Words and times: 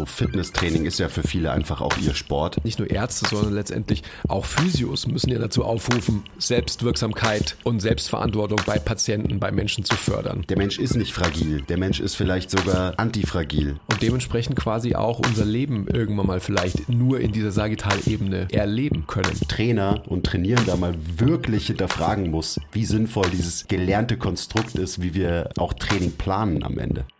So 0.00 0.06
Fitnesstraining 0.06 0.86
ist 0.86 0.98
ja 0.98 1.10
für 1.10 1.22
viele 1.22 1.52
einfach 1.52 1.82
auch 1.82 1.94
ihr 1.98 2.14
Sport. 2.14 2.64
Nicht 2.64 2.78
nur 2.78 2.88
Ärzte, 2.90 3.28
sondern 3.28 3.52
letztendlich 3.52 4.02
auch 4.28 4.46
Physios 4.46 5.06
müssen 5.06 5.28
ja 5.28 5.38
dazu 5.38 5.62
aufrufen, 5.62 6.22
Selbstwirksamkeit 6.38 7.58
und 7.64 7.80
Selbstverantwortung 7.80 8.62
bei 8.64 8.78
Patienten, 8.78 9.38
bei 9.38 9.52
Menschen 9.52 9.84
zu 9.84 9.94
fördern. 9.96 10.46
Der 10.48 10.56
Mensch 10.56 10.78
ist 10.78 10.96
nicht 10.96 11.12
fragil. 11.12 11.60
Der 11.68 11.76
Mensch 11.76 12.00
ist 12.00 12.14
vielleicht 12.14 12.50
sogar 12.50 12.98
antifragil. 12.98 13.78
Und 13.90 14.00
dementsprechend 14.00 14.56
quasi 14.56 14.94
auch 14.94 15.18
unser 15.18 15.44
Leben 15.44 15.86
irgendwann 15.86 16.28
mal 16.28 16.40
vielleicht 16.40 16.88
nur 16.88 17.20
in 17.20 17.32
dieser 17.32 17.52
Sagittalebene 17.52 18.48
erleben 18.52 19.04
können. 19.06 19.38
Trainer 19.48 20.02
und 20.06 20.24
Trainieren 20.24 20.64
da 20.64 20.76
mal 20.76 20.94
wirklich 21.18 21.66
hinterfragen 21.66 22.30
muss, 22.30 22.58
wie 22.72 22.86
sinnvoll 22.86 23.28
dieses 23.30 23.68
gelernte 23.68 24.16
Konstrukt 24.16 24.76
ist, 24.76 25.02
wie 25.02 25.12
wir 25.12 25.50
auch 25.58 25.74
Training 25.74 26.12
planen 26.12 26.62
am 26.62 26.78
Ende. 26.78 27.04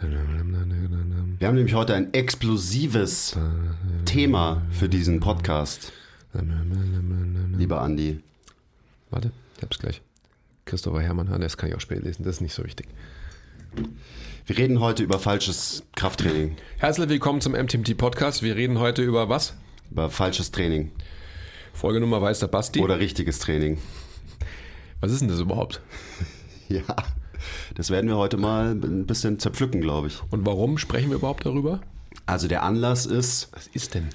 Wir 0.00 1.48
haben 1.48 1.54
nämlich 1.54 1.74
heute 1.74 1.94
ein 1.94 2.12
explosives 2.12 3.34
Thema 4.04 4.60
für 4.70 4.90
diesen 4.90 5.20
Podcast. 5.20 5.92
Lieber 7.56 7.80
Andi. 7.80 8.20
Warte, 9.10 9.32
ich 9.56 9.62
hab's 9.62 9.78
gleich. 9.78 10.02
Christopher 10.66 11.00
Hermann, 11.00 11.40
das 11.40 11.56
kann 11.56 11.70
ich 11.70 11.74
auch 11.74 11.80
später 11.80 12.02
lesen, 12.02 12.24
das 12.24 12.36
ist 12.36 12.40
nicht 12.42 12.52
so 12.52 12.62
wichtig. 12.64 12.88
Wir 14.44 14.58
reden 14.58 14.80
heute 14.80 15.02
über 15.02 15.18
falsches 15.18 15.82
Krafttraining. 15.94 16.56
Herzlich 16.76 17.08
willkommen 17.08 17.40
zum 17.40 17.52
MTMT 17.52 17.96
Podcast. 17.96 18.42
Wir 18.42 18.54
reden 18.54 18.78
heute 18.78 19.02
über 19.02 19.30
was? 19.30 19.54
Über 19.90 20.10
falsches 20.10 20.50
Training. 20.50 20.92
Folgenummer 21.72 22.20
weiß 22.20 22.40
der 22.40 22.48
Basti. 22.48 22.80
Oder 22.80 22.98
richtiges 22.98 23.38
Training. 23.38 23.78
Was 25.00 25.10
ist 25.12 25.20
denn 25.20 25.28
das 25.28 25.40
überhaupt? 25.40 25.80
Ja, 26.68 26.82
das 27.76 27.90
werden 27.90 28.08
wir 28.08 28.16
heute 28.16 28.38
mal 28.38 28.70
ein 28.70 29.04
bisschen 29.04 29.38
zerpflücken, 29.38 29.82
glaube 29.82 30.08
ich. 30.08 30.18
Und 30.30 30.46
warum 30.46 30.78
sprechen 30.78 31.10
wir 31.10 31.16
überhaupt 31.16 31.44
darüber? 31.44 31.80
Also 32.24 32.48
der 32.48 32.62
Anlass 32.62 33.04
ist. 33.04 33.50
Was 33.52 33.66
ist 33.66 33.94
denn? 33.94 34.08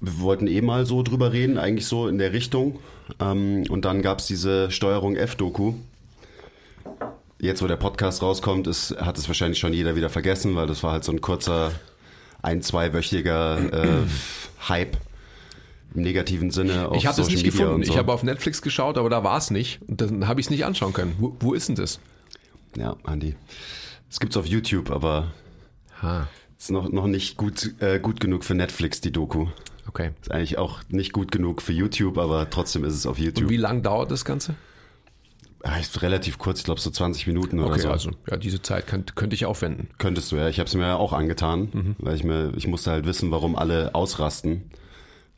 Wir 0.00 0.20
wollten 0.20 0.46
eh 0.48 0.60
mal 0.60 0.84
so 0.84 1.02
drüber 1.02 1.32
reden, 1.32 1.56
eigentlich 1.56 1.86
so 1.86 2.08
in 2.08 2.18
der 2.18 2.34
Richtung. 2.34 2.78
Ähm, 3.20 3.64
und 3.70 3.86
dann 3.86 4.02
gab 4.02 4.18
es 4.18 4.26
diese 4.26 4.70
Steuerung 4.70 5.16
F-Doku. 5.16 5.72
Jetzt, 7.40 7.62
wo 7.62 7.66
der 7.66 7.76
Podcast 7.76 8.22
rauskommt, 8.22 8.66
ist, 8.66 8.94
hat 8.98 9.16
es 9.16 9.26
wahrscheinlich 9.26 9.58
schon 9.58 9.72
jeder 9.72 9.96
wieder 9.96 10.10
vergessen, 10.10 10.56
weil 10.56 10.66
das 10.66 10.82
war 10.82 10.92
halt 10.92 11.04
so 11.04 11.12
ein 11.12 11.22
kurzer, 11.22 11.72
ein-, 12.42 12.60
zweiwöchiger 12.60 13.72
äh, 13.72 14.02
Hype 14.68 14.98
im 15.96 16.02
negativen 16.02 16.50
Sinne 16.50 16.88
auf 16.88 16.96
Ich 16.96 17.06
habe 17.06 17.20
es 17.20 17.28
nicht 17.28 17.42
Media 17.42 17.50
gefunden. 17.50 17.84
So. 17.84 17.92
Ich 17.92 17.98
habe 17.98 18.12
auf 18.12 18.22
Netflix 18.22 18.62
geschaut, 18.62 18.98
aber 18.98 19.10
da 19.10 19.24
war 19.24 19.38
es 19.38 19.50
nicht. 19.50 19.80
Und 19.88 20.00
dann 20.00 20.28
habe 20.28 20.40
ich 20.40 20.46
es 20.46 20.50
nicht 20.50 20.64
anschauen 20.64 20.92
können. 20.92 21.16
Wo, 21.18 21.36
wo, 21.40 21.54
ist 21.54 21.68
denn 21.68 21.76
das? 21.76 21.98
Ja, 22.76 22.96
Andi. 23.04 23.34
Es 24.10 24.20
gibt 24.20 24.32
es 24.32 24.36
auf 24.36 24.46
YouTube, 24.46 24.90
aber 24.90 25.32
ha. 26.02 26.28
ist 26.58 26.70
noch, 26.70 26.90
noch 26.90 27.06
nicht 27.06 27.36
gut, 27.36 27.74
äh, 27.80 27.98
gut 27.98 28.20
genug 28.20 28.44
für 28.44 28.54
Netflix, 28.54 29.00
die 29.00 29.10
Doku. 29.10 29.48
Okay. 29.88 30.10
Ist 30.20 30.30
eigentlich 30.30 30.58
auch 30.58 30.80
nicht 30.88 31.12
gut 31.12 31.32
genug 31.32 31.62
für 31.62 31.72
YouTube, 31.72 32.18
aber 32.18 32.50
trotzdem 32.50 32.84
ist 32.84 32.94
es 32.94 33.06
auf 33.06 33.18
YouTube. 33.18 33.44
Und 33.44 33.50
wie 33.50 33.56
lang 33.56 33.82
dauert 33.82 34.10
das 34.10 34.24
Ganze? 34.24 34.54
Ja, 35.64 35.76
ist 35.78 36.02
relativ 36.02 36.38
kurz, 36.38 36.60
ich 36.60 36.64
glaube 36.64 36.80
so 36.80 36.90
20 36.90 37.26
Minuten 37.26 37.58
oder 37.58 37.72
okay, 37.72 37.80
so. 37.80 37.90
also 37.90 38.10
ja, 38.30 38.36
diese 38.36 38.62
Zeit 38.62 38.86
könnt, 38.86 39.16
könnte 39.16 39.34
ich 39.34 39.46
aufwenden. 39.46 39.88
Könntest 39.98 40.30
du, 40.30 40.36
ja. 40.36 40.48
Ich 40.48 40.60
habe 40.60 40.68
es 40.68 40.74
mir 40.74 40.82
ja 40.82 40.96
auch 40.96 41.12
angetan, 41.12 41.70
mhm. 41.72 41.96
weil 41.98 42.14
ich 42.14 42.22
mir, 42.22 42.52
ich 42.56 42.68
musste 42.68 42.92
halt 42.92 43.06
wissen, 43.06 43.30
warum 43.30 43.56
alle 43.56 43.94
ausrasten. 43.94 44.70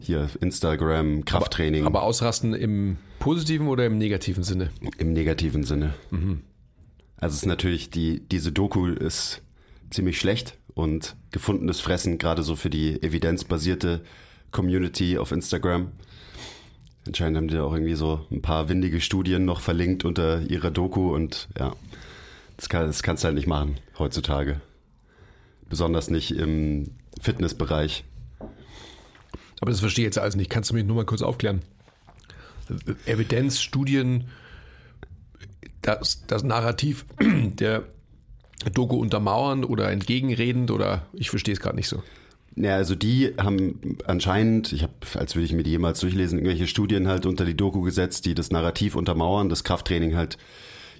Hier 0.01 0.29
Instagram, 0.41 1.25
Krafttraining. 1.25 1.85
Aber, 1.85 1.99
aber 1.99 2.07
ausrasten 2.07 2.55
im 2.55 2.99
positiven 3.19 3.69
oder 3.69 3.85
im 3.87 3.99
negativen 3.99 4.45
Sinne? 4.45 4.71
Im 4.99 5.13
negativen 5.13 5.65
Sinne. 5.65 5.95
Mhm. 6.11 6.43
Also 7.17 7.35
es 7.35 7.43
ist 7.43 7.47
natürlich, 7.47 7.91
die, 7.91 8.21
diese 8.21 8.53
Doku 8.53 8.87
ist 8.87 9.43
ziemlich 9.91 10.19
schlecht 10.19 10.57
und 10.75 11.17
gefundenes 11.33 11.81
Fressen, 11.81 12.19
gerade 12.19 12.43
so 12.43 12.55
für 12.55 12.71
die 12.71 13.03
evidenzbasierte 13.03 14.03
Community 14.53 15.19
auf 15.19 15.33
Instagram. 15.33 15.91
Anscheinend 17.07 17.37
haben 17.37 17.49
die 17.49 17.55
da 17.55 17.65
auch 17.65 17.73
irgendwie 17.73 17.95
so 17.95 18.27
ein 18.31 18.43
paar 18.43 18.69
windige 18.69 19.01
Studien 19.01 19.45
noch 19.45 19.61
verlinkt 19.61 20.05
unter 20.05 20.43
ihrer 20.43 20.71
Doku 20.71 21.13
und 21.15 21.49
ja, 21.59 21.75
das, 22.57 22.69
kann, 22.69 22.87
das 22.87 23.03
kannst 23.03 23.25
du 23.25 23.27
halt 23.27 23.35
nicht 23.35 23.47
machen 23.47 23.79
heutzutage. 23.99 24.61
Besonders 25.69 26.11
nicht 26.11 26.31
im 26.31 26.93
Fitnessbereich. 27.21 28.05
Aber 29.61 29.71
das 29.71 29.81
verstehe 29.81 30.05
ich 30.05 30.09
jetzt 30.09 30.19
alles 30.19 30.37
nicht. 30.37 30.51
Kannst 30.51 30.71
du 30.71 30.75
mich 30.75 30.85
nur 30.85 30.97
mal 30.97 31.05
kurz 31.05 31.23
aufklären? 31.23 31.63
Evidenz, 33.07 33.61
Studien, 33.61 34.29
das, 35.83 36.25
das 36.27 36.43
Narrativ 36.43 37.07
der 37.21 37.85
Doku 38.73 38.97
untermauern 38.97 39.65
oder 39.65 39.91
entgegenredend 39.91 40.71
oder 40.71 41.07
ich 41.13 41.31
verstehe 41.31 41.55
es 41.55 41.61
gerade 41.61 41.77
nicht 41.77 41.89
so. 41.89 42.03
Ja, 42.57 42.75
also 42.75 42.97
die 42.97 43.35
haben 43.39 43.99
anscheinend, 44.07 44.73
ich 44.73 44.83
habe, 44.83 44.93
als 45.15 45.37
würde 45.37 45.47
ich 45.47 45.53
mir 45.53 45.63
die 45.63 45.71
jemals 45.71 46.01
durchlesen, 46.01 46.39
irgendwelche 46.39 46.67
Studien 46.67 47.07
halt 47.07 47.25
unter 47.25 47.45
die 47.45 47.57
Doku 47.57 47.83
gesetzt, 47.83 48.27
die 48.27 48.35
das 48.35 48.51
Narrativ 48.51 48.97
untermauern, 48.97 49.49
dass 49.49 49.63
Krafttraining 49.63 50.17
halt 50.17 50.39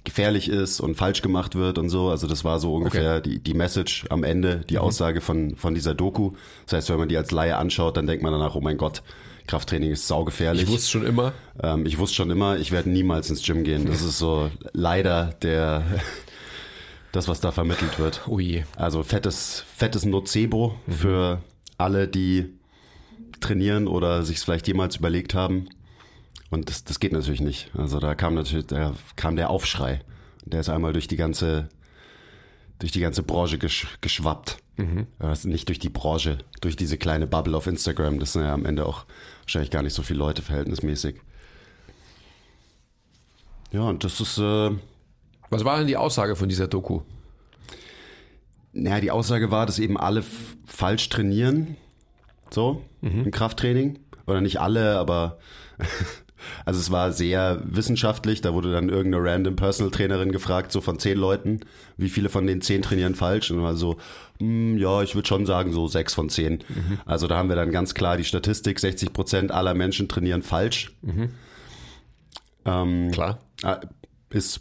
gefährlich 0.05 0.49
ist 0.49 0.81
und 0.81 0.97
falsch 0.97 1.23
gemacht 1.23 1.55
wird 1.55 1.79
und 1.79 1.89
so. 1.89 2.09
Also 2.09 2.27
das 2.27 2.45
war 2.45 2.61
so 2.61 2.75
ungefähr 2.75 3.19
okay. 3.19 3.29
die, 3.29 3.39
die 3.41 3.55
Message 3.55 4.07
am 4.11 4.25
Ende, 4.25 4.65
die 4.69 4.75
mhm. 4.75 4.81
Aussage 4.81 5.21
von, 5.21 5.57
von 5.57 5.75
dieser 5.75 5.95
Doku. 5.95 6.33
Das 6.67 6.75
heißt, 6.75 6.91
wenn 6.91 6.99
man 6.99 7.09
die 7.09 7.17
als 7.17 7.31
Laie 7.31 7.57
anschaut, 7.57 7.97
dann 7.97 8.07
denkt 8.07 8.23
man 8.23 8.33
danach, 8.33 8.55
oh 8.55 8.61
mein 8.61 8.77
Gott, 8.77 9.03
Krafttraining 9.47 9.91
ist 9.91 10.07
saugefährlich. 10.07 10.65
Ich 10.65 10.69
wusste 10.69 10.91
schon 10.91 11.07
immer. 11.07 11.33
Ähm, 11.63 11.87
ich 11.87 11.99
wusste 11.99 12.17
schon 12.17 12.31
immer, 12.31 12.59
ich 12.59 12.71
werde 12.71 12.91
niemals 12.91 13.31
ins 13.31 13.43
Gym 13.43 13.65
gehen. 13.65 13.87
Das 13.87 14.03
ist 14.03 14.19
so 14.19 14.51
leider 14.73 15.35
der 15.43 15.83
das, 17.13 17.29
was 17.29 17.41
da 17.41 17.51
vermittelt 17.51 17.99
wird. 17.99 18.29
Ui. 18.29 18.65
Also 18.77 19.03
fettes, 19.03 19.65
fettes 19.75 20.05
Nocebo 20.05 20.75
mhm. 20.87 20.93
für 20.93 21.43
alle, 21.79 22.09
die 22.09 22.55
trainieren 23.41 23.89
oder 23.89 24.23
sich 24.23 24.39
es 24.39 24.45
vielleicht 24.45 24.69
jemals 24.69 24.97
überlegt 24.97 25.35
haben. 25.35 25.69
Und 26.51 26.71
das, 26.71 26.85
das 26.85 27.01
geht 27.01 27.13
natürlich 27.13 27.41
nicht. 27.41 27.71
Also 27.75 28.01
da 28.01 28.15
kam 28.15 28.35
natürlich, 28.35 28.67
da 28.67 28.95
kam 29.17 29.37
der 29.37 29.51
Aufschrei. 29.51 30.01
Der 30.45 30.61
ist 30.61 30.69
einmal 30.69 30.93
durch 30.93 31.09
die 31.09 31.17
ganze, 31.17 31.69
durch 32.79 32.93
die 32.93 33.01
ganze 33.01 33.23
Branche 33.23 33.59
gesch, 33.59 33.99
geschwappt. 34.01 34.59
Mhm. 34.77 35.07
Also 35.19 35.49
nicht 35.49 35.69
durch 35.69 35.79
die 35.79 35.91
Branche, 35.91 36.39
durch 36.61 36.77
diese 36.77 36.97
kleine 36.97 37.27
Bubble 37.27 37.57
auf 37.57 37.67
Instagram. 37.67 38.19
Das 38.19 38.33
sind 38.33 38.43
ja 38.43 38.55
am 38.55 38.65
Ende 38.65 38.87
auch 38.87 39.05
wahrscheinlich 39.43 39.71
gar 39.71 39.83
nicht 39.83 39.95
so 39.95 40.03
viele 40.03 40.21
Leute 40.21 40.41
verhältnismäßig. 40.41 41.17
Ja, 43.73 43.83
und 43.83 44.05
das 44.05 44.21
ist, 44.21 44.39
äh, 44.39 44.71
was 45.51 45.65
war 45.65 45.79
denn 45.79 45.87
die 45.87 45.97
Aussage 45.97 46.37
von 46.37 46.49
dieser 46.49 46.69
Doku? 46.69 47.03
Naja, 48.73 49.01
die 49.01 49.11
Aussage 49.11 49.51
war, 49.51 49.67
dass 49.67 49.79
eben 49.79 49.99
alle 49.99 50.25
falsch 50.67 51.09
trainieren. 51.09 51.77
So, 52.51 52.83
mhm. 53.03 53.25
im 53.25 53.31
Krafttraining. 53.31 53.99
Oder 54.27 54.41
nicht 54.41 54.61
alle, 54.61 54.99
aber 54.99 55.39
also 56.65 56.81
es 56.81 56.91
war 56.91 57.13
sehr 57.13 57.61
wissenschaftlich. 57.65 58.41
Da 58.41 58.55
wurde 58.55 58.73
dann 58.73 58.89
irgendeine 58.89 59.25
random 59.25 59.57
Personal 59.57 59.91
Trainerin 59.91 60.33
gefragt, 60.33 60.73
so 60.73 60.81
von 60.81 60.99
zehn 60.99 61.19
Leuten, 61.19 61.61
wie 61.97 62.09
viele 62.09 62.29
von 62.29 62.47
den 62.47 62.61
zehn 62.61 62.83
trainieren 62.83 63.15
falsch. 63.15 63.51
Und 63.51 63.63
war 63.63 63.77
so, 63.77 63.97
hm, 64.39 64.79
ja, 64.79 65.03
ich 65.03 65.15
würde 65.15 65.29
schon 65.29 65.47
sagen, 65.47 65.73
so 65.73 65.89
sechs 65.89 66.15
von 66.15 66.29
zehn. 66.29 66.65
Mhm. 66.69 66.99
Also 67.05 67.27
da 67.27 67.37
haben 67.37 67.49
wir 67.49 67.57
dann 67.57 67.71
ganz 67.71 67.95
klar 67.95 68.17
die 68.17 68.25
Statistik, 68.25 68.79
60 68.79 69.13
Prozent 69.13 69.53
aller 69.53 69.75
Menschen 69.75 70.09
trainieren 70.09 70.43
falsch. 70.43 70.93
Mhm. 71.03 71.31
Ähm, 72.65 73.11
klar. 73.13 73.39
Ah, 73.63 73.81
ist 74.31 74.61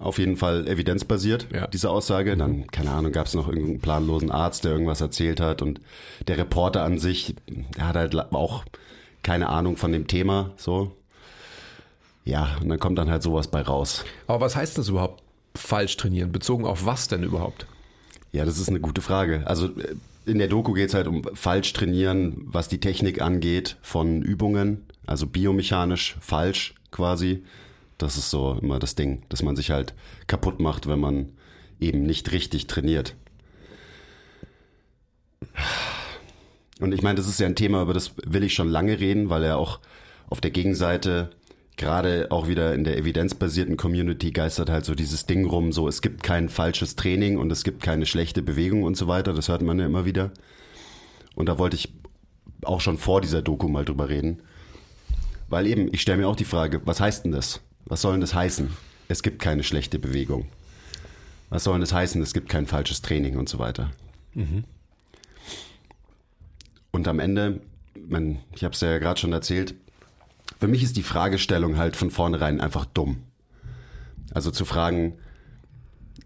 auf 0.00 0.18
jeden 0.18 0.36
Fall 0.36 0.66
evidenzbasiert, 0.66 1.48
ja. 1.52 1.66
diese 1.66 1.90
Aussage. 1.90 2.36
Dann, 2.36 2.66
keine 2.68 2.90
Ahnung, 2.90 3.12
gab 3.12 3.26
es 3.26 3.34
noch 3.34 3.48
irgendeinen 3.48 3.80
planlosen 3.80 4.30
Arzt, 4.30 4.64
der 4.64 4.72
irgendwas 4.72 5.00
erzählt 5.00 5.40
hat. 5.40 5.60
Und 5.62 5.80
der 6.26 6.38
Reporter 6.38 6.82
an 6.82 6.98
sich, 6.98 7.34
der 7.76 7.88
hat 7.88 7.96
halt 7.96 8.32
auch 8.32 8.64
keine 9.22 9.50
Ahnung 9.50 9.76
von 9.76 9.92
dem 9.92 10.06
Thema. 10.06 10.52
So. 10.56 10.96
Ja, 12.24 12.56
und 12.60 12.68
dann 12.68 12.78
kommt 12.78 12.98
dann 12.98 13.10
halt 13.10 13.22
sowas 13.22 13.48
bei 13.48 13.62
raus. 13.62 14.04
Aber 14.26 14.40
was 14.40 14.56
heißt 14.56 14.76
das 14.78 14.88
überhaupt, 14.88 15.22
falsch 15.54 15.96
trainieren? 15.96 16.32
Bezogen 16.32 16.64
auf 16.64 16.84
was 16.84 17.08
denn 17.08 17.22
überhaupt? 17.22 17.66
Ja, 18.32 18.44
das 18.44 18.58
ist 18.58 18.68
eine 18.68 18.80
gute 18.80 19.00
Frage. 19.00 19.42
Also 19.46 19.66
äh, 19.66 19.96
in 20.26 20.38
der 20.38 20.48
Doku 20.48 20.72
geht 20.72 20.90
es 20.90 20.94
halt 20.94 21.06
um 21.06 21.24
falsch 21.34 21.72
trainieren, 21.72 22.42
was 22.44 22.68
die 22.68 22.78
Technik 22.78 23.20
angeht 23.20 23.76
von 23.82 24.22
Übungen, 24.22 24.84
also 25.06 25.26
biomechanisch 25.26 26.16
falsch 26.20 26.74
quasi. 26.90 27.42
Das 27.98 28.16
ist 28.16 28.30
so 28.30 28.56
immer 28.60 28.78
das 28.78 28.94
Ding, 28.94 29.22
dass 29.28 29.42
man 29.42 29.56
sich 29.56 29.70
halt 29.70 29.94
kaputt 30.26 30.60
macht, 30.60 30.86
wenn 30.86 31.00
man 31.00 31.30
eben 31.80 32.02
nicht 32.02 32.32
richtig 32.32 32.66
trainiert. 32.66 33.14
Und 36.80 36.92
ich 36.92 37.02
meine, 37.02 37.16
das 37.16 37.28
ist 37.28 37.40
ja 37.40 37.46
ein 37.46 37.56
Thema, 37.56 37.82
über 37.82 37.94
das 37.94 38.12
will 38.24 38.44
ich 38.44 38.54
schon 38.54 38.68
lange 38.68 39.00
reden, 39.00 39.30
weil 39.30 39.42
er 39.42 39.58
auch 39.58 39.80
auf 40.28 40.40
der 40.40 40.50
Gegenseite 40.50 41.30
gerade 41.80 42.30
auch 42.30 42.46
wieder 42.46 42.74
in 42.74 42.84
der 42.84 42.98
evidenzbasierten 42.98 43.78
Community 43.78 44.32
geistert 44.32 44.68
halt 44.68 44.84
so 44.84 44.94
dieses 44.94 45.24
Ding 45.24 45.46
rum, 45.46 45.72
so 45.72 45.88
es 45.88 46.02
gibt 46.02 46.22
kein 46.22 46.50
falsches 46.50 46.94
Training 46.94 47.38
und 47.38 47.50
es 47.50 47.64
gibt 47.64 47.82
keine 47.82 48.04
schlechte 48.04 48.42
Bewegung 48.42 48.82
und 48.82 48.98
so 48.98 49.08
weiter. 49.08 49.32
Das 49.32 49.48
hört 49.48 49.62
man 49.62 49.78
ja 49.78 49.86
immer 49.86 50.04
wieder. 50.04 50.30
Und 51.34 51.46
da 51.48 51.58
wollte 51.58 51.76
ich 51.76 51.94
auch 52.64 52.82
schon 52.82 52.98
vor 52.98 53.22
dieser 53.22 53.40
Doku 53.40 53.66
mal 53.66 53.86
drüber 53.86 54.10
reden. 54.10 54.42
Weil 55.48 55.66
eben, 55.66 55.88
ich 55.90 56.02
stelle 56.02 56.18
mir 56.18 56.28
auch 56.28 56.36
die 56.36 56.44
Frage, 56.44 56.82
was 56.84 57.00
heißt 57.00 57.24
denn 57.24 57.32
das? 57.32 57.62
Was 57.86 58.02
soll 58.02 58.12
denn 58.12 58.20
das 58.20 58.34
heißen? 58.34 58.68
Es 59.08 59.22
gibt 59.22 59.40
keine 59.40 59.62
schlechte 59.62 59.98
Bewegung. 59.98 60.48
Was 61.48 61.64
soll 61.64 61.74
denn 61.74 61.80
das 61.80 61.94
heißen? 61.94 62.20
Es 62.20 62.34
gibt 62.34 62.50
kein 62.50 62.66
falsches 62.66 63.00
Training 63.00 63.38
und 63.38 63.48
so 63.48 63.58
weiter. 63.58 63.90
Mhm. 64.34 64.64
Und 66.90 67.08
am 67.08 67.20
Ende, 67.20 67.62
man, 67.94 68.40
ich 68.54 68.64
habe 68.64 68.74
es 68.74 68.82
ja 68.82 68.98
gerade 68.98 69.18
schon 69.18 69.32
erzählt, 69.32 69.74
für 70.58 70.68
mich 70.68 70.82
ist 70.82 70.96
die 70.96 71.02
Fragestellung 71.02 71.76
halt 71.76 71.96
von 71.96 72.10
vornherein 72.10 72.60
einfach 72.60 72.84
dumm. 72.84 73.22
Also 74.32 74.50
zu 74.50 74.64
fragen, 74.64 75.18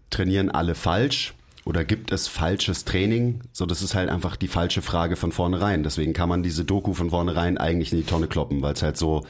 trainieren 0.09 0.49
alle 0.49 0.75
falsch 0.75 1.33
oder 1.65 1.83
gibt 1.83 2.11
es 2.11 2.27
falsches 2.27 2.85
Training? 2.85 3.41
So, 3.51 3.65
das 3.65 3.81
ist 3.81 3.95
halt 3.95 4.09
einfach 4.09 4.35
die 4.35 4.47
falsche 4.47 4.81
Frage 4.81 5.15
von 5.15 5.31
vornherein. 5.31 5.83
Deswegen 5.83 6.13
kann 6.13 6.29
man 6.29 6.43
diese 6.43 6.63
Doku 6.63 6.93
von 6.93 7.09
vornherein 7.09 7.57
eigentlich 7.57 7.91
in 7.91 7.97
die 7.97 8.05
Tonne 8.05 8.27
kloppen, 8.27 8.61
weil 8.61 8.73
es 8.73 8.83
halt 8.83 8.97
so, 8.97 9.25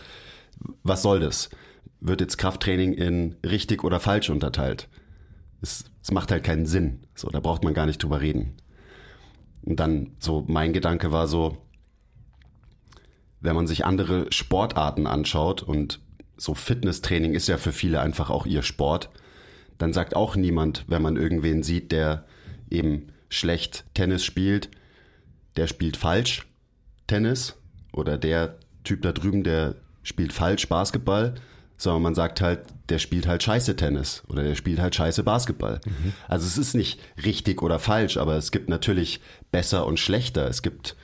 was 0.83 1.01
soll 1.01 1.21
das? 1.21 1.50
Wird 2.01 2.21
jetzt 2.21 2.38
Krafttraining 2.38 2.94
in 2.94 3.36
richtig 3.45 3.83
oder 3.83 4.00
falsch 4.00 4.30
unterteilt? 4.30 4.89
Es, 5.62 5.86
es 6.03 6.12
macht 6.12 6.30
halt 6.30 6.44
keinen 6.44 6.65
Sinn. 6.65 7.00
So, 7.15 7.30
da 7.30 7.39
braucht 7.39 7.63
man 7.63 7.74
gar 7.74 7.86
nicht 7.86 8.03
drüber 8.03 8.21
reden. 8.21 8.57
Und 9.63 9.80
dann 9.80 10.12
so 10.19 10.44
mein 10.48 10.74
Gedanke 10.74 11.12
war 11.12 11.27
so, 11.27 11.57
wenn 13.45 13.56
man 13.56 13.68
sich 13.68 13.86
andere 13.86 14.31
Sportarten 14.31 15.07
anschaut 15.07 15.63
und 15.63 16.00
so 16.38 16.53
Fitnesstraining 16.53 17.33
ist 17.33 17.47
ja 17.47 17.57
für 17.57 17.71
viele 17.71 18.01
einfach 18.01 18.30
auch 18.30 18.45
ihr 18.45 18.63
Sport, 18.63 19.09
dann 19.77 19.94
sagt 19.94 20.15
auch 20.15 20.36
niemand, 20.36 20.86
wenn 20.88 21.01
man 21.01 21.18
irgendwen 21.18 21.63
sieht, 21.63 21.92
der 21.92 22.25
eben 22.69 23.07
schlecht 23.30 23.86
Tennis 23.94 24.24
spielt, 24.24 24.69
der 25.56 25.68
spielt 25.68 25.97
falsch 25.97 26.45
Tennis 27.07 27.56
oder 27.94 28.18
der 28.18 28.57
Typ 28.83 29.01
da 29.01 29.12
drüben, 29.12 29.44
der 29.44 29.75
spielt 30.03 30.33
falsch 30.33 30.68
Basketball, 30.68 31.36
sondern 31.77 32.03
man 32.03 32.15
sagt 32.15 32.41
halt, 32.41 32.62
der 32.89 33.00
spielt 33.00 33.27
halt 33.27 33.44
scheiße 33.44 33.75
Tennis 33.75 34.24
oder 34.27 34.44
der 34.44 34.56
spielt 34.56 34.80
halt 34.80 34.95
scheiße 34.95 35.24
Basketball. 35.24 35.81
Mhm. 35.86 36.13
Also 36.27 36.45
es 36.45 36.57
ist 36.57 36.74
nicht 36.74 37.00
richtig 37.24 37.62
oder 37.62 37.80
falsch, 37.80 38.18
aber 38.18 38.36
es 38.36 38.51
gibt 38.51 38.69
natürlich 38.69 39.19
besser 39.51 39.86
und 39.86 40.00
schlechter. 40.00 40.48
Es 40.48 40.62
gibt 40.62 40.95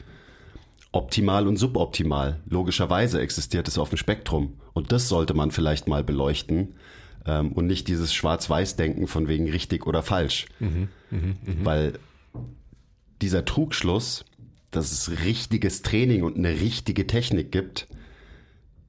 optimal 0.92 1.48
und 1.48 1.58
suboptimal. 1.58 2.40
Logischerweise 2.48 3.22
existiert 3.22 3.68
es 3.68 3.78
auf 3.78 3.90
dem 3.90 3.98
Spektrum. 3.98 4.60
Und 4.74 4.92
das 4.92 5.08
sollte 5.08 5.34
man 5.34 5.52
vielleicht 5.52 5.88
mal 5.88 6.04
beleuchten 6.04 6.76
ähm, 7.26 7.52
und 7.54 7.68
nicht 7.68 7.88
dieses 7.88 8.14
Schwarz-Weiß-Denken 8.14 9.08
von 9.08 9.28
wegen 9.28 9.50
richtig 9.50 9.88
oder 9.88 10.04
falsch. 10.04 10.48
Mhm, 10.60 10.90
mh, 11.10 11.18
mh. 11.20 11.36
Weil 11.64 11.94
dieser 13.22 13.46
Trugschluss, 13.46 14.26
dass 14.72 14.92
es 14.92 15.24
richtiges 15.24 15.82
Training 15.82 16.24
und 16.24 16.38
eine 16.38 16.52
richtige 16.52 17.08
Technik 17.08 17.52
gibt, 17.52 17.88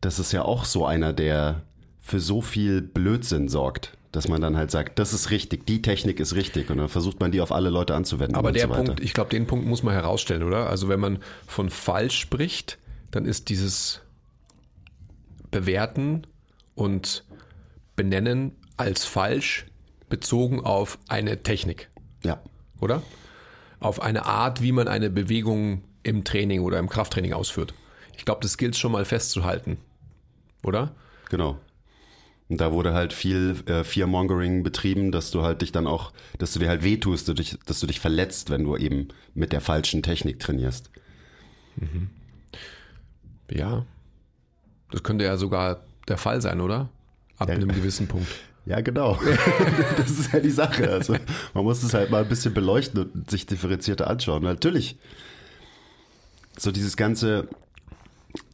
das 0.01 0.19
ist 0.19 0.33
ja 0.33 0.43
auch 0.43 0.65
so 0.65 0.85
einer, 0.85 1.13
der 1.13 1.63
für 2.01 2.19
so 2.19 2.41
viel 2.41 2.83
Blödsinn 2.83 3.49
sorgt 3.49 3.97
dass 4.13 4.29
man 4.29 4.43
dann 4.43 4.57
halt 4.57 4.71
sagt, 4.71 4.99
das 4.99 5.15
ist 5.15 5.31
richtig, 5.31 5.67
die 5.67 5.81
Technik 5.81 6.21
ist 6.21 6.35
richtig 6.35 6.71
und 6.71 6.77
dann 6.77 6.89
versucht 6.89 7.19
man 7.19 7.33
die 7.33 7.41
auf 7.41 7.51
alle 7.51 7.71
Leute 7.71 7.95
anzuwenden. 7.95 8.37
Aber 8.37 8.53
der 8.53 8.69
so 8.69 8.75
Punkt, 8.75 9.01
ich 9.01 9.15
glaube, 9.15 9.31
den 9.31 9.47
Punkt 9.47 9.67
muss 9.67 9.83
man 9.83 9.95
herausstellen, 9.95 10.43
oder? 10.43 10.69
Also 10.69 10.89
wenn 10.89 11.01
man 11.01 11.19
von 11.47 11.71
falsch 11.71 12.21
spricht, 12.21 12.79
dann 13.11 13.25
ist 13.25 13.49
dieses 13.49 14.03
Bewerten 15.51 16.27
und 16.75 17.25
Benennen 17.97 18.53
als 18.77 19.05
falsch 19.05 19.67
bezogen 20.09 20.61
auf 20.61 20.99
eine 21.09 21.43
Technik. 21.43 21.89
Ja. 22.23 22.43
Oder? 22.81 23.03
Auf 23.81 24.03
eine 24.03 24.27
Art, 24.27 24.63
wie 24.63 24.73
man 24.73 24.89
eine 24.89 25.09
Bewegung 25.09 25.85
im 26.03 26.25
Training 26.25 26.61
oder 26.61 26.79
im 26.79 26.89
Krafttraining 26.89 27.33
ausführt. 27.33 27.75
Ich 28.17 28.25
glaube, 28.25 28.41
das 28.43 28.59
gilt 28.59 28.77
schon 28.77 28.93
mal 28.93 29.05
festzuhalten. 29.05 29.79
Oder? 30.63 30.95
Genau. 31.31 31.59
Und 32.53 32.61
da 32.61 32.71
wurde 32.71 32.93
halt 32.93 33.15
viel 33.15 33.57
äh, 33.65 33.83
Fearmongering 33.83 34.63
betrieben, 34.63 35.11
dass 35.11 35.31
du 35.31 35.43
halt 35.43 35.63
dich 35.63 35.73
dann 35.73 35.87
auch, 35.87 36.13
dass 36.37 36.53
du 36.53 36.59
dir 36.59 36.69
halt 36.69 36.85
wehtust, 36.85 37.27
dass 37.27 37.35
du 37.35 37.43
dich, 37.43 37.59
dass 37.65 37.81
du 37.81 37.87
dich 37.87 37.99
verletzt, 37.99 38.51
wenn 38.51 38.65
du 38.65 38.77
eben 38.77 39.09
mit 39.33 39.55
der 39.55 39.63
falschen 39.63 40.03
Technik 40.03 40.39
trainierst. 40.39 40.91
Mhm. 41.77 42.11
Ja. 43.51 43.87
Das 44.91 45.03
könnte 45.03 45.25
ja 45.25 45.39
sogar 45.39 45.81
der 46.09 46.19
Fall 46.19 46.43
sein, 46.43 46.61
oder? 46.61 46.91
Ab 47.39 47.49
ja. 47.49 47.55
einem 47.55 47.69
gewissen 47.69 48.07
Punkt. 48.07 48.29
Ja, 48.65 48.81
genau. 48.81 49.19
das 49.97 50.11
ist 50.21 50.33
ja 50.33 50.39
die 50.39 50.53
Sache. 50.53 50.89
Also 50.89 51.17
man 51.53 51.65
muss 51.65 51.83
es 51.83 51.95
halt 51.95 52.11
mal 52.11 52.23
ein 52.23 52.29
bisschen 52.29 52.55
beleuchten 52.55 53.03
und 53.03 53.29
sich 53.29 53.45
differenzierter 53.45 54.07
anschauen. 54.07 54.45
Natürlich. 54.45 54.97
So 56.57 56.71
dieses 56.71 56.97
ganze, 56.97 57.49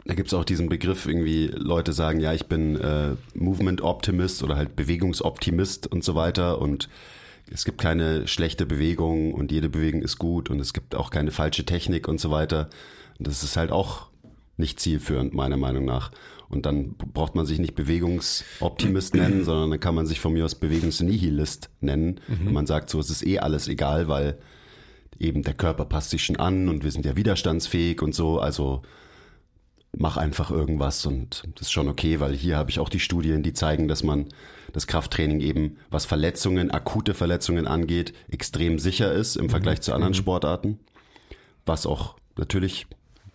da 0.08 0.14
gibt 0.14 0.28
es 0.28 0.34
auch 0.34 0.44
diesen 0.44 0.70
Begriff, 0.70 1.06
irgendwie 1.06 1.48
Leute 1.48 1.92
sagen, 1.92 2.18
ja, 2.18 2.32
ich 2.32 2.46
bin 2.46 2.76
äh, 2.76 3.10
Movement 3.34 3.82
Optimist 3.82 4.42
oder 4.42 4.56
halt 4.56 4.74
Bewegungsoptimist 4.74 5.86
und 5.86 6.02
so 6.02 6.14
weiter 6.14 6.62
und 6.62 6.88
es 7.50 7.66
gibt 7.66 7.78
keine 7.78 8.26
schlechte 8.26 8.64
Bewegung 8.64 9.34
und 9.34 9.52
jede 9.52 9.68
Bewegung 9.68 10.00
ist 10.00 10.18
gut 10.18 10.48
und 10.48 10.60
es 10.60 10.72
gibt 10.72 10.94
auch 10.94 11.10
keine 11.10 11.30
falsche 11.30 11.64
Technik 11.64 12.08
und 12.08 12.20
so 12.20 12.30
weiter. 12.30 12.70
Und 13.18 13.26
das 13.26 13.42
ist 13.42 13.58
halt 13.58 13.70
auch 13.70 14.08
nicht 14.56 14.80
zielführend, 14.80 15.34
meiner 15.34 15.58
Meinung 15.58 15.84
nach. 15.84 16.10
Und 16.48 16.64
dann 16.64 16.94
braucht 16.94 17.34
man 17.34 17.44
sich 17.44 17.58
nicht 17.58 17.74
Bewegungsoptimist 17.74 19.14
nennen, 19.14 19.44
sondern 19.44 19.70
dann 19.70 19.80
kann 19.80 19.94
man 19.94 20.06
sich 20.06 20.20
von 20.20 20.32
mir 20.32 20.46
aus 20.46 20.54
Bewegungsnihilist 20.54 21.68
nennen. 21.80 22.20
Mhm. 22.28 22.48
Und 22.48 22.52
man 22.54 22.66
sagt 22.66 22.88
so, 22.88 22.98
es 22.98 23.10
ist 23.10 23.26
eh 23.26 23.40
alles 23.40 23.68
egal, 23.68 24.08
weil 24.08 24.38
eben 25.18 25.42
der 25.42 25.54
Körper 25.54 25.84
passt 25.84 26.10
sich 26.10 26.24
schon 26.24 26.36
an 26.36 26.68
und 26.68 26.82
wir 26.82 26.92
sind 26.92 27.04
ja 27.04 27.14
widerstandsfähig 27.14 28.00
und 28.00 28.14
so. 28.14 28.40
Also 28.40 28.82
mach 29.96 30.16
einfach 30.16 30.50
irgendwas 30.50 31.06
und 31.06 31.44
das 31.54 31.62
ist 31.62 31.72
schon 31.72 31.88
okay, 31.88 32.20
weil 32.20 32.34
hier 32.34 32.56
habe 32.56 32.70
ich 32.70 32.78
auch 32.78 32.88
die 32.88 33.00
Studien, 33.00 33.42
die 33.42 33.52
zeigen, 33.52 33.88
dass 33.88 34.02
man 34.02 34.26
das 34.72 34.86
Krafttraining 34.86 35.40
eben, 35.40 35.78
was 35.90 36.04
Verletzungen, 36.04 36.70
akute 36.70 37.14
Verletzungen 37.14 37.66
angeht, 37.66 38.12
extrem 38.30 38.78
sicher 38.78 39.12
ist 39.12 39.36
im 39.36 39.48
Vergleich 39.48 39.78
mhm. 39.78 39.82
zu 39.82 39.94
anderen 39.94 40.12
mhm. 40.12 40.18
Sportarten, 40.18 40.78
was 41.64 41.86
auch 41.86 42.16
natürlich 42.36 42.86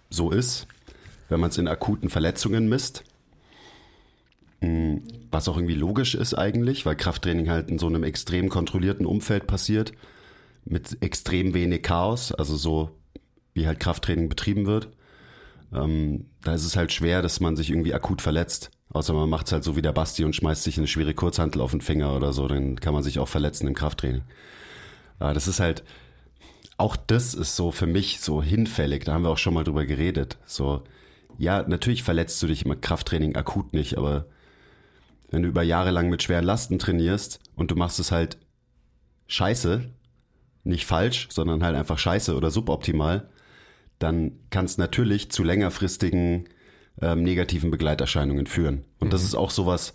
so 0.09 0.31
ist, 0.31 0.67
wenn 1.29 1.39
man 1.39 1.49
es 1.49 1.57
in 1.57 1.67
akuten 1.67 2.09
Verletzungen 2.09 2.69
misst. 2.69 3.03
Hm, 4.61 5.03
was 5.31 5.47
auch 5.47 5.57
irgendwie 5.57 5.75
logisch 5.75 6.13
ist 6.13 6.35
eigentlich, 6.35 6.85
weil 6.85 6.95
Krafttraining 6.95 7.49
halt 7.49 7.69
in 7.69 7.79
so 7.79 7.87
einem 7.87 8.03
extrem 8.03 8.49
kontrollierten 8.49 9.05
Umfeld 9.05 9.47
passiert, 9.47 9.91
mit 10.65 11.01
extrem 11.01 11.53
wenig 11.53 11.81
Chaos, 11.81 12.31
also 12.31 12.55
so 12.55 12.91
wie 13.53 13.67
halt 13.67 13.79
Krafttraining 13.79 14.29
betrieben 14.29 14.65
wird 14.65 14.89
ähm, 15.73 16.25
da 16.41 16.53
ist 16.53 16.65
es 16.65 16.75
halt 16.75 16.91
schwer, 16.91 17.21
dass 17.21 17.39
man 17.39 17.55
sich 17.55 17.69
irgendwie 17.69 17.93
akut 17.93 18.21
verletzt. 18.21 18.71
Außer 18.89 19.13
man 19.13 19.29
macht 19.29 19.47
es 19.47 19.51
halt 19.51 19.63
so 19.63 19.75
wie 19.75 19.81
der 19.81 19.91
Basti 19.91 20.23
und 20.23 20.35
schmeißt 20.35 20.63
sich 20.63 20.77
eine 20.77 20.87
schwere 20.87 21.13
Kurzhantel 21.13 21.61
auf 21.61 21.71
den 21.71 21.81
Finger 21.81 22.15
oder 22.15 22.31
so, 22.31 22.47
dann 22.47 22.79
kann 22.79 22.93
man 22.93 23.03
sich 23.03 23.19
auch 23.19 23.27
verletzen 23.27 23.67
im 23.67 23.73
Krafttraining. 23.73 24.23
Aber 25.19 25.33
das 25.33 25.47
ist 25.47 25.59
halt, 25.59 25.83
auch 26.77 26.95
das 26.95 27.33
ist 27.33 27.55
so 27.55 27.71
für 27.71 27.87
mich 27.87 28.19
so 28.19 28.43
hinfällig, 28.43 29.05
da 29.05 29.13
haben 29.13 29.23
wir 29.23 29.29
auch 29.29 29.37
schon 29.37 29.53
mal 29.53 29.63
drüber 29.63 29.85
geredet. 29.85 30.37
So, 30.45 30.83
ja, 31.37 31.63
natürlich 31.67 32.03
verletzt 32.03 32.41
du 32.43 32.47
dich 32.47 32.65
im 32.65 32.81
Krafttraining 32.81 33.35
akut 33.35 33.73
nicht, 33.73 33.97
aber 33.97 34.25
wenn 35.31 35.41
du 35.41 35.49
über 35.49 35.63
Jahre 35.63 35.89
lang 35.89 36.09
mit 36.09 36.21
schweren 36.21 36.45
Lasten 36.45 36.77
trainierst 36.77 37.39
und 37.55 37.71
du 37.71 37.75
machst 37.75 37.99
es 37.99 38.11
halt 38.11 38.37
scheiße, 39.27 39.89
nicht 40.63 40.85
falsch, 40.85 41.27
sondern 41.31 41.63
halt 41.63 41.75
einfach 41.75 41.97
scheiße 41.97 42.35
oder 42.35 42.51
suboptimal, 42.51 43.29
dann 44.03 44.33
kann 44.49 44.65
es 44.65 44.77
natürlich 44.77 45.31
zu 45.31 45.43
längerfristigen 45.43 46.49
ähm, 47.01 47.23
negativen 47.23 47.71
Begleiterscheinungen 47.71 48.45
führen. 48.45 48.83
Und 48.99 49.07
mhm. 49.07 49.11
das 49.11 49.23
ist 49.23 49.35
auch 49.35 49.49
sowas, 49.49 49.93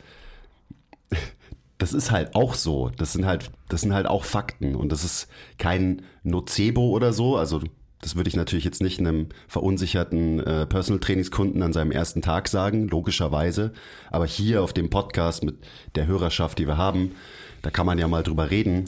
das 1.78 1.92
ist 1.92 2.10
halt 2.10 2.34
auch 2.34 2.54
so. 2.54 2.90
Das 2.96 3.12
sind 3.12 3.26
halt, 3.26 3.50
das 3.68 3.82
sind 3.82 3.94
halt 3.94 4.06
auch 4.06 4.24
Fakten. 4.24 4.74
Und 4.74 4.90
das 4.90 5.04
ist 5.04 5.28
kein 5.58 6.02
Nocebo 6.22 6.90
oder 6.90 7.12
so. 7.12 7.36
Also 7.36 7.62
das 8.00 8.16
würde 8.16 8.28
ich 8.28 8.36
natürlich 8.36 8.64
jetzt 8.64 8.82
nicht 8.82 8.98
einem 8.98 9.28
verunsicherten 9.46 10.40
äh, 10.40 10.66
Personal 10.66 11.00
Trainingskunden 11.00 11.62
an 11.62 11.72
seinem 11.72 11.90
ersten 11.90 12.22
Tag 12.22 12.48
sagen, 12.48 12.88
logischerweise. 12.88 13.72
Aber 14.10 14.26
hier 14.26 14.62
auf 14.62 14.72
dem 14.72 14.88
Podcast 14.88 15.44
mit 15.44 15.56
der 15.94 16.06
Hörerschaft, 16.06 16.58
die 16.58 16.66
wir 16.66 16.78
haben, 16.78 17.12
da 17.62 17.70
kann 17.70 17.86
man 17.86 17.98
ja 17.98 18.08
mal 18.08 18.22
drüber 18.22 18.50
reden, 18.50 18.86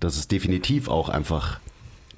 dass 0.00 0.16
es 0.16 0.28
definitiv 0.28 0.88
auch 0.88 1.08
einfach 1.08 1.60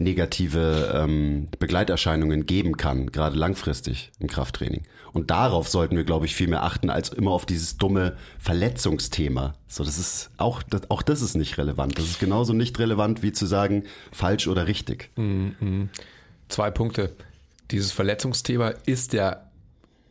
negative 0.00 0.92
ähm, 0.94 1.48
Begleiterscheinungen 1.58 2.46
geben 2.46 2.76
kann, 2.76 3.12
gerade 3.12 3.36
langfristig 3.36 4.10
im 4.18 4.28
Krafttraining. 4.28 4.82
Und 5.12 5.30
darauf 5.30 5.68
sollten 5.68 5.96
wir, 5.96 6.04
glaube 6.04 6.26
ich, 6.26 6.34
viel 6.34 6.48
mehr 6.48 6.62
achten, 6.62 6.88
als 6.88 7.10
immer 7.10 7.32
auf 7.32 7.46
dieses 7.46 7.76
dumme 7.76 8.16
Verletzungsthema. 8.38 9.54
So, 9.68 9.84
das 9.84 9.98
ist 9.98 10.30
auch, 10.36 10.62
das, 10.62 10.90
auch 10.90 11.02
das 11.02 11.20
ist 11.20 11.36
nicht 11.36 11.58
relevant. 11.58 11.98
Das 11.98 12.04
ist 12.04 12.20
genauso 12.20 12.52
nicht 12.52 12.78
relevant, 12.78 13.22
wie 13.22 13.32
zu 13.32 13.46
sagen, 13.46 13.84
falsch 14.12 14.48
oder 14.48 14.66
richtig. 14.66 15.10
Mhm. 15.16 15.90
Zwei 16.48 16.70
Punkte. 16.70 17.14
Dieses 17.70 17.92
Verletzungsthema 17.92 18.70
ist 18.86 19.12
ja 19.12 19.50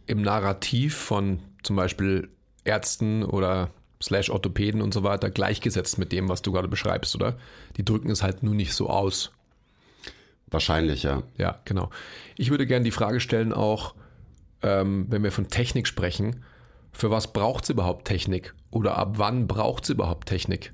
im 0.05 0.21
Narrativ 0.21 0.95
von 0.95 1.39
zum 1.63 1.75
Beispiel 1.75 2.29
Ärzten 2.63 3.23
oder 3.23 3.71
slash 4.01 4.29
Orthopäden 4.29 4.81
und 4.81 4.93
so 4.93 5.03
weiter 5.03 5.29
gleichgesetzt 5.29 5.97
mit 5.97 6.11
dem, 6.11 6.29
was 6.29 6.41
du 6.41 6.51
gerade 6.51 6.67
beschreibst, 6.67 7.15
oder? 7.15 7.37
Die 7.77 7.83
drücken 7.85 8.09
es 8.09 8.23
halt 8.23 8.43
nur 8.43 8.55
nicht 8.55 8.73
so 8.73 8.89
aus. 8.89 9.31
Wahrscheinlich, 10.51 11.03
ja. 11.03 11.23
Ja, 11.37 11.59
genau. 11.65 11.89
Ich 12.37 12.49
würde 12.49 12.65
gerne 12.65 12.83
die 12.83 12.91
Frage 12.91 13.19
stellen, 13.19 13.53
auch 13.53 13.95
ähm, 14.61 15.05
wenn 15.09 15.23
wir 15.23 15.31
von 15.31 15.47
Technik 15.47 15.87
sprechen, 15.87 16.43
für 16.91 17.11
was 17.11 17.31
braucht 17.33 17.65
es 17.65 17.69
überhaupt 17.69 18.05
Technik? 18.05 18.53
Oder 18.71 18.97
ab 18.97 19.13
wann 19.17 19.47
braucht 19.47 19.83
es 19.83 19.89
überhaupt 19.89 20.27
Technik 20.27 20.73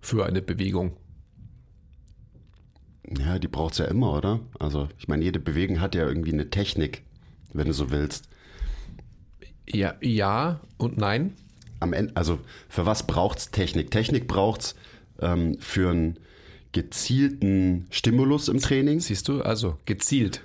für 0.00 0.26
eine 0.26 0.42
Bewegung? 0.42 0.96
Ja, 3.18 3.38
die 3.38 3.48
braucht 3.48 3.72
es 3.72 3.78
ja 3.78 3.84
immer, 3.86 4.12
oder? 4.12 4.40
Also, 4.58 4.88
ich 4.98 5.06
meine, 5.06 5.24
jede 5.24 5.38
Bewegung 5.38 5.80
hat 5.80 5.94
ja 5.94 6.06
irgendwie 6.06 6.32
eine 6.32 6.50
Technik, 6.50 7.04
wenn 7.52 7.68
du 7.68 7.72
so 7.72 7.90
willst. 7.90 8.28
Ja, 9.68 9.94
ja 10.00 10.60
und 10.76 10.98
nein. 10.98 11.34
Am 11.78 11.92
Ende, 11.92 12.16
also 12.16 12.40
für 12.68 12.86
was 12.86 13.06
braucht 13.06 13.38
es 13.38 13.50
Technik? 13.50 13.90
Technik 13.90 14.26
braucht 14.26 14.60
es 14.62 14.74
ähm, 15.20 15.56
für 15.60 15.90
einen 15.90 16.18
gezielten 16.76 17.86
Stimulus 17.88 18.48
im 18.48 18.58
Training. 18.58 19.00
Siehst 19.00 19.28
du, 19.28 19.40
also 19.40 19.78
gezielt. 19.86 20.42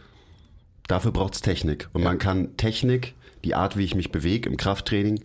Dafür 0.87 1.11
braucht 1.11 1.33
es 1.33 1.41
Technik. 1.41 1.89
Und 1.91 2.03
ja. 2.03 2.07
man 2.07 2.19
kann 2.19 2.55
Technik, 2.55 3.15
die 3.43 3.53
Art, 3.53 3.75
wie 3.75 3.83
ich 3.83 3.95
mich 3.95 4.13
bewege 4.13 4.47
im 4.47 4.55
Krafttraining, 4.55 5.19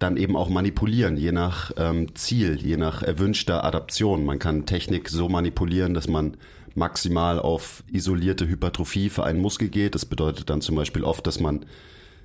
dann 0.00 0.16
eben 0.16 0.36
auch 0.36 0.48
manipulieren, 0.48 1.16
je 1.16 1.30
nach 1.30 1.70
ähm, 1.76 2.16
Ziel, 2.16 2.58
je 2.60 2.76
nach 2.76 3.04
erwünschter 3.04 3.62
Adaption. 3.62 4.24
Man 4.24 4.40
kann 4.40 4.66
Technik 4.66 5.10
so 5.10 5.28
manipulieren, 5.28 5.94
dass 5.94 6.08
man 6.08 6.36
maximal 6.74 7.38
auf 7.38 7.84
isolierte 7.86 8.48
Hypertrophie 8.48 9.10
für 9.10 9.22
einen 9.22 9.38
Muskel 9.38 9.68
geht. 9.68 9.94
Das 9.94 10.06
bedeutet 10.06 10.50
dann 10.50 10.60
zum 10.60 10.74
Beispiel 10.74 11.04
oft, 11.04 11.24
dass 11.24 11.38
man 11.38 11.64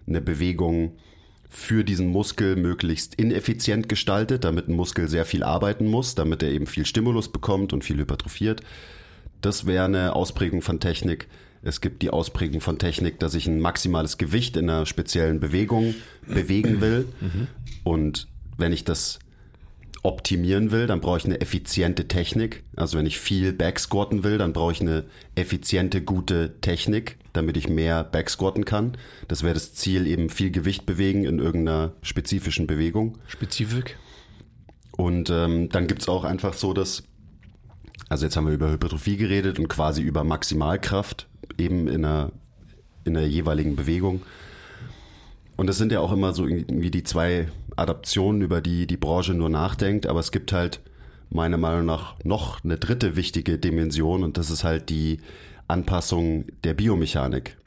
eine 0.08 0.22
Bewegung 0.22 0.94
für 1.50 1.84
diesen 1.84 2.08
Muskel 2.08 2.56
möglichst 2.56 3.16
ineffizient 3.16 3.88
gestaltet, 3.90 4.44
damit 4.44 4.68
ein 4.68 4.76
Muskel 4.76 5.08
sehr 5.08 5.26
viel 5.26 5.44
arbeiten 5.44 5.88
muss, 5.88 6.16
damit 6.16 6.44
er 6.44 6.52
eben 6.52 6.68
viel 6.68 6.86
Stimulus 6.86 7.32
bekommt 7.32 7.74
und 7.74 7.84
viel 7.84 7.98
hypertrophiert. 7.98 8.62
Das 9.42 9.66
wäre 9.66 9.86
eine 9.86 10.16
Ausprägung 10.16 10.62
von 10.62 10.80
Technik. 10.80 11.28
Es 11.62 11.82
gibt 11.82 12.02
die 12.02 12.10
Ausprägung 12.10 12.62
von 12.62 12.80
Technik, 12.80 13.20
dass 13.20 13.34
ich 13.34 13.48
ein 13.48 13.60
maximales 13.60 14.18
Gewicht 14.18 14.58
in 14.58 14.70
einer 14.70 14.86
speziellen 14.86 15.40
Bewegung 15.40 15.96
bewegen 16.28 16.82
will. 16.82 17.08
Mhm. 17.20 17.48
Und 17.84 18.28
wenn 18.58 18.74
ich 18.74 18.84
das 18.84 19.20
optimieren 20.04 20.72
will, 20.72 20.88
dann 20.88 21.02
brauche 21.02 21.18
ich 21.18 21.26
eine 21.26 21.42
effiziente 21.42 22.08
Technik. 22.08 22.64
Also 22.76 22.98
wenn 22.98 23.06
ich 23.06 23.20
viel 23.20 23.54
Backsquatten 23.54 24.24
will, 24.24 24.38
dann 24.38 24.54
brauche 24.54 24.72
ich 24.72 24.82
eine 24.82 25.06
effiziente, 25.36 26.02
gute 26.02 26.60
Technik, 26.62 27.18
damit 27.38 27.56
ich 27.56 27.70
mehr 27.70 28.04
Backsquatten 28.04 28.66
kann. 28.66 28.98
Das 29.28 29.44
wäre 29.44 29.54
das 29.54 29.74
Ziel, 29.74 30.06
eben 30.08 30.30
viel 30.30 30.52
Gewicht 30.52 30.86
bewegen 30.86 31.24
in 31.24 31.40
irgendeiner 31.40 31.94
spezifischen 32.02 32.68
Bewegung. 32.68 33.18
Spezifik. 33.28 33.98
Und 34.92 35.30
ähm, 35.30 35.70
dann 35.70 35.88
gibt's 35.88 36.10
auch 36.10 36.24
einfach 36.24 36.54
so, 36.54 36.74
dass, 36.74 37.04
also 38.10 38.26
jetzt 38.26 38.36
haben 38.36 38.48
wir 38.48 38.54
über 38.54 38.72
Hypertrophie 38.72 39.16
geredet 39.16 39.60
und 39.60 39.68
quasi 39.70 40.02
über 40.02 40.24
Maximalkraft, 40.24 41.28
eben 41.58 41.88
in 41.88 42.04
einer, 42.04 42.32
in 43.06 43.14
der 43.14 43.28
jeweiligen 43.28 43.76
Bewegung. 43.76 44.24
Und 45.56 45.68
das 45.68 45.78
sind 45.78 45.92
ja 45.92 46.00
auch 46.00 46.12
immer 46.12 46.34
so 46.34 46.46
irgendwie 46.46 46.92
die 46.92 47.04
zwei 47.04 47.48
Adaptionen, 47.76 48.42
über 48.42 48.62
die 48.62 48.88
die 48.88 48.98
Branche 48.98 49.34
nur 49.34 49.50
nachdenkt, 49.50 50.08
aber 50.08 50.20
es 50.20 50.32
gibt 50.32 50.52
halt 50.52 50.82
meiner 51.30 51.58
Meinung 51.58 51.86
nach 51.86 52.16
noch 52.24 52.64
eine 52.64 52.78
dritte 52.78 53.16
wichtige 53.16 53.58
Dimension 53.58 54.24
und 54.24 54.38
das 54.38 54.50
ist 54.50 54.64
halt 54.64 54.90
die 54.90 55.20
Anpassung 55.68 56.46
der 56.64 56.74
Biomechanik. 56.74 57.58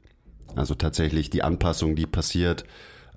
Also 0.56 0.74
tatsächlich 0.74 1.30
die 1.30 1.42
Anpassung, 1.42 1.96
die 1.96 2.06
passiert, 2.06 2.64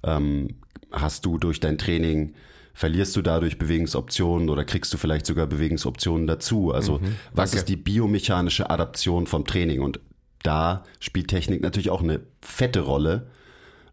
ähm, 0.04 0.56
hast 0.92 1.25
du 1.25 1.38
durch 1.38 1.60
dein 1.60 1.78
Training, 1.78 2.36
verlierst 2.74 3.16
du 3.16 3.22
dadurch 3.22 3.58
Bewegungsoptionen 3.58 4.50
oder 4.50 4.66
kriegst 4.66 4.94
du 4.94 4.98
vielleicht 4.98 5.25
sogar 5.25 5.48
Bewegungsoptionen 5.48 6.28
dazu? 6.28 6.72
Also 6.72 7.00
mhm, 7.00 7.16
was 7.34 7.54
ist 7.54 7.70
die 7.70 7.75
biomechanische 7.75 8.70
Adaption 8.70 9.28
vom 9.28 9.46
Training? 9.46 9.82
Und 9.82 10.00
da 10.44 10.84
spielt 11.00 11.30
Technik 11.30 11.62
natürlich 11.62 11.90
auch 11.90 12.02
eine 12.02 12.22
fette 12.42 12.82
Rolle. 12.82 13.28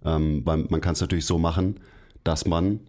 Ähm, 0.04 0.42
man 0.44 0.80
kann 0.80 0.92
es 0.92 1.00
natürlich 1.00 1.26
so 1.26 1.38
machen, 1.38 1.80
dass 2.24 2.46
man 2.46 2.80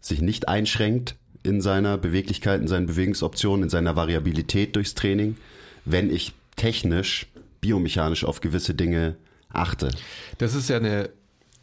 sich 0.00 0.20
nicht 0.20 0.48
einschränkt 0.48 1.16
in 1.42 1.60
seiner 1.60 1.98
Beweglichkeit, 1.98 2.60
in 2.60 2.68
seinen 2.68 2.86
Bewegungsoptionen, 2.86 3.64
in 3.64 3.68
seiner 3.68 3.96
Variabilität 3.96 4.76
durchs 4.76 4.94
Training, 4.94 5.36
wenn 5.84 6.10
ich 6.10 6.32
technisch, 6.56 7.26
biomechanisch 7.60 8.24
auf 8.24 8.40
gewisse 8.40 8.74
Dinge 8.74 9.16
achte. 9.48 9.90
Das 10.38 10.54
ist 10.54 10.68
ja 10.68 10.76
eine, 10.76 11.10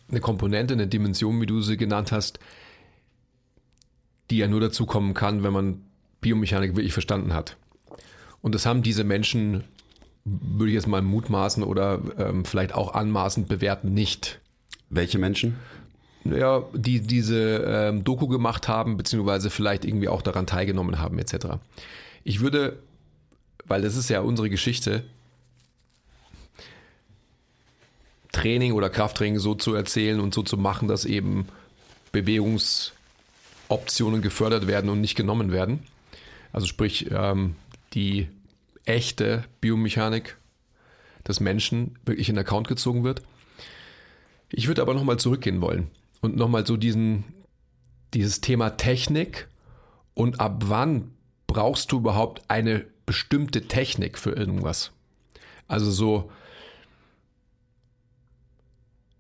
eine 0.10 0.19
Komponente, 0.19 0.74
eine 0.74 0.88
Dimension, 0.88 1.39
wie 1.41 1.45
du 1.45 1.62
sie 1.62 1.77
genannt 1.77 2.12
hast, 2.12 2.39
die 4.29 4.38
ja 4.38 4.48
nur 4.48 4.62
dazu 4.62 4.86
kommen 4.86 5.13
kann, 5.13 5.43
wenn 5.43 5.53
man 5.53 5.81
Biomechanik 6.21 6.75
wirklich 6.75 6.93
verstanden 6.93 7.33
hat. 7.33 7.57
Und 8.41 8.55
das 8.55 8.65
haben 8.65 8.81
diese 8.81 9.03
Menschen, 9.03 9.63
würde 10.24 10.69
ich 10.69 10.75
jetzt 10.75 10.88
mal 10.88 11.01
mutmaßen 11.01 11.63
oder 11.63 12.01
ähm, 12.17 12.45
vielleicht 12.45 12.74
auch 12.74 12.93
anmaßend 12.93 13.48
bewerten, 13.48 13.93
nicht. 13.93 14.39
Welche 14.89 15.19
Menschen? 15.19 15.57
ja, 16.25 16.63
die 16.74 17.01
diese 17.01 17.63
ähm, 17.65 18.03
Doku 18.03 18.27
gemacht 18.27 18.67
haben, 18.67 18.98
beziehungsweise 18.98 19.50
vielleicht 19.50 19.86
irgendwie 19.86 20.07
auch 20.07 20.21
daran 20.21 20.45
teilgenommen 20.45 21.00
haben, 21.00 21.17
etc. 21.19 21.57
Ich 22.24 22.41
würde, 22.41 22.79
weil 23.71 23.81
das 23.81 23.95
ist 23.95 24.09
ja 24.09 24.19
unsere 24.19 24.49
Geschichte, 24.49 25.05
Training 28.33 28.73
oder 28.73 28.89
Krafttraining 28.89 29.39
so 29.39 29.55
zu 29.55 29.73
erzählen 29.73 30.19
und 30.19 30.33
so 30.33 30.43
zu 30.43 30.57
machen, 30.57 30.89
dass 30.89 31.05
eben 31.05 31.47
Bewegungsoptionen 32.11 34.21
gefördert 34.21 34.67
werden 34.67 34.89
und 34.89 34.99
nicht 34.99 35.15
genommen 35.15 35.53
werden. 35.53 35.87
Also 36.51 36.67
sprich, 36.67 37.11
ähm, 37.11 37.55
die 37.93 38.27
echte 38.83 39.45
Biomechanik 39.61 40.35
des 41.25 41.39
Menschen 41.39 41.97
wirklich 42.03 42.27
in 42.27 42.37
Account 42.37 42.67
gezogen 42.67 43.05
wird. 43.05 43.21
Ich 44.49 44.67
würde 44.67 44.81
aber 44.81 44.93
nochmal 44.93 45.15
zurückgehen 45.15 45.61
wollen 45.61 45.89
und 46.19 46.35
nochmal 46.35 46.67
so 46.67 46.75
diesen, 46.75 47.23
dieses 48.13 48.41
Thema 48.41 48.71
Technik 48.71 49.47
und 50.13 50.41
ab 50.41 50.63
wann 50.65 51.13
brauchst 51.51 51.91
du 51.91 51.98
überhaupt 51.98 52.41
eine 52.48 52.86
bestimmte 53.05 53.67
Technik 53.67 54.17
für 54.17 54.31
irgendwas? 54.31 54.91
Also 55.67 55.91
so, 55.91 56.31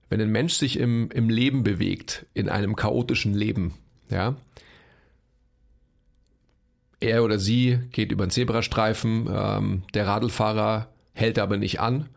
wenn 0.09 0.21
ein 0.21 0.31
Mensch 0.31 0.53
sich 0.53 0.77
im, 0.77 1.09
im 1.11 1.29
Leben 1.29 1.63
bewegt, 1.63 2.25
in 2.33 2.49
einem 2.49 2.75
chaotischen 2.75 3.33
Leben, 3.33 3.73
ja, 4.09 4.35
er 6.99 7.23
oder 7.23 7.39
sie 7.39 7.79
geht 7.91 8.11
über 8.11 8.23
einen 8.23 8.31
Zebrastreifen, 8.31 9.27
ähm, 9.29 9.83
der 9.93 10.07
Radlfahrer 10.07 10.87
hält 11.13 11.39
aber 11.39 11.57
nicht 11.57 11.79
an, 11.79 12.09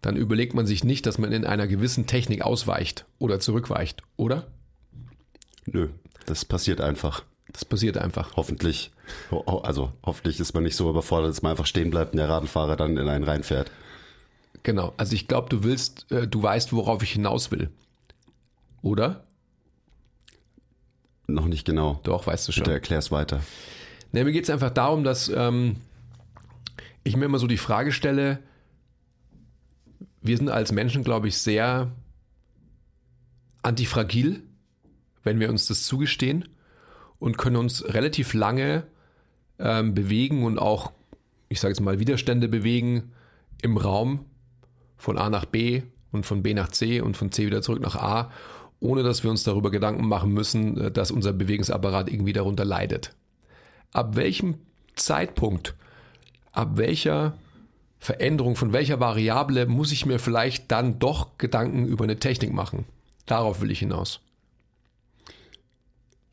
dann 0.00 0.16
überlegt 0.16 0.54
man 0.54 0.66
sich 0.66 0.82
nicht, 0.82 1.06
dass 1.06 1.18
man 1.18 1.30
in 1.32 1.44
einer 1.44 1.68
gewissen 1.68 2.06
Technik 2.06 2.42
ausweicht 2.42 3.06
oder 3.18 3.38
zurückweicht, 3.38 4.02
oder? 4.16 4.46
Nö, 5.66 5.90
das 6.26 6.44
passiert 6.44 6.80
einfach. 6.80 7.24
Das 7.52 7.64
passiert 7.64 7.98
einfach. 7.98 8.36
Hoffentlich, 8.36 8.92
also 9.30 9.92
hoffentlich 10.02 10.40
ist 10.40 10.54
man 10.54 10.62
nicht 10.62 10.76
so 10.76 10.88
überfordert, 10.88 11.30
dass 11.30 11.42
man 11.42 11.50
einfach 11.50 11.66
stehen 11.66 11.90
bleibt 11.90 12.12
und 12.12 12.18
der 12.18 12.28
Radlfahrer 12.28 12.76
dann 12.76 12.96
in 12.96 13.08
einen 13.08 13.24
reinfährt. 13.24 13.70
Genau, 14.62 14.94
also 14.96 15.14
ich 15.14 15.28
glaube, 15.28 15.48
du 15.48 15.64
willst, 15.64 16.10
äh, 16.10 16.26
du 16.26 16.42
weißt, 16.42 16.72
worauf 16.72 17.02
ich 17.02 17.12
hinaus 17.12 17.50
will. 17.50 17.70
Oder? 18.80 19.24
Noch 21.26 21.46
nicht 21.46 21.64
genau. 21.64 22.00
Doch, 22.04 22.26
weißt 22.26 22.48
du 22.48 22.52
schon. 22.52 22.64
Bitte 22.64 22.74
erklär's 22.74 23.10
weiter. 23.10 23.42
Ne, 24.12 24.24
mir 24.24 24.32
geht 24.32 24.44
es 24.44 24.50
einfach 24.50 24.70
darum, 24.70 25.04
dass 25.04 25.28
ähm, 25.28 25.76
ich 27.04 27.16
mir 27.16 27.24
immer 27.24 27.38
so 27.38 27.46
die 27.46 27.56
Frage 27.56 27.92
stelle, 27.92 28.38
wir 30.20 30.36
sind 30.36 30.48
als 30.48 30.72
Menschen, 30.72 31.02
glaube 31.02 31.28
ich, 31.28 31.38
sehr 31.38 31.90
antifragil, 33.62 34.42
wenn 35.24 35.40
wir 35.40 35.50
uns 35.50 35.66
das 35.66 35.84
zugestehen 35.84 36.48
und 37.22 37.38
können 37.38 37.54
uns 37.54 37.84
relativ 37.84 38.34
lange 38.34 38.82
ähm, 39.60 39.94
bewegen 39.94 40.42
und 40.42 40.58
auch, 40.58 40.90
ich 41.48 41.60
sage 41.60 41.70
jetzt 41.70 41.80
mal, 41.80 42.00
Widerstände 42.00 42.48
bewegen 42.48 43.12
im 43.62 43.76
Raum 43.76 44.24
von 44.96 45.16
A 45.18 45.30
nach 45.30 45.44
B 45.44 45.82
und 46.10 46.26
von 46.26 46.42
B 46.42 46.52
nach 46.52 46.72
C 46.72 47.00
und 47.00 47.16
von 47.16 47.30
C 47.30 47.46
wieder 47.46 47.62
zurück 47.62 47.80
nach 47.80 47.94
A, 47.94 48.32
ohne 48.80 49.04
dass 49.04 49.22
wir 49.22 49.30
uns 49.30 49.44
darüber 49.44 49.70
Gedanken 49.70 50.08
machen 50.08 50.32
müssen, 50.32 50.76
äh, 50.76 50.90
dass 50.90 51.12
unser 51.12 51.32
Bewegungsapparat 51.32 52.10
irgendwie 52.10 52.32
darunter 52.32 52.64
leidet. 52.64 53.14
Ab 53.92 54.16
welchem 54.16 54.56
Zeitpunkt, 54.96 55.76
ab 56.50 56.70
welcher 56.74 57.34
Veränderung, 58.00 58.56
von 58.56 58.72
welcher 58.72 58.98
Variable 58.98 59.66
muss 59.66 59.92
ich 59.92 60.06
mir 60.06 60.18
vielleicht 60.18 60.72
dann 60.72 60.98
doch 60.98 61.38
Gedanken 61.38 61.86
über 61.86 62.02
eine 62.02 62.18
Technik 62.18 62.52
machen? 62.52 62.84
Darauf 63.26 63.60
will 63.60 63.70
ich 63.70 63.78
hinaus. 63.78 64.20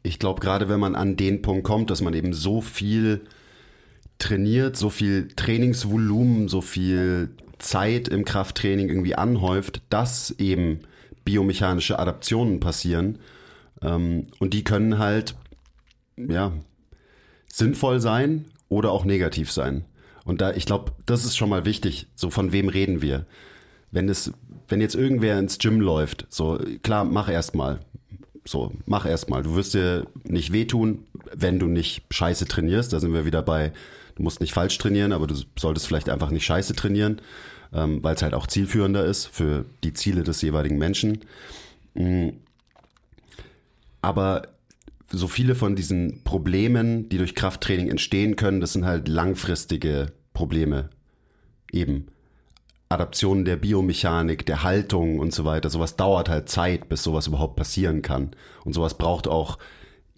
Ich 0.09 0.17
glaube, 0.17 0.41
gerade 0.41 0.69
wenn 0.69 0.79
man 0.79 0.95
an 0.95 1.17
den 1.17 1.43
Punkt 1.43 1.63
kommt, 1.63 1.91
dass 1.91 2.01
man 2.01 2.15
eben 2.15 2.33
so 2.33 2.61
viel 2.61 3.21
trainiert, 4.17 4.75
so 4.75 4.89
viel 4.89 5.27
Trainingsvolumen, 5.35 6.47
so 6.47 6.61
viel 6.61 7.29
Zeit 7.59 8.07
im 8.07 8.25
Krafttraining 8.25 8.89
irgendwie 8.89 9.13
anhäuft, 9.13 9.83
dass 9.91 10.31
eben 10.31 10.79
biomechanische 11.25 11.99
Adaptionen 11.99 12.59
passieren. 12.59 13.19
Ähm, 13.83 14.25
und 14.39 14.55
die 14.55 14.63
können 14.63 14.97
halt, 14.97 15.35
ja, 16.17 16.53
sinnvoll 17.47 17.99
sein 17.99 18.45
oder 18.67 18.91
auch 18.91 19.05
negativ 19.05 19.51
sein. 19.51 19.85
Und 20.25 20.41
da, 20.41 20.53
ich 20.53 20.65
glaube, 20.65 20.91
das 21.05 21.23
ist 21.23 21.37
schon 21.37 21.49
mal 21.49 21.65
wichtig. 21.65 22.07
So, 22.15 22.31
von 22.31 22.51
wem 22.51 22.67
reden 22.67 23.03
wir? 23.03 23.27
Wenn 23.91 24.09
es, 24.09 24.33
wenn 24.67 24.81
jetzt 24.81 24.95
irgendwer 24.95 25.37
ins 25.37 25.59
Gym 25.59 25.79
läuft, 25.79 26.25
so, 26.29 26.59
klar, 26.81 27.05
mach 27.05 27.29
erst 27.29 27.53
mal. 27.53 27.81
So, 28.45 28.73
mach 28.85 29.05
erst 29.05 29.29
mal. 29.29 29.43
Du 29.43 29.55
wirst 29.55 29.73
dir 29.73 30.07
nicht 30.23 30.51
wehtun, 30.51 31.05
wenn 31.33 31.59
du 31.59 31.67
nicht 31.67 32.03
scheiße 32.11 32.45
trainierst. 32.45 32.93
Da 32.93 32.99
sind 32.99 33.13
wir 33.13 33.25
wieder 33.25 33.41
bei, 33.41 33.71
du 34.15 34.23
musst 34.23 34.41
nicht 34.41 34.53
falsch 34.53 34.77
trainieren, 34.77 35.11
aber 35.11 35.27
du 35.27 35.35
solltest 35.57 35.87
vielleicht 35.87 36.09
einfach 36.09 36.31
nicht 36.31 36.45
scheiße 36.45 36.75
trainieren, 36.75 37.21
ähm, 37.73 38.03
weil 38.03 38.15
es 38.15 38.21
halt 38.21 38.33
auch 38.33 38.47
zielführender 38.47 39.05
ist 39.05 39.27
für 39.27 39.65
die 39.83 39.93
Ziele 39.93 40.23
des 40.23 40.41
jeweiligen 40.41 40.77
Menschen. 40.77 41.19
Mhm. 41.93 42.33
Aber 44.01 44.43
so 45.11 45.27
viele 45.27 45.55
von 45.55 45.75
diesen 45.75 46.23
Problemen, 46.23 47.09
die 47.09 47.17
durch 47.17 47.35
Krafttraining 47.35 47.89
entstehen 47.89 48.35
können, 48.35 48.61
das 48.61 48.73
sind 48.73 48.85
halt 48.85 49.07
langfristige 49.07 50.11
Probleme. 50.33 50.89
Eben. 51.71 52.07
Adaptionen 52.89 53.45
der 53.45 53.55
Biomechanik, 53.55 54.47
der 54.47 54.63
Haltung 54.63 55.19
und 55.19 55.31
so 55.31 55.45
weiter. 55.45 55.69
Sowas 55.69 55.95
dauert 55.95 56.27
halt 56.27 56.49
Zeit, 56.49 56.89
bis 56.89 57.03
sowas 57.03 57.27
überhaupt 57.27 57.55
passieren 57.55 58.01
kann. 58.01 58.31
Und 58.65 58.73
sowas 58.73 58.97
braucht 58.97 59.27
auch 59.27 59.59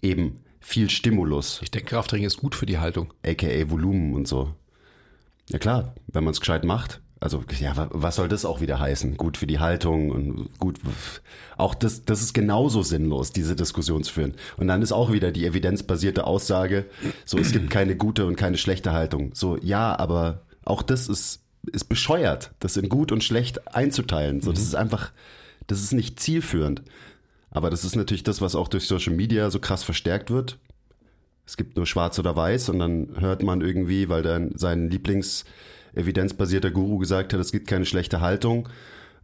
eben 0.00 0.40
viel 0.58 0.88
Stimulus. 0.88 1.60
Ich 1.62 1.70
denke, 1.70 1.90
Krafttraining 1.90 2.26
ist 2.26 2.38
gut 2.38 2.54
für 2.54 2.66
die 2.66 2.78
Haltung. 2.78 3.12
AKA 3.26 3.70
Volumen 3.70 4.14
und 4.14 4.26
so. 4.26 4.54
Ja 5.50 5.58
klar, 5.58 5.94
wenn 6.06 6.24
man 6.24 6.32
es 6.32 6.40
gescheit 6.40 6.64
macht. 6.64 7.02
Also, 7.20 7.44
ja, 7.60 7.88
was 7.90 8.16
soll 8.16 8.28
das 8.28 8.44
auch 8.44 8.60
wieder 8.60 8.80
heißen? 8.80 9.16
Gut 9.16 9.36
für 9.36 9.46
die 9.46 9.60
Haltung 9.60 10.10
und 10.10 10.58
gut, 10.58 10.80
auch 11.56 11.76
das, 11.76 12.04
das 12.04 12.20
ist 12.20 12.32
genauso 12.32 12.82
sinnlos, 12.82 13.30
diese 13.30 13.54
Diskussion 13.54 14.02
zu 14.02 14.12
führen. 14.12 14.34
Und 14.56 14.66
dann 14.66 14.82
ist 14.82 14.90
auch 14.90 15.12
wieder 15.12 15.30
die 15.30 15.46
evidenzbasierte 15.46 16.26
Aussage, 16.26 16.86
so, 17.24 17.38
es 17.38 17.52
gibt 17.52 17.70
keine 17.70 17.96
gute 17.96 18.26
und 18.26 18.34
keine 18.34 18.58
schlechte 18.58 18.92
Haltung. 18.92 19.30
So, 19.34 19.56
ja, 19.58 19.96
aber 19.96 20.42
auch 20.64 20.82
das 20.82 21.08
ist, 21.08 21.41
ist 21.70 21.84
bescheuert, 21.84 22.52
das 22.60 22.76
in 22.76 22.88
gut 22.88 23.12
und 23.12 23.22
schlecht 23.22 23.74
einzuteilen. 23.74 24.40
So, 24.40 24.52
das 24.52 24.62
ist 24.62 24.74
einfach, 24.74 25.12
das 25.66 25.82
ist 25.82 25.92
nicht 25.92 26.18
zielführend. 26.18 26.82
Aber 27.50 27.70
das 27.70 27.84
ist 27.84 27.96
natürlich 27.96 28.24
das, 28.24 28.40
was 28.40 28.54
auch 28.54 28.68
durch 28.68 28.86
Social 28.86 29.14
Media 29.14 29.50
so 29.50 29.60
krass 29.60 29.84
verstärkt 29.84 30.30
wird. 30.30 30.58
Es 31.46 31.56
gibt 31.56 31.76
nur 31.76 31.86
schwarz 31.86 32.18
oder 32.18 32.34
weiß 32.34 32.70
und 32.70 32.78
dann 32.78 33.08
hört 33.18 33.42
man 33.42 33.60
irgendwie, 33.60 34.08
weil 34.08 34.22
dann 34.22 34.52
sein 34.56 34.88
Lieblings, 34.90 35.44
evidenzbasierter 35.94 36.70
Guru 36.70 36.98
gesagt 36.98 37.32
hat, 37.32 37.40
es 37.40 37.52
gibt 37.52 37.66
keine 37.66 37.84
schlechte 37.84 38.20
Haltung, 38.20 38.68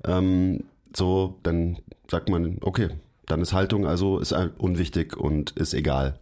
ähm, 0.05 0.65
so, 0.95 1.39
dann 1.43 1.79
sagt 2.11 2.29
man, 2.29 2.59
okay, 2.61 2.91
dann 3.27 3.41
ist 3.41 3.53
Haltung 3.53 3.87
also 3.87 4.19
ist 4.19 4.33
unwichtig 4.33 5.17
und 5.17 5.53
ist 5.53 5.75
egal. 5.75 6.19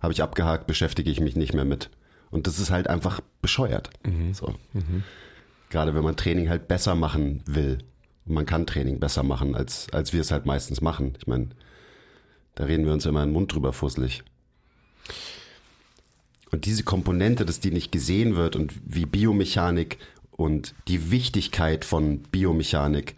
Habe 0.00 0.12
ich 0.12 0.22
abgehakt, 0.22 0.66
beschäftige 0.66 1.10
ich 1.10 1.20
mich 1.20 1.36
nicht 1.36 1.54
mehr 1.54 1.64
mit. 1.64 1.90
Und 2.30 2.46
das 2.46 2.58
ist 2.58 2.70
halt 2.70 2.88
einfach 2.88 3.20
bescheuert. 3.42 3.90
Mhm. 4.04 4.34
So. 4.34 4.54
Mhm. 4.72 5.04
Gerade 5.74 5.92
wenn 5.96 6.04
man 6.04 6.14
Training 6.14 6.50
halt 6.50 6.68
besser 6.68 6.94
machen 6.94 7.42
will. 7.46 7.78
Und 8.26 8.34
man 8.34 8.46
kann 8.46 8.64
Training 8.64 9.00
besser 9.00 9.24
machen, 9.24 9.56
als, 9.56 9.88
als 9.90 10.12
wir 10.12 10.20
es 10.20 10.30
halt 10.30 10.46
meistens 10.46 10.80
machen. 10.80 11.14
Ich 11.18 11.26
meine, 11.26 11.48
da 12.54 12.62
reden 12.62 12.86
wir 12.86 12.92
uns 12.92 13.06
immer 13.06 13.26
den 13.26 13.32
Mund 13.32 13.52
drüber 13.52 13.72
fusselig. 13.72 14.22
Und 16.52 16.64
diese 16.64 16.84
Komponente, 16.84 17.44
dass 17.44 17.58
die 17.58 17.72
nicht 17.72 17.90
gesehen 17.90 18.36
wird 18.36 18.54
und 18.54 18.72
wie 18.86 19.04
Biomechanik 19.04 19.98
und 20.30 20.76
die 20.86 21.10
Wichtigkeit 21.10 21.84
von 21.84 22.20
Biomechanik, 22.20 23.16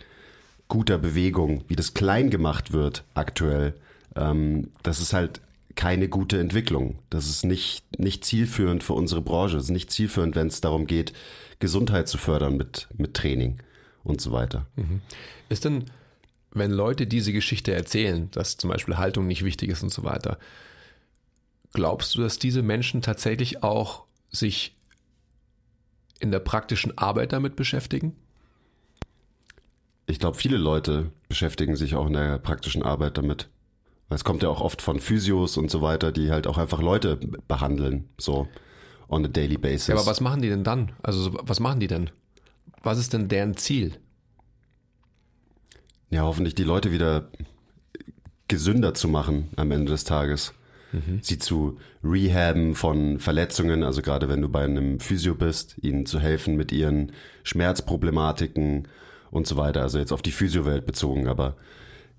guter 0.67 0.97
Bewegung, 0.97 1.63
wie 1.69 1.77
das 1.77 1.93
klein 1.93 2.31
gemacht 2.31 2.73
wird 2.73 3.05
aktuell, 3.13 3.75
ähm, 4.15 4.71
das 4.83 5.01
ist 5.01 5.13
halt 5.13 5.43
keine 5.77 6.09
gute 6.09 6.41
Entwicklung. 6.41 6.99
Das 7.11 7.29
ist 7.29 7.45
nicht, 7.45 7.85
nicht 7.99 8.25
zielführend 8.25 8.83
für 8.83 8.95
unsere 8.95 9.21
Branche. 9.21 9.57
Das 9.57 9.65
ist 9.65 9.71
nicht 9.71 9.91
zielführend, 9.91 10.35
wenn 10.35 10.49
es 10.49 10.61
darum 10.61 10.87
geht, 10.87 11.13
Gesundheit 11.59 12.09
zu 12.09 12.19
fördern 12.19 12.57
mit, 12.57 12.89
mit 12.97 13.15
Training 13.15 13.59
und 14.05 14.21
so 14.21 14.33
weiter. 14.33 14.67
Mhm. 14.77 15.01
Ist 15.49 15.65
denn, 15.65 15.85
wenn 16.51 16.71
Leute 16.71 17.07
diese 17.07 17.33
Geschichte 17.33 17.73
erzählen, 17.73 18.31
dass 18.33 18.57
zum 18.57 18.71
Beispiel 18.71 18.97
Haltung 18.97 19.27
nicht 19.27 19.45
wichtig 19.45 19.71
ist 19.71 19.83
und 19.83 19.93
so 19.93 20.03
weiter, 20.03 20.39
Glaubst 21.77 22.15
du, 22.15 22.23
dass 22.23 22.39
diese 22.39 22.63
Menschen 22.63 23.03
tatsächlich 23.03 23.63
auch 23.63 24.05
sich 24.31 24.75
in 26.21 26.31
der 26.31 26.39
praktischen 26.39 26.97
Arbeit 26.97 27.35
damit 27.35 27.55
beschäftigen? 27.55 28.17
Ich 30.07 30.19
glaube, 30.19 30.39
viele 30.39 30.57
Leute 30.57 31.11
beschäftigen 31.29 31.77
sich 31.77 31.95
auch 31.95 32.07
in 32.07 32.15
der 32.15 32.39
praktischen 32.39 32.83
Arbeit 32.83 33.19
damit. 33.19 33.51
Es 34.09 34.25
kommt 34.25 34.43
ja 34.43 34.49
auch 34.49 34.61
oft 34.61 34.83
von 34.83 35.01
Physios 35.01 35.57
und 35.57 35.71
so 35.71 35.83
weiter, 35.83 36.13
die 36.13 36.31
halt 36.31 36.47
auch 36.47 36.59
einfach 36.59 36.81
Leute 36.81 37.17
behandeln, 37.49 38.09
so 38.19 38.47
on 39.09 39.25
a 39.25 39.29
daily 39.29 39.59
basis. 39.59 39.89
Ja, 39.89 39.95
aber 39.97 40.07
was 40.07 40.21
machen 40.21 40.43
die 40.43 40.49
denn 40.49 40.65
dann? 40.65 40.93
Also 41.03 41.37
was 41.43 41.61
machen 41.61 41.81
die 41.81 41.89
denn? 41.89 42.11
Was 42.83 42.99
ist 42.99 43.13
denn 43.13 43.29
deren 43.29 43.57
Ziel? 43.57 43.99
Ja, 46.11 46.23
hoffentlich 46.23 46.55
die 46.55 46.65
Leute 46.65 46.93
wieder 46.93 47.29
gesünder 48.47 48.95
zu 48.95 49.09
machen 49.09 49.49
am 49.57 49.73
Ende 49.73 49.91
des 49.91 50.05
Tages 50.05 50.55
mhm. 50.97 51.19
sie 51.23 51.39
zu 51.39 51.79
rehaben 52.03 52.75
von 52.75 53.19
Verletzungen, 53.19 53.83
also 53.83 54.03
gerade 54.03 54.29
wenn 54.29 54.43
du 54.43 54.49
bei 54.49 54.65
einem 54.65 55.01
Physio 55.01 55.35
bist, 55.35 55.77
ihnen 55.83 56.07
zu 56.07 56.21
helfen 56.21 56.57
mit 56.57 56.73
ihren 56.73 57.13
Schmerzproblematiken 57.45 58.89
und 59.31 59.47
so 59.47 59.57
weiter. 59.57 59.83
Also 59.83 59.99
jetzt 59.99 60.13
auf 60.13 60.23
die 60.23 60.33
Physiowelt 60.33 60.87
bezogen, 60.87 61.29
aber 61.29 61.57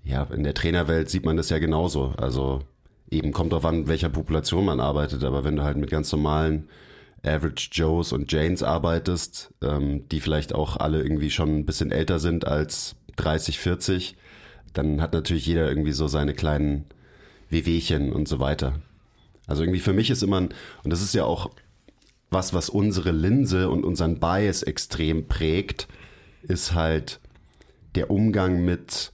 ja, 0.04 0.24
in 0.24 0.44
der 0.44 0.54
Trainerwelt 0.54 1.10
sieht 1.10 1.24
man 1.24 1.36
das 1.36 1.50
ja 1.50 1.58
genauso. 1.58 2.14
Also 2.16 2.60
eben 3.10 3.32
kommt 3.32 3.52
drauf 3.52 3.64
an, 3.64 3.88
welcher 3.88 4.08
Population 4.08 4.64
man 4.64 4.80
arbeitet, 4.80 5.24
aber 5.24 5.44
wenn 5.44 5.56
du 5.56 5.62
halt 5.62 5.76
mit 5.76 5.90
ganz 5.90 6.10
normalen 6.12 6.68
Average 7.24 7.70
Joes 7.72 8.12
und 8.12 8.30
Janes 8.30 8.62
arbeitest, 8.62 9.52
ähm, 9.62 10.08
die 10.08 10.20
vielleicht 10.20 10.54
auch 10.54 10.76
alle 10.76 11.02
irgendwie 11.02 11.30
schon 11.30 11.58
ein 11.58 11.66
bisschen 11.66 11.90
älter 11.90 12.18
sind 12.18 12.46
als 12.46 12.96
30, 13.16 13.58
40, 13.58 14.16
dann 14.72 15.00
hat 15.00 15.12
natürlich 15.12 15.46
jeder 15.46 15.68
irgendwie 15.68 15.92
so 15.92 16.06
seine 16.06 16.34
kleinen 16.34 16.84
Wehwehchen 17.50 18.12
und 18.12 18.28
so 18.28 18.38
weiter. 18.38 18.74
Also 19.46 19.62
irgendwie 19.62 19.80
für 19.80 19.92
mich 19.92 20.10
ist 20.10 20.22
immer, 20.22 20.40
ein, 20.40 20.50
und 20.84 20.92
das 20.92 21.02
ist 21.02 21.14
ja 21.14 21.24
auch 21.24 21.50
was, 22.30 22.52
was 22.52 22.68
unsere 22.68 23.10
Linse 23.10 23.70
und 23.70 23.84
unseren 23.84 24.20
Bias 24.20 24.62
extrem 24.62 25.26
prägt, 25.26 25.88
ist 26.42 26.74
halt 26.74 27.20
der 27.94 28.10
Umgang 28.10 28.64
mit 28.64 29.12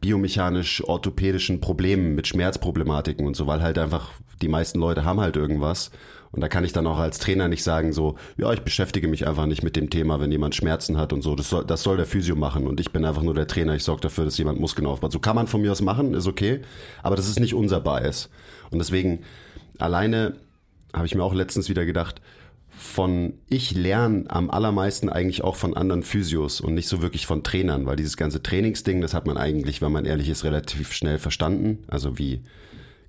biomechanisch-orthopädischen 0.00 1.60
Problemen, 1.60 2.14
mit 2.14 2.26
Schmerzproblematiken 2.26 3.26
und 3.26 3.36
so, 3.36 3.46
weil 3.46 3.62
halt 3.62 3.78
einfach 3.78 4.10
die 4.40 4.48
meisten 4.48 4.78
Leute 4.78 5.04
haben 5.04 5.20
halt 5.20 5.36
irgendwas 5.36 5.90
und 6.34 6.40
da 6.40 6.48
kann 6.48 6.64
ich 6.64 6.72
dann 6.72 6.88
auch 6.88 6.98
als 6.98 7.20
Trainer 7.20 7.46
nicht 7.46 7.62
sagen 7.62 7.92
so, 7.92 8.16
ja, 8.36 8.52
ich 8.52 8.62
beschäftige 8.62 9.06
mich 9.06 9.24
einfach 9.28 9.46
nicht 9.46 9.62
mit 9.62 9.76
dem 9.76 9.88
Thema, 9.88 10.18
wenn 10.18 10.32
jemand 10.32 10.56
Schmerzen 10.56 10.96
hat 10.96 11.12
und 11.12 11.22
so. 11.22 11.36
Das 11.36 11.48
soll, 11.48 11.64
das 11.64 11.84
soll 11.84 11.96
der 11.96 12.06
Physio 12.06 12.34
machen 12.34 12.66
und 12.66 12.80
ich 12.80 12.90
bin 12.90 13.04
einfach 13.04 13.22
nur 13.22 13.34
der 13.34 13.46
Trainer. 13.46 13.76
Ich 13.76 13.84
sorge 13.84 14.00
dafür, 14.00 14.24
dass 14.24 14.36
jemand 14.36 14.58
Muskeln 14.58 14.88
aufbaut. 14.88 15.12
So 15.12 15.20
kann 15.20 15.36
man 15.36 15.46
von 15.46 15.62
mir 15.62 15.70
aus 15.70 15.80
machen, 15.80 16.12
ist 16.12 16.26
okay, 16.26 16.62
aber 17.04 17.14
das 17.14 17.28
ist 17.28 17.38
nicht 17.38 17.54
unser 17.54 17.80
Bias. 17.80 18.30
Und 18.72 18.80
deswegen 18.80 19.20
alleine 19.78 20.34
habe 20.92 21.06
ich 21.06 21.14
mir 21.14 21.22
auch 21.22 21.34
letztens 21.34 21.68
wieder 21.68 21.86
gedacht, 21.86 22.20
von 22.76 23.34
ich 23.48 23.72
lerne 23.72 24.24
am 24.28 24.50
allermeisten 24.50 25.08
eigentlich 25.08 25.42
auch 25.42 25.56
von 25.56 25.76
anderen 25.76 26.02
Physios 26.02 26.60
und 26.60 26.74
nicht 26.74 26.88
so 26.88 27.02
wirklich 27.02 27.26
von 27.26 27.42
Trainern, 27.42 27.86
weil 27.86 27.96
dieses 27.96 28.16
ganze 28.16 28.42
Trainingsding, 28.42 29.00
das 29.00 29.14
hat 29.14 29.26
man 29.26 29.36
eigentlich, 29.36 29.80
wenn 29.82 29.92
man 29.92 30.04
ehrlich 30.04 30.28
ist, 30.28 30.44
relativ 30.44 30.92
schnell 30.92 31.18
verstanden. 31.18 31.84
Also 31.88 32.18
wie 32.18 32.42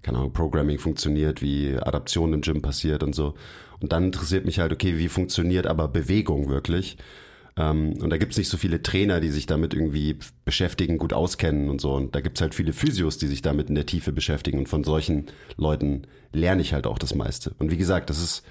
keine 0.05 0.19
Ahnung, 0.19 0.33
Programming 0.33 0.77
funktioniert, 0.77 1.41
wie 1.41 1.75
Adaption 1.77 2.31
im 2.31 2.41
Gym 2.41 2.61
passiert 2.61 3.01
und 3.01 3.15
so. 3.15 3.33
Und 3.79 3.91
dann 3.91 4.05
interessiert 4.05 4.45
mich 4.45 4.59
halt, 4.59 4.71
okay, 4.71 4.99
wie 4.99 5.09
funktioniert 5.09 5.65
aber 5.65 5.87
Bewegung 5.87 6.47
wirklich? 6.47 6.97
Ähm, 7.57 7.93
und 7.99 8.11
da 8.11 8.17
gibt's 8.17 8.37
nicht 8.37 8.49
so 8.49 8.57
viele 8.57 8.83
Trainer, 8.83 9.19
die 9.19 9.29
sich 9.29 9.47
damit 9.47 9.73
irgendwie 9.73 10.19
beschäftigen, 10.45 10.99
gut 10.99 11.13
auskennen 11.13 11.71
und 11.71 11.81
so. 11.81 11.93
Und 11.93 12.13
da 12.13 12.21
gibt's 12.21 12.39
halt 12.39 12.53
viele 12.53 12.71
Physios, 12.71 13.17
die 13.17 13.25
sich 13.25 13.41
damit 13.41 13.69
in 13.69 13.75
der 13.75 13.87
Tiefe 13.87 14.11
beschäftigen. 14.11 14.59
Und 14.59 14.69
von 14.69 14.83
solchen 14.83 15.25
Leuten 15.57 16.03
lerne 16.31 16.61
ich 16.61 16.73
halt 16.73 16.85
auch 16.85 16.99
das 16.99 17.15
meiste. 17.15 17.55
Und 17.57 17.71
wie 17.71 17.77
gesagt, 17.77 18.11
das 18.11 18.21
ist, 18.21 18.43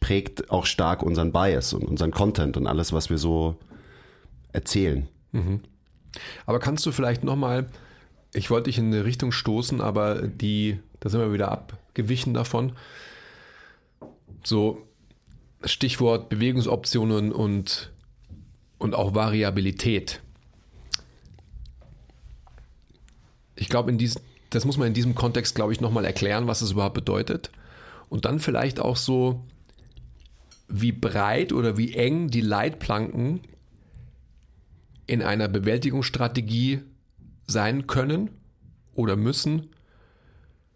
prägt 0.00 0.50
auch 0.50 0.66
stark 0.66 1.02
unseren 1.02 1.32
Bias 1.32 1.72
und 1.72 1.84
unseren 1.84 2.10
Content 2.10 2.56
und 2.56 2.66
alles, 2.66 2.92
was 2.92 3.10
wir 3.10 3.18
so 3.18 3.56
erzählen. 4.52 5.08
Mhm. 5.32 5.60
Aber 6.46 6.60
kannst 6.60 6.86
du 6.86 6.92
vielleicht 6.92 7.24
nochmal 7.24 7.68
ich 8.34 8.50
wollte 8.50 8.64
dich 8.64 8.78
in 8.78 8.86
eine 8.86 9.04
Richtung 9.04 9.32
stoßen, 9.32 9.80
aber 9.80 10.26
die, 10.26 10.80
da 11.00 11.08
sind 11.08 11.20
wir 11.20 11.32
wieder 11.32 11.50
abgewichen 11.50 12.34
davon. 12.34 12.72
so 14.42 14.86
Stichwort 15.64 16.28
Bewegungsoptionen 16.28 17.32
und, 17.32 17.90
und 18.78 18.94
auch 18.94 19.14
Variabilität. 19.14 20.20
Ich 23.56 23.70
glaube, 23.70 23.96
das 24.50 24.64
muss 24.64 24.76
man 24.76 24.88
in 24.88 24.94
diesem 24.94 25.14
Kontext, 25.14 25.54
glaube 25.54 25.72
ich, 25.72 25.80
nochmal 25.80 26.04
erklären, 26.04 26.46
was 26.46 26.60
es 26.60 26.72
überhaupt 26.72 26.94
bedeutet. 26.94 27.50
Und 28.10 28.26
dann 28.26 28.40
vielleicht 28.40 28.80
auch 28.80 28.96
so, 28.96 29.42
wie 30.68 30.92
breit 30.92 31.52
oder 31.52 31.76
wie 31.76 31.94
eng 31.94 32.28
die 32.28 32.40
Leitplanken 32.40 33.40
in 35.06 35.22
einer 35.22 35.48
Bewältigungsstrategie 35.48 36.80
sein 37.46 37.86
können 37.86 38.30
oder 38.94 39.16
müssen 39.16 39.68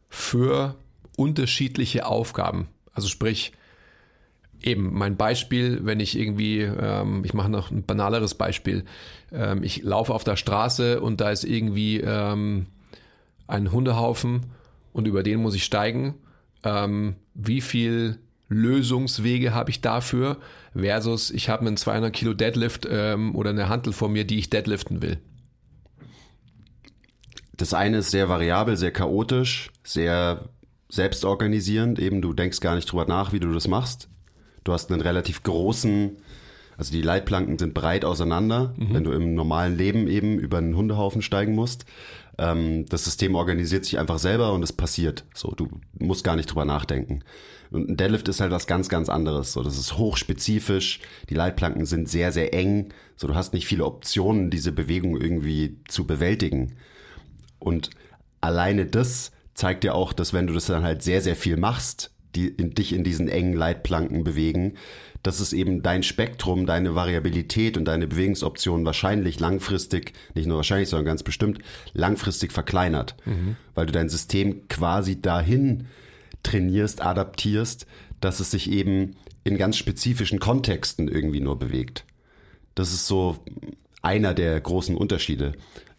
für 0.08 0.76
unterschiedliche 1.16 2.06
Aufgaben. 2.06 2.68
Also 2.92 3.08
sprich, 3.08 3.52
eben 4.62 4.92
mein 4.92 5.16
Beispiel, 5.16 5.80
wenn 5.84 6.00
ich 6.00 6.18
irgendwie, 6.18 6.60
ähm, 6.60 7.24
ich 7.24 7.34
mache 7.34 7.48
noch 7.48 7.70
ein 7.70 7.84
banaleres 7.84 8.34
Beispiel, 8.34 8.84
ähm, 9.32 9.62
ich 9.62 9.82
laufe 9.82 10.12
auf 10.12 10.24
der 10.24 10.36
Straße 10.36 11.00
und 11.00 11.20
da 11.20 11.30
ist 11.30 11.44
irgendwie 11.44 12.00
ähm, 12.00 12.66
ein 13.46 13.72
Hundehaufen 13.72 14.46
und 14.92 15.06
über 15.06 15.22
den 15.22 15.40
muss 15.40 15.54
ich 15.54 15.64
steigen. 15.64 16.14
Ähm, 16.64 17.16
wie 17.34 17.60
viel 17.60 18.18
Lösungswege 18.48 19.54
habe 19.54 19.70
ich 19.70 19.80
dafür 19.80 20.38
versus 20.74 21.30
ich 21.30 21.48
habe 21.48 21.66
einen 21.66 21.76
200 21.76 22.12
Kilo 22.12 22.34
Deadlift 22.34 22.86
ähm, 22.90 23.34
oder 23.34 23.50
eine 23.50 23.68
Hantel 23.68 23.92
vor 23.92 24.08
mir, 24.08 24.24
die 24.24 24.38
ich 24.38 24.50
deadliften 24.50 25.02
will. 25.02 25.18
Das 27.56 27.74
eine 27.74 27.98
ist 27.98 28.10
sehr 28.10 28.28
variabel, 28.28 28.76
sehr 28.76 28.92
chaotisch, 28.92 29.70
sehr 29.82 30.48
selbstorganisierend. 30.88 31.98
Eben, 31.98 32.22
du 32.22 32.32
denkst 32.32 32.60
gar 32.60 32.76
nicht 32.76 32.90
drüber 32.90 33.06
nach, 33.06 33.32
wie 33.32 33.40
du 33.40 33.52
das 33.52 33.68
machst. 33.68 34.08
Du 34.64 34.72
hast 34.72 34.90
einen 34.90 35.00
relativ 35.00 35.42
großen, 35.42 36.18
also 36.76 36.92
die 36.92 37.02
Leitplanken 37.02 37.58
sind 37.58 37.74
breit 37.74 38.04
auseinander, 38.04 38.74
mhm. 38.76 38.94
wenn 38.94 39.04
du 39.04 39.12
im 39.12 39.34
normalen 39.34 39.76
Leben 39.76 40.06
eben 40.06 40.38
über 40.38 40.58
einen 40.58 40.76
Hundehaufen 40.76 41.20
steigen 41.20 41.54
musst. 41.54 41.84
Ähm, 42.38 42.86
das 42.86 43.04
System 43.04 43.34
organisiert 43.34 43.84
sich 43.84 43.98
einfach 43.98 44.18
selber 44.18 44.52
und 44.52 44.62
es 44.62 44.72
passiert. 44.72 45.24
So, 45.34 45.50
du 45.50 45.68
musst 45.98 46.24
gar 46.24 46.36
nicht 46.36 46.46
drüber 46.46 46.64
nachdenken. 46.64 47.24
Und 47.70 47.90
ein 47.90 47.96
Deadlift 47.96 48.28
ist 48.28 48.40
halt 48.40 48.52
was 48.52 48.66
ganz, 48.66 48.88
ganz 48.88 49.08
anderes. 49.08 49.52
So, 49.52 49.62
das 49.62 49.76
ist 49.76 49.98
hochspezifisch. 49.98 51.00
Die 51.28 51.34
Leitplanken 51.34 51.84
sind 51.84 52.08
sehr, 52.08 52.32
sehr 52.32 52.54
eng. 52.54 52.94
So, 53.16 53.26
du 53.26 53.34
hast 53.34 53.52
nicht 53.52 53.66
viele 53.66 53.84
Optionen, 53.84 54.50
diese 54.50 54.72
Bewegung 54.72 55.20
irgendwie 55.20 55.78
zu 55.88 56.06
bewältigen. 56.06 56.76
Und 57.58 57.90
alleine 58.40 58.86
das 58.86 59.32
zeigt 59.54 59.84
dir 59.84 59.94
auch, 59.94 60.12
dass 60.12 60.32
wenn 60.32 60.46
du 60.46 60.54
das 60.54 60.66
dann 60.66 60.84
halt 60.84 61.02
sehr, 61.02 61.20
sehr 61.20 61.36
viel 61.36 61.56
machst, 61.56 62.12
die 62.34 62.48
in, 62.48 62.74
dich 62.74 62.92
in 62.92 63.04
diesen 63.04 63.28
engen 63.28 63.54
Leitplanken 63.54 64.22
bewegen, 64.22 64.74
dass 65.22 65.40
es 65.40 65.52
eben 65.52 65.82
dein 65.82 66.02
Spektrum, 66.02 66.66
deine 66.66 66.94
Variabilität 66.94 67.76
und 67.76 67.84
deine 67.86 68.06
Bewegungsoptionen 68.06 68.86
wahrscheinlich 68.86 69.40
langfristig, 69.40 70.12
nicht 70.34 70.46
nur 70.46 70.56
wahrscheinlich, 70.56 70.88
sondern 70.88 71.06
ganz 71.06 71.22
bestimmt 71.22 71.58
langfristig 71.92 72.52
verkleinert, 72.52 73.16
mhm. 73.24 73.56
weil 73.74 73.86
du 73.86 73.92
dein 73.92 74.08
System 74.08 74.68
quasi 74.68 75.20
dahin 75.20 75.86
trainierst, 76.42 77.02
adaptierst, 77.02 77.86
dass 78.20 78.40
es 78.40 78.50
sich 78.50 78.70
eben 78.70 79.16
in 79.44 79.58
ganz 79.58 79.76
spezifischen 79.76 80.38
Kontexten 80.38 81.08
irgendwie 81.08 81.40
nur 81.40 81.58
bewegt. 81.58 82.04
Das 82.74 82.92
ist 82.92 83.06
so 83.06 83.38
einer 84.02 84.34
der 84.34 84.60
großen 84.60 84.96
Unterschiede. 84.96 85.52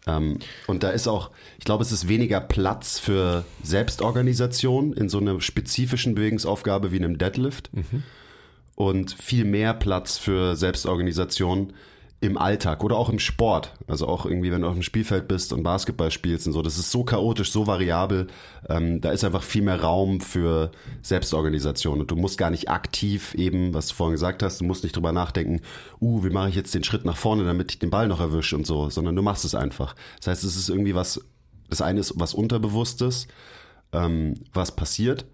Ähm, 0.06 0.38
und 0.66 0.82
da 0.82 0.90
ist 0.90 1.08
auch, 1.08 1.30
ich 1.58 1.64
glaube, 1.64 1.82
es 1.82 1.92
ist 1.92 2.08
weniger 2.08 2.40
Platz 2.40 2.98
für 2.98 3.44
Selbstorganisation 3.62 4.92
in 4.92 5.08
so 5.08 5.18
einer 5.18 5.40
spezifischen 5.40 6.14
Bewegungsaufgabe 6.14 6.92
wie 6.92 6.96
einem 6.96 7.18
Deadlift 7.18 7.70
mhm. 7.74 8.02
Und 8.80 9.12
viel 9.12 9.44
mehr 9.44 9.74
Platz 9.74 10.16
für 10.16 10.56
Selbstorganisation 10.56 11.74
im 12.22 12.38
Alltag 12.38 12.82
oder 12.82 12.96
auch 12.96 13.10
im 13.10 13.18
Sport. 13.18 13.74
Also 13.86 14.08
auch 14.08 14.24
irgendwie, 14.24 14.50
wenn 14.50 14.62
du 14.62 14.68
auf 14.68 14.72
dem 14.72 14.82
Spielfeld 14.82 15.28
bist 15.28 15.52
und 15.52 15.62
Basketball 15.62 16.10
spielst 16.10 16.46
und 16.46 16.54
so. 16.54 16.62
Das 16.62 16.78
ist 16.78 16.90
so 16.90 17.04
chaotisch, 17.04 17.52
so 17.52 17.66
variabel. 17.66 18.28
Ähm, 18.70 19.02
da 19.02 19.10
ist 19.10 19.22
einfach 19.22 19.42
viel 19.42 19.60
mehr 19.60 19.82
Raum 19.82 20.22
für 20.22 20.70
Selbstorganisation. 21.02 22.00
Und 22.00 22.10
du 22.10 22.16
musst 22.16 22.38
gar 22.38 22.48
nicht 22.48 22.70
aktiv 22.70 23.34
eben, 23.34 23.74
was 23.74 23.88
du 23.88 23.96
vorhin 23.96 24.14
gesagt 24.14 24.42
hast, 24.42 24.62
du 24.62 24.64
musst 24.64 24.82
nicht 24.82 24.96
drüber 24.96 25.12
nachdenken, 25.12 25.60
uh, 26.00 26.24
wie 26.24 26.30
mache 26.30 26.48
ich 26.48 26.54
jetzt 26.54 26.74
den 26.74 26.82
Schritt 26.82 27.04
nach 27.04 27.18
vorne, 27.18 27.44
damit 27.44 27.72
ich 27.72 27.80
den 27.80 27.90
Ball 27.90 28.08
noch 28.08 28.20
erwische 28.20 28.56
und 28.56 28.66
so, 28.66 28.88
sondern 28.88 29.14
du 29.14 29.20
machst 29.20 29.44
es 29.44 29.54
einfach. 29.54 29.94
Das 30.20 30.28
heißt, 30.28 30.44
es 30.44 30.56
ist 30.56 30.70
irgendwie 30.70 30.94
was, 30.94 31.20
das 31.68 31.82
eine 31.82 32.00
ist 32.00 32.14
was 32.16 32.32
Unterbewusstes, 32.32 33.28
ähm, 33.92 34.36
was 34.54 34.74
passiert. 34.74 35.26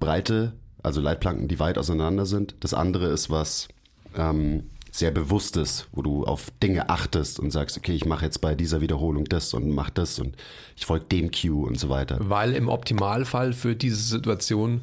Breite, 0.00 0.54
also 0.84 1.00
Leitplanken, 1.00 1.48
die 1.48 1.58
weit 1.58 1.78
auseinander 1.78 2.26
sind. 2.26 2.54
Das 2.60 2.74
andere 2.74 3.08
ist 3.08 3.30
was, 3.30 3.68
ähm, 4.16 4.64
sehr 4.94 5.10
Bewusstes, 5.10 5.88
wo 5.90 6.02
du 6.02 6.24
auf 6.24 6.52
Dinge 6.62 6.88
achtest 6.88 7.40
und 7.40 7.50
sagst, 7.50 7.76
okay, 7.76 7.94
ich 7.94 8.04
mache 8.04 8.24
jetzt 8.24 8.40
bei 8.40 8.54
dieser 8.54 8.80
Wiederholung 8.80 9.24
das 9.24 9.52
und 9.52 9.68
mach 9.70 9.90
das 9.90 10.20
und 10.20 10.36
ich 10.76 10.86
folge 10.86 11.06
dem 11.06 11.32
Cue 11.32 11.66
und 11.66 11.80
so 11.80 11.88
weiter. 11.88 12.18
Weil 12.20 12.52
im 12.52 12.68
Optimalfall 12.68 13.54
für 13.54 13.74
diese 13.74 13.96
Situation 13.96 14.82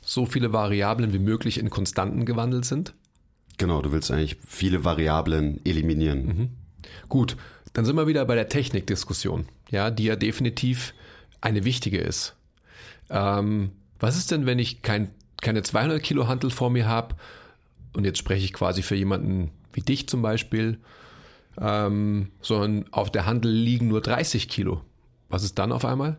so 0.00 0.26
viele 0.26 0.52
Variablen 0.52 1.12
wie 1.12 1.18
möglich 1.18 1.58
in 1.58 1.70
Konstanten 1.70 2.24
gewandelt 2.24 2.64
sind? 2.64 2.94
Genau, 3.58 3.82
du 3.82 3.90
willst 3.90 4.12
eigentlich 4.12 4.36
viele 4.46 4.84
Variablen 4.84 5.60
eliminieren. 5.64 6.24
Mhm. 6.24 6.48
Gut, 7.08 7.36
dann 7.72 7.84
sind 7.84 7.96
wir 7.96 8.06
wieder 8.06 8.24
bei 8.24 8.36
der 8.36 8.48
Technikdiskussion, 8.48 9.46
ja, 9.70 9.90
die 9.90 10.04
ja 10.04 10.14
definitiv 10.14 10.94
eine 11.40 11.64
wichtige 11.64 11.98
ist. 11.98 12.36
Ähm, 13.10 13.72
was 13.98 14.16
ist 14.16 14.30
denn, 14.30 14.46
wenn 14.46 14.60
ich 14.60 14.82
kein, 14.82 15.10
keine 15.42 15.62
200 15.62 16.02
Kilo 16.02 16.28
Hantel 16.28 16.50
vor 16.50 16.70
mir 16.70 16.86
habe 16.86 17.14
und 17.92 18.04
jetzt 18.04 18.18
spreche 18.18 18.44
ich 18.44 18.52
quasi 18.52 18.82
für 18.82 18.94
jemanden 18.94 19.50
wie 19.74 19.82
dich 19.82 20.08
zum 20.08 20.22
Beispiel, 20.22 20.78
ähm, 21.60 22.28
sondern 22.40 22.86
auf 22.92 23.10
der 23.10 23.26
Handel 23.26 23.50
liegen 23.50 23.88
nur 23.88 24.00
30 24.00 24.48
Kilo. 24.48 24.82
Was 25.28 25.44
ist 25.44 25.58
dann 25.58 25.72
auf 25.72 25.84
einmal? 25.84 26.18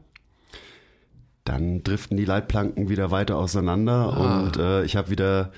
Dann 1.46 1.84
driften 1.84 2.18
die 2.18 2.26
Leitplanken 2.26 2.90
wieder 2.90 3.12
weiter 3.12 3.38
auseinander 3.38 4.14
ah. 4.14 4.40
und 4.40 4.58
äh, 4.58 4.84
ich 4.84 4.96
habe 4.96 5.10
wieder 5.10 5.52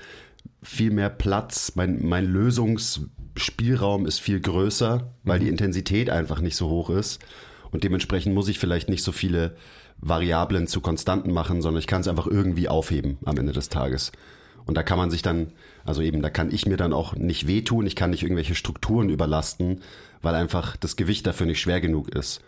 viel 0.62 0.90
mehr 0.90 1.10
Platz. 1.10 1.72
Mein, 1.74 2.04
mein 2.06 2.26
Lösungsspielraum 2.26 4.06
ist 4.06 4.20
viel 4.20 4.40
größer, 4.40 5.12
weil 5.22 5.38
mhm. 5.38 5.44
die 5.44 5.50
Intensität 5.50 6.10
einfach 6.10 6.40
nicht 6.40 6.56
so 6.56 6.68
hoch 6.68 6.90
ist. 6.90 7.20
Und 7.70 7.84
dementsprechend 7.84 8.34
muss 8.34 8.48
ich 8.48 8.58
vielleicht 8.58 8.88
nicht 8.88 9.02
so 9.02 9.12
viele 9.12 9.56
Variablen 9.98 10.66
zu 10.66 10.80
Konstanten 10.80 11.32
machen, 11.32 11.62
sondern 11.62 11.80
ich 11.80 11.86
kann 11.86 12.00
es 12.00 12.08
einfach 12.08 12.26
irgendwie 12.26 12.68
aufheben 12.68 13.18
am 13.24 13.36
Ende 13.38 13.52
des 13.52 13.68
Tages. 13.68 14.12
Und 14.66 14.76
da 14.76 14.82
kann 14.82 14.98
man 14.98 15.10
sich 15.10 15.22
dann, 15.22 15.52
also 15.84 16.02
eben, 16.02 16.22
da 16.22 16.30
kann 16.30 16.52
ich 16.52 16.66
mir 16.66 16.76
dann 16.76 16.92
auch 16.92 17.14
nicht 17.14 17.46
wehtun, 17.46 17.86
ich 17.86 17.96
kann 17.96 18.10
nicht 18.10 18.22
irgendwelche 18.22 18.56
Strukturen 18.56 19.08
überlasten, 19.08 19.80
weil 20.22 20.34
einfach 20.34 20.76
das 20.76 20.96
Gewicht 20.96 21.26
dafür 21.26 21.46
nicht 21.46 21.60
schwer 21.60 21.80
genug 21.80 22.08
ist. 22.14 22.40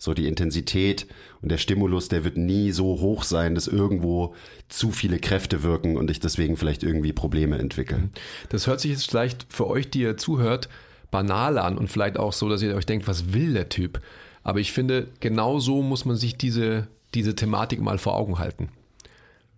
So 0.00 0.14
die 0.14 0.28
Intensität 0.28 1.06
und 1.42 1.50
der 1.50 1.58
Stimulus, 1.58 2.08
der 2.08 2.24
wird 2.24 2.36
nie 2.36 2.70
so 2.70 3.00
hoch 3.00 3.24
sein, 3.24 3.54
dass 3.54 3.66
irgendwo 3.66 4.34
zu 4.68 4.92
viele 4.92 5.18
Kräfte 5.18 5.64
wirken 5.64 5.96
und 5.96 6.10
ich 6.10 6.20
deswegen 6.20 6.56
vielleicht 6.56 6.84
irgendwie 6.84 7.12
Probleme 7.12 7.58
entwickle. 7.58 8.08
Das 8.48 8.66
hört 8.66 8.80
sich 8.80 8.92
jetzt 8.92 9.10
vielleicht 9.10 9.46
für 9.48 9.66
euch, 9.66 9.90
die 9.90 10.02
ihr 10.02 10.16
zuhört, 10.16 10.68
banal 11.10 11.58
an 11.58 11.76
und 11.76 11.90
vielleicht 11.90 12.16
auch 12.16 12.32
so, 12.32 12.48
dass 12.48 12.62
ihr 12.62 12.74
euch 12.76 12.86
denkt, 12.86 13.08
was 13.08 13.32
will 13.32 13.54
der 13.54 13.68
Typ? 13.68 14.00
Aber 14.48 14.60
ich 14.60 14.72
finde, 14.72 15.08
genau 15.20 15.58
so 15.58 15.82
muss 15.82 16.06
man 16.06 16.16
sich 16.16 16.38
diese, 16.38 16.88
diese 17.12 17.34
Thematik 17.34 17.82
mal 17.82 17.98
vor 17.98 18.14
Augen 18.14 18.38
halten. 18.38 18.70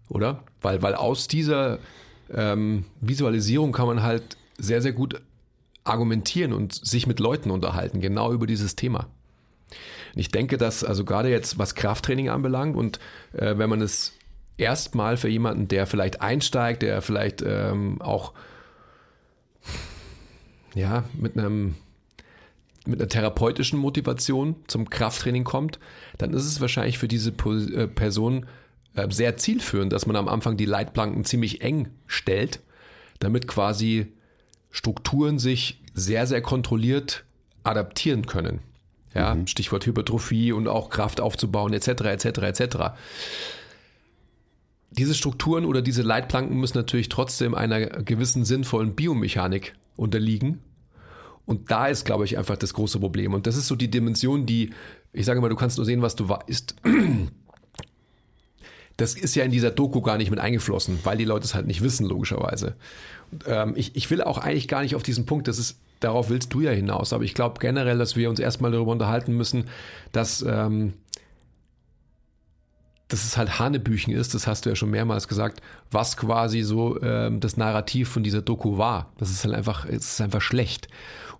Oder? 0.08 0.42
Weil, 0.62 0.82
weil 0.82 0.96
aus 0.96 1.28
dieser 1.28 1.78
ähm, 2.28 2.84
Visualisierung 3.00 3.70
kann 3.70 3.86
man 3.86 4.02
halt 4.02 4.36
sehr, 4.58 4.82
sehr 4.82 4.90
gut 4.90 5.22
argumentieren 5.84 6.52
und 6.52 6.74
sich 6.74 7.06
mit 7.06 7.20
Leuten 7.20 7.52
unterhalten, 7.52 8.00
genau 8.00 8.32
über 8.32 8.48
dieses 8.48 8.74
Thema. 8.74 9.06
Und 10.12 10.18
ich 10.22 10.32
denke, 10.32 10.58
dass 10.58 10.82
also 10.82 11.04
gerade 11.04 11.30
jetzt, 11.30 11.56
was 11.56 11.76
Krafttraining 11.76 12.28
anbelangt 12.28 12.76
und 12.76 12.98
äh, 13.32 13.56
wenn 13.58 13.70
man 13.70 13.82
es 13.82 14.14
erstmal 14.56 15.16
für 15.16 15.28
jemanden, 15.28 15.68
der 15.68 15.86
vielleicht 15.86 16.20
einsteigt, 16.20 16.82
der 16.82 17.00
vielleicht 17.00 17.42
ähm, 17.42 18.02
auch 18.02 18.32
ja, 20.74 21.04
mit 21.14 21.38
einem 21.38 21.76
mit 22.90 23.00
einer 23.00 23.08
therapeutischen 23.08 23.78
Motivation 23.78 24.56
zum 24.66 24.90
Krafttraining 24.90 25.44
kommt, 25.44 25.78
dann 26.18 26.32
ist 26.32 26.44
es 26.44 26.60
wahrscheinlich 26.60 26.98
für 26.98 27.08
diese 27.08 27.30
äh, 27.30 27.86
Person 27.86 28.46
äh, 28.94 29.08
sehr 29.10 29.36
zielführend, 29.36 29.92
dass 29.92 30.06
man 30.06 30.16
am 30.16 30.28
Anfang 30.28 30.56
die 30.56 30.64
Leitplanken 30.64 31.24
ziemlich 31.24 31.62
eng 31.62 31.88
stellt, 32.06 32.60
damit 33.18 33.46
quasi 33.48 34.12
Strukturen 34.70 35.38
sich 35.38 35.80
sehr, 35.94 36.26
sehr 36.26 36.42
kontrolliert 36.42 37.24
adaptieren 37.62 38.26
können. 38.26 38.60
Ja, 39.14 39.34
mhm. 39.34 39.46
Stichwort 39.46 39.86
Hypertrophie 39.86 40.52
und 40.52 40.68
auch 40.68 40.90
Kraft 40.90 41.20
aufzubauen, 41.20 41.72
etc., 41.72 41.88
etc., 41.88 42.24
etc. 42.42 42.76
Diese 44.90 45.14
Strukturen 45.14 45.64
oder 45.64 45.82
diese 45.82 46.02
Leitplanken 46.02 46.56
müssen 46.58 46.78
natürlich 46.78 47.08
trotzdem 47.08 47.54
einer 47.54 47.80
gewissen 47.80 48.44
sinnvollen 48.44 48.94
Biomechanik 48.94 49.74
unterliegen. 49.96 50.60
Und 51.50 51.68
da 51.68 51.88
ist, 51.88 52.04
glaube 52.04 52.24
ich, 52.24 52.38
einfach 52.38 52.56
das 52.56 52.74
große 52.74 53.00
Problem. 53.00 53.34
Und 53.34 53.48
das 53.48 53.56
ist 53.56 53.66
so 53.66 53.74
die 53.74 53.90
Dimension, 53.90 54.46
die, 54.46 54.70
ich 55.12 55.26
sage 55.26 55.40
mal, 55.40 55.48
du 55.48 55.56
kannst 55.56 55.78
nur 55.78 55.84
sehen, 55.84 56.00
was 56.00 56.14
du 56.14 56.28
weißt. 56.28 56.76
das 58.96 59.14
ist 59.14 59.34
ja 59.34 59.42
in 59.42 59.50
dieser 59.50 59.72
Doku 59.72 60.00
gar 60.00 60.16
nicht 60.16 60.30
mit 60.30 60.38
eingeflossen, 60.38 61.00
weil 61.02 61.18
die 61.18 61.24
Leute 61.24 61.46
es 61.46 61.56
halt 61.56 61.66
nicht 61.66 61.82
wissen, 61.82 62.06
logischerweise. 62.06 62.76
Ähm, 63.46 63.72
ich, 63.74 63.96
ich 63.96 64.08
will 64.12 64.22
auch 64.22 64.38
eigentlich 64.38 64.68
gar 64.68 64.82
nicht 64.82 64.94
auf 64.94 65.02
diesen 65.02 65.26
Punkt, 65.26 65.48
das 65.48 65.58
ist, 65.58 65.80
darauf 65.98 66.30
willst 66.30 66.54
du 66.54 66.60
ja 66.60 66.70
hinaus, 66.70 67.12
aber 67.12 67.24
ich 67.24 67.34
glaube 67.34 67.58
generell, 67.58 67.98
dass 67.98 68.14
wir 68.14 68.30
uns 68.30 68.38
erstmal 68.38 68.70
darüber 68.70 68.92
unterhalten 68.92 69.36
müssen, 69.36 69.64
dass, 70.12 70.42
ähm, 70.42 70.92
dass 73.08 73.24
es 73.24 73.36
halt 73.36 73.58
Hanebüchen 73.58 74.14
ist, 74.14 74.34
das 74.34 74.46
hast 74.46 74.66
du 74.66 74.70
ja 74.70 74.76
schon 74.76 74.90
mehrmals 74.90 75.26
gesagt, 75.26 75.60
was 75.90 76.16
quasi 76.16 76.62
so 76.62 77.02
ähm, 77.02 77.40
das 77.40 77.56
Narrativ 77.56 78.08
von 78.08 78.22
dieser 78.22 78.40
Doku 78.40 78.78
war. 78.78 79.12
Das 79.18 79.30
ist 79.30 79.44
halt 79.44 79.52
einfach, 79.54 79.84
ist 79.84 80.20
einfach 80.20 80.40
schlecht. 80.40 80.86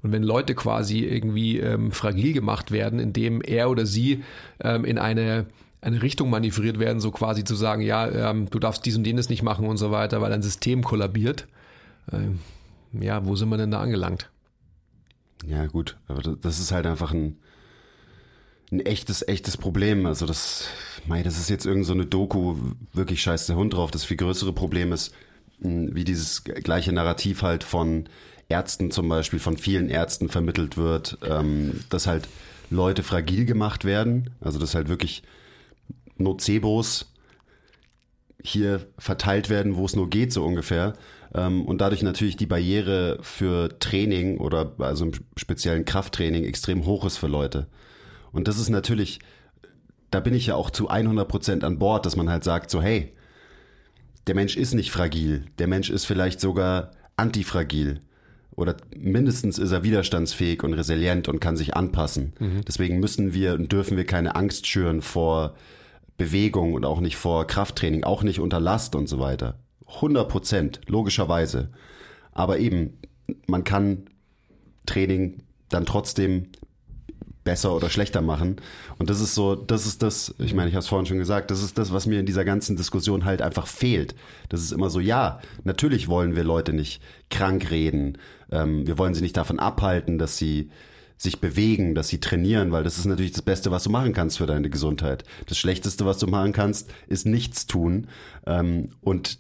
Und 0.03 0.13
wenn 0.13 0.23
Leute 0.23 0.55
quasi 0.55 1.01
irgendwie 1.01 1.59
ähm, 1.59 1.93
fragil 1.93 2.33
gemacht 2.33 2.71
werden, 2.71 2.99
indem 2.99 3.43
er 3.43 3.71
oder 3.71 3.87
sie 3.87 4.25
ähm, 4.61 4.85
in 4.85 4.99
eine 4.99 5.47
eine 5.83 6.03
Richtung 6.03 6.31
manövriert 6.31 6.79
werden, 6.79 7.01
so 7.01 7.11
quasi 7.11 7.45
zu 7.45 7.55
sagen, 7.55 7.83
ja, 7.83 8.31
ähm, 8.31 8.51
du 8.51 8.59
darfst 8.59 8.85
dies 8.85 8.97
und 8.97 9.07
jenes 9.07 9.29
nicht 9.29 9.43
machen 9.43 9.67
und 9.67 9.79
so 9.79 9.91
weiter, 9.91 10.21
weil 10.21 10.33
ein 10.33 10.43
System 10.43 10.85
kollabiert. 10.85 11.47
Ähm, 12.13 12.41
ja, 12.93 13.25
wo 13.25 13.37
sind 13.37 13.49
wir 13.49 13.57
denn 13.57 13.71
da 13.71 13.81
angelangt? 13.81 14.31
Ja, 15.47 15.67
gut, 15.67 15.97
aber 16.07 16.23
das 16.23 16.59
ist 16.59 16.73
halt 16.73 16.87
einfach 16.87 17.13
ein, 17.13 17.39
ein 18.71 18.81
echtes, 18.81 19.27
echtes 19.27 19.57
Problem. 19.57 20.05
Also 20.05 20.27
das, 20.27 20.69
mei, 21.07 21.23
das 21.23 21.39
ist 21.39 21.49
jetzt 21.49 21.65
irgend 21.65 21.87
so 21.87 21.95
eine 21.95 22.05
Doku, 22.05 22.57
wirklich 22.93 23.23
scheiß 23.23 23.47
der 23.47 23.57
Hund 23.57 23.73
drauf. 23.73 23.91
Das 23.91 24.05
viel 24.05 24.19
größere 24.19 24.53
Problem 24.53 24.93
ist, 24.93 25.15
wie 25.61 26.05
dieses 26.05 26.45
gleiche 26.45 26.93
Narrativ 26.93 27.43
halt 27.43 27.65
von 27.65 28.09
Ärzten 28.51 28.91
zum 28.91 29.09
Beispiel, 29.09 29.39
von 29.39 29.57
vielen 29.57 29.89
Ärzten 29.89 30.29
vermittelt 30.29 30.77
wird, 30.77 31.19
ähm, 31.25 31.81
dass 31.89 32.07
halt 32.07 32.29
Leute 32.69 33.03
fragil 33.03 33.47
gemacht 33.47 33.85
werden. 33.85 34.31
Also 34.41 34.59
dass 34.59 34.75
halt 34.75 34.89
wirklich 34.89 35.23
Nocebos 36.17 37.13
hier 38.43 38.87
verteilt 38.99 39.51
werden, 39.51 39.77
wo 39.77 39.85
es 39.85 39.95
nur 39.95 40.11
geht, 40.11 40.33
so 40.33 40.45
ungefähr. 40.45 40.95
Ähm, 41.33 41.65
und 41.65 41.81
dadurch 41.81 42.03
natürlich 42.03 42.37
die 42.37 42.47
Barriere 42.47 43.19
für 43.23 43.79
Training 43.79 44.39
oder 44.39 44.73
also 44.79 45.07
im 45.07 45.13
speziellen 45.37 45.85
Krafttraining 45.85 46.45
extrem 46.45 46.85
hoch 46.87 47.05
ist 47.05 47.19
für 47.19 47.29
Leute. 47.29 47.69
Und 48.33 48.49
das 48.49 48.59
ist 48.59 48.69
natürlich, 48.69 49.21
da 50.11 50.21
bin 50.21 50.35
ich 50.35 50.47
ja 50.47 50.57
auch 50.57 50.71
zu 50.71 50.89
100 50.89 51.29
Prozent 51.29 51.65
an 51.65 51.79
Bord, 51.79 52.05
dass 52.05 52.17
man 52.17 52.31
halt 52.31 52.43
sagt 52.43 52.71
so, 52.71 52.83
hey, 52.83 53.15
der 54.27 54.35
Mensch 54.35 54.57
ist 54.57 54.75
nicht 54.75 54.91
fragil, 54.91 55.47
der 55.59 55.69
Mensch 55.69 55.89
ist 55.91 56.05
vielleicht 56.05 56.41
sogar 56.41 56.91
antifragil 57.17 58.01
oder 58.57 58.77
mindestens 58.97 59.59
ist 59.59 59.73
er 59.73 59.83
widerstandsfähig 59.85 60.63
und 60.63 60.75
resilient 60.75 61.29
und 61.29 61.41
kann 61.41 61.57
sich 61.57 61.77
anpassen. 61.77 62.35
Mhm. 62.39 62.63
Deswegen 62.67 63.01
müssen 63.01 63.33
wir 63.33 63.55
und 63.55 63.73
dürfen 63.73 63.97
wir 63.97 64.05
keine 64.05 64.35
Angst 64.35 64.67
schüren 64.67 65.03
vor 65.03 65.55
Bewegung 66.19 66.75
und 66.75 66.85
auch 66.85 67.01
nicht 67.01 67.17
vor 67.17 67.47
Krafttraining, 67.47 68.05
auch 68.05 68.23
nicht 68.23 68.41
unter 68.41 68.61
Last 68.61 68.95
und 68.95 69.09
so 69.09 69.19
weiter. 69.19 69.59
100 69.87 70.29
Prozent, 70.29 70.81
logischerweise. 70.87 71.71
Aber 72.33 72.59
eben, 72.59 72.99
man 73.47 73.65
kann 73.65 74.07
Training 74.87 75.43
dann 75.69 75.87
trotzdem 75.87 76.49
besser 77.45 77.75
oder 77.75 77.89
schlechter 77.89 78.21
machen. 78.21 78.57
Und 78.99 79.11
das 79.11 79.21
ist 79.21 79.35
so, 79.35 79.55
das 79.55 79.87
ist 79.87 80.03
das, 80.03 80.35
ich 80.39 80.55
meine, 80.55 80.69
ich 80.69 80.75
habe 80.75 80.81
es 80.81 80.89
vorhin 80.89 81.07
schon 81.07 81.19
gesagt, 81.19 81.51
das 81.51 81.63
ist 81.63 81.79
das, 81.79 81.93
was 81.93 82.07
mir 82.07 82.21
in 82.21 82.27
dieser 82.27 82.45
ganzen 82.45 82.77
Diskussion 82.77 83.25
halt 83.25 83.41
einfach 83.43 83.67
fehlt. 83.67 84.15
Das 84.51 84.61
ist 84.61 84.73
immer 84.73 84.91
so, 84.91 85.01
ja, 85.01 85.41
natürlich 85.65 86.09
wollen 86.09 86.37
wir 86.37 86.45
Leute 86.45 86.73
nicht 86.73 87.03
krank 87.31 87.71
reden. 87.71 88.19
Ähm, 88.51 88.87
wir 88.87 88.99
wollen 88.99 89.15
sie 89.15 89.23
nicht 89.23 89.37
davon 89.37 89.59
abhalten, 89.59 90.19
dass 90.19 90.37
sie 90.37 90.71
sich 91.17 91.41
bewegen, 91.41 91.95
dass 91.95 92.09
sie 92.09 92.19
trainieren, 92.19 92.73
weil 92.73 92.83
das 92.83 92.97
ist 92.97 93.05
natürlich 93.05 93.33
das 93.33 93.43
Beste, 93.43 93.71
was 93.71 93.85
du 93.85 93.91
machen 93.91 94.15
kannst 94.15 94.39
für 94.39 94.47
deine 94.47 94.71
Gesundheit. 94.71 95.25
Das 95.47 95.59
Schlechteste, 95.59 96.07
was 96.07 96.19
du 96.19 96.27
machen 96.27 96.53
kannst, 96.53 96.91
ist 97.09 97.27
nichts 97.27 97.67
tun. 97.67 98.07
Ähm, 98.47 98.91
und 99.03 99.39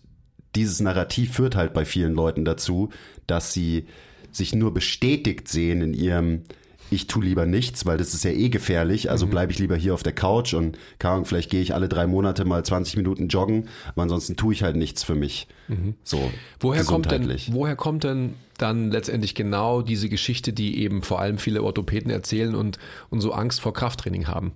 dieses 0.54 0.80
Narrativ 0.80 1.34
führt 1.34 1.56
halt 1.56 1.72
bei 1.72 1.84
vielen 1.84 2.14
Leuten 2.14 2.44
dazu, 2.44 2.90
dass 3.26 3.52
sie 3.52 3.86
sich 4.30 4.54
nur 4.54 4.74
bestätigt 4.74 5.48
sehen 5.48 5.80
in 5.80 5.94
ihrem 5.94 6.42
ich 6.90 7.06
tu 7.06 7.20
lieber 7.20 7.46
nichts, 7.46 7.86
weil 7.86 7.96
das 7.98 8.14
ist 8.14 8.24
ja 8.24 8.30
eh 8.30 8.48
gefährlich. 8.48 9.10
Also 9.10 9.26
mhm. 9.26 9.30
bleibe 9.30 9.52
ich 9.52 9.58
lieber 9.58 9.76
hier 9.76 9.94
auf 9.94 10.02
der 10.02 10.12
Couch 10.12 10.54
und 10.54 10.76
kann, 10.98 11.24
vielleicht 11.24 11.50
gehe 11.50 11.62
ich 11.62 11.74
alle 11.74 11.88
drei 11.88 12.06
Monate 12.06 12.44
mal 12.44 12.64
20 12.64 12.96
Minuten 12.96 13.28
joggen, 13.28 13.68
aber 13.88 14.02
ansonsten 14.02 14.36
tue 14.36 14.52
ich 14.52 14.62
halt 14.62 14.76
nichts 14.76 15.04
für 15.04 15.14
mich. 15.14 15.46
Mhm. 15.68 15.94
So. 16.02 16.30
Woher 16.58 16.84
kommt 16.84 17.10
denn, 17.10 17.32
woher 17.48 17.76
kommt 17.76 18.04
denn 18.04 18.34
dann 18.58 18.90
letztendlich 18.90 19.34
genau 19.34 19.82
diese 19.82 20.08
Geschichte, 20.08 20.52
die 20.52 20.78
eben 20.78 21.02
vor 21.02 21.20
allem 21.20 21.38
viele 21.38 21.62
Orthopäden 21.62 22.10
erzählen 22.10 22.54
und, 22.54 22.78
und 23.08 23.20
so 23.20 23.32
Angst 23.32 23.60
vor 23.60 23.72
Krafttraining 23.72 24.26
haben? 24.26 24.52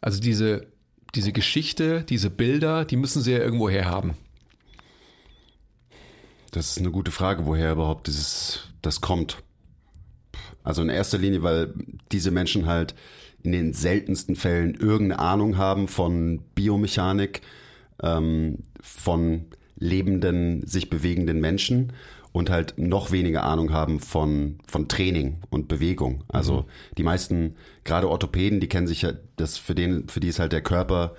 Also 0.00 0.20
diese, 0.20 0.66
diese 1.14 1.32
Geschichte, 1.32 2.04
diese 2.08 2.30
Bilder, 2.30 2.84
die 2.84 2.96
müssen 2.96 3.22
sie 3.22 3.32
ja 3.32 3.38
irgendwo 3.38 3.68
herhaben. 3.68 4.14
Das 6.52 6.70
ist 6.70 6.78
eine 6.78 6.90
gute 6.90 7.10
Frage, 7.10 7.46
woher 7.46 7.72
überhaupt 7.72 8.06
dieses, 8.06 8.60
das 8.82 9.00
kommt. 9.00 9.42
Also 10.68 10.82
in 10.82 10.90
erster 10.90 11.16
Linie, 11.16 11.42
weil 11.42 11.72
diese 12.12 12.30
Menschen 12.30 12.66
halt 12.66 12.94
in 13.42 13.52
den 13.52 13.72
seltensten 13.72 14.36
Fällen 14.36 14.74
irgendeine 14.74 15.18
Ahnung 15.18 15.56
haben 15.56 15.88
von 15.88 16.42
Biomechanik, 16.54 17.40
ähm, 18.02 18.58
von 18.78 19.46
lebenden, 19.78 20.66
sich 20.66 20.90
bewegenden 20.90 21.40
Menschen 21.40 21.94
und 22.32 22.50
halt 22.50 22.74
noch 22.76 23.12
weniger 23.12 23.44
Ahnung 23.44 23.72
haben 23.72 23.98
von, 23.98 24.58
von 24.66 24.88
Training 24.88 25.38
und 25.48 25.68
Bewegung. 25.68 26.24
Also 26.28 26.56
mhm. 26.56 26.64
die 26.98 27.02
meisten, 27.02 27.56
gerade 27.84 28.10
Orthopäden, 28.10 28.60
die 28.60 28.68
kennen 28.68 28.86
sich 28.86 29.00
ja, 29.00 29.12
das 29.36 29.56
für 29.56 29.74
den, 29.74 30.06
für 30.10 30.20
die 30.20 30.28
ist 30.28 30.38
halt 30.38 30.52
der 30.52 30.60
Körper 30.60 31.14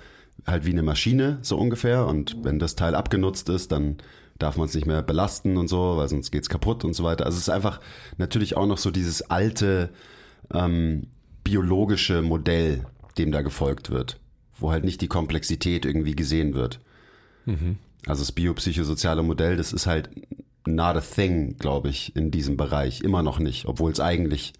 halt 0.46 0.64
wie 0.64 0.70
eine 0.70 0.84
Maschine, 0.84 1.40
so 1.42 1.58
ungefähr. 1.58 2.06
Und 2.06 2.36
wenn 2.44 2.60
das 2.60 2.76
Teil 2.76 2.94
abgenutzt 2.94 3.48
ist, 3.48 3.72
dann 3.72 3.96
darf 4.40 4.56
man 4.56 4.66
es 4.66 4.74
nicht 4.74 4.86
mehr 4.86 5.02
belasten 5.02 5.56
und 5.56 5.68
so, 5.68 5.96
weil 5.96 6.08
sonst 6.08 6.30
geht's 6.30 6.48
kaputt 6.48 6.84
und 6.84 6.94
so 6.94 7.04
weiter. 7.04 7.26
Also 7.26 7.36
es 7.36 7.44
ist 7.44 7.50
einfach 7.50 7.80
natürlich 8.18 8.56
auch 8.56 8.66
noch 8.66 8.78
so 8.78 8.90
dieses 8.90 9.30
alte 9.30 9.90
ähm, 10.52 11.06
biologische 11.44 12.22
Modell, 12.22 12.86
dem 13.18 13.32
da 13.32 13.42
gefolgt 13.42 13.90
wird, 13.90 14.18
wo 14.58 14.72
halt 14.72 14.84
nicht 14.84 15.00
die 15.00 15.08
Komplexität 15.08 15.84
irgendwie 15.84 16.16
gesehen 16.16 16.54
wird. 16.54 16.80
Mhm. 17.46 17.78
Also 18.06 18.22
das 18.22 18.32
biopsychosoziale 18.32 19.22
Modell, 19.22 19.56
das 19.56 19.72
ist 19.72 19.86
halt 19.86 20.10
not 20.66 20.96
a 20.96 21.00
thing, 21.00 21.56
glaube 21.58 21.90
ich, 21.90 22.16
in 22.16 22.30
diesem 22.30 22.56
Bereich. 22.56 23.02
Immer 23.02 23.22
noch 23.22 23.38
nicht, 23.38 23.66
obwohl 23.66 23.92
es 23.92 24.00
eigentlich 24.00 24.54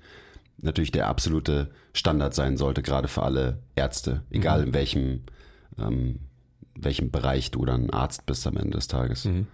natürlich 0.59 0.93
der 0.93 1.09
absolute 1.09 1.71
Standard 1.95 2.35
sein 2.35 2.59
sollte, 2.59 2.83
gerade 2.83 3.09
für 3.09 3.23
alle 3.23 3.59
Ärzte, 3.75 4.23
egal 4.31 4.61
mhm. 4.61 4.66
in 4.66 4.75
welchem, 4.75 5.23
ähm, 5.79 6.21
welchem 6.75 7.11
Bereich 7.11 7.51
du 7.51 7.64
dann 7.64 7.88
Arzt 7.90 8.27
bist 8.27 8.47
am 8.47 8.59
Ende 8.59 8.77
des 8.77 8.88
Tages. 8.88 9.25
Mhm. 9.25 9.47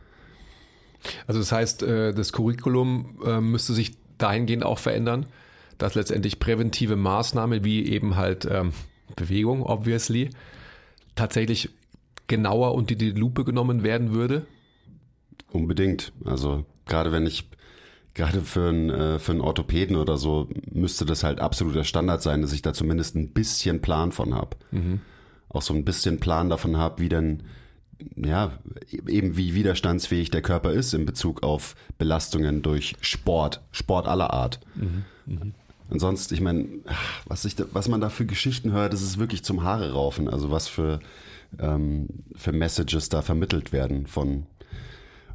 Also 1.26 1.40
das 1.40 1.52
heißt, 1.52 1.82
äh, 1.82 2.12
das 2.12 2.32
Curriculum 2.32 3.20
äh, 3.24 3.40
müsste 3.40 3.72
sich 3.72 3.92
dahingehend 4.18 4.64
auch 4.64 4.78
verändern, 4.78 5.26
dass 5.78 5.94
letztendlich 5.94 6.38
präventive 6.38 6.96
Maßnahmen 6.96 7.64
wie 7.64 7.87
eben 7.87 8.16
halt 8.16 8.46
ähm, 8.50 8.72
Bewegung, 9.14 9.62
obviously, 9.62 10.30
tatsächlich 11.14 11.70
genauer 12.26 12.74
unter 12.74 12.94
die 12.94 13.11
Lupe 13.11 13.44
genommen 13.44 13.82
werden 13.82 14.12
würde? 14.12 14.46
Unbedingt. 15.52 16.12
Also 16.24 16.64
gerade 16.87 17.12
wenn 17.12 17.26
ich 17.26 17.48
gerade 18.14 18.40
für 18.40 18.68
einen, 18.68 18.90
äh, 18.90 19.18
für 19.18 19.32
einen 19.32 19.40
Orthopäden 19.42 19.96
oder 19.96 20.16
so 20.16 20.48
müsste 20.70 21.04
das 21.04 21.22
halt 21.22 21.40
absoluter 21.40 21.85
Standard 21.85 22.22
sein, 22.22 22.42
dass 22.42 22.52
ich 22.52 22.62
da 22.62 22.72
zumindest 22.72 23.14
ein 23.14 23.32
bisschen 23.32 23.82
Plan 23.82 24.11
von 24.11 24.35
habe. 24.35 24.56
Mhm. 24.70 25.00
Auch 25.48 25.62
so 25.62 25.74
ein 25.74 25.85
bisschen 25.85 26.18
Plan 26.18 26.48
davon 26.48 26.76
habe, 26.76 27.02
wie 27.02 27.09
denn 27.09 27.42
ja, 28.16 28.52
eben 28.90 29.37
wie 29.37 29.54
widerstandsfähig 29.54 30.30
der 30.30 30.42
Körper 30.42 30.72
ist 30.72 30.94
in 30.94 31.06
Bezug 31.06 31.42
auf 31.42 31.74
Belastungen 31.98 32.62
durch 32.62 32.96
Sport, 33.00 33.62
Sport 33.72 34.06
aller 34.06 34.32
Art. 34.32 34.61
Mhm, 34.74 35.04
mh. 35.26 35.46
Ansonsten, 35.88 36.35
ich 36.35 36.40
meine, 36.40 36.66
was, 37.26 37.44
ich 37.44 37.54
was 37.72 37.88
man 37.88 38.00
da 38.00 38.09
für 38.09 38.26
Geschichten 38.26 38.72
hört, 38.72 38.92
das 38.92 39.02
ist 39.02 39.18
wirklich 39.18 39.44
zum 39.44 39.62
Haare 39.62 39.92
raufen. 39.92 40.28
Also 40.28 40.50
was 40.50 40.66
für, 40.66 40.98
ähm, 41.61 42.09
für 42.35 42.50
Messages 42.50 43.09
da 43.09 43.22
vermittelt 43.22 43.72
werden 43.72 44.06
von 44.06 44.46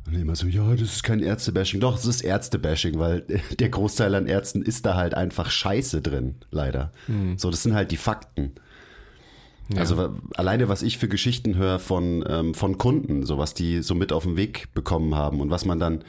und 0.08 0.16
immer 0.16 0.36
so, 0.36 0.48
ja, 0.48 0.72
das 0.72 0.94
ist 0.96 1.04
kein 1.04 1.20
Ärztebashing. 1.20 1.80
Doch, 1.80 1.96
es 1.96 2.06
ist 2.06 2.22
Ärztebashing, 2.22 2.98
weil 2.98 3.22
der 3.60 3.70
Großteil 3.70 4.16
an 4.16 4.28
Ärzten 4.28 4.62
ist 4.62 4.86
da 4.86 4.96
halt 4.96 5.14
einfach 5.14 5.50
Scheiße 5.50 6.02
drin, 6.02 6.36
leider. 6.50 6.92
Mhm. 7.08 7.38
So, 7.38 7.52
das 7.52 7.64
sind 7.64 7.76
halt 7.76 7.92
die 7.92 7.98
Fakten. 7.98 8.54
Ja. 9.74 9.80
Also 9.80 10.14
alleine, 10.36 10.70
was 10.70 10.82
ich 10.82 10.98
für 10.98 11.08
Geschichten 11.08 11.56
höre 11.56 11.80
von, 11.80 12.24
ähm, 12.28 12.54
von 12.54 12.78
Kunden, 12.78 13.26
so 13.26 13.38
was 13.38 13.54
die 13.54 13.82
so 13.82 13.96
mit 13.96 14.12
auf 14.12 14.24
den 14.24 14.38
Weg 14.38 14.74
bekommen 14.74 15.16
haben 15.16 15.40
und 15.40 15.50
was 15.50 15.66
man 15.66 15.80
dann, 15.80 16.04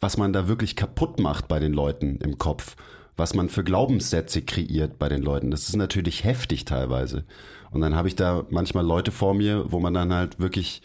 was 0.00 0.16
man 0.16 0.32
da 0.32 0.48
wirklich 0.48 0.76
kaputt 0.76 1.20
macht 1.20 1.48
bei 1.48 1.60
den 1.60 1.72
Leuten 1.72 2.16
im 2.16 2.38
Kopf, 2.38 2.76
was 3.16 3.34
man 3.34 3.48
für 3.48 3.64
Glaubenssätze 3.64 4.42
kreiert 4.42 4.98
bei 4.98 5.08
den 5.08 5.22
Leuten, 5.22 5.50
das 5.50 5.68
ist 5.68 5.76
natürlich 5.76 6.24
heftig 6.24 6.64
teilweise. 6.64 7.24
Und 7.70 7.80
dann 7.80 7.94
habe 7.94 8.08
ich 8.08 8.16
da 8.16 8.46
manchmal 8.50 8.86
Leute 8.86 9.12
vor 9.12 9.34
mir, 9.34 9.70
wo 9.70 9.80
man 9.80 9.94
dann 9.94 10.12
halt 10.12 10.40
wirklich 10.40 10.82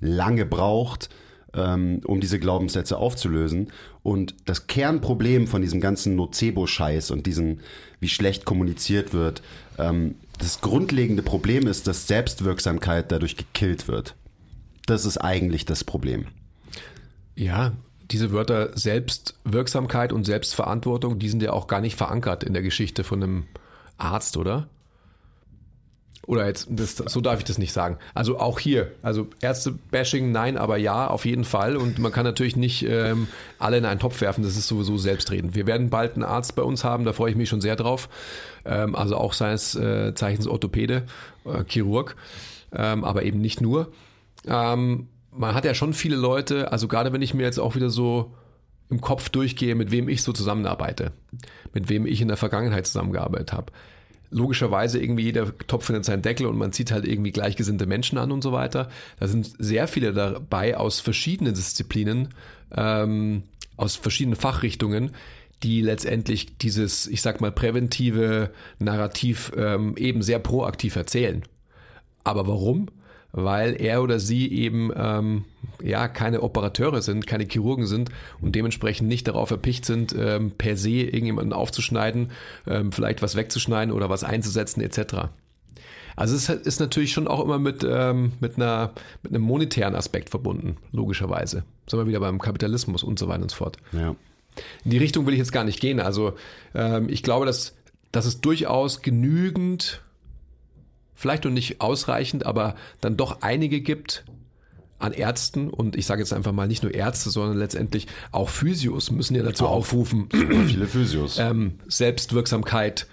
lange 0.00 0.44
braucht, 0.44 1.08
ähm, 1.56 2.00
um 2.04 2.20
diese 2.20 2.38
Glaubenssätze 2.38 2.96
aufzulösen. 2.96 3.72
Und 4.02 4.34
das 4.44 4.66
Kernproblem 4.66 5.46
von 5.46 5.62
diesem 5.62 5.80
ganzen 5.80 6.14
Nocebo-Scheiß 6.14 7.10
und 7.10 7.26
diesen, 7.26 7.60
wie 8.00 8.08
schlecht 8.08 8.44
kommuniziert 8.44 9.12
wird, 9.12 9.42
ähm, 9.78 10.16
das 10.38 10.60
grundlegende 10.60 11.22
Problem 11.22 11.66
ist, 11.66 11.86
dass 11.86 12.06
Selbstwirksamkeit 12.06 13.10
dadurch 13.10 13.36
gekillt 13.36 13.88
wird. 13.88 14.14
Das 14.86 15.04
ist 15.04 15.18
eigentlich 15.18 15.64
das 15.64 15.82
Problem. 15.82 16.26
Ja, 17.34 17.72
diese 18.10 18.32
Wörter 18.32 18.76
Selbstwirksamkeit 18.76 20.12
und 20.12 20.24
Selbstverantwortung, 20.24 21.18
die 21.18 21.28
sind 21.28 21.42
ja 21.42 21.52
auch 21.52 21.66
gar 21.66 21.80
nicht 21.80 21.96
verankert 21.96 22.44
in 22.44 22.52
der 22.52 22.62
Geschichte 22.62 23.02
von 23.02 23.22
einem 23.22 23.44
Arzt, 23.98 24.36
oder? 24.36 24.68
Oder 26.26 26.46
jetzt, 26.46 26.66
das, 26.70 26.96
so 26.96 27.20
darf 27.20 27.38
ich 27.38 27.44
das 27.44 27.56
nicht 27.56 27.72
sagen. 27.72 27.98
Also 28.12 28.40
auch 28.40 28.58
hier, 28.58 28.90
also 29.02 29.28
Ärzte-Bashing, 29.40 30.32
nein, 30.32 30.56
aber 30.56 30.76
ja, 30.76 31.06
auf 31.06 31.24
jeden 31.24 31.44
Fall. 31.44 31.76
Und 31.76 32.00
man 32.00 32.10
kann 32.10 32.24
natürlich 32.24 32.56
nicht 32.56 32.82
ähm, 32.82 33.28
alle 33.60 33.78
in 33.78 33.84
einen 33.84 34.00
Topf 34.00 34.20
werfen, 34.20 34.42
das 34.42 34.56
ist 34.56 34.66
sowieso 34.66 34.98
selbstredend. 34.98 35.54
Wir 35.54 35.66
werden 35.66 35.88
bald 35.88 36.14
einen 36.14 36.24
Arzt 36.24 36.56
bei 36.56 36.62
uns 36.62 36.82
haben, 36.82 37.04
da 37.04 37.12
freue 37.12 37.30
ich 37.30 37.36
mich 37.36 37.48
schon 37.48 37.60
sehr 37.60 37.76
drauf. 37.76 38.08
Ähm, 38.64 38.96
also 38.96 39.16
auch 39.16 39.34
seines 39.34 39.76
äh, 39.76 40.14
Zeichens 40.14 40.48
Orthopäde, 40.48 41.04
äh, 41.44 41.62
Chirurg, 41.68 42.16
ähm, 42.74 43.04
aber 43.04 43.22
eben 43.22 43.40
nicht 43.40 43.60
nur. 43.60 43.92
Ähm, 44.48 45.06
man 45.30 45.54
hat 45.54 45.64
ja 45.64 45.74
schon 45.74 45.92
viele 45.92 46.16
Leute, 46.16 46.72
also 46.72 46.88
gerade 46.88 47.12
wenn 47.12 47.22
ich 47.22 47.34
mir 47.34 47.44
jetzt 47.44 47.60
auch 47.60 47.76
wieder 47.76 47.90
so 47.90 48.34
im 48.90 49.00
Kopf 49.00 49.28
durchgehe, 49.28 49.76
mit 49.76 49.92
wem 49.92 50.08
ich 50.08 50.22
so 50.22 50.32
zusammenarbeite, 50.32 51.12
mit 51.72 51.88
wem 51.88 52.04
ich 52.04 52.20
in 52.20 52.28
der 52.28 52.36
Vergangenheit 52.36 52.86
zusammengearbeitet 52.86 53.52
habe 53.52 53.72
logischerweise 54.30 55.00
irgendwie 55.00 55.24
jeder 55.24 55.56
Topf 55.66 55.86
findet 55.86 56.04
seinen 56.04 56.22
Deckel 56.22 56.46
und 56.46 56.56
man 56.56 56.72
zieht 56.72 56.90
halt 56.90 57.06
irgendwie 57.06 57.32
gleichgesinnte 57.32 57.86
Menschen 57.86 58.18
an 58.18 58.32
und 58.32 58.42
so 58.42 58.52
weiter. 58.52 58.88
Da 59.18 59.28
sind 59.28 59.52
sehr 59.58 59.88
viele 59.88 60.12
dabei 60.12 60.76
aus 60.76 61.00
verschiedenen 61.00 61.54
Disziplinen, 61.54 62.28
ähm, 62.76 63.44
aus 63.76 63.96
verschiedenen 63.96 64.36
Fachrichtungen, 64.36 65.12
die 65.62 65.80
letztendlich 65.80 66.58
dieses, 66.58 67.06
ich 67.06 67.22
sag 67.22 67.40
mal, 67.40 67.52
präventive 67.52 68.50
Narrativ 68.78 69.52
ähm, 69.56 69.96
eben 69.96 70.22
sehr 70.22 70.38
proaktiv 70.38 70.96
erzählen. 70.96 71.42
Aber 72.24 72.46
warum? 72.46 72.88
Weil 73.36 73.80
er 73.80 74.02
oder 74.02 74.18
sie 74.18 74.50
eben 74.50 74.90
ähm, 74.96 75.44
ja 75.82 76.08
keine 76.08 76.42
Operateure 76.42 77.02
sind, 77.02 77.26
keine 77.26 77.44
Chirurgen 77.44 77.86
sind 77.86 78.10
und 78.40 78.54
dementsprechend 78.54 79.08
nicht 79.08 79.28
darauf 79.28 79.50
erpicht 79.50 79.84
sind, 79.84 80.14
ähm, 80.18 80.52
per 80.52 80.76
se 80.76 80.90
irgendjemanden 80.90 81.52
aufzuschneiden, 81.52 82.30
ähm, 82.66 82.92
vielleicht 82.92 83.22
was 83.22 83.36
wegzuschneiden 83.36 83.94
oder 83.94 84.08
was 84.08 84.24
einzusetzen 84.24 84.80
etc. 84.80 85.28
Also 86.16 86.34
es 86.34 86.48
ist 86.48 86.80
natürlich 86.80 87.12
schon 87.12 87.28
auch 87.28 87.44
immer 87.44 87.58
mit, 87.58 87.86
ähm, 87.88 88.32
mit, 88.40 88.56
einer, 88.56 88.92
mit 89.22 89.32
einem 89.32 89.42
monetären 89.42 89.94
Aspekt 89.94 90.30
verbunden, 90.30 90.78
logischerweise. 90.90 91.64
Sind 91.86 91.98
wir 92.00 92.06
wieder 92.06 92.20
beim 92.20 92.40
Kapitalismus 92.40 93.02
und 93.02 93.18
so 93.18 93.28
weiter 93.28 93.42
und 93.42 93.50
so 93.50 93.58
fort. 93.58 93.76
Ja. 93.92 94.16
In 94.84 94.90
die 94.90 94.98
Richtung 94.98 95.26
will 95.26 95.34
ich 95.34 95.38
jetzt 95.38 95.52
gar 95.52 95.64
nicht 95.64 95.78
gehen. 95.78 96.00
Also 96.00 96.32
ähm, 96.74 97.10
ich 97.10 97.22
glaube, 97.22 97.44
dass, 97.44 97.74
dass 98.12 98.24
es 98.24 98.40
durchaus 98.40 99.02
genügend 99.02 100.00
vielleicht 101.16 101.44
noch 101.44 101.50
nicht 101.50 101.80
ausreichend, 101.80 102.46
aber 102.46 102.76
dann 103.00 103.16
doch 103.16 103.42
einige 103.42 103.80
gibt 103.80 104.24
an 104.98 105.12
Ärzten 105.12 105.68
und 105.68 105.96
ich 105.96 106.06
sage 106.06 106.22
jetzt 106.22 106.32
einfach 106.32 106.52
mal 106.52 106.68
nicht 106.68 106.82
nur 106.82 106.94
Ärzte, 106.94 107.30
sondern 107.30 107.58
letztendlich 107.58 108.06
auch 108.32 108.48
Physios 108.48 109.10
müssen 109.10 109.34
ja 109.34 109.42
dazu 109.42 109.66
aufrufen, 109.66 110.28
viele 110.30 110.86
Physios. 110.86 111.38
Ähm, 111.38 111.80
Selbstwirksamkeit 111.88 113.06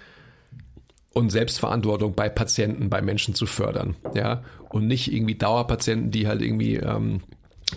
und 1.12 1.30
Selbstverantwortung 1.30 2.14
bei 2.14 2.28
Patienten, 2.28 2.88
bei 2.88 3.02
Menschen 3.02 3.34
zu 3.34 3.46
fördern, 3.46 3.96
ja 4.14 4.42
und 4.74 4.88
nicht 4.88 5.12
irgendwie 5.12 5.36
Dauerpatienten, 5.36 6.10
die 6.10 6.26
halt 6.26 6.42
irgendwie 6.42 6.76
ähm, 6.76 7.20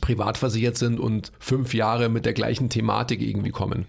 privat 0.02 0.38
versichert 0.38 0.78
sind 0.78 1.00
und 1.00 1.32
fünf 1.38 1.76
Jahre 1.76 2.10
mit 2.10 2.26
der 2.26 2.34
gleichen 2.34 2.70
Thematik 2.70 3.22
irgendwie 3.22 3.52
kommen. 3.52 3.86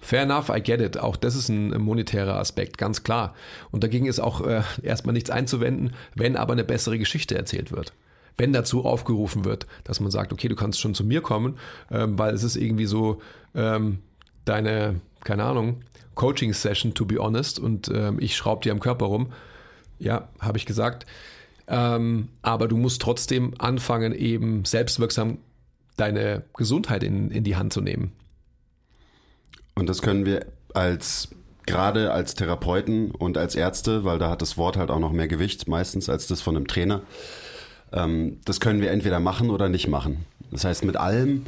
Fair 0.00 0.22
enough, 0.22 0.48
I 0.48 0.62
get 0.62 0.80
it. 0.80 0.98
Auch 0.98 1.16
das 1.16 1.34
ist 1.34 1.48
ein 1.48 1.78
monetärer 1.80 2.36
Aspekt, 2.36 2.78
ganz 2.78 3.02
klar. 3.02 3.34
Und 3.70 3.84
dagegen 3.84 4.06
ist 4.06 4.20
auch 4.20 4.40
äh, 4.46 4.62
erstmal 4.82 5.12
nichts 5.12 5.30
einzuwenden, 5.30 5.92
wenn 6.14 6.36
aber 6.36 6.52
eine 6.52 6.64
bessere 6.64 6.98
Geschichte 6.98 7.36
erzählt 7.36 7.70
wird. 7.70 7.92
Wenn 8.36 8.52
dazu 8.52 8.84
aufgerufen 8.84 9.44
wird, 9.44 9.66
dass 9.84 10.00
man 10.00 10.10
sagt, 10.10 10.32
okay, 10.32 10.48
du 10.48 10.56
kannst 10.56 10.80
schon 10.80 10.94
zu 10.94 11.04
mir 11.04 11.20
kommen, 11.20 11.58
ähm, 11.90 12.18
weil 12.18 12.34
es 12.34 12.42
ist 12.42 12.56
irgendwie 12.56 12.86
so 12.86 13.20
ähm, 13.54 13.98
deine, 14.46 15.00
keine 15.24 15.44
Ahnung, 15.44 15.82
Coaching-Session, 16.14 16.94
to 16.94 17.04
be 17.04 17.18
honest, 17.18 17.58
und 17.58 17.90
ähm, 17.94 18.18
ich 18.20 18.36
schraube 18.36 18.62
dir 18.62 18.72
am 18.72 18.80
Körper 18.80 19.06
rum. 19.06 19.32
Ja, 19.98 20.28
habe 20.40 20.56
ich 20.56 20.64
gesagt. 20.64 21.06
Ähm, 21.68 22.28
aber 22.42 22.66
du 22.66 22.76
musst 22.76 23.02
trotzdem 23.02 23.54
anfangen, 23.58 24.14
eben 24.14 24.64
selbstwirksam 24.64 25.38
deine 25.96 26.44
Gesundheit 26.56 27.04
in, 27.04 27.30
in 27.30 27.44
die 27.44 27.56
Hand 27.56 27.72
zu 27.72 27.80
nehmen. 27.80 28.12
Und 29.74 29.88
das 29.88 30.02
können 30.02 30.26
wir 30.26 30.46
als 30.74 31.28
gerade 31.66 32.12
als 32.12 32.34
Therapeuten 32.34 33.10
und 33.12 33.38
als 33.38 33.54
Ärzte, 33.54 34.04
weil 34.04 34.18
da 34.18 34.30
hat 34.30 34.42
das 34.42 34.56
Wort 34.58 34.76
halt 34.76 34.90
auch 34.90 34.98
noch 34.98 35.12
mehr 35.12 35.28
Gewicht 35.28 35.68
meistens 35.68 36.08
als 36.08 36.26
das 36.26 36.40
von 36.40 36.56
einem 36.56 36.66
Trainer. 36.66 37.02
Ähm, 37.92 38.38
das 38.44 38.60
können 38.60 38.80
wir 38.80 38.90
entweder 38.90 39.20
machen 39.20 39.50
oder 39.50 39.68
nicht 39.68 39.88
machen. 39.88 40.24
Das 40.50 40.64
heißt, 40.64 40.84
mit 40.84 40.96
allem, 40.96 41.46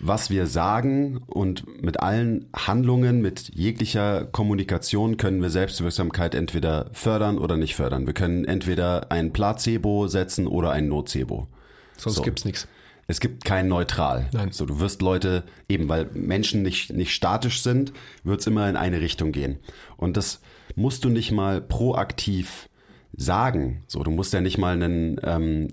was 0.00 0.28
wir 0.28 0.46
sagen 0.46 1.22
und 1.26 1.82
mit 1.82 2.00
allen 2.00 2.46
Handlungen, 2.54 3.22
mit 3.22 3.48
jeglicher 3.54 4.26
Kommunikation 4.26 5.16
können 5.16 5.40
wir 5.40 5.50
Selbstwirksamkeit 5.50 6.34
entweder 6.34 6.90
fördern 6.92 7.38
oder 7.38 7.56
nicht 7.56 7.74
fördern. 7.74 8.06
Wir 8.06 8.14
können 8.14 8.44
entweder 8.44 9.10
ein 9.10 9.32
Placebo 9.32 10.08
setzen 10.08 10.46
oder 10.46 10.72
ein 10.72 10.88
Nocebo. 10.88 11.48
Sonst 11.96 12.16
so. 12.16 12.22
gibt's 12.22 12.44
nichts 12.44 12.68
es 13.06 13.20
gibt 13.20 13.44
kein 13.44 13.68
Neutral. 13.68 14.28
Nein. 14.32 14.50
So, 14.52 14.66
du 14.66 14.80
wirst 14.80 15.00
Leute, 15.02 15.44
eben 15.68 15.88
weil 15.88 16.10
Menschen 16.12 16.62
nicht, 16.62 16.92
nicht 16.92 17.14
statisch 17.14 17.62
sind, 17.62 17.92
wird 18.24 18.40
es 18.40 18.46
immer 18.46 18.68
in 18.68 18.76
eine 18.76 19.00
Richtung 19.00 19.32
gehen. 19.32 19.58
Und 19.96 20.16
das 20.16 20.40
musst 20.74 21.04
du 21.04 21.08
nicht 21.08 21.30
mal 21.30 21.60
proaktiv 21.60 22.68
sagen. 23.16 23.84
So, 23.86 24.02
du 24.02 24.10
musst 24.10 24.32
ja 24.32 24.40
nicht 24.40 24.58
mal 24.58 24.74
einen 24.74 25.20
ähm, 25.22 25.68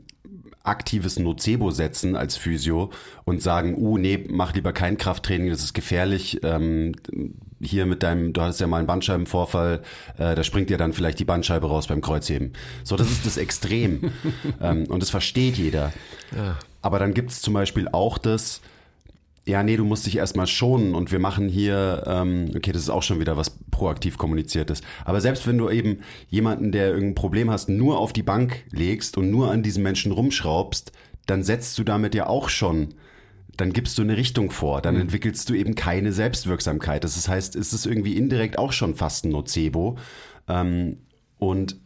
aktives 0.63 1.19
Nocebo 1.19 1.71
setzen 1.71 2.15
als 2.15 2.37
Physio 2.37 2.91
und 3.25 3.41
sagen, 3.41 3.75
uh, 3.77 3.97
nee, 3.97 4.25
mach 4.29 4.53
lieber 4.53 4.71
kein 4.71 4.97
Krafttraining, 4.97 5.49
das 5.49 5.63
ist 5.63 5.73
gefährlich. 5.73 6.39
Ähm, 6.43 6.93
hier 7.59 7.85
mit 7.85 8.03
deinem, 8.03 8.33
du 8.33 8.41
hattest 8.41 8.61
ja 8.61 8.67
mal 8.67 8.77
einen 8.77 8.87
Bandscheibenvorfall, 8.87 9.81
äh, 10.17 10.35
da 10.35 10.43
springt 10.43 10.69
dir 10.69 10.77
dann 10.77 10.93
vielleicht 10.93 11.19
die 11.19 11.25
Bandscheibe 11.25 11.67
raus 11.67 11.87
beim 11.87 12.01
Kreuzheben. 12.01 12.53
So, 12.83 12.95
das 12.95 13.09
ist 13.09 13.25
das 13.25 13.37
Extrem. 13.37 14.11
ähm, 14.61 14.85
und 14.87 15.01
das 15.01 15.09
versteht 15.09 15.57
jeder. 15.57 15.91
Ja. 16.35 16.57
Aber 16.83 16.99
dann 16.99 17.13
gibt 17.13 17.31
es 17.31 17.41
zum 17.41 17.53
Beispiel 17.55 17.87
auch 17.91 18.19
das, 18.19 18.61
ja, 19.45 19.63
nee, 19.63 19.77
du 19.77 19.85
musst 19.85 20.05
dich 20.05 20.17
erstmal 20.17 20.47
schonen 20.47 20.93
und 20.93 21.11
wir 21.11 21.19
machen 21.19 21.47
hier, 21.47 22.03
ähm, 22.05 22.51
okay, 22.55 22.71
das 22.71 22.83
ist 22.83 22.89
auch 22.89 23.03
schon 23.03 23.19
wieder 23.19 23.35
was 23.35 23.57
proaktiv 23.71 24.17
kommuniziertes. 24.17 24.81
Aber 25.05 25.21
selbst 25.21 25.47
wenn 25.47 25.57
du 25.57 25.69
eben 25.69 25.99
jemanden, 26.29 26.71
der 26.71 26.89
irgendein 26.89 27.15
Problem 27.15 27.49
hast, 27.49 27.69
nur 27.69 27.97
auf 27.97 28.13
die 28.13 28.21
Bank 28.21 28.65
legst 28.71 29.17
und 29.17 29.31
nur 29.31 29.49
an 29.49 29.63
diesen 29.63 29.81
Menschen 29.81 30.11
rumschraubst, 30.11 30.91
dann 31.25 31.43
setzt 31.43 31.77
du 31.79 31.83
damit 31.83 32.15
ja 32.15 32.27
auch 32.27 32.49
schon, 32.49 32.95
dann 33.55 33.71
gibst 33.71 33.97
du 33.97 34.01
eine 34.01 34.17
Richtung 34.17 34.51
vor, 34.51 34.81
dann 34.81 34.95
mhm. 34.95 35.01
entwickelst 35.01 35.49
du 35.49 35.53
eben 35.53 35.75
keine 35.75 36.11
Selbstwirksamkeit. 36.11 37.05
Das 37.05 37.27
heißt, 37.27 37.55
es 37.55 37.71
ist 37.71 37.85
irgendwie 37.85 38.17
indirekt 38.17 38.57
auch 38.57 38.73
schon 38.73 38.95
fast 38.95 39.25
ein 39.25 39.31
Nocebo. 39.31 39.97
Ähm, 40.49 40.97
und 41.37 41.77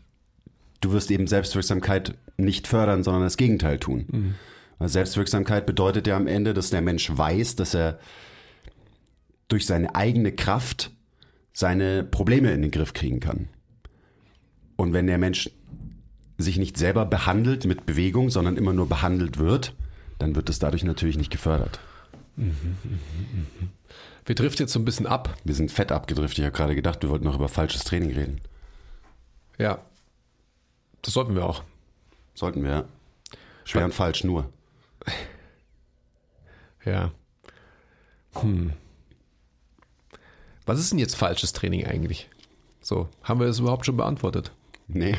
du 0.81 0.91
wirst 0.91 1.11
eben 1.11 1.27
Selbstwirksamkeit 1.27 2.15
nicht 2.37 2.67
fördern, 2.67 3.03
sondern 3.03 3.23
das 3.23 3.37
Gegenteil 3.37 3.79
tun. 3.79 4.05
Mhm. 4.11 4.35
Weil 4.79 4.89
Selbstwirksamkeit 4.89 5.65
bedeutet 5.65 6.07
ja 6.07 6.15
am 6.15 6.27
Ende, 6.27 6.53
dass 6.53 6.69
der 6.69 6.81
Mensch 6.81 7.09
weiß, 7.15 7.55
dass 7.55 7.73
er 7.73 7.99
durch 9.47 9.65
seine 9.65 9.95
eigene 9.95 10.31
Kraft 10.31 10.91
seine 11.53 12.03
Probleme 12.03 12.51
in 12.51 12.61
den 12.61 12.71
Griff 12.71 12.93
kriegen 12.93 13.19
kann. 13.19 13.49
Und 14.75 14.93
wenn 14.93 15.07
der 15.07 15.17
Mensch 15.17 15.49
sich 16.37 16.57
nicht 16.59 16.77
selber 16.77 17.05
behandelt 17.05 17.65
mit 17.65 17.87
Bewegung, 17.87 18.29
sondern 18.29 18.57
immer 18.57 18.73
nur 18.73 18.87
behandelt 18.87 19.39
wird, 19.39 19.73
dann 20.19 20.35
wird 20.35 20.49
es 20.49 20.59
dadurch 20.59 20.83
natürlich 20.83 21.17
nicht 21.17 21.31
gefördert. 21.31 21.79
Wir 24.25 24.35
driften 24.35 24.63
jetzt 24.63 24.73
so 24.73 24.79
ein 24.79 24.85
bisschen 24.85 25.07
ab. 25.07 25.35
Wir 25.43 25.55
sind 25.55 25.71
fett 25.71 25.91
abgedriftet. 25.91 26.39
Ich 26.39 26.45
habe 26.45 26.55
gerade 26.55 26.75
gedacht, 26.75 27.01
wir 27.01 27.09
wollten 27.09 27.25
noch 27.25 27.35
über 27.35 27.49
falsches 27.49 27.83
Training 27.83 28.11
reden. 28.11 28.41
Ja, 29.57 29.79
das 31.01 31.15
sollten 31.15 31.33
wir 31.33 31.45
auch. 31.45 31.63
Sollten 32.35 32.63
wir, 32.63 32.69
ja. 32.69 32.85
Schwer 33.65 33.85
und 33.85 33.93
falsch 33.95 34.23
nur. 34.23 34.51
Ja. 36.85 37.11
Hm. 38.35 38.73
Was 40.65 40.79
ist 40.79 40.91
denn 40.91 40.99
jetzt 40.99 41.15
falsches 41.15 41.53
Training 41.53 41.85
eigentlich? 41.85 42.29
So, 42.81 43.09
haben 43.23 43.39
wir 43.39 43.47
das 43.47 43.59
überhaupt 43.59 43.85
schon 43.85 43.97
beantwortet? 43.97 44.51
Nee. 44.87 45.17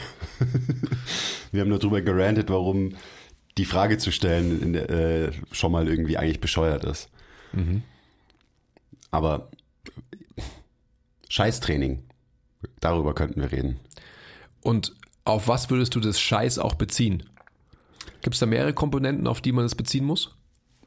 wir 1.53 1.61
haben 1.61 1.69
nur 1.69 1.79
drüber 1.79 2.01
gerantet, 2.01 2.49
warum 2.49 2.95
die 3.59 3.65
Frage 3.65 3.99
zu 3.99 4.13
stellen 4.13 4.75
äh, 4.75 5.33
schon 5.53 5.73
mal 5.73 5.89
irgendwie 5.89 6.17
eigentlich 6.17 6.41
bescheuert 6.41 6.85
ist. 6.85 7.11
Mhm. 7.53 7.83
Aber 9.11 9.51
Scheißtraining, 11.29 12.05
darüber 12.81 13.15
könnten 13.15 13.41
wir 13.41 13.53
reden. 13.53 13.81
Und 14.63 14.95
auf 15.25 15.49
was 15.49 15.69
würdest 15.71 15.95
du 15.95 16.01
das 16.01 16.21
Scheiß 16.21 16.59
auch 16.59 16.75
beziehen? 16.75 17.25
Gibt 18.23 18.35
es 18.35 18.41
da 18.41 18.47
mehrere 18.47 18.73
Komponenten, 18.73 19.27
auf 19.27 19.41
die 19.41 19.53
man 19.53 19.65
es 19.65 19.75
beziehen 19.75 20.05
muss? 20.05 20.37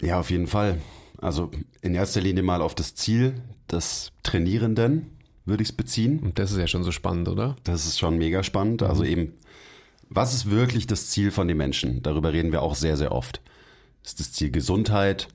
Ja, 0.01 0.19
auf 0.19 0.29
jeden 0.31 0.47
Fall. 0.47 0.79
Also 1.17 1.51
in 1.81 1.93
erster 1.93 2.21
Linie 2.21 2.43
mal 2.43 2.61
auf 2.61 2.75
das 2.75 2.95
Ziel 2.95 3.35
des 3.71 4.11
Trainierenden 4.23 5.17
würde 5.45 5.63
ich 5.63 5.69
es 5.69 5.75
beziehen. 5.75 6.19
Und 6.19 6.39
das 6.39 6.51
ist 6.51 6.57
ja 6.57 6.67
schon 6.67 6.83
so 6.83 6.91
spannend, 6.91 7.27
oder? 7.27 7.55
Das 7.63 7.85
ist 7.85 7.99
schon 7.99 8.17
mega 8.17 8.43
spannend. 8.43 8.83
Also 8.83 9.03
eben, 9.03 9.33
was 10.09 10.33
ist 10.33 10.49
wirklich 10.49 10.87
das 10.87 11.09
Ziel 11.09 11.31
von 11.31 11.47
den 11.47 11.57
Menschen? 11.57 12.01
Darüber 12.03 12.33
reden 12.33 12.51
wir 12.51 12.61
auch 12.61 12.75
sehr, 12.75 12.97
sehr 12.97 13.11
oft. 13.11 13.41
Ist 14.03 14.19
das 14.19 14.33
Ziel 14.33 14.51
Gesundheit? 14.51 15.27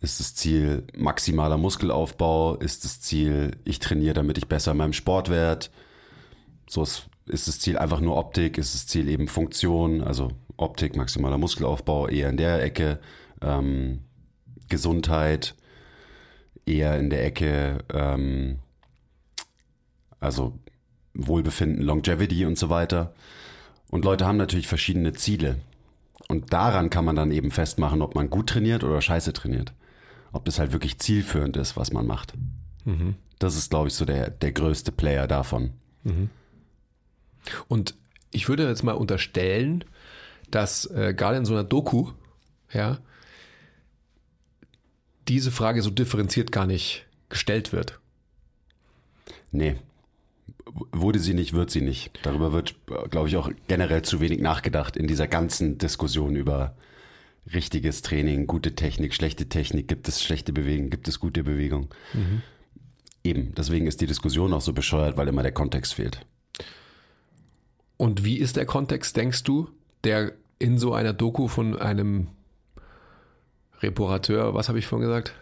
Ist 0.00 0.18
das 0.18 0.34
Ziel 0.34 0.84
maximaler 0.96 1.58
Muskelaufbau? 1.58 2.56
Ist 2.56 2.84
das 2.84 3.00
Ziel, 3.00 3.52
ich 3.64 3.78
trainiere, 3.78 4.14
damit 4.14 4.36
ich 4.36 4.48
besser 4.48 4.72
in 4.72 4.78
meinem 4.78 4.92
Sport 4.92 5.28
werde? 5.28 5.66
So 6.68 6.82
ist, 6.82 7.06
ist 7.26 7.48
das 7.48 7.60
Ziel 7.60 7.78
einfach 7.78 8.00
nur 8.00 8.16
Optik? 8.16 8.58
Ist 8.58 8.74
das 8.74 8.86
Ziel 8.86 9.08
eben 9.08 9.28
Funktion? 9.28 10.02
Also 10.02 10.30
Optik, 10.56 10.96
maximaler 10.96 11.38
Muskelaufbau, 11.38 12.08
eher 12.08 12.28
in 12.28 12.36
der 12.36 12.62
Ecke. 12.62 12.98
Ähm, 13.40 14.00
Gesundheit, 14.68 15.54
eher 16.64 16.98
in 16.98 17.10
der 17.10 17.24
Ecke, 17.24 17.84
ähm, 17.92 18.58
also 20.20 20.58
Wohlbefinden, 21.14 21.82
Longevity 21.82 22.46
und 22.46 22.58
so 22.58 22.70
weiter. 22.70 23.14
Und 23.90 24.04
Leute 24.04 24.26
haben 24.26 24.38
natürlich 24.38 24.68
verschiedene 24.68 25.12
Ziele. 25.12 25.58
Und 26.28 26.52
daran 26.52 26.88
kann 26.88 27.04
man 27.04 27.16
dann 27.16 27.32
eben 27.32 27.50
festmachen, 27.50 28.00
ob 28.00 28.14
man 28.14 28.30
gut 28.30 28.48
trainiert 28.48 28.84
oder 28.84 29.02
scheiße 29.02 29.34
trainiert. 29.34 29.74
Ob 30.32 30.46
das 30.46 30.58
halt 30.58 30.72
wirklich 30.72 30.98
zielführend 30.98 31.58
ist, 31.58 31.76
was 31.76 31.92
man 31.92 32.06
macht. 32.06 32.32
Mhm. 32.86 33.16
Das 33.38 33.56
ist, 33.56 33.68
glaube 33.68 33.88
ich, 33.88 33.94
so 33.94 34.06
der, 34.06 34.30
der 34.30 34.52
größte 34.52 34.92
Player 34.92 35.26
davon. 35.26 35.72
Mhm. 36.04 36.30
Und 37.68 37.94
ich 38.30 38.48
würde 38.48 38.66
jetzt 38.66 38.82
mal 38.82 38.92
unterstellen, 38.92 39.84
dass 40.50 40.86
äh, 40.86 41.14
gerade 41.14 41.38
in 41.38 41.44
so 41.44 41.54
einer 41.54 41.64
Doku, 41.64 42.10
ja, 42.72 42.98
diese 45.28 45.50
Frage 45.50 45.82
so 45.82 45.90
differenziert 45.90 46.52
gar 46.52 46.66
nicht 46.66 47.06
gestellt 47.28 47.72
wird. 47.72 48.00
Nee, 49.50 49.76
wurde 50.92 51.18
sie 51.18 51.34
nicht, 51.34 51.52
wird 51.52 51.70
sie 51.70 51.80
nicht. 51.80 52.18
Darüber 52.22 52.52
wird, 52.52 52.74
glaube 53.10 53.28
ich, 53.28 53.36
auch 53.36 53.50
generell 53.68 54.02
zu 54.02 54.20
wenig 54.20 54.40
nachgedacht 54.40 54.96
in 54.96 55.06
dieser 55.06 55.28
ganzen 55.28 55.78
Diskussion 55.78 56.36
über 56.36 56.74
richtiges 57.52 58.02
Training, 58.02 58.46
gute 58.46 58.74
Technik, 58.74 59.14
schlechte 59.14 59.48
Technik, 59.48 59.88
gibt 59.88 60.08
es 60.08 60.22
schlechte 60.22 60.52
Bewegung, 60.52 60.90
gibt 60.90 61.08
es 61.08 61.20
gute 61.20 61.42
Bewegung. 61.42 61.88
Mhm. 62.14 62.42
Eben, 63.24 63.54
deswegen 63.54 63.86
ist 63.86 64.00
die 64.00 64.06
Diskussion 64.06 64.52
auch 64.52 64.60
so 64.60 64.72
bescheuert, 64.72 65.16
weil 65.16 65.28
immer 65.28 65.42
der 65.42 65.52
Kontext 65.52 65.94
fehlt. 65.94 66.24
Und 67.96 68.24
wie 68.24 68.38
ist 68.38 68.56
der 68.56 68.66
Kontext, 68.66 69.16
denkst 69.16 69.44
du, 69.44 69.68
der 70.04 70.32
in 70.58 70.78
so 70.78 70.94
einer 70.94 71.12
Doku 71.12 71.48
von 71.48 71.78
einem 71.78 72.28
Reparateur, 73.80 74.54
was 74.54 74.68
habe 74.68 74.78
ich 74.78 74.86
vorhin 74.86 75.08
gesagt? 75.08 75.34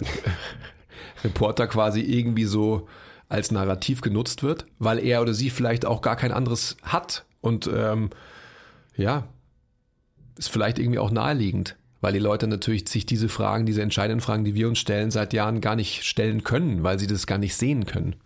Reporter 1.25 1.67
quasi 1.67 2.01
irgendwie 2.01 2.45
so 2.45 2.89
als 3.29 3.51
Narrativ 3.51 4.01
genutzt 4.01 4.43
wird, 4.43 4.67
weil 4.79 4.99
er 4.99 5.23
oder 5.23 5.35
sie 5.35 5.51
vielleicht 5.51 5.87
auch 5.87 6.03
gar 6.03 6.17
kein 6.17 6.33
anderes 6.33 6.77
hat. 6.83 7.25
Und 7.41 7.71
ähm, 7.73 8.11
ja, 8.97 9.29
ist 10.37 10.51
vielleicht 10.51 10.79
irgendwie 10.79 10.99
auch 10.99 11.11
naheliegend, 11.11 11.77
weil 12.01 12.13
die 12.13 12.19
Leute 12.19 12.47
natürlich 12.47 12.89
sich 12.89 13.07
diese 13.07 13.29
Fragen, 13.29 13.67
diese 13.67 13.83
entscheidenden 13.83 14.21
Fragen, 14.21 14.45
die 14.45 14.55
wir 14.55 14.69
uns 14.69 14.79
stellen, 14.79 15.11
seit 15.11 15.33
Jahren 15.33 15.61
gar 15.61 15.77
nicht 15.77 16.03
stellen 16.05 16.45
können, 16.45 16.83
weil 16.83 16.99
sie 16.99 17.07
das 17.07 17.27
gar 17.27 17.39
nicht 17.39 17.55
sehen 17.55 17.87
können. 17.87 18.17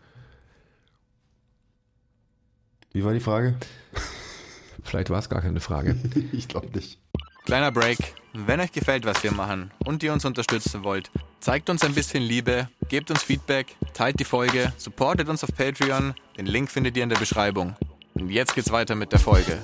Wie 2.95 3.05
war 3.05 3.13
die 3.13 3.19
Frage? 3.19 3.57
Vielleicht 4.85 5.11
war 5.11 5.19
es 5.19 5.29
gar 5.29 5.43
keine 5.43 5.59
Frage. 5.59 5.97
ich 6.33 6.47
glaube 6.47 6.69
nicht. 6.69 7.01
Kleiner 7.45 7.73
Break. 7.73 7.99
Wenn 8.33 8.61
euch 8.61 8.71
gefällt, 8.71 9.05
was 9.05 9.21
wir 9.25 9.33
machen 9.33 9.73
und 9.85 10.05
ihr 10.05 10.13
uns 10.13 10.25
unterstützen 10.25 10.85
wollt, 10.85 11.11
zeigt 11.41 11.69
uns 11.71 11.83
ein 11.83 11.93
bisschen 11.93 12.23
Liebe, 12.23 12.69
gebt 12.89 13.11
uns 13.11 13.25
Feedback, 13.25 13.75
teilt 13.95 14.21
die 14.21 14.25
Folge, 14.25 14.73
supportet 14.77 15.29
uns 15.29 15.43
auf 15.43 15.53
Patreon. 15.57 16.15
Den 16.39 16.47
Link 16.47 16.71
findet 16.71 16.97
ihr 16.97 17.03
in 17.03 17.09
der 17.09 17.19
Beschreibung. 17.19 17.75
Und 18.15 18.31
jetzt 18.31 18.55
geht's 18.55 18.71
weiter 18.71 18.95
mit 18.95 19.11
der 19.11 19.19
Folge. 19.19 19.59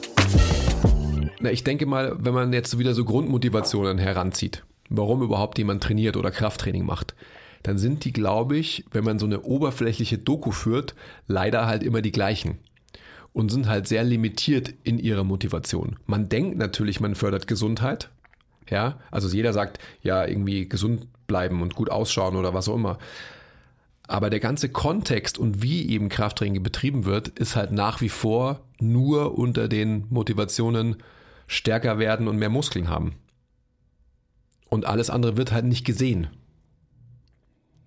Na, 1.39 1.53
ich 1.53 1.63
denke 1.63 1.87
mal, 1.87 2.17
wenn 2.19 2.35
man 2.35 2.53
jetzt 2.53 2.79
wieder 2.79 2.95
so 2.95 3.05
Grundmotivationen 3.05 3.99
heranzieht, 3.99 4.65
warum 4.89 5.23
überhaupt 5.23 5.57
jemand 5.57 5.85
trainiert 5.85 6.17
oder 6.17 6.33
Krafttraining 6.33 6.85
macht, 6.85 7.15
dann 7.63 7.79
sind 7.79 8.05
die, 8.05 8.13
glaube 8.13 8.57
ich, 8.57 8.85
wenn 8.91 9.05
man 9.05 9.21
so 9.21 9.27
eine 9.27 9.43
oberflächliche 9.43 10.19
Doku 10.19 10.51
führt, 10.51 10.97
leider 11.29 11.69
halt 11.69 11.85
immer 11.85 12.03
die 12.03 12.11
gleichen 12.11 12.59
und 13.33 13.51
sind 13.51 13.69
halt 13.69 13.87
sehr 13.87 14.05
limitiert 14.05 14.75
in 14.83 14.99
ihrer 14.99 15.25
Motivation. 15.25 15.97
Man 16.07 16.29
denkt 16.29 16.59
natürlich, 16.59 17.01
man 17.01 17.15
fördert 17.15 17.47
Gesundheit. 17.47 18.11
Ja, 18.69 18.99
also 19.11 19.29
jeder 19.29 19.53
sagt, 19.53 19.79
ja, 20.03 20.25
irgendwie 20.27 20.69
gesund 20.69 21.07
bleiben 21.27 21.63
und 21.63 21.75
gut 21.75 21.91
ausschauen 21.91 22.37
oder 22.37 22.55
was 22.55 22.69
auch 22.69 22.77
immer. 22.77 22.99
Aber 24.07 24.31
der 24.31 24.41
ganze 24.41 24.69
Kontext 24.69 25.39
und 25.39 25.63
wie 25.63 25.89
eben 25.89 26.09
Krafttraining 26.09 26.63
betrieben 26.63 27.05
wird, 27.05 27.29
ist 27.29 27.55
halt 27.55 27.71
nach 27.71 28.01
wie 28.01 28.09
vor 28.09 28.61
nur 28.81 29.39
unter 29.39 29.69
den 29.69 30.07
Motivationen 30.11 30.97
stärker 31.47 31.99
werden 31.99 32.27
und 32.27 32.37
mehr 32.37 32.49
Muskeln 32.49 32.89
haben. 32.89 33.15
Und 34.69 34.85
alles 34.85 35.11
andere 35.11 35.37
wird 35.37 35.53
halt 35.53 35.65
nicht 35.65 35.85
gesehen. 35.85 36.29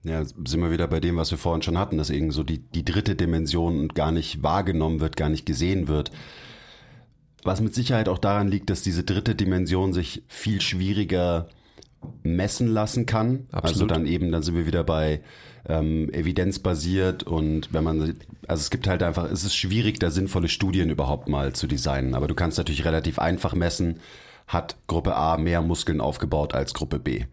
Ja, 0.04 0.24
sind 0.26 0.62
wir 0.62 0.72
wieder 0.72 0.88
bei 0.88 1.00
dem, 1.00 1.16
was 1.16 1.32
wir 1.32 1.38
vorhin 1.38 1.62
schon 1.62 1.78
hatten, 1.78 1.98
dass 1.98 2.10
irgendwie 2.10 2.36
so 2.36 2.44
die, 2.44 2.58
die 2.60 2.84
dritte 2.84 3.16
Dimension 3.16 3.88
gar 3.90 4.12
nicht 4.12 4.44
wahrgenommen 4.44 5.00
wird, 5.00 5.16
gar 5.16 5.30
nicht 5.30 5.46
gesehen 5.46 5.88
wird. 5.88 6.12
Was 7.44 7.62
mit 7.62 7.74
Sicherheit 7.74 8.10
auch 8.10 8.18
daran 8.18 8.50
liegt, 8.50 8.70
dass 8.70 8.82
diese 8.82 9.04
dritte 9.04 9.34
Dimension 9.34 9.94
sich 9.94 10.24
viel 10.28 10.60
schwieriger 10.60 11.48
messen 12.22 12.68
lassen 12.68 13.06
kann. 13.06 13.48
Also 13.52 13.70
Absolut. 13.70 13.70
Also 13.70 13.86
dann 13.88 14.06
eben, 14.06 14.32
dann 14.32 14.44
sind 14.44 14.56
wir 14.56 14.66
wieder 14.66 14.84
bei 14.84 15.22
ähm, 15.70 16.12
evidenzbasiert 16.12 17.24
und 17.24 17.74
wenn 17.74 17.86
man, 17.86 18.02
also 18.48 18.62
es 18.62 18.70
gibt 18.70 18.88
halt 18.88 19.04
einfach, 19.04 19.32
es 19.32 19.46
ist 19.46 19.56
schwierig, 19.56 20.00
da 20.00 20.12
sinnvolle 20.12 20.50
Studien 20.50 20.90
überhaupt 20.90 21.30
mal 21.30 21.54
zu 21.54 21.66
designen. 21.66 22.14
Aber 22.14 22.28
du 22.28 22.36
kannst 22.36 22.58
natürlich 22.58 22.84
relativ 22.84 23.20
einfach 23.20 23.56
messen, 23.56 24.02
hat 24.48 24.76
Gruppe 24.88 25.16
A 25.16 25.38
mehr 25.38 25.62
Muskeln 25.62 26.02
aufgebaut 26.02 26.54
als 26.54 26.74
Gruppe 26.74 27.00
B 27.00 27.24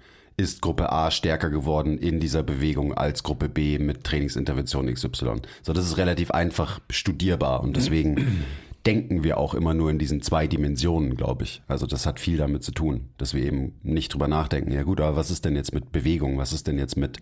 ist 0.40 0.62
Gruppe 0.62 0.90
A 0.90 1.10
stärker 1.10 1.50
geworden 1.50 1.98
in 1.98 2.18
dieser 2.18 2.42
Bewegung 2.42 2.94
als 2.94 3.22
Gruppe 3.22 3.50
B 3.50 3.78
mit 3.78 4.04
Trainingsintervention 4.04 4.92
XY. 4.92 5.42
So, 5.62 5.74
das 5.74 5.84
ist 5.84 5.98
relativ 5.98 6.30
einfach 6.30 6.80
studierbar 6.88 7.62
und 7.62 7.76
deswegen 7.76 8.46
denken 8.86 9.22
wir 9.22 9.36
auch 9.36 9.52
immer 9.52 9.74
nur 9.74 9.90
in 9.90 9.98
diesen 9.98 10.22
zwei 10.22 10.46
Dimensionen, 10.46 11.14
glaube 11.14 11.44
ich. 11.44 11.60
Also 11.68 11.86
das 11.86 12.06
hat 12.06 12.18
viel 12.18 12.38
damit 12.38 12.64
zu 12.64 12.72
tun, 12.72 13.10
dass 13.18 13.34
wir 13.34 13.44
eben 13.44 13.74
nicht 13.82 14.14
drüber 14.14 14.28
nachdenken. 14.28 14.72
Ja 14.72 14.82
gut, 14.82 15.02
aber 15.02 15.14
was 15.14 15.30
ist 15.30 15.44
denn 15.44 15.56
jetzt 15.56 15.74
mit 15.74 15.92
Bewegung? 15.92 16.38
Was 16.38 16.54
ist 16.54 16.66
denn 16.66 16.78
jetzt 16.78 16.96
mit 16.96 17.18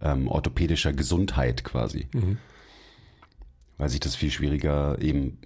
ähm, 0.00 0.28
orthopädischer 0.28 0.92
Gesundheit 0.92 1.64
quasi? 1.64 2.06
Mhm. 2.12 2.38
Weil 3.76 3.88
sich 3.88 3.98
das 3.98 4.14
viel 4.14 4.30
schwieriger 4.30 5.02
eben 5.02 5.38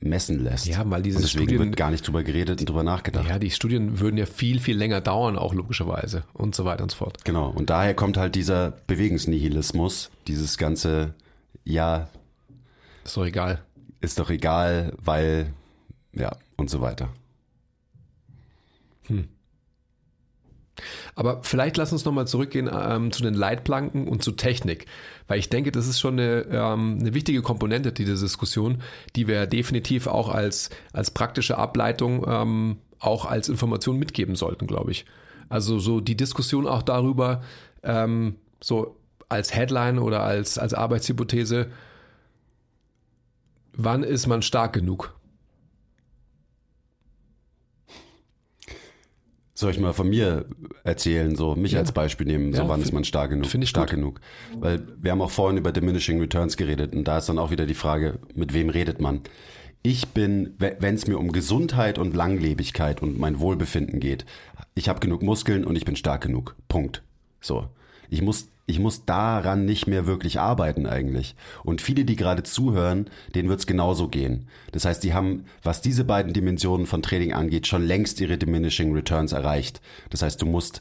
messen 0.00 0.42
lässt. 0.42 0.66
Ja, 0.66 0.82
weil 0.88 1.02
diese 1.02 1.18
und 1.18 1.22
deswegen 1.24 1.44
Studien, 1.44 1.68
wird 1.68 1.76
gar 1.76 1.90
nicht 1.90 2.06
drüber 2.06 2.22
geredet 2.22 2.60
und 2.60 2.68
drüber 2.68 2.82
nachgedacht. 2.82 3.28
Ja, 3.28 3.38
die 3.38 3.50
Studien 3.50 4.00
würden 4.00 4.16
ja 4.16 4.26
viel, 4.26 4.58
viel 4.58 4.76
länger 4.76 5.00
dauern, 5.00 5.36
auch 5.36 5.54
logischerweise 5.54 6.24
und 6.32 6.54
so 6.54 6.64
weiter 6.64 6.82
und 6.82 6.90
so 6.90 6.96
fort. 6.96 7.24
Genau, 7.24 7.50
und 7.50 7.70
daher 7.70 7.94
kommt 7.94 8.16
halt 8.16 8.34
dieser 8.34 8.72
Bewegungsnihilismus, 8.86 10.10
dieses 10.26 10.56
ganze, 10.56 11.14
ja. 11.64 12.08
Ist 13.04 13.16
doch 13.16 13.26
egal. 13.26 13.62
Ist 14.00 14.18
doch 14.18 14.30
egal, 14.30 14.94
weil, 14.98 15.52
ja, 16.14 16.34
und 16.56 16.70
so 16.70 16.80
weiter. 16.80 17.10
Hm. 19.06 19.28
Aber 21.14 21.40
vielleicht 21.42 21.76
lass 21.76 21.92
uns 21.92 22.04
nochmal 22.04 22.26
zurückgehen 22.26 22.70
ähm, 22.72 23.12
zu 23.12 23.22
den 23.22 23.34
Leitplanken 23.34 24.08
und 24.08 24.22
zu 24.22 24.32
Technik, 24.32 24.86
weil 25.28 25.38
ich 25.38 25.48
denke, 25.48 25.72
das 25.72 25.86
ist 25.86 26.00
schon 26.00 26.18
eine, 26.18 26.46
ähm, 26.50 26.98
eine 27.00 27.14
wichtige 27.14 27.42
Komponente 27.42 27.92
dieser 27.92 28.14
Diskussion, 28.14 28.82
die 29.16 29.26
wir 29.26 29.46
definitiv 29.46 30.06
auch 30.06 30.28
als, 30.28 30.70
als 30.92 31.10
praktische 31.10 31.58
Ableitung 31.58 32.24
ähm, 32.26 32.78
auch 32.98 33.24
als 33.24 33.48
Information 33.48 33.98
mitgeben 33.98 34.36
sollten, 34.36 34.66
glaube 34.66 34.90
ich. 34.90 35.06
Also 35.48 35.78
so 35.78 36.00
die 36.00 36.16
Diskussion 36.16 36.66
auch 36.66 36.82
darüber, 36.82 37.42
ähm, 37.82 38.36
so 38.60 38.96
als 39.28 39.54
Headline 39.54 39.98
oder 39.98 40.22
als, 40.22 40.58
als 40.58 40.74
Arbeitshypothese, 40.74 41.68
wann 43.72 44.02
ist 44.02 44.26
man 44.26 44.42
stark 44.42 44.72
genug? 44.72 45.14
Soll 49.60 49.72
ich 49.72 49.78
mal 49.78 49.92
von 49.92 50.08
mir 50.08 50.46
erzählen, 50.84 51.36
so 51.36 51.54
mich 51.54 51.72
ja. 51.72 51.80
als 51.80 51.92
Beispiel 51.92 52.26
nehmen, 52.26 52.54
so 52.54 52.62
ja, 52.62 52.68
wann 52.70 52.80
ist 52.80 52.92
man 52.92 53.04
stark 53.04 53.28
genug? 53.28 53.44
Finde 53.44 53.64
ich 53.64 53.70
stark 53.70 53.90
gut. 53.90 53.96
genug. 53.96 54.20
Weil 54.58 54.82
wir 54.98 55.10
haben 55.10 55.20
auch 55.20 55.30
vorhin 55.30 55.58
über 55.58 55.70
Diminishing 55.70 56.18
Returns 56.18 56.56
geredet 56.56 56.94
und 56.94 57.04
da 57.04 57.18
ist 57.18 57.28
dann 57.28 57.38
auch 57.38 57.50
wieder 57.50 57.66
die 57.66 57.74
Frage, 57.74 58.20
mit 58.34 58.54
wem 58.54 58.70
redet 58.70 59.02
man? 59.02 59.20
Ich 59.82 60.08
bin, 60.08 60.54
wenn 60.58 60.94
es 60.94 61.06
mir 61.06 61.18
um 61.18 61.30
Gesundheit 61.30 61.98
und 61.98 62.16
Langlebigkeit 62.16 63.02
und 63.02 63.18
mein 63.18 63.38
Wohlbefinden 63.38 64.00
geht, 64.00 64.24
ich 64.74 64.88
habe 64.88 64.98
genug 64.98 65.22
Muskeln 65.22 65.66
und 65.66 65.76
ich 65.76 65.84
bin 65.84 65.94
stark 65.94 66.22
genug. 66.22 66.56
Punkt. 66.68 67.02
So. 67.42 67.68
Ich 68.08 68.22
muss 68.22 68.48
ich 68.70 68.78
muss 68.78 69.04
daran 69.04 69.64
nicht 69.64 69.86
mehr 69.86 70.06
wirklich 70.06 70.38
arbeiten 70.38 70.86
eigentlich. 70.86 71.34
Und 71.64 71.82
viele, 71.82 72.04
die 72.04 72.16
gerade 72.16 72.44
zuhören, 72.44 73.10
denen 73.34 73.48
wird 73.48 73.60
es 73.60 73.66
genauso 73.66 74.08
gehen. 74.08 74.46
Das 74.72 74.84
heißt, 74.84 75.02
die 75.02 75.12
haben, 75.12 75.44
was 75.62 75.82
diese 75.82 76.04
beiden 76.04 76.32
Dimensionen 76.32 76.86
von 76.86 77.02
Training 77.02 77.32
angeht, 77.32 77.66
schon 77.66 77.84
längst 77.84 78.20
ihre 78.20 78.38
Diminishing 78.38 78.94
Returns 78.94 79.32
erreicht. 79.32 79.80
Das 80.10 80.22
heißt, 80.22 80.40
du 80.40 80.46
musst 80.46 80.80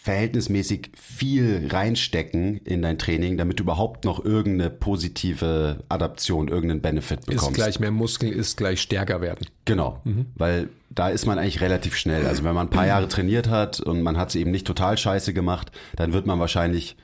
verhältnismäßig 0.00 0.90
viel 0.94 1.68
reinstecken 1.70 2.58
in 2.64 2.82
dein 2.82 2.98
Training, 2.98 3.36
damit 3.36 3.58
du 3.58 3.64
überhaupt 3.64 4.04
noch 4.04 4.24
irgendeine 4.24 4.70
positive 4.70 5.84
Adaption, 5.88 6.48
irgendeinen 6.48 6.80
Benefit 6.80 7.26
bekommst. 7.26 7.50
Ist 7.50 7.54
gleich 7.54 7.80
mehr 7.80 7.90
Muskeln, 7.90 8.32
ist 8.32 8.56
gleich 8.56 8.80
stärker 8.80 9.20
werden. 9.20 9.46
Genau, 9.64 10.00
mhm. 10.04 10.26
weil 10.36 10.68
da 10.90 11.08
ist 11.08 11.26
man 11.26 11.38
eigentlich 11.38 11.60
relativ 11.60 11.96
schnell. 11.96 12.26
Also 12.26 12.44
wenn 12.44 12.54
man 12.54 12.68
ein 12.68 12.70
paar 12.70 12.86
Jahre 12.86 13.08
trainiert 13.08 13.48
hat 13.48 13.80
und 13.80 14.02
man 14.02 14.16
hat 14.16 14.30
es 14.30 14.36
eben 14.36 14.50
nicht 14.50 14.66
total 14.66 14.96
scheiße 14.96 15.34
gemacht, 15.34 15.72
dann 15.96 16.12
wird 16.12 16.26
man 16.26 16.40
wahrscheinlich 16.40 16.96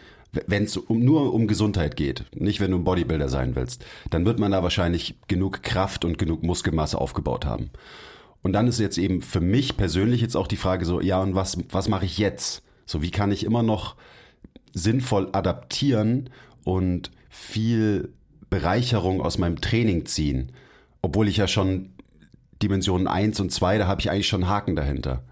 wenn 0.49 0.65
es 0.65 0.77
um, 0.77 0.99
nur 1.05 1.33
um 1.33 1.47
Gesundheit 1.47 1.97
geht, 1.97 2.25
nicht 2.35 2.59
wenn 2.61 2.73
du 2.73 2.79
ein 2.79 2.85
Bodybuilder 2.85 3.29
sein 3.29 3.55
willst, 3.55 3.85
dann 4.11 4.27
wird 4.27 4.41
man 4.41 4.51
da 4.51 4.65
wahrscheinlich 4.65 5.15
genug 5.29 5.63
Kraft 5.63 6.05
und 6.05 6.19
genug 6.19 6.43
Muskelmasse 6.43 7.01
aufgebaut 7.01 7.47
haben. 7.47 7.71
Und 8.43 8.53
dann 8.53 8.67
ist 8.67 8.81
jetzt 8.81 8.99
eben 8.99 9.23
für 9.23 9.41
mich 9.41 9.77
persönlich 9.77 10.21
jetzt 10.21 10.37
auch 10.37 10.49
die 10.49 10.57
Frage 10.57 10.85
so, 10.85 11.01
ja, 11.01 11.21
und 11.23 11.37
was, 11.37 11.57
was 11.71 11.89
mache 11.89 12.05
ich 12.05 12.19
jetzt? 12.19 12.65
So, 12.87 13.03
wie 13.03 13.11
kann 13.11 13.33
ich 13.33 13.45
immer 13.45 13.63
noch 13.63 13.97
sinnvoll 14.73 15.29
adaptieren 15.33 16.31
und 16.65 17.11
viel 17.29 18.13
Bereicherung 18.51 19.21
aus 19.21 19.39
meinem 19.39 19.61
Training 19.61 20.07
ziehen? 20.07 20.53
Obwohl 21.03 21.29
ich 21.29 21.37
ja 21.37 21.49
schon 21.49 21.95
Dimensionen 22.63 23.07
1 23.07 23.41
und 23.41 23.53
2, 23.53 23.79
da 23.79 23.87
habe 23.87 24.01
ich 24.01 24.11
eigentlich 24.11 24.29
schon 24.29 24.49
Haken 24.49 24.77
dahinter. 24.77 25.25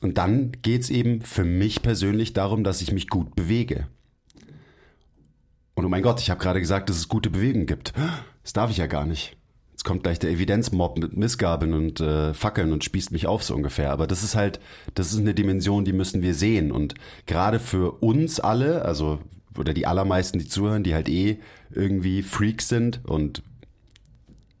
Und 0.00 0.18
dann 0.18 0.52
geht 0.62 0.82
es 0.82 0.90
eben 0.90 1.20
für 1.20 1.44
mich 1.44 1.82
persönlich 1.82 2.32
darum, 2.32 2.64
dass 2.64 2.80
ich 2.80 2.92
mich 2.92 3.08
gut 3.08 3.34
bewege. 3.36 3.86
Und 5.74 5.84
oh 5.84 5.88
mein 5.88 6.02
Gott, 6.02 6.20
ich 6.20 6.30
habe 6.30 6.40
gerade 6.40 6.60
gesagt, 6.60 6.90
dass 6.90 6.96
es 6.96 7.08
gute 7.08 7.30
Bewegung 7.30 7.66
gibt. 7.66 7.92
Das 8.42 8.52
darf 8.52 8.70
ich 8.70 8.78
ja 8.78 8.86
gar 8.86 9.06
nicht. 9.06 9.36
Jetzt 9.80 9.86
kommt 9.86 10.02
gleich 10.02 10.18
der 10.18 10.28
Evidenzmob 10.28 10.98
mit 10.98 11.16
Missgabeln 11.16 11.72
und 11.72 12.00
äh, 12.00 12.34
Fackeln 12.34 12.74
und 12.74 12.84
spießt 12.84 13.12
mich 13.12 13.26
auf 13.26 13.42
so 13.42 13.54
ungefähr. 13.54 13.92
Aber 13.92 14.06
das 14.06 14.22
ist 14.22 14.34
halt, 14.34 14.60
das 14.92 15.10
ist 15.10 15.20
eine 15.20 15.32
Dimension, 15.32 15.86
die 15.86 15.94
müssen 15.94 16.20
wir 16.20 16.34
sehen. 16.34 16.70
Und 16.70 16.96
gerade 17.24 17.58
für 17.58 17.92
uns 18.02 18.40
alle, 18.40 18.84
also 18.84 19.20
oder 19.56 19.72
die 19.72 19.86
allermeisten, 19.86 20.38
die 20.38 20.46
zuhören, 20.46 20.82
die 20.82 20.92
halt 20.92 21.08
eh 21.08 21.38
irgendwie 21.70 22.22
Freaks 22.22 22.68
sind 22.68 23.00
und 23.06 23.42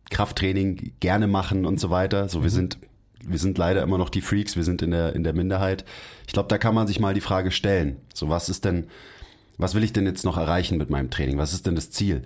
Krafttraining 0.08 0.92
gerne 1.00 1.26
machen 1.26 1.66
und 1.66 1.78
so 1.78 1.90
weiter. 1.90 2.30
So, 2.30 2.38
wir 2.38 2.44
mhm. 2.44 2.54
sind, 2.54 2.78
wir 3.22 3.38
sind 3.38 3.58
leider 3.58 3.82
immer 3.82 3.98
noch 3.98 4.08
die 4.08 4.22
Freaks, 4.22 4.56
wir 4.56 4.64
sind 4.64 4.80
in 4.80 4.90
der, 4.90 5.14
in 5.14 5.22
der 5.22 5.34
Minderheit. 5.34 5.84
Ich 6.26 6.32
glaube, 6.32 6.48
da 6.48 6.56
kann 6.56 6.74
man 6.74 6.86
sich 6.86 6.98
mal 6.98 7.12
die 7.12 7.20
Frage 7.20 7.50
stellen. 7.50 7.98
So, 8.14 8.30
was 8.30 8.48
ist 8.48 8.64
denn, 8.64 8.86
was 9.58 9.74
will 9.74 9.84
ich 9.84 9.92
denn 9.92 10.06
jetzt 10.06 10.24
noch 10.24 10.38
erreichen 10.38 10.78
mit 10.78 10.88
meinem 10.88 11.10
Training? 11.10 11.36
Was 11.36 11.52
ist 11.52 11.66
denn 11.66 11.74
das 11.74 11.90
Ziel? 11.90 12.22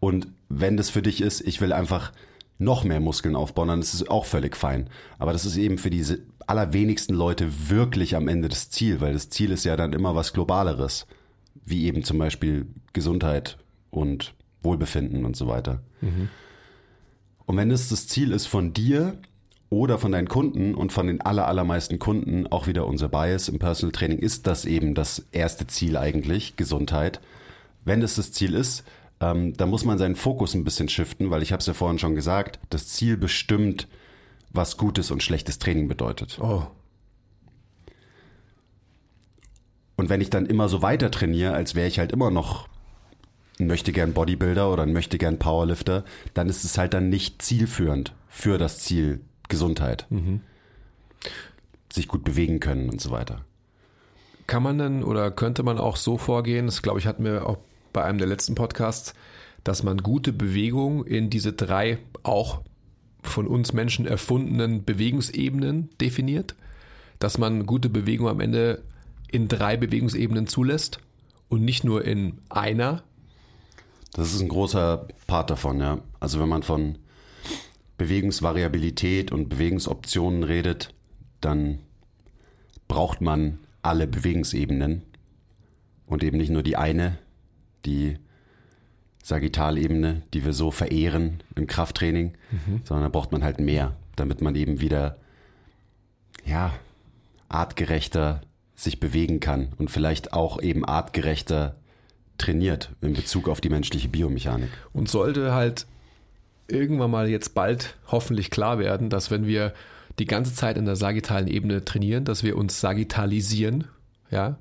Und 0.00 0.28
wenn 0.48 0.78
das 0.78 0.88
für 0.88 1.02
dich 1.02 1.20
ist, 1.20 1.42
ich 1.42 1.60
will 1.60 1.74
einfach 1.74 2.10
noch 2.58 2.84
mehr 2.84 3.00
Muskeln 3.00 3.36
aufbauen, 3.36 3.68
dann 3.68 3.80
ist 3.80 3.94
es 3.94 4.08
auch 4.08 4.24
völlig 4.24 4.56
fein. 4.56 4.90
Aber 5.18 5.32
das 5.32 5.44
ist 5.44 5.56
eben 5.56 5.78
für 5.78 5.90
diese 5.90 6.20
allerwenigsten 6.46 7.14
Leute 7.14 7.68
wirklich 7.68 8.16
am 8.16 8.28
Ende 8.28 8.48
das 8.48 8.70
Ziel, 8.70 9.00
weil 9.00 9.12
das 9.12 9.30
Ziel 9.30 9.52
ist 9.52 9.64
ja 9.64 9.76
dann 9.76 9.92
immer 9.92 10.14
was 10.14 10.32
Globaleres, 10.32 11.06
wie 11.64 11.84
eben 11.84 12.02
zum 12.02 12.18
Beispiel 12.18 12.66
Gesundheit 12.92 13.58
und 13.90 14.34
Wohlbefinden 14.62 15.24
und 15.24 15.36
so 15.36 15.46
weiter. 15.46 15.82
Mhm. 16.00 16.28
Und 17.46 17.56
wenn 17.56 17.70
es 17.70 17.88
das 17.88 18.08
Ziel 18.08 18.32
ist 18.32 18.46
von 18.46 18.72
dir 18.72 19.18
oder 19.70 19.98
von 19.98 20.12
deinen 20.12 20.28
Kunden 20.28 20.74
und 20.74 20.92
von 20.92 21.06
den 21.06 21.20
aller, 21.20 21.46
allermeisten 21.46 21.98
Kunden, 21.98 22.46
auch 22.46 22.66
wieder 22.66 22.86
unser 22.86 23.08
Bias 23.08 23.48
im 23.48 23.58
Personal 23.58 23.92
Training, 23.92 24.18
ist 24.18 24.46
das 24.46 24.64
eben 24.64 24.94
das 24.94 25.26
erste 25.32 25.66
Ziel 25.66 25.96
eigentlich, 25.96 26.56
Gesundheit. 26.56 27.20
Wenn 27.84 28.02
es 28.02 28.16
das 28.16 28.32
Ziel 28.32 28.54
ist, 28.54 28.84
ähm, 29.20 29.56
da 29.56 29.66
muss 29.66 29.84
man 29.84 29.98
seinen 29.98 30.16
Fokus 30.16 30.54
ein 30.54 30.64
bisschen 30.64 30.88
shiften, 30.88 31.30
weil 31.30 31.42
ich 31.42 31.52
habe 31.52 31.60
es 31.60 31.66
ja 31.66 31.74
vorhin 31.74 31.98
schon 31.98 32.14
gesagt, 32.14 32.60
das 32.70 32.88
Ziel 32.88 33.16
bestimmt, 33.16 33.88
was 34.50 34.76
gutes 34.76 35.10
und 35.10 35.22
schlechtes 35.22 35.58
Training 35.58 35.88
bedeutet. 35.88 36.38
Oh. 36.40 36.66
Und 39.96 40.08
wenn 40.08 40.20
ich 40.20 40.30
dann 40.30 40.46
immer 40.46 40.68
so 40.68 40.80
weiter 40.80 41.10
trainiere, 41.10 41.52
als 41.52 41.74
wäre 41.74 41.88
ich 41.88 41.98
halt 41.98 42.12
immer 42.12 42.30
noch 42.30 42.68
ein 43.58 43.66
möchte 43.66 43.92
gern 43.92 44.12
Bodybuilder 44.12 44.72
oder 44.72 44.84
ein 44.84 44.92
möchte 44.92 45.18
gern 45.18 45.40
Powerlifter, 45.40 46.04
dann 46.34 46.48
ist 46.48 46.64
es 46.64 46.78
halt 46.78 46.94
dann 46.94 47.08
nicht 47.08 47.42
zielführend 47.42 48.14
für 48.28 48.58
das 48.58 48.78
Ziel 48.78 49.20
Gesundheit. 49.48 50.06
Mhm. 50.10 50.40
Sich 51.92 52.06
gut 52.06 52.22
bewegen 52.22 52.60
können 52.60 52.88
und 52.88 53.00
so 53.00 53.10
weiter. 53.10 53.44
Kann 54.46 54.62
man 54.62 54.78
denn 54.78 55.02
oder 55.02 55.32
könnte 55.32 55.64
man 55.64 55.78
auch 55.78 55.96
so 55.96 56.16
vorgehen, 56.16 56.66
das 56.66 56.82
glaube 56.82 57.00
ich 57.00 57.06
hatten 57.06 57.24
wir 57.24 57.46
auch 57.46 57.58
bei 57.92 58.04
einem 58.04 58.18
der 58.18 58.26
letzten 58.26 58.54
Podcasts, 58.54 59.14
dass 59.64 59.82
man 59.82 59.98
gute 59.98 60.32
Bewegung 60.32 61.04
in 61.04 61.30
diese 61.30 61.52
drei 61.52 61.98
auch 62.22 62.62
von 63.22 63.46
uns 63.46 63.72
Menschen 63.72 64.06
erfundenen 64.06 64.84
Bewegungsebenen 64.84 65.90
definiert, 66.00 66.54
dass 67.18 67.38
man 67.38 67.66
gute 67.66 67.88
Bewegung 67.88 68.28
am 68.28 68.40
Ende 68.40 68.82
in 69.30 69.48
drei 69.48 69.76
Bewegungsebenen 69.76 70.46
zulässt 70.46 71.00
und 71.48 71.64
nicht 71.64 71.84
nur 71.84 72.04
in 72.04 72.38
einer. 72.48 73.02
Das 74.12 74.32
ist 74.32 74.40
ein 74.40 74.48
großer 74.48 75.08
Part 75.26 75.50
davon, 75.50 75.80
ja. 75.80 75.98
Also 76.20 76.40
wenn 76.40 76.48
man 76.48 76.62
von 76.62 76.98
Bewegungsvariabilität 77.98 79.32
und 79.32 79.48
Bewegungsoptionen 79.48 80.44
redet, 80.44 80.94
dann 81.40 81.80
braucht 82.86 83.20
man 83.20 83.58
alle 83.82 84.06
Bewegungsebenen 84.06 85.02
und 86.06 86.22
eben 86.22 86.38
nicht 86.38 86.50
nur 86.50 86.62
die 86.62 86.76
eine, 86.76 87.18
die 87.84 88.18
Sagittalebene, 89.22 90.22
die 90.32 90.44
wir 90.44 90.52
so 90.52 90.70
verehren 90.70 91.42
im 91.54 91.66
Krafttraining, 91.66 92.34
mhm. 92.50 92.80
sondern 92.84 93.04
da 93.04 93.08
braucht 93.08 93.32
man 93.32 93.44
halt 93.44 93.60
mehr, 93.60 93.94
damit 94.16 94.40
man 94.40 94.54
eben 94.54 94.80
wieder, 94.80 95.18
ja, 96.44 96.72
artgerechter 97.48 98.40
sich 98.74 99.00
bewegen 99.00 99.40
kann 99.40 99.72
und 99.78 99.90
vielleicht 99.90 100.32
auch 100.32 100.62
eben 100.62 100.84
artgerechter 100.84 101.76
trainiert 102.38 102.90
in 103.00 103.14
Bezug 103.14 103.48
auf 103.48 103.60
die 103.60 103.68
menschliche 103.68 104.08
Biomechanik. 104.08 104.70
Und 104.92 105.08
sollte 105.08 105.52
halt 105.52 105.86
irgendwann 106.68 107.10
mal 107.10 107.28
jetzt 107.28 107.54
bald 107.54 107.96
hoffentlich 108.06 108.50
klar 108.50 108.78
werden, 108.78 109.10
dass 109.10 109.30
wenn 109.30 109.46
wir 109.46 109.74
die 110.18 110.26
ganze 110.26 110.54
Zeit 110.54 110.76
in 110.76 110.84
der 110.84 110.96
sagittalen 110.96 111.48
Ebene 111.48 111.84
trainieren, 111.84 112.24
dass 112.24 112.42
wir 112.42 112.56
uns 112.56 112.80
sagittalisieren, 112.80 113.84
ja, 114.30 114.58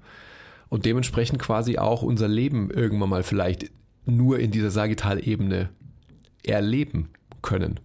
und 0.70 0.86
dementsprechend 0.86 1.40
quasi 1.40 1.78
auch 1.78 2.02
unser 2.02 2.28
Leben 2.28 2.70
irgendwann 2.72 3.10
mal 3.10 3.24
vielleicht 3.24 3.72
nur 4.06 4.40
in 4.40 4.52
dieser 4.52 4.72
Sagittalebene 4.72 5.70
erleben 6.44 7.10
können. 7.42 7.80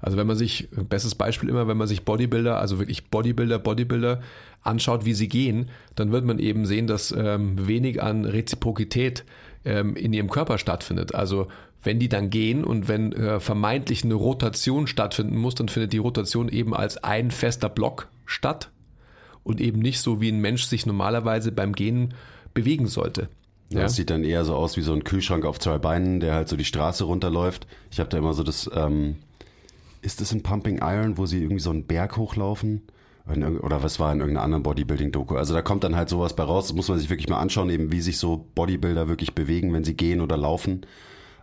Also 0.00 0.18
wenn 0.18 0.26
man 0.26 0.36
sich, 0.36 0.68
bestes 0.70 1.14
Beispiel 1.14 1.48
immer, 1.48 1.66
wenn 1.66 1.78
man 1.78 1.88
sich 1.88 2.04
Bodybuilder, 2.04 2.58
also 2.58 2.78
wirklich 2.78 3.08
Bodybuilder, 3.08 3.58
Bodybuilder 3.58 4.20
anschaut, 4.62 5.06
wie 5.06 5.14
sie 5.14 5.28
gehen, 5.28 5.70
dann 5.94 6.12
wird 6.12 6.26
man 6.26 6.38
eben 6.38 6.66
sehen, 6.66 6.86
dass 6.86 7.10
ähm, 7.16 7.66
wenig 7.66 8.02
an 8.02 8.26
Reziprokität 8.26 9.24
ähm, 9.64 9.96
in 9.96 10.12
ihrem 10.12 10.28
Körper 10.28 10.58
stattfindet. 10.58 11.14
Also 11.14 11.48
wenn 11.82 11.98
die 11.98 12.10
dann 12.10 12.28
gehen 12.28 12.64
und 12.64 12.86
wenn 12.86 13.12
äh, 13.12 13.40
vermeintlich 13.40 14.04
eine 14.04 14.14
Rotation 14.14 14.86
stattfinden 14.86 15.36
muss, 15.36 15.54
dann 15.54 15.68
findet 15.68 15.94
die 15.94 15.98
Rotation 15.98 16.50
eben 16.50 16.74
als 16.74 17.02
ein 17.02 17.30
fester 17.30 17.70
Block 17.70 18.08
statt 18.26 18.70
und 19.44 19.60
eben 19.60 19.78
nicht 19.78 20.00
so, 20.00 20.20
wie 20.20 20.30
ein 20.30 20.40
Mensch 20.40 20.64
sich 20.64 20.86
normalerweise 20.86 21.52
beim 21.52 21.74
Gehen 21.74 22.14
bewegen 22.54 22.86
sollte. 22.86 23.28
Ja, 23.70 23.82
Das 23.82 23.96
sieht 23.96 24.10
dann 24.10 24.24
eher 24.24 24.44
so 24.44 24.54
aus 24.54 24.76
wie 24.76 24.82
so 24.82 24.92
ein 24.92 25.04
Kühlschrank 25.04 25.44
auf 25.44 25.58
zwei 25.58 25.78
Beinen, 25.78 26.20
der 26.20 26.34
halt 26.34 26.48
so 26.48 26.56
die 26.56 26.64
Straße 26.64 27.04
runterläuft. 27.04 27.66
Ich 27.90 28.00
habe 28.00 28.10
da 28.10 28.18
immer 28.18 28.34
so 28.34 28.42
das, 28.42 28.70
ähm, 28.74 29.16
ist 30.02 30.20
das 30.20 30.32
in 30.32 30.42
Pumping 30.42 30.80
Iron, 30.82 31.16
wo 31.18 31.26
sie 31.26 31.42
irgendwie 31.42 31.60
so 31.62 31.70
einen 31.70 31.84
Berg 31.84 32.16
hochlaufen? 32.16 32.82
Oder 33.26 33.82
was 33.82 33.98
war 33.98 34.12
in 34.12 34.20
irgendeiner 34.20 34.44
anderen 34.44 34.62
Bodybuilding-Doku? 34.64 35.36
Also 35.36 35.54
da 35.54 35.62
kommt 35.62 35.82
dann 35.82 35.96
halt 35.96 36.10
sowas 36.10 36.36
bei 36.36 36.42
raus, 36.42 36.66
das 36.66 36.76
muss 36.76 36.88
man 36.88 36.98
sich 36.98 37.08
wirklich 37.08 37.30
mal 37.30 37.38
anschauen, 37.38 37.70
eben 37.70 37.90
wie 37.90 38.02
sich 38.02 38.18
so 38.18 38.46
Bodybuilder 38.54 39.08
wirklich 39.08 39.34
bewegen, 39.34 39.72
wenn 39.72 39.82
sie 39.82 39.94
gehen 39.94 40.20
oder 40.20 40.36
laufen 40.36 40.84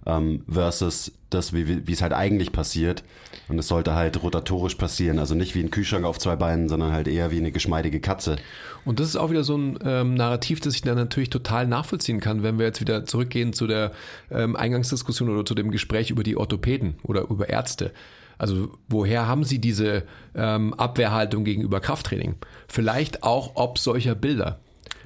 ähm, 0.05 0.43
versus 0.49 1.11
das, 1.29 1.53
wie, 1.53 1.87
wie 1.87 1.91
es 1.91 2.01
halt 2.01 2.13
eigentlich 2.13 2.51
passiert. 2.51 3.03
Und 3.47 3.59
es 3.59 3.67
sollte 3.67 3.95
halt 3.95 4.21
rotatorisch 4.21 4.75
passieren, 4.75 5.19
also 5.19 5.35
nicht 5.35 5.55
wie 5.55 5.61
ein 5.61 5.71
Kühlschrank 5.71 6.05
auf 6.05 6.19
zwei 6.19 6.35
Beinen, 6.35 6.69
sondern 6.69 6.91
halt 6.91 7.07
eher 7.07 7.31
wie 7.31 7.37
eine 7.37 7.51
geschmeidige 7.51 7.99
Katze. 7.99 8.37
Und 8.85 8.99
das 8.99 9.07
ist 9.07 9.15
auch 9.15 9.29
wieder 9.29 9.43
so 9.43 9.57
ein 9.57 9.79
ähm, 9.83 10.13
Narrativ, 10.15 10.59
das 10.59 10.75
ich 10.75 10.81
dann 10.81 10.95
natürlich 10.95 11.29
total 11.29 11.67
nachvollziehen 11.67 12.19
kann, 12.19 12.43
wenn 12.43 12.57
wir 12.57 12.65
jetzt 12.65 12.81
wieder 12.81 13.05
zurückgehen 13.05 13.53
zu 13.53 13.67
der 13.67 13.91
ähm, 14.31 14.55
Eingangsdiskussion 14.55 15.29
oder 15.29 15.45
zu 15.45 15.55
dem 15.55 15.71
Gespräch 15.71 16.09
über 16.09 16.23
die 16.23 16.37
Orthopäden 16.37 16.95
oder 17.03 17.29
über 17.29 17.49
Ärzte. 17.49 17.91
Also 18.37 18.71
woher 18.87 19.27
haben 19.27 19.43
Sie 19.43 19.59
diese 19.59 20.03
ähm, 20.33 20.73
Abwehrhaltung 20.73 21.43
gegenüber 21.43 21.79
Krafttraining? 21.79 22.35
Vielleicht 22.67 23.21
auch 23.21 23.51
ob 23.53 23.77
solcher 23.77 24.15
Bilder. 24.15 24.59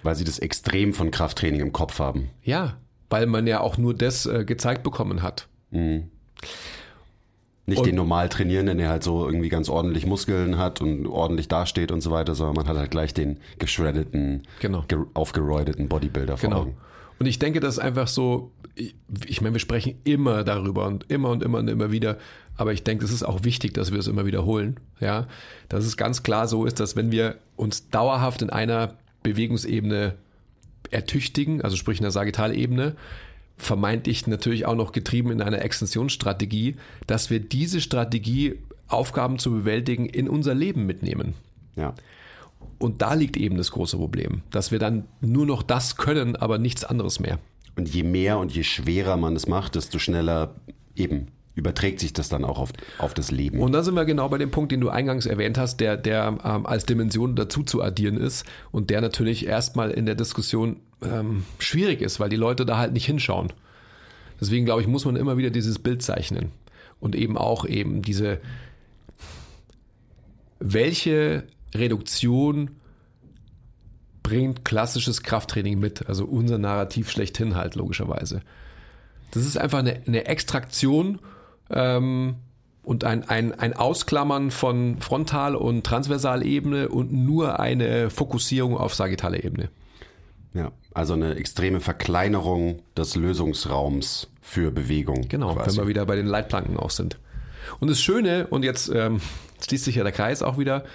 Weil 0.04 0.16
Sie 0.16 0.24
das 0.24 0.39
Extrem 0.39 0.93
von 0.93 1.12
Krafttraining 1.12 1.60
im 1.60 1.74
Kopf 1.74 2.00
haben. 2.00 2.30
Ja, 2.43 2.78
weil 3.10 3.26
man 3.28 3.47
ja 3.47 3.60
auch 3.60 3.78
nur 3.78 3.93
das 3.93 4.26
äh, 4.26 4.45
gezeigt 4.45 4.84
bekommen 4.84 5.22
hat. 5.22 5.47
Mhm. 5.72 6.10
Nicht 7.68 7.80
Und- 7.80 7.88
den 7.88 7.95
normal 7.95 8.30
trainieren, 8.30 8.78
der 8.78 8.89
halt 8.89 9.03
so 9.03 9.26
irgendwie 9.26 9.49
ganz 9.49 9.70
ordentlich 9.70 10.06
Muskeln 10.06 10.58
hat 10.58 10.82
und 10.82 11.08
ordentlich 11.08 11.47
dasteht 11.47 11.91
und 11.91 12.01
so 12.01 12.12
weiter, 12.12 12.36
sondern 12.36 12.56
man 12.58 12.68
hat 12.68 12.78
halt 12.78 12.91
gleich 12.91 13.14
den 13.14 13.39
geschreddeten, 13.58 14.43
Genau. 14.60 14.84
ge 14.88 14.99
aufgeroideten 15.16 15.88
Bodybuilder 15.88 16.38
vor 16.38 16.49
Genau. 16.49 16.62
Augen. 16.62 16.78
Und 17.18 17.26
ich 17.26 17.39
denke, 17.39 17.60
das 17.62 17.76
ist 17.76 17.80
einfach 17.80 18.08
so, 18.08 18.51
ich, 18.76 18.93
ich 19.28 19.41
meine, 19.41 19.53
wir 19.56 19.60
sprechen 19.60 19.95
immer 20.03 20.43
darüber 20.43 20.86
und 20.86 21.10
immer 21.10 21.30
und 21.30 21.41
immer 21.41 21.58
und 21.60 21.68
immer 21.70 21.89
wieder, 21.91 22.18
aber 22.58 22.72
ich 22.74 22.84
denke, 22.84 23.03
es 23.06 23.12
ist 23.12 23.24
auch 23.24 23.43
wichtig, 23.43 23.74
dass 23.74 23.91
wir 23.91 23.97
es 23.99 24.08
immer 24.08 24.26
wiederholen, 24.28 24.80
ja, 24.99 25.28
dass 25.70 25.86
es 25.86 25.97
ganz 25.97 26.22
klar 26.24 26.47
so 26.47 26.66
ist, 26.66 26.80
dass 26.80 26.95
wenn 26.95 27.10
wir 27.12 27.38
uns 27.56 27.89
dauerhaft 27.89 28.41
in 28.43 28.49
einer 28.51 28.93
Bewegungsebene 29.24 30.16
ertüchtigen, 30.91 31.61
also 31.61 31.75
sprich 31.75 31.99
in 31.99 32.03
der 32.03 32.11
Sagittalebene, 32.11 32.95
vermeintlich 33.57 34.27
natürlich 34.27 34.65
auch 34.65 34.75
noch 34.75 34.91
getrieben 34.91 35.31
in 35.31 35.41
einer 35.41 35.61
Extensionsstrategie, 35.61 36.75
dass 37.07 37.29
wir 37.29 37.39
diese 37.39 37.81
Strategie, 37.81 38.59
Aufgaben 38.88 39.39
zu 39.39 39.51
bewältigen, 39.51 40.05
in 40.05 40.29
unser 40.29 40.53
Leben 40.53 40.86
mitnehmen. 40.86 41.33
Ja. 41.75 41.95
Und 42.77 43.01
da 43.01 43.13
liegt 43.13 43.38
eben 43.38 43.57
das 43.57 43.71
große 43.71 43.97
Problem, 43.97 44.41
dass 44.51 44.71
wir 44.71 44.79
dann 44.79 45.05
nur 45.21 45.45
noch 45.45 45.63
das 45.63 45.97
können, 45.97 46.36
aber 46.36 46.57
nichts 46.57 46.83
anderes 46.83 47.19
mehr. 47.19 47.39
Und 47.75 47.93
je 47.93 48.03
mehr 48.03 48.38
und 48.38 48.53
je 48.53 48.63
schwerer 48.63 49.17
man 49.17 49.36
es 49.36 49.47
macht, 49.47 49.75
desto 49.75 49.99
schneller 49.99 50.55
eben 50.95 51.27
überträgt 51.56 52.01
sich 52.01 52.14
das 52.14 52.30
dann 52.30 52.43
auch 52.43 52.60
auf, 52.60 52.72
auf 52.97 53.14
das 53.14 53.32
Leben. 53.32 53.60
Und 53.60 53.72
da 53.72 53.82
sind 53.82 53.95
wir 53.95 54.06
genau 54.06 54.28
bei 54.30 54.38
dem 54.38 54.51
Punkt, 54.51 54.72
den 54.72 54.82
du 54.82 54.89
eingangs 54.89 55.26
erwähnt 55.26 55.58
hast, 55.58 55.78
der, 55.78 55.97
der 55.97 56.38
ähm, 56.43 56.66
als 56.66 56.86
Dimension 56.86 57.36
dazu 57.36 57.64
zu 57.64 57.82
addieren 57.82 58.18
ist 58.18 58.45
und 58.72 58.89
der 58.89 59.01
natürlich 59.01 59.47
erstmal 59.47 59.91
in 59.91 60.06
der 60.06 60.16
Diskussion 60.16 60.78
ähm, 61.01 61.45
schwierig 61.60 62.01
ist, 62.01 62.20
weil 62.20 62.30
die 62.30 62.36
Leute 62.36 62.66
da 62.66 62.78
halt 62.78 62.93
nicht 62.93 63.06
hinschauen. 63.06 63.53
Deswegen 64.39 64.66
glaube 64.66 64.82
ich, 64.82 64.88
muss 64.88 65.06
man 65.06 65.16
immer 65.16 65.38
wieder 65.38 65.49
dieses 65.49 65.80
Bild 65.80 66.01
zeichnen 66.01 66.51
und 66.99 67.16
eben 67.16 67.38
auch 67.38 67.66
eben 67.66 68.01
diese, 68.01 68.39
welche 70.60 71.43
Reduktion 71.74 72.72
bringt 74.24 74.66
klassisches 74.66 75.24
Krafttraining 75.24 75.80
mit, 75.80 76.10
also 76.10 76.26
unser 76.26 76.58
Narrativ 76.58 77.12
schlechthin 77.12 77.56
halt 77.56 77.76
logischerweise. 77.76 78.41
Das 79.32 79.45
ist 79.45 79.58
einfach 79.58 79.80
eine, 79.80 80.01
eine 80.08 80.26
Extraktion 80.26 81.20
ähm, 81.70 82.36
und 82.84 83.03
ein, 83.03 83.28
ein, 83.28 83.57
ein 83.57 83.74
Ausklammern 83.74 84.51
von 84.51 84.99
Frontal- 84.99 85.55
und 85.55 85.84
Transversalebene 85.84 86.89
und 86.89 87.11
nur 87.11 87.59
eine 87.59 88.09
Fokussierung 88.09 88.78
auf 88.78 88.93
sagittale 88.93 89.43
Ebene. 89.43 89.70
ja, 90.53 90.72
also 90.93 91.13
eine 91.13 91.36
extreme 91.36 91.82
Verkleinerung 91.82 92.82
des 92.95 93.16
Lösungsraums 93.16 94.28
für 94.41 94.72
Bewegung. 94.72 95.28
Genau, 95.28 95.55
quasi. 95.55 95.78
wenn 95.78 95.84
wir 95.84 95.89
wieder 95.89 96.05
bei 96.05 96.16
den 96.16 96.28
Leitplanken 96.28 96.78
auch 96.78 96.91
sind. 96.91 97.18
Und 97.80 97.89
das 97.89 97.99
Schöne, 97.99 98.47
und 98.47 98.63
jetzt 98.63 98.89
ähm, 98.93 99.20
schließt 99.66 99.86
sich 99.86 99.95
ja 99.95 100.03
der 100.03 100.11
Kreis 100.11 100.43
auch 100.43 100.57
wieder, 100.57 100.86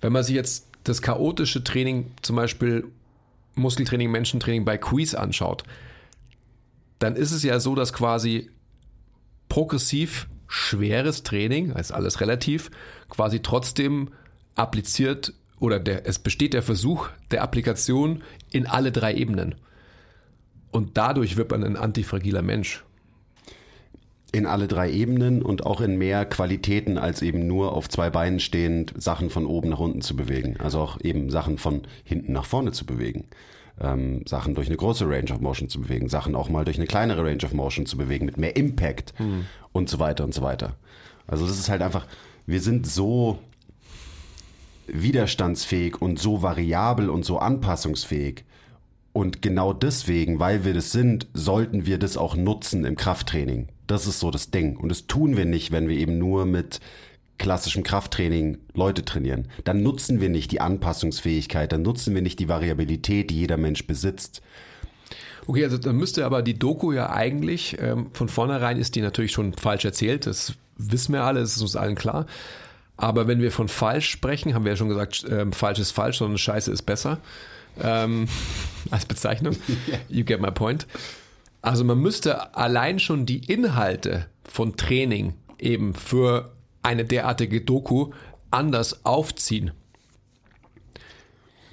wenn 0.00 0.12
man 0.12 0.24
sich 0.24 0.34
jetzt 0.34 0.66
das 0.84 1.02
chaotische 1.02 1.64
Training, 1.64 2.12
zum 2.22 2.36
Beispiel 2.36 2.84
Muskeltraining, 3.54 4.10
Menschentraining 4.10 4.64
bei 4.64 4.76
Quiz 4.76 5.14
anschaut, 5.14 5.64
dann 6.98 7.16
ist 7.16 7.32
es 7.32 7.42
ja 7.42 7.60
so, 7.60 7.74
dass 7.74 7.92
quasi 7.92 8.50
progressiv 9.48 10.28
schweres 10.48 11.22
Training, 11.22 11.70
ist 11.70 11.92
alles 11.92 12.20
relativ, 12.20 12.70
quasi 13.08 13.40
trotzdem 13.40 14.10
appliziert 14.54 15.32
oder 15.58 15.80
der, 15.80 16.06
es 16.06 16.18
besteht 16.18 16.54
der 16.54 16.62
Versuch 16.62 17.08
der 17.30 17.42
Applikation 17.42 18.22
in 18.50 18.66
alle 18.66 18.92
drei 18.92 19.14
Ebenen. 19.14 19.54
Und 20.70 20.96
dadurch 20.98 21.36
wird 21.36 21.50
man 21.50 21.64
ein 21.64 21.76
antifragiler 21.76 22.42
Mensch. 22.42 22.84
in 24.32 24.44
alle 24.44 24.68
drei 24.68 24.90
Ebenen 24.90 25.40
und 25.42 25.64
auch 25.64 25.80
in 25.80 25.96
mehr 25.96 26.26
Qualitäten 26.26 26.98
als 26.98 27.22
eben 27.22 27.46
nur 27.46 27.72
auf 27.72 27.88
zwei 27.88 28.10
Beinen 28.10 28.38
stehend 28.40 28.92
Sachen 29.00 29.30
von 29.30 29.46
oben 29.46 29.70
nach 29.70 29.78
unten 29.78 30.02
zu 30.02 30.14
bewegen. 30.14 30.56
Also 30.58 30.80
auch 30.80 31.00
eben 31.00 31.30
Sachen 31.30 31.56
von 31.56 31.82
hinten 32.04 32.32
nach 32.32 32.44
vorne 32.44 32.72
zu 32.72 32.84
bewegen. 32.84 33.28
Ähm, 33.80 34.22
Sachen 34.26 34.54
durch 34.54 34.68
eine 34.68 34.76
große 34.76 35.06
Range 35.06 35.30
of 35.32 35.40
Motion 35.40 35.68
zu 35.68 35.80
bewegen, 35.80 36.08
Sachen 36.08 36.34
auch 36.34 36.48
mal 36.48 36.64
durch 36.64 36.78
eine 36.78 36.86
kleinere 36.86 37.24
Range 37.24 37.44
of 37.44 37.52
Motion 37.52 37.84
zu 37.84 37.96
bewegen 37.96 38.24
mit 38.24 38.38
mehr 38.38 38.56
Impact 38.56 39.12
und 39.72 39.90
so 39.90 39.98
weiter 39.98 40.24
und 40.24 40.32
so 40.32 40.42
weiter. 40.42 40.76
Also 41.26 41.46
das 41.46 41.58
ist 41.58 41.68
halt 41.68 41.82
einfach, 41.82 42.06
wir 42.46 42.60
sind 42.60 42.86
so 42.86 43.38
widerstandsfähig 44.86 46.00
und 46.00 46.18
so 46.18 46.42
variabel 46.42 47.10
und 47.10 47.24
so 47.24 47.38
anpassungsfähig. 47.38 48.44
Und 49.12 49.40
genau 49.40 49.72
deswegen, 49.72 50.38
weil 50.38 50.64
wir 50.64 50.74
das 50.74 50.92
sind, 50.92 51.26
sollten 51.32 51.86
wir 51.86 51.98
das 51.98 52.16
auch 52.16 52.36
nutzen 52.36 52.84
im 52.84 52.96
Krafttraining. 52.96 53.68
Das 53.86 54.06
ist 54.06 54.20
so 54.20 54.30
das 54.30 54.50
Ding. 54.50 54.76
Und 54.76 54.90
das 54.90 55.06
tun 55.06 55.36
wir 55.36 55.44
nicht, 55.46 55.72
wenn 55.72 55.88
wir 55.88 55.96
eben 55.96 56.18
nur 56.18 56.44
mit 56.44 56.80
klassischem 57.38 57.82
Krafttraining 57.82 58.58
Leute 58.74 59.04
trainieren. 59.04 59.48
Dann 59.64 59.82
nutzen 59.82 60.20
wir 60.20 60.28
nicht 60.28 60.52
die 60.52 60.60
Anpassungsfähigkeit, 60.60 61.72
dann 61.72 61.82
nutzen 61.82 62.14
wir 62.14 62.22
nicht 62.22 62.38
die 62.38 62.48
Variabilität, 62.48 63.30
die 63.30 63.40
jeder 63.40 63.56
Mensch 63.56 63.86
besitzt. 63.86 64.42
Okay, 65.46 65.64
also 65.64 65.78
dann 65.78 65.96
müsste 65.96 66.24
aber 66.24 66.42
die 66.42 66.58
Doku 66.58 66.92
ja 66.92 67.10
eigentlich, 67.10 67.76
ähm, 67.80 68.08
von 68.12 68.28
vornherein 68.28 68.78
ist 68.78 68.96
die 68.96 69.00
natürlich 69.00 69.32
schon 69.32 69.52
falsch 69.54 69.84
erzählt, 69.84 70.26
das 70.26 70.54
wissen 70.76 71.12
wir 71.12 71.22
alle, 71.22 71.40
das 71.40 71.56
ist 71.56 71.62
uns 71.62 71.76
allen 71.76 71.94
klar. 71.94 72.26
Aber 72.96 73.28
wenn 73.28 73.40
wir 73.40 73.52
von 73.52 73.68
falsch 73.68 74.08
sprechen, 74.08 74.54
haben 74.54 74.64
wir 74.64 74.72
ja 74.72 74.76
schon 74.76 74.88
gesagt, 74.88 75.24
ähm, 75.30 75.52
falsch 75.52 75.78
ist 75.78 75.92
falsch, 75.92 76.18
sondern 76.18 76.38
Scheiße 76.38 76.72
ist 76.72 76.82
besser. 76.82 77.18
Ähm, 77.80 78.26
als 78.90 79.04
Bezeichnung. 79.06 79.56
You 80.08 80.24
get 80.24 80.40
my 80.40 80.50
point. 80.50 80.86
Also 81.62 81.84
man 81.84 81.98
müsste 81.98 82.56
allein 82.56 82.98
schon 82.98 83.26
die 83.26 83.38
Inhalte 83.52 84.26
von 84.44 84.76
Training 84.76 85.34
eben 85.58 85.94
für 85.94 86.55
eine 86.86 87.04
derartige 87.04 87.60
Doku 87.60 88.12
anders 88.50 89.04
aufziehen. 89.04 89.72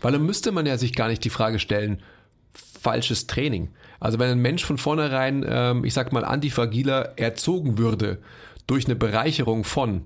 Weil 0.02 0.14
dann 0.14 0.26
müsste 0.26 0.52
man 0.52 0.66
ja 0.66 0.78
sich 0.78 0.96
gar 0.96 1.08
nicht 1.08 1.24
die 1.24 1.30
Frage 1.30 1.60
stellen, 1.60 2.02
falsches 2.54 3.28
Training. 3.28 3.70
Also 4.00 4.20
wenn 4.20 4.32
ein 4.32 4.42
Mensch 4.42 4.66
von 4.66 4.78
vornherein, 4.78 5.46
ähm, 5.48 5.86
ich 5.86 5.94
sag 5.94 6.12
mal, 6.12 6.26
antifragiler 6.26 7.18
erzogen 7.18 7.78
würde 7.78 8.18
durch 8.68 8.86
eine 8.86 8.96
Bereicherung 8.96 9.64
von 9.64 10.06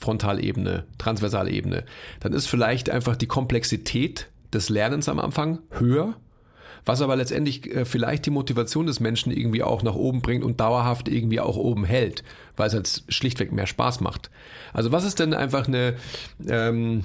Frontalebene, 0.00 0.84
Transversalebene, 0.96 1.84
dann 2.20 2.32
ist 2.32 2.46
vielleicht 2.46 2.90
einfach 2.90 3.14
die 3.14 3.26
Komplexität 3.26 4.28
des 4.52 4.70
Lernens 4.70 5.08
am 5.08 5.20
Anfang 5.20 5.58
höher, 5.70 6.16
was 6.88 7.02
aber 7.02 7.16
letztendlich 7.16 7.70
äh, 7.70 7.84
vielleicht 7.84 8.24
die 8.24 8.30
Motivation 8.30 8.86
des 8.86 8.98
Menschen 8.98 9.30
irgendwie 9.30 9.62
auch 9.62 9.82
nach 9.82 9.94
oben 9.94 10.22
bringt 10.22 10.42
und 10.42 10.58
dauerhaft 10.58 11.06
irgendwie 11.06 11.38
auch 11.38 11.56
oben 11.56 11.84
hält, 11.84 12.24
weil 12.56 12.68
es 12.68 12.74
halt 12.74 13.02
schlichtweg 13.10 13.52
mehr 13.52 13.66
Spaß 13.66 14.00
macht. 14.00 14.30
Also 14.72 14.90
was 14.90 15.04
ist 15.04 15.18
denn 15.18 15.34
einfach 15.34 15.68
eine, 15.68 15.96
ähm, 16.48 17.04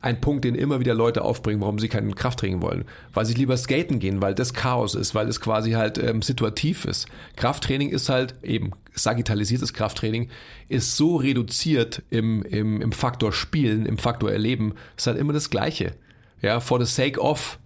ein 0.00 0.20
Punkt, 0.20 0.44
den 0.44 0.54
immer 0.54 0.78
wieder 0.78 0.94
Leute 0.94 1.22
aufbringen, 1.22 1.60
warum 1.60 1.80
sie 1.80 1.88
keinen 1.88 2.14
Krafttraining 2.14 2.62
wollen? 2.62 2.84
Weil 3.12 3.24
sie 3.24 3.34
lieber 3.34 3.56
skaten 3.56 3.98
gehen, 3.98 4.22
weil 4.22 4.36
das 4.36 4.54
Chaos 4.54 4.94
ist, 4.94 5.16
weil 5.16 5.26
es 5.26 5.40
quasi 5.40 5.72
halt 5.72 5.98
ähm, 5.98 6.22
situativ 6.22 6.84
ist. 6.84 7.08
Krafttraining 7.34 7.90
ist 7.90 8.08
halt 8.08 8.36
eben 8.44 8.70
sagittalisiertes 8.94 9.72
Krafttraining, 9.72 10.28
ist 10.68 10.96
so 10.96 11.16
reduziert 11.16 12.02
im, 12.10 12.44
im, 12.44 12.80
im 12.80 12.92
Faktor 12.92 13.32
Spielen, 13.32 13.84
im 13.84 13.98
Faktor 13.98 14.30
Erleben, 14.30 14.74
ist 14.96 15.08
halt 15.08 15.18
immer 15.18 15.32
das 15.32 15.50
Gleiche. 15.50 15.94
Ja, 16.40 16.60
for 16.60 16.78
the 16.78 16.86
sake 16.86 17.18
of 17.20 17.58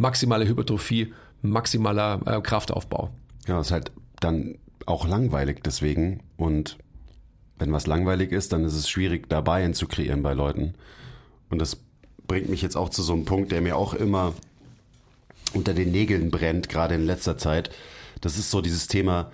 maximale 0.00 0.48
Hypertrophie, 0.48 1.12
maximaler 1.42 2.20
äh, 2.26 2.40
Kraftaufbau. 2.40 3.10
Ja, 3.46 3.60
ist 3.60 3.70
halt 3.70 3.92
dann 4.20 4.58
auch 4.86 5.06
langweilig 5.06 5.62
deswegen. 5.64 6.22
Und 6.36 6.78
wenn 7.58 7.72
was 7.72 7.86
langweilig 7.86 8.32
ist, 8.32 8.52
dann 8.52 8.64
ist 8.64 8.74
es 8.74 8.88
schwierig, 8.88 9.28
da 9.28 9.40
Buy-in 9.40 9.74
zu 9.74 9.86
kreieren 9.86 10.22
bei 10.22 10.32
Leuten. 10.32 10.74
Und 11.50 11.60
das 11.60 11.78
bringt 12.26 12.48
mich 12.48 12.62
jetzt 12.62 12.76
auch 12.76 12.88
zu 12.88 13.02
so 13.02 13.12
einem 13.12 13.24
Punkt, 13.24 13.52
der 13.52 13.60
mir 13.60 13.76
auch 13.76 13.94
immer 13.94 14.34
unter 15.52 15.74
den 15.74 15.90
Nägeln 15.90 16.30
brennt, 16.30 16.68
gerade 16.68 16.94
in 16.94 17.04
letzter 17.04 17.36
Zeit. 17.36 17.70
Das 18.20 18.38
ist 18.38 18.50
so 18.50 18.60
dieses 18.60 18.86
Thema 18.86 19.30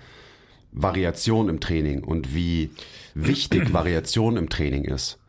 Variation 0.71 1.49
im 1.49 1.59
Training 1.59 2.03
und 2.03 2.33
wie 2.33 2.71
wichtig 3.13 3.73
Variation 3.73 4.37
im 4.37 4.49
Training 4.49 4.85
ist. 4.85 5.19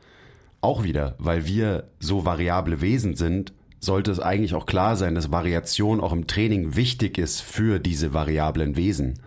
Auch 0.61 0.83
wieder, 0.83 1.15
weil 1.19 1.47
wir 1.47 1.89
so 2.01 2.25
variable 2.25 2.81
Wesen 2.81 3.15
sind, 3.15 3.53
sollte 3.81 4.11
es 4.11 4.21
eigentlich 4.21 4.55
auch 4.55 4.67
klar 4.67 4.97
sein, 4.97 5.15
dass 5.15 5.31
Variation 5.31 6.01
auch 6.01 6.13
im 6.13 6.27
Training 6.27 6.77
wichtig 6.77 7.19
ist 7.19 7.41
für 7.41 7.79
diese 7.79 8.13
variablen 8.13 8.77
Wesen. 8.77 9.21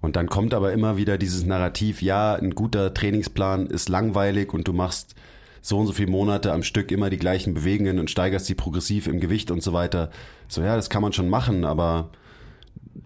Und 0.00 0.16
dann 0.16 0.28
kommt 0.28 0.52
aber 0.52 0.72
immer 0.72 0.96
wieder 0.96 1.16
dieses 1.16 1.46
Narrativ, 1.46 2.02
ja, 2.02 2.34
ein 2.34 2.54
guter 2.54 2.92
Trainingsplan 2.92 3.66
ist 3.66 3.88
langweilig 3.88 4.52
und 4.52 4.68
du 4.68 4.72
machst 4.72 5.14
so 5.62 5.78
und 5.78 5.86
so 5.86 5.94
viele 5.94 6.10
Monate 6.10 6.52
am 6.52 6.62
Stück 6.62 6.92
immer 6.92 7.08
die 7.08 7.16
gleichen 7.16 7.54
Bewegungen 7.54 7.98
und 7.98 8.10
steigerst 8.10 8.46
die 8.48 8.54
progressiv 8.54 9.06
im 9.06 9.18
Gewicht 9.18 9.50
und 9.50 9.62
so 9.62 9.72
weiter. 9.72 10.10
So, 10.46 10.60
ja, 10.60 10.76
das 10.76 10.90
kann 10.90 11.00
man 11.00 11.14
schon 11.14 11.30
machen, 11.30 11.64
aber 11.64 12.10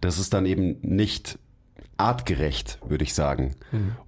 das 0.00 0.18
ist 0.18 0.34
dann 0.34 0.44
eben 0.44 0.78
nicht 0.82 1.38
artgerecht, 1.98 2.78
würde 2.86 3.04
ich 3.04 3.12
sagen. 3.12 3.56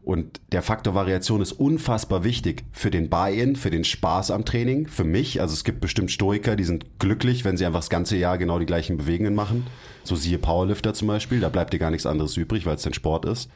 Und 0.02 0.40
der 0.52 0.62
Faktor 0.62 0.94
Variation 0.94 1.42
ist 1.42 1.52
unfassbar 1.52 2.24
wichtig 2.24 2.64
für 2.72 2.90
den 2.90 3.10
Buy-in, 3.10 3.56
für 3.56 3.70
den 3.70 3.84
Spaß 3.84 4.30
am 4.30 4.44
Training, 4.44 4.86
für 4.86 5.04
mich. 5.04 5.40
Also 5.40 5.54
es 5.54 5.64
gibt 5.64 5.80
bestimmt 5.80 6.10
Stoiker, 6.10 6.56
die 6.56 6.64
sind 6.64 6.98
glücklich, 6.98 7.44
wenn 7.44 7.56
sie 7.56 7.66
einfach 7.66 7.80
das 7.80 7.90
ganze 7.90 8.16
Jahr 8.16 8.38
genau 8.38 8.58
die 8.58 8.66
gleichen 8.66 8.96
Bewegungen 8.96 9.34
machen. 9.34 9.66
So 10.04 10.16
siehe 10.16 10.38
Powerlifter 10.38 10.94
zum 10.94 11.08
Beispiel, 11.08 11.40
da 11.40 11.48
bleibt 11.48 11.72
dir 11.72 11.78
gar 11.78 11.90
nichts 11.90 12.06
anderes 12.06 12.36
übrig, 12.36 12.64
weil 12.64 12.76
es 12.76 12.82
dein 12.82 12.94
Sport 12.94 13.24
ist. 13.26 13.50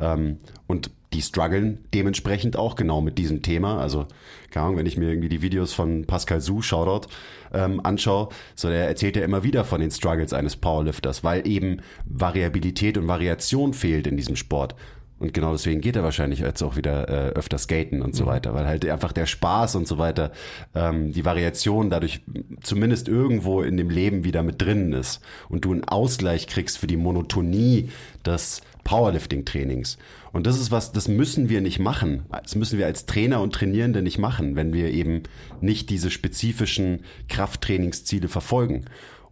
Ähm, 0.00 0.38
und 0.66 0.90
die 1.12 1.22
strugglen 1.22 1.84
dementsprechend 1.94 2.56
auch 2.56 2.76
genau 2.76 3.00
mit 3.00 3.16
diesem 3.18 3.42
Thema. 3.42 3.80
Also, 3.80 4.06
keine 4.50 4.66
Ahnung, 4.66 4.78
wenn 4.78 4.86
ich 4.86 4.98
mir 4.98 5.08
irgendwie 5.08 5.30
die 5.30 5.42
Videos 5.42 5.72
von 5.72 6.04
Pascal 6.04 6.40
Su, 6.40 6.60
Shoutout, 6.60 7.08
ähm, 7.52 7.80
anschaue, 7.82 8.28
so 8.54 8.68
der 8.68 8.88
erzählt 8.88 9.16
ja 9.16 9.22
immer 9.22 9.42
wieder 9.42 9.64
von 9.64 9.80
den 9.80 9.90
Struggles 9.90 10.32
eines 10.32 10.56
Powerlifters, 10.56 11.24
weil 11.24 11.46
eben 11.46 11.80
Variabilität 12.04 12.98
und 12.98 13.08
Variation 13.08 13.72
fehlt 13.72 14.06
in 14.06 14.16
diesem 14.16 14.36
Sport. 14.36 14.74
Und 15.18 15.34
genau 15.34 15.52
deswegen 15.52 15.80
geht 15.80 15.96
er 15.96 16.04
wahrscheinlich 16.04 16.40
jetzt 16.40 16.62
auch 16.62 16.76
wieder 16.76 17.08
äh, 17.08 17.30
öfter 17.30 17.58
skaten 17.58 18.02
und 18.02 18.14
so 18.14 18.24
mhm. 18.24 18.28
weiter, 18.28 18.54
weil 18.54 18.66
halt 18.66 18.86
einfach 18.86 19.12
der 19.12 19.26
Spaß 19.26 19.74
und 19.76 19.88
so 19.88 19.98
weiter, 19.98 20.30
ähm, 20.74 21.12
die 21.12 21.24
Variation 21.24 21.90
dadurch 21.90 22.20
zumindest 22.62 23.08
irgendwo 23.08 23.62
in 23.62 23.76
dem 23.76 23.90
Leben 23.90 24.24
wieder 24.24 24.42
mit 24.42 24.62
drinnen 24.62 24.92
ist 24.92 25.20
und 25.48 25.64
du 25.64 25.72
einen 25.72 25.84
Ausgleich 25.84 26.46
kriegst 26.46 26.78
für 26.78 26.86
die 26.86 26.96
Monotonie 26.96 27.90
des 28.24 28.60
Powerlifting-Trainings. 28.84 29.98
Und 30.32 30.46
das 30.46 30.58
ist 30.58 30.70
was, 30.70 30.92
das 30.92 31.08
müssen 31.08 31.48
wir 31.48 31.60
nicht 31.60 31.78
machen. 31.78 32.24
Das 32.30 32.54
müssen 32.54 32.78
wir 32.78 32.86
als 32.86 33.06
Trainer 33.06 33.40
und 33.40 33.54
Trainierende 33.54 34.02
nicht 34.02 34.18
machen, 34.18 34.56
wenn 34.56 34.72
wir 34.72 34.90
eben 34.90 35.24
nicht 35.60 35.90
diese 35.90 36.10
spezifischen 36.10 37.00
Krafttrainingsziele 37.28 38.28
verfolgen. 38.28 38.84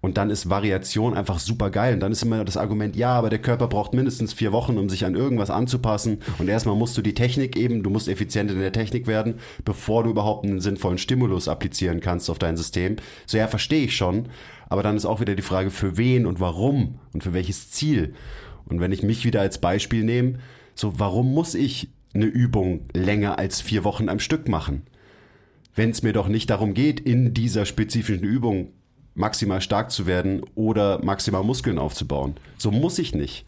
Und 0.07 0.19
dann 0.19 0.31
ist 0.31 0.49
Variation 0.49 1.15
einfach 1.15 1.41
super 1.41 1.69
geil. 1.69 1.95
Und 1.95 1.99
dann 1.99 2.13
ist 2.13 2.23
immer 2.23 2.45
das 2.45 2.57
Argument, 2.57 2.95
ja, 2.95 3.11
aber 3.15 3.29
der 3.29 3.41
Körper 3.41 3.67
braucht 3.67 3.93
mindestens 3.93 4.33
vier 4.33 4.53
Wochen, 4.53 4.79
um 4.79 4.89
sich 4.89 5.05
an 5.05 5.17
irgendwas 5.17 5.51
anzupassen. 5.51 6.21
Und 6.39 6.47
erstmal 6.47 6.77
musst 6.77 6.97
du 6.97 7.03
die 7.03 7.13
Technik 7.13 7.57
eben, 7.57 7.83
du 7.83 7.91
musst 7.91 8.07
effizient 8.07 8.53
in 8.53 8.61
der 8.61 8.71
Technik 8.71 9.09
werden, 9.09 9.41
bevor 9.65 10.05
du 10.05 10.11
überhaupt 10.11 10.47
einen 10.47 10.61
sinnvollen 10.61 10.99
Stimulus 10.99 11.49
applizieren 11.49 11.99
kannst 11.99 12.31
auf 12.31 12.39
dein 12.39 12.57
System. 12.57 12.95
So 13.27 13.37
ja, 13.37 13.49
verstehe 13.49 13.87
ich 13.87 13.97
schon. 13.97 14.29
Aber 14.69 14.85
dann 14.85 14.97
ist 14.97 15.07
auch 15.07 15.19
wieder 15.19 15.35
die 15.35 15.43
Frage, 15.43 15.71
für 15.71 15.97
wen 15.97 16.25
und 16.25 16.39
warum 16.39 17.01
und 17.13 17.25
für 17.25 17.35
welches 17.35 17.73
Ziel. 17.73 18.15
Und 18.67 18.79
wenn 18.79 18.93
ich 18.93 19.03
mich 19.03 19.25
wieder 19.25 19.41
als 19.41 19.59
Beispiel 19.59 20.05
nehme, 20.05 20.39
so 20.77 21.01
warum 21.01 21.35
muss 21.35 21.57
ich 21.57 21.89
eine 22.15 22.27
Übung 22.27 22.83
länger 22.95 23.41
als 23.41 23.61
vier 23.61 23.83
Wochen 23.83 24.09
am 24.09 24.21
Stück 24.21 24.47
machen? 24.47 24.83
Wenn 25.75 25.91
es 25.91 26.05
mir 26.05 26.13
doch 26.13 26.29
nicht 26.29 26.49
darum 26.49 26.75
geht, 26.75 27.01
in 27.01 27.35
dieser 27.35 27.67
spezifischen 27.67 28.23
Übung 28.23 28.69
maximal 29.17 29.61
stark 29.61 29.91
zu 29.91 30.07
werden 30.07 30.43
oder 30.55 31.03
maximal 31.03 31.43
Muskeln 31.43 31.79
aufzubauen. 31.79 32.37
So 32.59 32.71
muss 32.71 32.99
ich 32.99 33.15
nicht. 33.15 33.47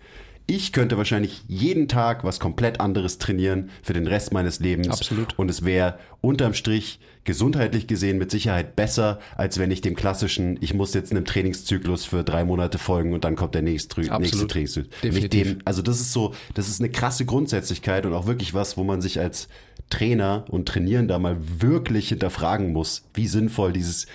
Ich 0.51 0.73
könnte 0.73 0.97
wahrscheinlich 0.97 1.43
jeden 1.47 1.89
Tag 1.89 2.25
was 2.25 2.41
komplett 2.41 2.81
anderes 2.81 3.19
trainieren 3.19 3.69
für 3.83 3.93
den 3.93 4.07
Rest 4.07 4.33
meines 4.33 4.61
Lebens. 4.61 4.89
Absolut. 4.89 5.39
Und 5.39 5.51
es 5.51 5.63
wäre 5.63 5.99
unterm 6.23 6.55
Strich 6.55 7.01
gesundheitlich 7.25 7.87
gesehen 7.87 8.17
mit 8.17 8.31
Sicherheit 8.31 8.75
besser, 8.75 9.19
als 9.37 9.59
wenn 9.59 9.71
ich 9.71 9.83
dem 9.83 9.95
klassischen, 9.95 10.57
ich 10.63 10.73
muss 10.73 10.95
jetzt 10.95 11.11
einem 11.11 11.27
Trainingszyklus 11.27 12.07
für 12.07 12.25
drei 12.25 12.47
Monate 12.47 12.79
folgen 12.79 13.13
und 13.13 13.25
dann 13.25 13.37
kommt 13.37 13.55
der 13.55 13.61
nächste, 13.61 14.01
nächste 14.01 14.47
Trainingszyklus. 14.47 15.03
Definitiv. 15.03 15.49
Dem, 15.49 15.59
also 15.67 15.83
das 15.83 16.01
ist 16.01 16.15
so, 16.15 16.33
das 16.55 16.69
ist 16.71 16.81
eine 16.81 16.89
krasse 16.89 17.27
Grundsätzlichkeit 17.27 18.07
und 18.07 18.15
auch 18.15 18.27
wirklich 18.27 18.55
was, 18.55 18.79
wo 18.79 18.85
man 18.85 19.03
sich 19.03 19.21
als 19.21 19.49
Trainer 19.91 20.47
und 20.49 20.67
Trainierender 20.67 21.19
mal 21.19 21.37
wirklich 21.59 22.09
hinterfragen 22.09 22.73
muss, 22.73 23.05
wie 23.13 23.27
sinnvoll 23.27 23.75
dieses 23.75 24.07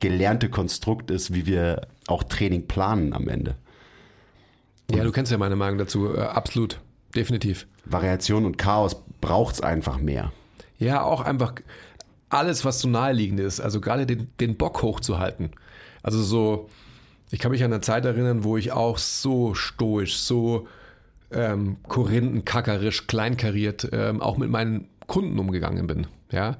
gelernte 0.00 0.50
Konstrukt 0.50 1.10
ist, 1.10 1.34
wie 1.34 1.46
wir 1.46 1.86
auch 2.06 2.22
Training 2.22 2.66
planen 2.66 3.12
am 3.12 3.28
Ende. 3.28 3.56
Und 4.90 4.98
ja, 4.98 5.04
du 5.04 5.12
kennst 5.12 5.32
ja 5.32 5.38
meine 5.38 5.56
Meinung 5.56 5.78
dazu. 5.78 6.14
Äh, 6.14 6.20
absolut. 6.20 6.80
Definitiv. 7.14 7.66
Variation 7.84 8.44
und 8.44 8.58
Chaos 8.58 8.96
braucht 9.20 9.54
es 9.54 9.60
einfach 9.60 9.98
mehr. 9.98 10.32
Ja, 10.78 11.02
auch 11.02 11.20
einfach 11.20 11.54
alles, 12.28 12.64
was 12.64 12.80
so 12.80 12.88
naheliegend 12.88 13.40
ist. 13.40 13.60
Also 13.60 13.80
gerade 13.80 14.06
den, 14.06 14.28
den 14.40 14.56
Bock 14.56 14.82
hochzuhalten. 14.82 15.50
Also 16.02 16.22
so, 16.22 16.68
ich 17.30 17.38
kann 17.38 17.52
mich 17.52 17.64
an 17.64 17.72
eine 17.72 17.80
Zeit 17.80 18.04
erinnern, 18.04 18.44
wo 18.44 18.56
ich 18.56 18.72
auch 18.72 18.98
so 18.98 19.54
stoisch, 19.54 20.18
so 20.18 20.66
ähm, 21.30 21.76
korinthenkackerisch, 21.88 23.06
kleinkariert 23.06 23.88
ähm, 23.92 24.20
auch 24.20 24.36
mit 24.36 24.50
meinen 24.50 24.88
Kunden 25.06 25.38
umgegangen 25.38 25.86
bin. 25.86 26.06
Ja, 26.30 26.56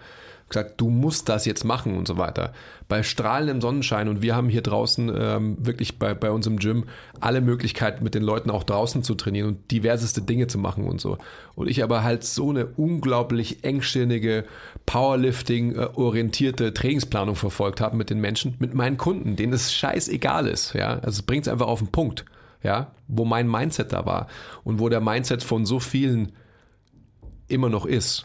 gesagt, 0.48 0.80
du 0.80 0.90
musst 0.90 1.28
das 1.28 1.46
jetzt 1.46 1.64
machen 1.64 1.96
und 1.96 2.06
so 2.06 2.18
weiter. 2.18 2.52
Bei 2.88 3.02
strahlendem 3.02 3.60
Sonnenschein 3.60 4.08
und 4.08 4.22
wir 4.22 4.36
haben 4.36 4.48
hier 4.48 4.62
draußen 4.62 5.12
ähm, 5.16 5.56
wirklich 5.58 5.98
bei, 5.98 6.14
bei 6.14 6.30
uns 6.30 6.46
im 6.46 6.58
Gym 6.58 6.84
alle 7.20 7.40
Möglichkeiten 7.40 8.04
mit 8.04 8.14
den 8.14 8.22
Leuten 8.22 8.50
auch 8.50 8.62
draußen 8.62 9.02
zu 9.02 9.14
trainieren 9.14 9.48
und 9.48 9.70
diverseste 9.70 10.22
Dinge 10.22 10.46
zu 10.46 10.58
machen 10.58 10.86
und 10.86 11.00
so. 11.00 11.18
Und 11.54 11.68
ich 11.68 11.82
aber 11.82 12.02
halt 12.02 12.24
so 12.24 12.50
eine 12.50 12.66
unglaublich 12.66 13.64
engstirnige, 13.64 14.44
Powerlifting-orientierte 14.86 16.74
Trainingsplanung 16.74 17.36
verfolgt 17.36 17.80
habe 17.80 17.96
mit 17.96 18.10
den 18.10 18.20
Menschen, 18.20 18.56
mit 18.58 18.74
meinen 18.74 18.98
Kunden, 18.98 19.36
denen 19.36 19.54
es 19.54 19.72
scheißegal 19.72 20.46
ist. 20.46 20.74
Ja, 20.74 20.94
also 20.94 21.08
es 21.08 21.22
bringt 21.22 21.46
es 21.46 21.52
einfach 21.52 21.68
auf 21.68 21.78
den 21.78 21.88
Punkt. 21.88 22.24
Ja, 22.62 22.92
wo 23.08 23.26
mein 23.26 23.50
Mindset 23.50 23.92
da 23.92 24.06
war 24.06 24.26
und 24.62 24.78
wo 24.78 24.88
der 24.88 25.02
Mindset 25.02 25.42
von 25.42 25.66
so 25.66 25.80
vielen 25.80 26.32
immer 27.46 27.68
noch 27.68 27.84
ist. 27.84 28.24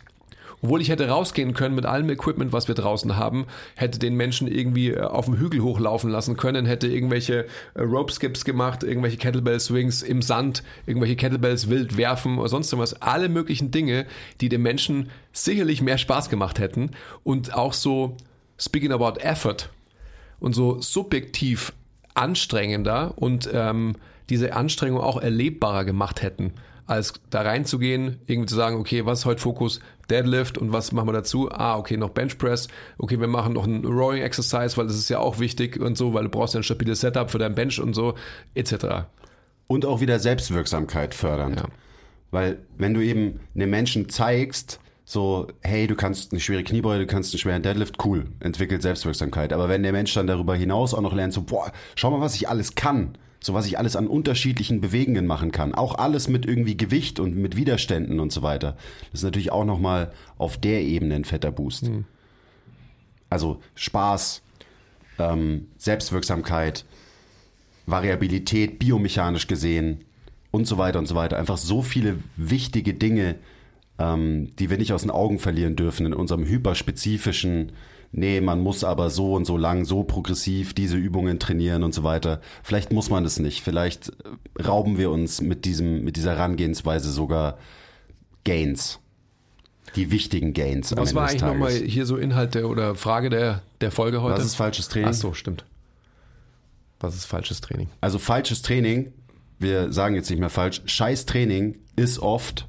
Obwohl 0.61 0.81
ich 0.81 0.89
hätte 0.89 1.07
rausgehen 1.07 1.53
können 1.53 1.75
mit 1.75 1.85
allem 1.85 2.09
Equipment, 2.09 2.51
was 2.51 2.67
wir 2.67 2.75
draußen 2.75 3.15
haben, 3.15 3.45
hätte 3.75 3.97
den 3.97 4.15
Menschen 4.15 4.47
irgendwie 4.47 4.91
äh, 4.91 5.01
auf 5.01 5.25
dem 5.25 5.37
Hügel 5.37 5.61
hochlaufen 5.61 6.09
lassen 6.09 6.35
können, 6.35 6.65
hätte 6.65 6.87
irgendwelche 6.87 7.45
äh, 7.75 7.81
Rope 7.81 8.11
Skips 8.11 8.43
gemacht, 8.43 8.83
irgendwelche 8.83 9.17
Kettlebell 9.17 9.59
Swings 9.59 10.01
im 10.01 10.21
Sand, 10.21 10.63
irgendwelche 10.85 11.15
Kettlebells 11.15 11.69
wild 11.69 11.97
werfen 11.97 12.37
oder 12.37 12.49
sonst 12.49 12.71
irgendwas. 12.71 13.01
Alle 13.01 13.29
möglichen 13.29 13.71
Dinge, 13.71 14.05
die 14.41 14.49
dem 14.49 14.61
Menschen 14.61 15.09
sicherlich 15.31 15.81
mehr 15.81 15.97
Spaß 15.97 16.29
gemacht 16.29 16.59
hätten 16.59 16.91
und 17.23 17.53
auch 17.53 17.73
so, 17.73 18.17
speaking 18.57 18.91
about 18.91 19.19
effort 19.21 19.69
und 20.39 20.53
so 20.53 20.81
subjektiv 20.81 21.71
anstrengender 22.13 23.13
und 23.15 23.49
ähm, 23.53 23.95
diese 24.29 24.53
Anstrengung 24.53 24.99
auch 25.01 25.21
erlebbarer 25.21 25.85
gemacht 25.85 26.21
hätten 26.21 26.53
als 26.89 27.13
da 27.29 27.41
reinzugehen, 27.41 28.19
irgendwie 28.25 28.47
zu 28.47 28.55
sagen, 28.55 28.77
okay, 28.77 29.05
was 29.05 29.19
ist 29.19 29.25
heute 29.25 29.41
Fokus? 29.41 29.79
Deadlift 30.09 30.57
und 30.57 30.73
was 30.73 30.91
machen 30.91 31.07
wir 31.07 31.13
dazu? 31.13 31.47
Ah, 31.51 31.77
okay, 31.77 31.97
noch 31.97 32.09
Bench 32.09 32.39
Press. 32.39 32.67
Okay, 32.97 33.19
wir 33.19 33.27
machen 33.27 33.53
noch 33.53 33.67
ein 33.67 33.85
Rowing 33.85 34.23
Exercise, 34.23 34.75
weil 34.75 34.87
das 34.87 34.97
ist 34.97 35.07
ja 35.07 35.19
auch 35.19 35.37
wichtig 35.37 35.79
und 35.79 35.99
so, 35.99 36.15
weil 36.15 36.23
du 36.23 36.29
brauchst 36.29 36.55
ja 36.55 36.61
ein 36.61 36.63
stabiles 36.63 37.01
Setup 37.01 37.29
für 37.29 37.37
dein 37.37 37.53
Bench 37.53 37.79
und 37.79 37.93
so, 37.93 38.15
etc. 38.55 39.05
Und 39.67 39.85
auch 39.85 40.01
wieder 40.01 40.17
Selbstwirksamkeit 40.17 41.13
fördern. 41.13 41.57
Ja. 41.57 41.65
Weil 42.31 42.57
wenn 42.77 42.95
du 42.95 43.01
eben 43.01 43.39
einem 43.53 43.69
Menschen 43.69 44.09
zeigst, 44.09 44.79
so, 45.05 45.47
hey, 45.61 45.85
du 45.85 45.95
kannst 45.95 46.31
eine 46.31 46.39
schwere 46.39 46.63
Kniebeuge, 46.63 47.05
du 47.05 47.07
kannst 47.07 47.33
einen 47.33 47.39
schweren 47.39 47.61
Deadlift, 47.61 48.03
cool, 48.03 48.25
entwickelt 48.39 48.81
Selbstwirksamkeit. 48.81 49.53
Aber 49.53 49.69
wenn 49.69 49.83
der 49.83 49.91
Mensch 49.91 50.13
dann 50.15 50.25
darüber 50.25 50.55
hinaus 50.55 50.95
auch 50.95 51.01
noch 51.01 51.13
lernt, 51.13 51.33
so, 51.33 51.43
boah, 51.43 51.71
schau 51.95 52.09
mal, 52.09 52.21
was 52.21 52.35
ich 52.35 52.49
alles 52.49 52.73
kann, 52.73 53.15
so 53.39 53.53
was 53.53 53.65
ich 53.65 53.77
alles 53.77 53.95
an 53.95 54.07
unterschiedlichen 54.07 54.81
Bewegungen 54.81 55.25
machen 55.25 55.51
kann. 55.51 55.73
Auch 55.73 55.95
alles 55.95 56.27
mit 56.27 56.45
irgendwie 56.45 56.75
Gewicht 56.75 57.19
und 57.19 57.35
mit 57.35 57.55
Widerständen 57.55 58.19
und 58.19 58.31
so 58.31 58.41
weiter. 58.41 58.75
Das 59.11 59.21
ist 59.21 59.23
natürlich 59.23 59.51
auch 59.51 59.65
nochmal 59.65 60.11
auf 60.37 60.57
der 60.57 60.81
Ebene 60.81 61.15
ein 61.15 61.25
fetter 61.25 61.51
Boost. 61.51 61.83
Mhm. 61.83 62.05
Also 63.29 63.61
Spaß, 63.75 64.41
ähm, 65.19 65.67
Selbstwirksamkeit, 65.77 66.85
Variabilität, 67.85 68.79
biomechanisch 68.79 69.47
gesehen 69.47 70.05
und 70.51 70.65
so 70.65 70.77
weiter 70.77 70.99
und 70.99 71.05
so 71.05 71.15
weiter. 71.15 71.37
Einfach 71.37 71.57
so 71.57 71.81
viele 71.81 72.17
wichtige 72.35 72.93
Dinge, 72.93 73.35
ähm, 73.99 74.49
die 74.57 74.69
wir 74.69 74.77
nicht 74.77 74.93
aus 74.93 75.03
den 75.03 75.11
Augen 75.11 75.39
verlieren 75.39 75.75
dürfen 75.75 76.05
in 76.05 76.13
unserem 76.13 76.45
hyperspezifischen 76.45 77.71
nee, 78.11 78.41
man 78.41 78.59
muss 78.59 78.83
aber 78.83 79.09
so 79.09 79.35
und 79.35 79.45
so 79.45 79.57
lang, 79.57 79.85
so 79.85 80.03
progressiv 80.03 80.73
diese 80.73 80.97
Übungen 80.97 81.39
trainieren 81.39 81.83
und 81.83 81.93
so 81.93 82.03
weiter. 82.03 82.41
Vielleicht 82.63 82.91
muss 82.91 83.09
man 83.09 83.23
das 83.23 83.39
nicht. 83.39 83.61
Vielleicht 83.61 84.09
äh, 84.09 84.63
rauben 84.63 84.97
wir 84.97 85.11
uns 85.11 85.41
mit 85.41 85.65
diesem, 85.65 86.03
mit 86.03 86.15
dieser 86.15 86.31
Herangehensweise 86.31 87.11
sogar 87.11 87.57
Gains. 88.43 88.99
Die 89.95 90.11
wichtigen 90.11 90.53
Gains. 90.53 90.95
Was 90.95 91.15
war 91.15 91.27
eigentlich 91.27 91.41
nochmal 91.41 91.71
hier 91.71 92.05
so 92.05 92.17
Inhalt 92.17 92.53
der, 92.53 92.69
oder 92.69 92.93
Frage 92.93 93.29
der, 93.29 93.63
der 93.81 93.91
Folge 93.91 94.21
heute? 94.21 94.37
Was 94.37 94.45
ist 94.45 94.55
falsches 94.55 94.87
Training? 94.87 95.09
Ach 95.09 95.13
so, 95.13 95.33
stimmt. 95.33 95.65
Was 96.99 97.15
ist 97.15 97.25
falsches 97.25 97.61
Training? 97.61 97.89
Also 98.01 98.19
falsches 98.19 98.61
Training, 98.61 99.13
wir 99.57 99.91
sagen 99.91 100.15
jetzt 100.15 100.29
nicht 100.29 100.39
mehr 100.39 100.49
falsch, 100.49 100.81
scheiß 100.85 101.25
Training 101.25 101.79
ist 101.95 102.19
oft 102.19 102.67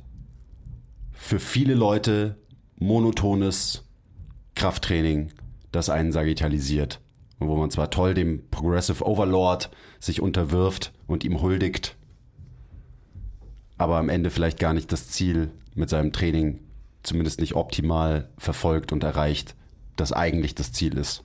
für 1.13 1.39
viele 1.39 1.75
Leute 1.75 2.37
monotones 2.79 3.85
Krafttraining, 4.61 5.33
das 5.73 5.89
einen 5.89 6.13
sagitalisiert. 6.13 7.01
Und 7.39 7.49
wo 7.49 7.57
man 7.57 7.71
zwar 7.71 7.89
toll 7.89 8.13
dem 8.13 8.47
Progressive 8.51 9.07
Overlord 9.07 9.71
sich 9.99 10.21
unterwirft 10.21 10.93
und 11.07 11.25
ihm 11.25 11.41
huldigt, 11.41 11.97
aber 13.79 13.97
am 13.97 14.11
Ende 14.11 14.29
vielleicht 14.29 14.61
gar 14.61 14.75
nicht 14.75 14.93
das 14.93 15.09
Ziel 15.09 15.51
mit 15.75 15.89
seinem 15.89 16.13
Training 16.13 16.59
zumindest 17.03 17.41
nicht 17.41 17.55
optimal 17.55 18.29
verfolgt 18.37 18.93
und 18.93 19.03
erreicht, 19.03 19.57
das 19.97 20.13
eigentlich 20.13 20.55
das 20.55 20.73
Ziel 20.73 20.99
ist. 20.99 21.25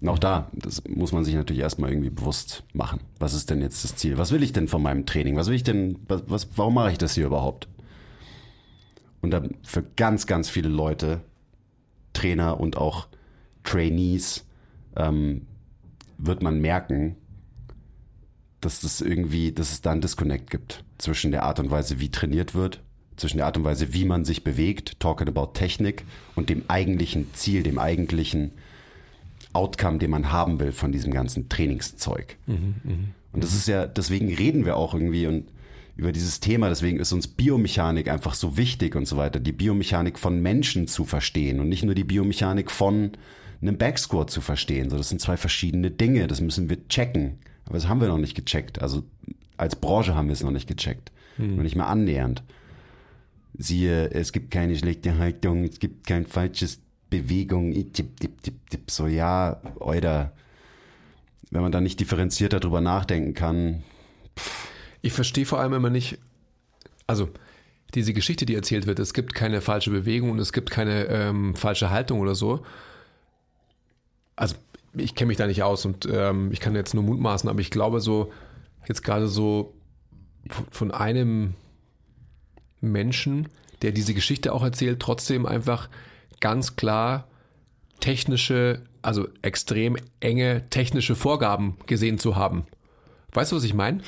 Und 0.00 0.08
auch 0.08 0.18
da, 0.18 0.50
das 0.54 0.82
muss 0.88 1.12
man 1.12 1.24
sich 1.24 1.36
natürlich 1.36 1.62
erstmal 1.62 1.90
irgendwie 1.90 2.10
bewusst 2.10 2.64
machen. 2.72 2.98
Was 3.20 3.32
ist 3.32 3.48
denn 3.48 3.60
jetzt 3.62 3.84
das 3.84 3.94
Ziel? 3.94 4.18
Was 4.18 4.32
will 4.32 4.42
ich 4.42 4.52
denn 4.52 4.66
von 4.66 4.82
meinem 4.82 5.06
Training? 5.06 5.36
Was 5.36 5.46
will 5.46 5.54
ich 5.54 5.62
denn, 5.62 6.00
was, 6.08 6.24
was 6.26 6.48
warum 6.56 6.74
mache 6.74 6.90
ich 6.90 6.98
das 6.98 7.14
hier 7.14 7.26
überhaupt? 7.26 7.68
Und 9.20 9.30
dann 9.30 9.54
für 9.62 9.84
ganz, 9.94 10.26
ganz 10.26 10.48
viele 10.48 10.68
Leute 10.68 11.20
Trainer 12.16 12.58
und 12.58 12.76
auch 12.76 13.08
Trainees 13.62 14.46
ähm, 14.96 15.42
wird 16.18 16.42
man 16.42 16.60
merken, 16.60 17.16
dass 18.60 18.80
das 18.80 19.00
irgendwie, 19.00 19.52
dass 19.52 19.70
es 19.70 19.82
da 19.82 19.92
einen 19.92 20.00
Disconnect 20.00 20.50
gibt. 20.50 20.82
zwischen 20.98 21.30
der 21.30 21.42
Art 21.42 21.60
und 21.60 21.70
Weise, 21.70 22.00
wie 22.00 22.10
trainiert 22.10 22.54
wird, 22.54 22.80
zwischen 23.16 23.36
der 23.36 23.46
Art 23.46 23.58
und 23.58 23.64
Weise, 23.64 23.92
wie 23.92 24.06
man 24.06 24.24
sich 24.24 24.44
bewegt, 24.44 24.98
talking 24.98 25.28
about 25.28 25.52
Technik 25.52 26.04
und 26.34 26.48
dem 26.48 26.64
eigentlichen 26.68 27.34
Ziel, 27.34 27.62
dem 27.62 27.78
eigentlichen 27.78 28.52
Outcome, 29.52 29.98
den 29.98 30.10
man 30.10 30.32
haben 30.32 30.58
will 30.58 30.72
von 30.72 30.90
diesem 30.90 31.12
ganzen 31.12 31.48
Trainingszeug. 31.50 32.36
und 33.32 33.44
das 33.44 33.54
ist 33.54 33.68
ja, 33.68 33.86
deswegen 33.86 34.32
reden 34.32 34.64
wir 34.64 34.76
auch 34.76 34.94
irgendwie 34.94 35.26
und 35.26 35.48
über 35.96 36.12
dieses 36.12 36.40
Thema, 36.40 36.68
deswegen 36.68 36.98
ist 36.98 37.12
uns 37.12 37.26
Biomechanik 37.26 38.08
einfach 38.08 38.34
so 38.34 38.56
wichtig 38.56 38.94
und 38.96 39.06
so 39.06 39.16
weiter, 39.16 39.40
die 39.40 39.52
Biomechanik 39.52 40.18
von 40.18 40.40
Menschen 40.40 40.88
zu 40.88 41.04
verstehen 41.04 41.58
und 41.58 41.68
nicht 41.68 41.84
nur 41.84 41.94
die 41.94 42.04
Biomechanik 42.04 42.70
von 42.70 43.12
einem 43.62 43.78
Backsquat 43.78 44.30
zu 44.30 44.42
verstehen. 44.42 44.90
So, 44.90 44.98
das 44.98 45.08
sind 45.08 45.20
zwei 45.20 45.38
verschiedene 45.38 45.90
Dinge, 45.90 46.26
das 46.26 46.42
müssen 46.42 46.68
wir 46.68 46.86
checken. 46.88 47.38
Aber 47.64 47.74
das 47.74 47.88
haben 47.88 48.00
wir 48.00 48.08
noch 48.08 48.18
nicht 48.18 48.34
gecheckt. 48.34 48.82
Also 48.82 49.04
als 49.56 49.76
Branche 49.76 50.14
haben 50.14 50.28
wir 50.28 50.34
es 50.34 50.42
noch 50.42 50.50
nicht 50.50 50.68
gecheckt. 50.68 51.12
Noch 51.38 51.62
nicht 51.62 51.76
mal 51.76 51.86
annähernd. 51.86 52.42
Siehe, 53.58 54.10
es 54.10 54.32
gibt 54.32 54.50
keine 54.50 54.76
schlechte 54.76 55.18
Haltung, 55.18 55.64
es 55.64 55.78
gibt 55.78 56.06
kein 56.06 56.26
falsches 56.26 56.80
Bewegung, 57.10 57.72
tipp, 57.92 58.18
tipp, 58.20 58.42
tipp, 58.42 58.70
tipp. 58.70 58.90
So, 58.90 59.06
ja, 59.06 59.60
oder 59.76 60.32
wenn 61.50 61.62
man 61.62 61.72
da 61.72 61.80
nicht 61.80 62.00
differenzierter 62.00 62.60
drüber 62.60 62.80
nachdenken 62.80 63.34
kann, 63.34 63.82
Ich 65.02 65.12
verstehe 65.12 65.46
vor 65.46 65.60
allem 65.60 65.72
immer 65.72 65.90
nicht, 65.90 66.18
also 67.06 67.28
diese 67.94 68.12
Geschichte, 68.12 68.46
die 68.46 68.54
erzählt 68.54 68.86
wird, 68.86 68.98
es 68.98 69.14
gibt 69.14 69.34
keine 69.34 69.60
falsche 69.60 69.90
Bewegung 69.90 70.30
und 70.30 70.38
es 70.38 70.52
gibt 70.52 70.70
keine 70.70 71.06
ähm, 71.06 71.54
falsche 71.54 71.90
Haltung 71.90 72.20
oder 72.20 72.34
so. 72.34 72.64
Also 74.34 74.56
ich 74.94 75.14
kenne 75.14 75.28
mich 75.28 75.36
da 75.36 75.46
nicht 75.46 75.62
aus 75.62 75.84
und 75.84 76.08
ähm, 76.10 76.50
ich 76.52 76.60
kann 76.60 76.74
jetzt 76.74 76.94
nur 76.94 77.04
mutmaßen, 77.04 77.48
aber 77.48 77.60
ich 77.60 77.70
glaube 77.70 78.00
so, 78.00 78.32
jetzt 78.88 79.02
gerade 79.02 79.28
so 79.28 79.74
von 80.70 80.90
einem 80.90 81.54
Menschen, 82.80 83.48
der 83.82 83.92
diese 83.92 84.14
Geschichte 84.14 84.52
auch 84.52 84.62
erzählt, 84.62 85.00
trotzdem 85.00 85.46
einfach 85.46 85.88
ganz 86.40 86.76
klar 86.76 87.28
technische, 88.00 88.82
also 89.02 89.28
extrem 89.42 89.96
enge 90.20 90.68
technische 90.70 91.14
Vorgaben 91.14 91.76
gesehen 91.86 92.18
zu 92.18 92.36
haben. 92.36 92.66
Weißt 93.32 93.52
du, 93.52 93.56
was 93.56 93.64
ich 93.64 93.74
meine? 93.74 94.02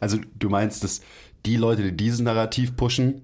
Also 0.00 0.18
du 0.38 0.48
meinst, 0.48 0.82
dass 0.84 1.00
die 1.46 1.56
Leute, 1.56 1.82
die 1.82 1.96
dieses 1.96 2.20
Narrativ 2.20 2.76
pushen, 2.76 3.22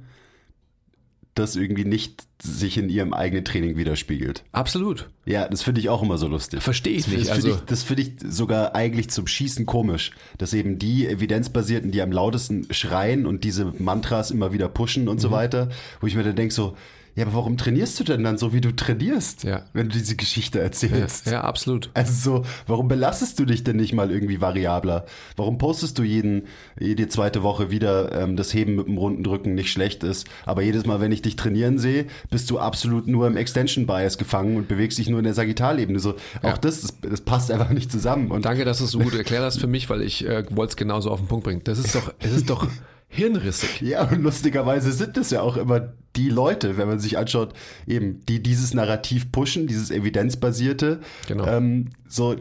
das 1.35 1.55
irgendwie 1.55 1.85
nicht 1.85 2.27
sich 2.43 2.79
in 2.79 2.89
ihrem 2.89 3.13
eigenen 3.13 3.45
Training 3.45 3.77
widerspiegelt. 3.77 4.43
Absolut. 4.53 5.11
Ja, 5.27 5.47
das 5.49 5.63
finde 5.63 5.83
ich 5.83 5.91
auch 5.91 6.03
immer 6.03 6.17
so 6.17 6.29
lustig. 6.29 6.63
Verstehe 6.63 6.95
ich 6.95 7.05
das, 7.05 7.13
nicht, 7.13 7.29
Das 7.29 7.35
finde 7.37 7.49
also- 7.51 7.59
ich, 7.61 7.67
das 7.67 7.83
finde 7.83 8.03
ich 8.03 8.13
sogar 8.27 8.75
eigentlich 8.75 9.11
zum 9.11 9.27
Schießen 9.27 9.67
komisch, 9.67 10.13
dass 10.39 10.55
eben 10.55 10.79
die 10.79 11.07
Evidenzbasierten, 11.07 11.91
die 11.91 12.01
am 12.01 12.11
lautesten 12.11 12.67
schreien 12.73 13.27
und 13.27 13.45
diese 13.45 13.67
Mantras 13.79 14.31
immer 14.31 14.55
wieder 14.55 14.69
pushen 14.69 15.03
Mhm. 15.05 15.09
und 15.11 15.21
so 15.21 15.31
weiter, 15.31 15.69
wo 16.01 16.07
ich 16.07 16.15
mir 16.15 16.25
dann 16.25 16.37
denke 16.37 16.55
so, 16.55 16.75
ja, 17.17 17.25
aber 17.27 17.35
warum 17.35 17.57
trainierst 17.57 17.99
du 17.99 18.05
denn 18.05 18.23
dann 18.23 18.39
so, 18.39 18.53
wie 18.53 18.61
du 18.61 18.71
trainierst, 18.77 19.43
Ja. 19.45 19.63
wenn 19.73 19.89
du 19.89 19.97
diese 19.99 20.15
Geschichte 20.17 20.59
Ja, 20.59 20.65
erzählst? 20.65 21.27
ja, 21.27 21.41
absolut. 21.41 21.91
Also 21.95 22.13
so, 22.43 22.45
warum 22.67 22.87
belastest 22.89 23.39
du 23.39 23.45
dich 23.47 23.65
denn 23.65 23.77
nicht 23.77 23.93
mal 23.95 24.11
irgendwie 24.11 24.41
variabler? 24.41 25.07
Warum 25.37 25.59
postest 25.59 25.99
du 25.99 26.03
jeden, 26.03 26.43
jede 26.79 27.09
zweite 27.09 27.43
Woche 27.43 27.71
wieder, 27.71 28.13
ähm, 28.13 28.37
das 28.37 28.53
Heben 28.55 28.77
mit 28.77 28.87
dem 28.87 28.99
runden 28.99 29.25
Drücken 29.25 29.55
nicht 29.55 29.73
schlecht 29.73 30.05
ist, 30.05 30.27
aber 30.45 30.63
jedes 30.63 30.87
Mal, 30.87 31.01
wenn 31.01 31.11
ich 31.11 31.23
dich 31.23 31.37
trainieren 31.37 31.79
sehe, 31.79 32.07
bist 32.31 32.51
du 32.51 32.59
absolut 32.59 33.07
nur 33.09 33.27
im 33.27 33.37
Extension 33.37 33.87
Bias 33.87 34.19
gefangen 34.19 34.57
und 34.57 34.69
bewegst 34.69 34.99
dich 34.99 35.09
nur 35.09 35.19
in 35.19 35.25
der 35.25 35.35
Sagittalebene. 35.35 35.99
So, 35.99 36.17
auch 36.43 36.51
Ja. 36.51 36.59
das, 36.59 36.83
das, 36.83 37.01
das 37.01 37.21
passt 37.23 37.51
einfach 37.51 37.71
nicht 37.71 37.91
zusammen. 37.91 38.31
Und 38.31 38.45
Danke, 38.45 38.65
dass 38.67 38.79
du 38.79 38.85
es 38.85 38.91
so 38.91 38.99
gut 38.99 39.15
erklärt 39.15 39.43
hast 39.43 39.59
für 39.59 39.67
mich, 39.67 39.89
weil 39.89 40.03
ich 40.03 40.27
äh, 40.27 40.45
wollte 40.51 40.71
es 40.73 40.77
genauso 40.77 41.11
auf 41.11 41.19
den 41.21 41.29
Punkt 41.29 41.45
bringen. 41.45 41.63
Das 41.65 41.79
ist 41.79 41.95
doch, 41.95 42.13
es 42.19 42.33
ist 42.33 42.51
doch 42.51 42.69
hirnrissig. 43.17 43.81
ja, 43.81 44.05
und 44.05 44.23
lustigerweise 44.23 44.93
sind 44.93 45.17
es 45.17 45.31
ja 45.31 45.43
auch 45.43 45.57
immer 45.57 45.93
die 46.17 46.29
Leute, 46.29 46.79
wenn 46.79 46.89
man 46.89 46.99
sich 46.99 47.19
anschaut, 47.19 47.53
eben, 47.87 48.21
die 48.27 48.43
dieses 48.43 48.75
Narrativ 48.75 49.33
pushen, 49.33 49.67
dieses 49.67 49.91
evidenzbasierte. 49.91 51.01
Genau. 51.29 51.47
Ähm, 51.47 51.91
so, 52.09 52.37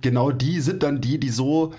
genau 0.00 0.30
die 0.30 0.60
sind 0.60 0.82
dann 0.82 1.00
die, 1.00 1.18
die 1.18 1.30
so 1.30 1.72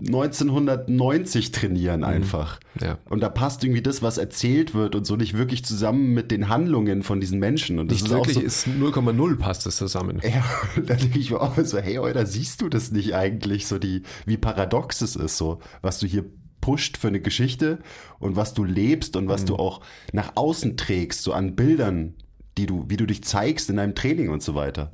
1990 0.00 1.50
trainieren 1.50 2.04
einfach. 2.04 2.60
Mhm. 2.74 2.86
Ja. 2.86 2.98
Und 3.06 3.20
da 3.20 3.28
passt 3.28 3.64
irgendwie 3.64 3.82
das, 3.82 4.00
was 4.00 4.16
erzählt 4.16 4.74
wird 4.74 4.94
und 4.94 5.04
so 5.04 5.16
nicht 5.16 5.36
wirklich 5.36 5.64
zusammen 5.64 6.14
mit 6.14 6.30
den 6.30 6.48
Handlungen 6.48 7.02
von 7.02 7.20
diesen 7.20 7.40
Menschen. 7.40 7.78
Und 7.78 7.90
das 7.90 8.02
Nicht 8.02 8.06
ist 8.06 8.12
auch 8.12 8.26
wirklich, 8.26 8.36
so, 8.36 8.40
ist 8.40 8.68
0,0 8.68 9.36
passt 9.36 9.66
es 9.66 9.76
zusammen. 9.76 10.20
ja, 10.22 10.44
da 10.80 10.94
denke 10.94 11.18
ich 11.18 11.30
mir 11.30 11.40
auch 11.40 11.56
so, 11.64 11.78
hey, 11.78 11.98
oder 11.98 12.26
siehst 12.26 12.62
du 12.62 12.68
das 12.68 12.92
nicht 12.92 13.14
eigentlich, 13.14 13.66
so 13.66 13.78
die, 13.78 14.02
wie 14.24 14.36
paradox 14.36 15.00
es 15.00 15.16
ist, 15.16 15.36
so, 15.36 15.58
was 15.82 15.98
du 15.98 16.06
hier 16.06 16.24
pusht 16.60 16.96
für 16.96 17.08
eine 17.08 17.20
Geschichte 17.20 17.78
und 18.18 18.36
was 18.36 18.54
du 18.54 18.64
lebst 18.64 19.16
und 19.16 19.28
was 19.28 19.44
du 19.44 19.56
auch 19.56 19.80
nach 20.12 20.32
außen 20.34 20.76
trägst, 20.76 21.22
so 21.22 21.32
an 21.32 21.54
Bildern, 21.56 22.14
die 22.56 22.66
du, 22.66 22.84
wie 22.88 22.96
du 22.96 23.06
dich 23.06 23.22
zeigst 23.24 23.70
in 23.70 23.76
deinem 23.76 23.94
Training 23.94 24.30
und 24.30 24.42
so 24.42 24.54
weiter. 24.54 24.92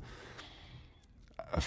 Äh, 1.38 1.60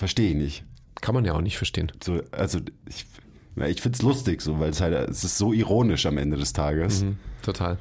Verstehe 0.00 0.30
ich 0.30 0.36
nicht. 0.36 0.64
Kann 1.02 1.14
man 1.14 1.26
ja 1.26 1.34
auch 1.34 1.42
nicht 1.42 1.58
verstehen. 1.58 1.92
So, 2.02 2.22
also 2.32 2.58
ich, 2.88 3.04
ich 3.66 3.82
finde 3.82 3.96
es 3.96 4.02
lustig, 4.02 4.40
so, 4.40 4.58
weil 4.58 4.70
es 4.70 4.80
halt, 4.80 4.94
es 5.10 5.24
ist 5.24 5.36
so 5.36 5.52
ironisch 5.52 6.06
am 6.06 6.16
Ende 6.16 6.38
des 6.38 6.54
Tages. 6.54 7.02
Mhm, 7.02 7.18
total. 7.42 7.78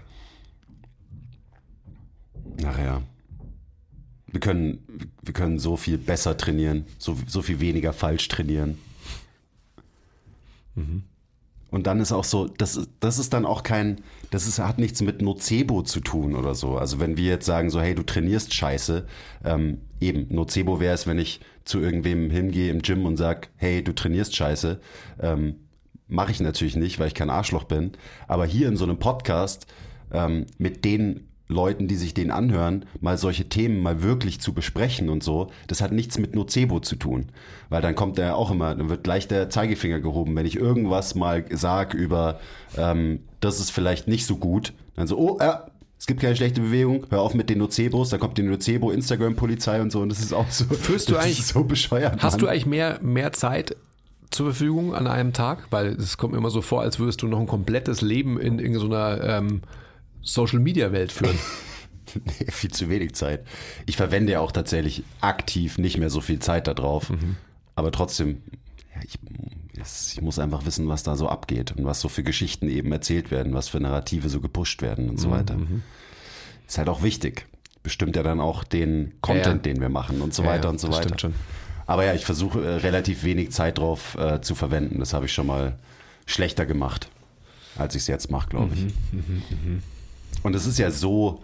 Nachher. 2.62 3.04
Wir 4.28 4.42
können, 4.42 4.80
wir 5.22 5.34
können 5.34 5.60
so 5.60 5.78
viel 5.78 5.98
besser 5.98 6.36
trainieren, 6.36 6.86
so, 6.98 7.18
so 7.26 7.42
viel 7.42 7.62
weniger 7.62 7.94
falsch 7.94 8.28
trainieren. 8.28 8.78
Und 11.72 11.86
dann 11.88 12.00
ist 12.00 12.12
auch 12.12 12.24
so, 12.24 12.48
das, 12.48 12.76
ist- 12.76 12.90
das 13.00 13.20
ist 13.20 13.34
dann 13.34 13.46
auch 13.46 13.62
kein, 13.64 14.02
das 14.32 14.48
ist, 14.48 14.60
hat 14.60 14.80
nichts 14.80 15.02
mit 15.02 15.22
Nocebo 15.22 15.84
zu 15.84 16.00
tun 16.00 16.36
oder 16.36 16.56
so. 16.56 16.78
Also 16.78 17.00
wenn 17.00 17.16
wir 17.18 17.26
jetzt 17.26 17.46
sagen 17.46 17.70
so, 17.70 17.80
hey, 17.80 17.94
du 17.94 18.04
trainierst 18.04 18.54
scheiße, 18.54 19.06
ähm, 19.46 19.80
eben, 20.00 20.34
Nocebo 20.34 20.80
wäre 20.80 20.96
es, 20.96 21.06
wenn 21.06 21.20
ich 21.20 21.42
zu 21.66 21.80
irgendwem 21.80 22.32
hingehe 22.32 22.72
im 22.72 22.82
Gym 22.82 23.06
und 23.06 23.18
sag, 23.18 23.50
hey, 23.58 23.84
du 23.84 23.94
trainierst 23.94 24.36
scheiße, 24.36 24.80
ähm, 25.20 25.56
mache 26.08 26.32
ich 26.32 26.40
natürlich 26.40 26.76
nicht, 26.76 26.98
weil 27.00 27.08
ich 27.08 27.14
kein 27.14 27.30
Arschloch 27.30 27.66
bin. 27.66 27.92
Aber 28.28 28.46
hier 28.48 28.68
in 28.68 28.76
so 28.78 28.86
einem 28.86 28.98
Podcast 28.98 29.68
ähm, 30.12 30.48
mit 30.58 30.84
den 30.86 31.28
Leuten, 31.52 31.88
die 31.88 31.96
sich 31.96 32.14
den 32.14 32.30
anhören, 32.30 32.86
mal 33.02 33.18
solche 33.18 33.50
Themen 33.50 33.82
mal 33.82 34.04
wirklich 34.04 34.40
zu 34.40 34.54
besprechen 34.54 35.10
und 35.10 35.24
so, 35.24 35.50
das 35.68 35.82
hat 35.82 35.92
nichts 35.92 36.20
mit 36.20 36.36
Nocebo 36.36 36.80
zu 36.80 36.96
tun. 36.96 37.26
Weil 37.70 37.82
dann 37.82 37.96
kommt 37.96 38.20
er 38.20 38.38
auch 38.38 38.52
immer, 38.52 38.76
dann 38.76 38.88
wird 38.90 39.04
gleich 39.04 39.28
der 39.28 39.50
Zeigefinger 39.50 40.00
gehoben, 40.00 40.36
wenn 40.36 40.46
ich 40.46 40.56
irgendwas 40.56 41.16
mal 41.16 41.44
sag 41.50 41.96
über, 41.96 42.40
ähm, 42.78 43.22
das 43.40 43.60
ist 43.60 43.72
vielleicht 43.72 44.08
nicht 44.08 44.28
so 44.28 44.38
gut, 44.38 44.74
dann 44.96 45.08
so, 45.08 45.18
oh, 45.18 45.38
ja, 45.42 45.66
es 45.98 46.06
gibt 46.06 46.22
keine 46.22 46.36
schlechte 46.36 46.62
Bewegung, 46.62 47.08
hör 47.10 47.22
auf 47.22 47.34
mit 47.34 47.50
den 47.50 47.58
Nocebos, 47.58 48.10
dann 48.10 48.20
kommt 48.20 48.38
die 48.38 48.44
Nocebo, 48.44 48.92
Instagram-Polizei 48.92 49.82
und 49.82 49.92
so 49.92 50.02
und 50.02 50.10
das 50.10 50.20
ist 50.20 50.34
auch 50.34 50.50
so, 50.52 50.66
Fühlst 50.66 51.10
du 51.10 51.18
eigentlich- 51.18 51.44
so 51.46 51.64
bescheuert. 51.64 52.22
Hast 52.22 52.34
Mann. 52.34 52.42
du 52.42 52.48
eigentlich 52.48 52.68
mehr, 52.68 53.00
mehr 53.02 53.34
Zeit 53.34 53.76
zur 54.30 54.46
Verfügung 54.46 54.94
an 54.94 55.08
einem 55.08 55.34
Tag? 55.34 55.66
Weil 55.72 55.88
es 55.94 56.18
kommt 56.18 56.34
mir 56.34 56.38
immer 56.38 56.52
so 56.52 56.62
vor, 56.62 56.82
als 56.82 57.00
würdest 57.00 57.24
du 57.24 57.28
noch 57.28 57.40
ein 57.40 57.48
komplettes 57.48 58.02
Leben 58.02 58.40
in 58.40 58.60
irgendeiner 58.60 59.24
ähm, 59.24 59.62
Social-Media-Welt 60.22 61.12
führen. 61.12 61.38
Nee, 62.16 62.48
viel 62.50 62.72
zu 62.72 62.90
wenig 62.90 63.14
Zeit. 63.14 63.46
Ich 63.86 63.96
verwende 63.96 64.32
ja 64.32 64.40
auch 64.40 64.52
tatsächlich 64.52 65.04
aktiv 65.22 65.78
nicht 65.78 66.00
mehr 66.00 66.10
so 66.10 66.22
viel 66.22 66.40
Zeit 66.40 66.66
darauf. 66.66 67.12
Aber 67.76 67.92
trotzdem, 67.92 68.42
ja, 68.96 69.02
ich, 69.06 69.20
ich 70.16 70.20
muss 70.24 70.40
einfach 70.40 70.66
wissen, 70.66 70.88
was 70.88 71.04
da 71.04 71.16
so 71.16 71.30
abgeht 71.30 71.74
und 71.78 71.86
was 71.86 72.02
so 72.02 72.10
für 72.10 72.24
Geschichten 72.24 72.68
eben 72.68 72.92
erzählt 72.92 73.30
werden, 73.30 73.54
was 73.54 73.70
für 73.70 73.80
Narrative 73.80 74.28
so 74.28 74.42
gepusht 74.42 74.82
werden 74.82 75.08
und 75.08 75.20
so 75.20 75.30
weiter. 75.30 75.56
Ist 76.68 76.80
halt 76.80 76.90
auch 76.90 77.04
wichtig. 77.04 77.46
Bestimmt 77.84 78.16
ja 78.16 78.24
dann 78.24 78.40
auch 78.42 78.64
den 78.64 79.14
Content, 79.22 79.46
Ja, 79.46 79.52
ja. 79.52 79.58
den 79.76 79.80
wir 79.80 79.90
machen 79.90 80.22
und 80.22 80.34
so 80.34 80.44
weiter 80.46 80.70
und 80.72 80.80
so 80.80 80.88
weiter. 80.88 81.04
stimmt 81.04 81.22
schon. 81.22 81.34
Aber 81.86 82.06
ja, 82.06 82.16
ich 82.16 82.26
versuche 82.26 82.66
äh, 82.66 82.76
relativ 82.78 83.24
wenig 83.24 83.52
Zeit 83.52 83.78
drauf 83.78 84.16
äh, 84.18 84.42
zu 84.42 84.56
verwenden. 84.56 84.98
Das 85.00 85.14
habe 85.14 85.28
ich 85.28 85.34
schon 85.34 85.46
mal 85.46 85.78
schlechter 86.26 86.66
gemacht, 86.66 87.08
als 87.78 87.94
ich 87.94 88.02
es 88.02 88.08
jetzt 88.08 88.32
mache, 88.32 88.50
glaube 88.50 88.74
ich. 88.74 88.88
Und 90.44 90.56
es 90.56 90.66
ist 90.66 90.80
ja 90.80 90.92
so, 90.92 91.42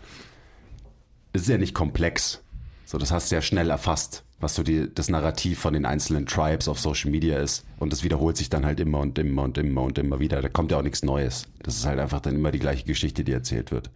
es 1.33 1.43
ist 1.43 1.49
ja 1.49 1.57
nicht 1.57 1.73
komplex. 1.73 2.41
So, 2.85 2.97
das 2.97 3.11
hast 3.11 3.31
du 3.31 3.35
ja 3.35 3.41
schnell 3.41 3.69
erfasst, 3.69 4.23
was 4.39 4.55
so 4.55 4.63
die, 4.63 4.93
das 4.93 5.09
Narrativ 5.09 5.59
von 5.59 5.73
den 5.73 5.85
einzelnen 5.85 6.25
Tribes 6.25 6.67
auf 6.67 6.79
Social 6.79 7.11
Media 7.11 7.39
ist. 7.39 7.65
Und 7.79 7.91
das 7.91 8.03
wiederholt 8.03 8.37
sich 8.37 8.49
dann 8.49 8.65
halt 8.65 8.79
immer 8.79 8.99
und 8.99 9.17
immer 9.17 9.43
und 9.43 9.57
immer 9.57 9.81
und 9.81 9.97
immer 9.97 10.19
wieder. 10.19 10.41
Da 10.41 10.49
kommt 10.49 10.71
ja 10.71 10.77
auch 10.77 10.83
nichts 10.83 11.03
Neues. 11.03 11.47
Das 11.63 11.75
ist 11.75 11.85
halt 11.85 11.99
einfach 11.99 12.21
dann 12.21 12.35
immer 12.35 12.51
die 12.51 12.59
gleiche 12.59 12.85
Geschichte, 12.85 13.23
die 13.23 13.31
erzählt 13.31 13.71
wird. 13.71 13.89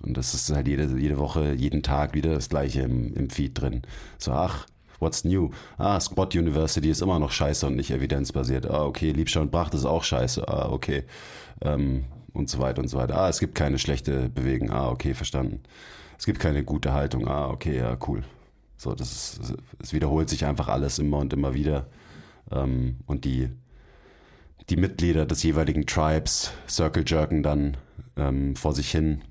Und 0.00 0.16
das 0.16 0.34
ist 0.34 0.50
halt 0.50 0.66
jede, 0.66 0.98
jede 0.98 1.18
Woche, 1.18 1.52
jeden 1.52 1.82
Tag 1.82 2.14
wieder 2.14 2.34
das 2.34 2.48
gleiche 2.48 2.82
im, 2.82 3.14
im 3.14 3.30
Feed 3.30 3.60
drin. 3.60 3.82
So, 4.18 4.32
ach, 4.32 4.66
what's 4.98 5.24
new? 5.24 5.50
Ah, 5.78 6.00
Squat 6.00 6.34
University 6.34 6.90
ist 6.90 7.02
immer 7.02 7.20
noch 7.20 7.30
scheiße 7.30 7.66
und 7.66 7.76
nicht 7.76 7.92
evidenzbasiert. 7.92 8.68
Ah, 8.68 8.84
okay, 8.84 9.12
Liebscher 9.12 9.40
und 9.40 9.52
Bracht 9.52 9.74
ist 9.74 9.84
auch 9.84 10.02
scheiße. 10.02 10.48
Ah, 10.48 10.70
okay. 10.70 11.04
Ähm, 11.60 12.04
und 12.32 12.48
so 12.48 12.58
weiter 12.58 12.82
und 12.82 12.88
so 12.88 12.98
weiter. 12.98 13.18
Ah, 13.18 13.28
es 13.28 13.40
gibt 13.40 13.54
keine 13.54 13.78
schlechte 13.78 14.28
Bewegung. 14.28 14.70
Ah, 14.70 14.88
okay, 14.90 15.14
verstanden. 15.14 15.62
Es 16.18 16.26
gibt 16.26 16.38
keine 16.38 16.64
gute 16.64 16.92
Haltung. 16.92 17.26
Ah, 17.26 17.48
okay, 17.48 17.76
ja, 17.78 17.96
cool. 18.06 18.22
So, 18.76 18.94
das 18.94 19.38
ist, 19.38 19.54
es 19.78 19.92
wiederholt 19.92 20.28
sich 20.28 20.44
einfach 20.44 20.68
alles 20.68 20.98
immer 20.98 21.18
und 21.18 21.32
immer 21.32 21.54
wieder. 21.54 21.86
Ähm, 22.50 22.98
und 23.06 23.24
die, 23.24 23.50
die 24.70 24.76
Mitglieder 24.76 25.26
des 25.26 25.42
jeweiligen 25.42 25.86
Tribes 25.86 26.52
Circle 26.68 27.04
Jerken 27.06 27.42
dann 27.42 27.76
ähm, 28.16 28.56
vor 28.56 28.74
sich 28.74 28.90
hin. 28.90 29.22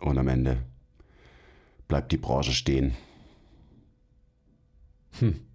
Und 0.00 0.18
am 0.18 0.28
Ende 0.28 0.58
bleibt 1.88 2.12
die 2.12 2.18
Branche 2.18 2.52
stehen. 2.52 2.94
Hm. 5.18 5.47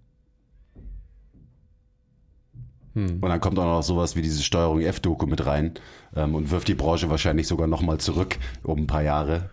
Hm. 2.94 3.18
Und 3.20 3.28
dann 3.28 3.40
kommt 3.40 3.58
auch 3.58 3.64
noch 3.64 3.82
sowas 3.82 4.16
wie 4.16 4.22
diese 4.22 4.42
Steuerung 4.42 4.80
F-Doku 4.80 5.26
mit 5.26 5.44
rein 5.46 5.72
ähm, 6.16 6.34
und 6.34 6.50
wirft 6.50 6.68
die 6.68 6.74
Branche 6.74 7.10
wahrscheinlich 7.10 7.46
sogar 7.46 7.66
nochmal 7.66 7.98
zurück 7.98 8.38
um 8.62 8.80
ein 8.80 8.86
paar 8.86 9.02
Jahre, 9.02 9.50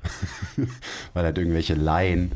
weil 1.14 1.26
halt 1.26 1.38
irgendwelche 1.38 1.74
Laien 1.74 2.32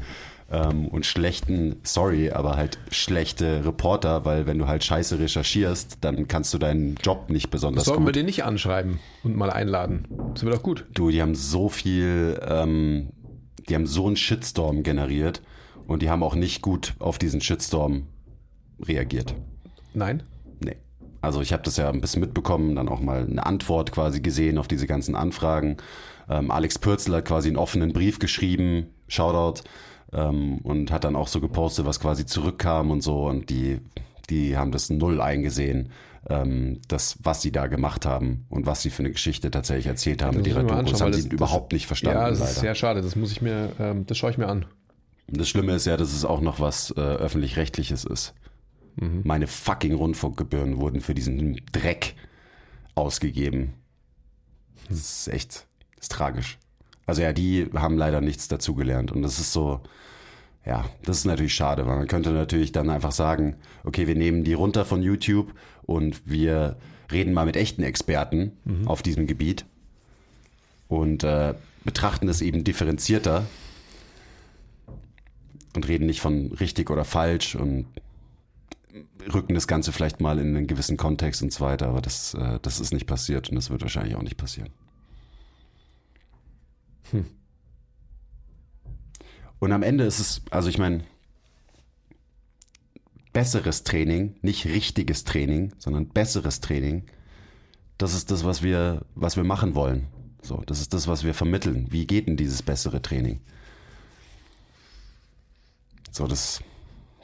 ähm, 0.51 0.87
und 0.87 1.05
schlechten, 1.05 1.77
sorry, 1.83 2.31
aber 2.31 2.55
halt 2.55 2.79
schlechte 2.91 3.65
Reporter, 3.65 4.25
weil 4.25 4.45
wenn 4.45 4.57
du 4.57 4.67
halt 4.67 4.83
scheiße 4.83 5.19
recherchierst, 5.19 5.99
dann 6.01 6.27
kannst 6.27 6.53
du 6.53 6.57
deinen 6.57 6.95
Job 6.95 7.29
nicht 7.29 7.49
besonders 7.49 7.85
Sollen 7.85 7.99
gut. 7.99 8.07
wir 8.07 8.13
den 8.13 8.25
nicht 8.25 8.43
anschreiben 8.43 8.99
und 9.23 9.35
mal 9.35 9.49
einladen? 9.49 10.07
Das 10.33 10.43
wird 10.43 10.55
doch 10.55 10.63
gut. 10.63 10.85
Du, 10.93 11.09
die 11.11 11.21
haben 11.21 11.35
so 11.35 11.69
viel, 11.69 12.39
ähm, 12.47 13.09
die 13.69 13.75
haben 13.75 13.87
so 13.87 14.07
einen 14.07 14.17
Shitstorm 14.17 14.83
generiert 14.83 15.41
und 15.87 16.01
die 16.01 16.09
haben 16.09 16.23
auch 16.23 16.35
nicht 16.35 16.61
gut 16.61 16.93
auf 16.99 17.17
diesen 17.17 17.41
Shitstorm 17.41 18.07
reagiert. 18.79 19.33
Nein? 19.93 20.23
Also 21.25 21.41
ich 21.41 21.51
habe 21.51 21.63
das 21.63 21.77
ja 21.77 21.89
ein 21.89 22.01
bisschen 22.01 22.21
mitbekommen, 22.21 22.75
dann 22.75 22.87
auch 22.87 23.01
mal 23.01 23.25
eine 23.29 23.45
Antwort 23.45 23.91
quasi 23.91 24.21
gesehen 24.21 24.57
auf 24.57 24.67
diese 24.67 24.87
ganzen 24.87 25.15
Anfragen. 25.15 25.77
Ähm, 26.29 26.51
Alex 26.51 26.79
Pürzel 26.79 27.15
hat 27.15 27.25
quasi 27.25 27.49
einen 27.49 27.57
offenen 27.57 27.91
Brief 27.93 28.19
geschrieben, 28.19 28.87
Shoutout, 29.07 29.61
ähm, 30.13 30.59
und 30.59 30.91
hat 30.91 31.03
dann 31.03 31.15
auch 31.15 31.27
so 31.27 31.41
gepostet, 31.41 31.85
was 31.85 31.99
quasi 31.99 32.25
zurückkam 32.25 32.91
und 32.91 33.01
so. 33.01 33.25
Und 33.25 33.49
die, 33.49 33.79
die 34.29 34.55
haben 34.57 34.71
das 34.71 34.89
null 34.89 35.19
eingesehen, 35.19 35.89
ähm, 36.29 36.79
das, 36.87 37.17
was 37.21 37.41
sie 37.41 37.51
da 37.51 37.67
gemacht 37.67 38.05
haben 38.05 38.45
und 38.49 38.65
was 38.65 38.81
sie 38.81 38.89
für 38.89 39.03
eine 39.03 39.11
Geschichte 39.11 39.51
tatsächlich 39.51 39.87
erzählt 39.87 40.23
haben 40.23 40.37
mit 40.37 40.45
muss 40.47 40.55
ihrer 40.55 40.63
Doku. 40.63 40.81
Das 40.91 41.01
haben 41.01 41.07
weil 41.11 41.13
sie 41.15 41.23
das- 41.29 41.33
überhaupt 41.33 41.73
nicht 41.73 41.85
verstanden. 41.87 42.19
Ja, 42.19 42.29
das 42.29 42.39
leider. 42.39 42.51
ist 42.51 42.59
sehr 42.59 42.75
schade. 42.75 43.01
Das 43.01 43.15
muss 43.15 43.31
ich 43.31 43.41
mir, 43.41 43.71
ähm, 43.79 44.05
das 44.07 44.17
schaue 44.17 44.31
ich 44.31 44.37
mir 44.37 44.47
an. 44.47 44.65
Das 45.27 45.49
Schlimme 45.49 45.73
ist 45.73 45.85
ja, 45.85 45.97
dass 45.97 46.13
es 46.13 46.23
auch 46.23 46.41
noch 46.41 46.59
was 46.59 46.91
äh, 46.97 46.99
öffentlich-rechtliches 47.01 48.05
ist. 48.05 48.33
Meine 49.23 49.47
fucking 49.47 49.93
Rundfunkgebühren 49.93 50.77
wurden 50.77 51.01
für 51.01 51.13
diesen 51.13 51.61
Dreck 51.71 52.15
ausgegeben. 52.95 53.73
Das 54.89 54.97
ist 54.97 55.27
echt, 55.27 55.65
das 55.95 56.03
ist 56.03 56.11
tragisch. 56.11 56.57
Also 57.05 57.21
ja, 57.21 57.33
die 57.33 57.69
haben 57.73 57.97
leider 57.97 58.21
nichts 58.21 58.47
dazugelernt. 58.47 59.11
Und 59.11 59.21
das 59.21 59.39
ist 59.39 59.53
so, 59.53 59.81
ja, 60.65 60.85
das 61.03 61.17
ist 61.17 61.25
natürlich 61.25 61.53
schade, 61.53 61.85
weil 61.85 61.97
man 61.97 62.07
könnte 62.07 62.31
natürlich 62.31 62.71
dann 62.71 62.89
einfach 62.89 63.11
sagen, 63.11 63.57
okay, 63.83 64.07
wir 64.07 64.15
nehmen 64.15 64.43
die 64.43 64.53
runter 64.53 64.85
von 64.85 65.03
YouTube 65.03 65.53
und 65.83 66.21
wir 66.29 66.77
reden 67.11 67.33
mal 67.33 67.45
mit 67.45 67.57
echten 67.57 67.83
Experten 67.83 68.53
auf 68.87 69.03
diesem 69.03 69.27
Gebiet 69.27 69.65
und 70.87 71.23
äh, 71.23 71.53
betrachten 71.83 72.27
es 72.29 72.41
eben 72.41 72.63
differenzierter 72.63 73.45
und 75.75 75.87
reden 75.87 76.07
nicht 76.07 76.21
von 76.21 76.51
richtig 76.53 76.89
oder 76.89 77.05
falsch 77.05 77.55
und 77.55 77.85
rücken 79.33 79.53
das 79.55 79.67
Ganze 79.67 79.91
vielleicht 79.91 80.21
mal 80.21 80.39
in 80.39 80.55
einen 80.55 80.67
gewissen 80.67 80.97
Kontext 80.97 81.41
und 81.41 81.51
so 81.51 81.63
weiter, 81.63 81.87
aber 81.87 82.01
das, 82.01 82.33
äh, 82.33 82.59
das 82.61 82.79
ist 82.79 82.93
nicht 82.93 83.07
passiert 83.07 83.49
und 83.49 83.55
das 83.55 83.69
wird 83.69 83.81
wahrscheinlich 83.81 84.15
auch 84.15 84.21
nicht 84.21 84.37
passieren. 84.37 84.69
Und 89.59 89.71
am 89.71 89.83
Ende 89.83 90.03
ist 90.03 90.19
es, 90.19 90.41
also 90.51 90.69
ich 90.69 90.77
meine, 90.77 91.03
besseres 93.33 93.83
Training, 93.83 94.35
nicht 94.41 94.65
richtiges 94.65 95.23
Training, 95.23 95.73
sondern 95.77 96.07
besseres 96.07 96.61
Training, 96.61 97.03
das 97.97 98.13
ist 98.13 98.31
das, 98.31 98.43
was 98.43 98.63
wir, 98.63 99.05
was 99.15 99.37
wir 99.37 99.43
machen 99.43 99.75
wollen. 99.75 100.07
So, 100.41 100.61
das 100.65 100.79
ist 100.81 100.93
das, 100.93 101.07
was 101.07 101.23
wir 101.23 101.33
vermitteln. 101.33 101.87
Wie 101.89 102.05
geht 102.05 102.27
denn 102.27 102.37
dieses 102.37 102.61
bessere 102.61 103.01
Training? 103.01 103.39
So, 106.11 106.27
das, 106.27 106.61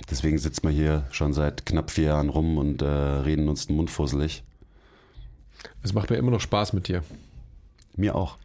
deswegen 0.09 0.37
sitzt 0.37 0.63
man 0.63 0.73
hier 0.73 1.05
schon 1.11 1.33
seit 1.33 1.65
knapp 1.65 1.91
vier 1.91 2.05
Jahren 2.05 2.29
rum 2.29 2.57
und 2.57 2.81
äh, 2.81 2.85
reden 2.85 3.47
uns 3.47 3.67
den 3.67 3.75
Mund 3.75 3.89
fusselig. 3.89 4.43
Es 5.83 5.93
macht 5.93 6.09
mir 6.09 6.17
immer 6.17 6.31
noch 6.31 6.41
Spaß 6.41 6.73
mit 6.73 6.87
dir. 6.87 7.03
Mir 7.95 8.15
auch. 8.15 8.37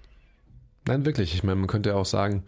Nein, 0.87 1.05
wirklich. 1.05 1.35
Ich 1.35 1.43
meine, 1.43 1.57
man 1.57 1.67
könnte 1.67 1.91
ja 1.91 1.97
auch 1.97 2.07
sagen, 2.07 2.45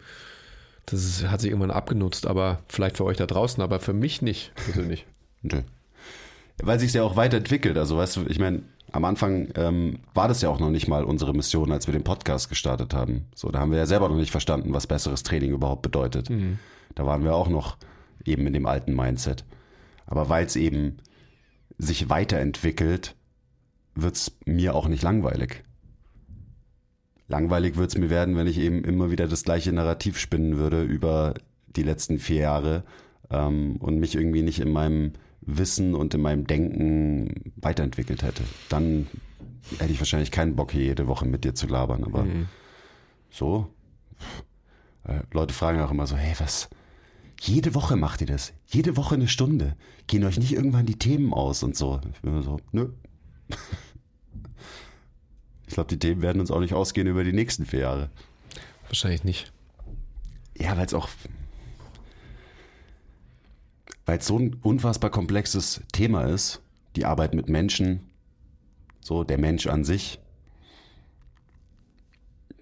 das 0.85 1.03
ist, 1.03 1.27
hat 1.27 1.41
sich 1.41 1.51
irgendwann 1.51 1.71
abgenutzt, 1.71 2.25
aber 2.25 2.59
vielleicht 2.67 2.97
für 2.97 3.05
euch 3.05 3.17
da 3.17 3.25
draußen, 3.25 3.61
aber 3.61 3.79
für 3.79 3.93
mich 3.93 4.21
nicht 4.21 4.51
persönlich. 4.55 5.05
Nö. 5.41 5.61
Weil 6.61 6.79
sich 6.79 6.93
ja 6.93 7.03
auch 7.03 7.15
weiterentwickelt. 7.15 7.77
Also, 7.77 7.97
weißt 7.97 8.17
du, 8.17 8.25
ich 8.27 8.39
meine, 8.39 8.63
am 8.91 9.05
Anfang 9.05 9.49
ähm, 9.55 9.99
war 10.13 10.27
das 10.27 10.41
ja 10.41 10.49
auch 10.49 10.59
noch 10.59 10.71
nicht 10.71 10.87
mal 10.87 11.03
unsere 11.03 11.33
Mission, 11.33 11.71
als 11.71 11.87
wir 11.87 11.93
den 11.93 12.03
Podcast 12.03 12.49
gestartet 12.49 12.93
haben. 12.93 13.27
So, 13.35 13.49
da 13.49 13.59
haben 13.59 13.71
wir 13.71 13.77
ja 13.77 13.85
selber 13.85 14.09
noch 14.09 14.15
nicht 14.15 14.31
verstanden, 14.31 14.73
was 14.73 14.87
besseres 14.87 15.23
Training 15.23 15.51
überhaupt 15.51 15.83
bedeutet. 15.83 16.29
Da 16.95 17.05
waren 17.05 17.23
wir 17.23 17.33
auch 17.33 17.47
noch 17.49 17.77
eben 18.25 18.47
in 18.47 18.53
dem 18.53 18.65
alten 18.65 18.95
Mindset. 18.95 19.45
Aber 20.05 20.29
weil 20.29 20.45
es 20.45 20.55
eben 20.55 20.97
sich 21.77 22.09
weiterentwickelt, 22.09 23.15
wird 23.95 24.15
es 24.15 24.31
mir 24.45 24.75
auch 24.75 24.87
nicht 24.87 25.03
langweilig. 25.03 25.63
Langweilig 27.27 27.77
wird 27.77 27.91
es 27.91 27.97
mir 27.97 28.09
werden, 28.09 28.35
wenn 28.35 28.47
ich 28.47 28.57
eben 28.57 28.83
immer 28.83 29.11
wieder 29.11 29.27
das 29.27 29.43
gleiche 29.43 29.71
Narrativ 29.71 30.17
spinnen 30.17 30.57
würde 30.57 30.83
über 30.83 31.35
die 31.67 31.83
letzten 31.83 32.17
vier 32.17 32.41
Jahre 32.41 32.83
ähm, 33.29 33.75
und 33.77 33.99
mich 33.99 34.15
irgendwie 34.15 34.41
nicht 34.41 34.59
in 34.59 34.71
meinem 34.71 35.13
Wissen 35.41 35.93
und 35.95 36.13
in 36.13 36.21
meinem 36.21 36.47
Denken 36.47 37.53
weiterentwickelt 37.55 38.23
hätte. 38.23 38.43
Dann 38.67 39.07
hätte 39.77 39.91
ich 39.91 39.99
wahrscheinlich 39.99 40.31
keinen 40.31 40.55
Bock, 40.55 40.71
hier 40.71 40.83
jede 40.83 41.07
Woche 41.07 41.25
mit 41.25 41.43
dir 41.43 41.53
zu 41.53 41.67
labern. 41.67 42.03
Aber 42.03 42.25
so, 43.29 43.67
äh, 45.05 45.21
Leute 45.31 45.53
fragen 45.53 45.81
auch 45.81 45.91
immer 45.91 46.07
so, 46.07 46.15
hey, 46.15 46.33
was? 46.39 46.69
Jede 47.41 47.73
Woche 47.73 47.95
macht 47.95 48.21
ihr 48.21 48.27
das? 48.27 48.53
Jede 48.67 48.97
Woche 48.97 49.15
eine 49.15 49.27
Stunde? 49.27 49.75
Gehen 50.07 50.23
euch 50.25 50.37
nicht 50.37 50.53
irgendwann 50.53 50.85
die 50.85 50.99
Themen 50.99 51.33
aus 51.33 51.63
und 51.63 51.75
so? 51.75 52.01
Ich 52.13 52.21
bin 52.21 52.33
immer 52.33 52.43
so, 52.43 52.59
nö. 52.71 52.89
Ich 55.67 55.75
glaube, 55.75 55.89
die 55.89 55.99
Themen 55.99 56.23
werden 56.23 56.39
uns 56.39 56.49
auch 56.49 56.61
nicht 56.61 56.73
ausgehen 56.73 57.05
über 57.05 57.23
die 57.23 57.31
nächsten 57.31 57.63
vier 57.63 57.81
Jahre. 57.81 58.09
Wahrscheinlich 58.87 59.23
nicht. 59.23 59.53
Ja, 60.57 60.75
weil 60.75 60.85
es 60.87 60.95
auch, 60.95 61.07
weil 64.07 64.17
es 64.17 64.25
so 64.25 64.39
ein 64.39 64.55
unfassbar 64.63 65.11
komplexes 65.11 65.81
Thema 65.91 66.23
ist, 66.23 66.63
die 66.95 67.05
Arbeit 67.05 67.35
mit 67.35 67.49
Menschen, 67.49 67.99
so 68.99 69.23
der 69.23 69.37
Mensch 69.37 69.67
an 69.67 69.83
sich. 69.83 70.19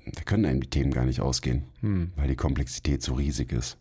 Da 0.05 0.21
können 0.23 0.45
einem 0.45 0.59
die 0.59 0.69
Themen 0.69 0.91
gar 0.91 1.05
nicht 1.05 1.21
ausgehen, 1.21 1.63
weil 2.17 2.27
die 2.27 2.35
Komplexität 2.35 3.01
so 3.01 3.13
riesig 3.13 3.53
ist. 3.53 3.77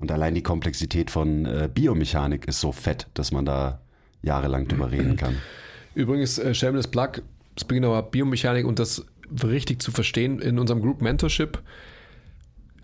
Und 0.00 0.10
allein 0.10 0.34
die 0.34 0.42
Komplexität 0.42 1.10
von 1.10 1.44
äh, 1.44 1.68
Biomechanik 1.72 2.48
ist 2.48 2.60
so 2.60 2.72
fett, 2.72 3.06
dass 3.14 3.32
man 3.32 3.44
da 3.44 3.80
jahrelang 4.22 4.66
drüber 4.66 4.90
reden 4.90 5.16
kann. 5.16 5.36
Übrigens, 5.94 6.38
äh, 6.38 6.54
Shameless 6.54 6.88
Plug, 6.88 7.22
of 7.84 8.10
Biomechanik 8.10 8.66
und 8.66 8.78
das 8.78 9.04
richtig 9.42 9.82
zu 9.82 9.92
verstehen, 9.92 10.40
in 10.40 10.58
unserem 10.58 10.80
Group 10.80 11.02
Mentorship 11.02 11.60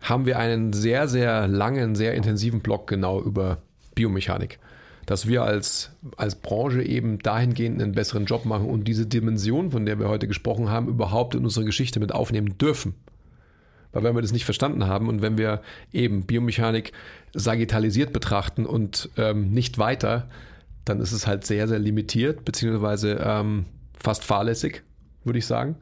haben 0.02 0.26
wir 0.26 0.38
einen 0.38 0.72
sehr, 0.72 1.08
sehr 1.08 1.48
langen, 1.48 1.94
sehr 1.94 2.14
intensiven 2.14 2.60
Blog 2.60 2.86
genau 2.86 3.20
über 3.20 3.58
Biomechanik. 3.94 4.58
Dass 5.06 5.26
wir 5.26 5.42
als, 5.44 5.92
als 6.16 6.34
Branche 6.34 6.82
eben 6.82 7.18
dahingehend 7.20 7.80
einen 7.80 7.92
besseren 7.92 8.26
Job 8.26 8.44
machen 8.44 8.66
und 8.66 8.84
diese 8.84 9.06
Dimension, 9.06 9.70
von 9.70 9.86
der 9.86 9.98
wir 9.98 10.08
heute 10.08 10.26
gesprochen 10.26 10.68
haben, 10.68 10.88
überhaupt 10.88 11.34
in 11.34 11.44
unsere 11.44 11.64
Geschichte 11.64 12.00
mit 12.00 12.12
aufnehmen 12.12 12.58
dürfen. 12.58 12.94
Weil 13.96 14.04
wenn 14.04 14.14
wir 14.14 14.20
das 14.20 14.32
nicht 14.32 14.44
verstanden 14.44 14.86
haben 14.86 15.08
und 15.08 15.22
wenn 15.22 15.38
wir 15.38 15.62
eben 15.90 16.26
Biomechanik 16.26 16.92
sagittalisiert 17.32 18.12
betrachten 18.12 18.66
und 18.66 19.08
ähm, 19.16 19.52
nicht 19.52 19.78
weiter, 19.78 20.28
dann 20.84 21.00
ist 21.00 21.12
es 21.12 21.26
halt 21.26 21.46
sehr, 21.46 21.66
sehr 21.66 21.78
limitiert, 21.78 22.44
beziehungsweise 22.44 23.18
ähm, 23.24 23.64
fast 23.98 24.22
fahrlässig, 24.22 24.82
würde 25.24 25.38
ich 25.38 25.46
sagen. 25.46 25.76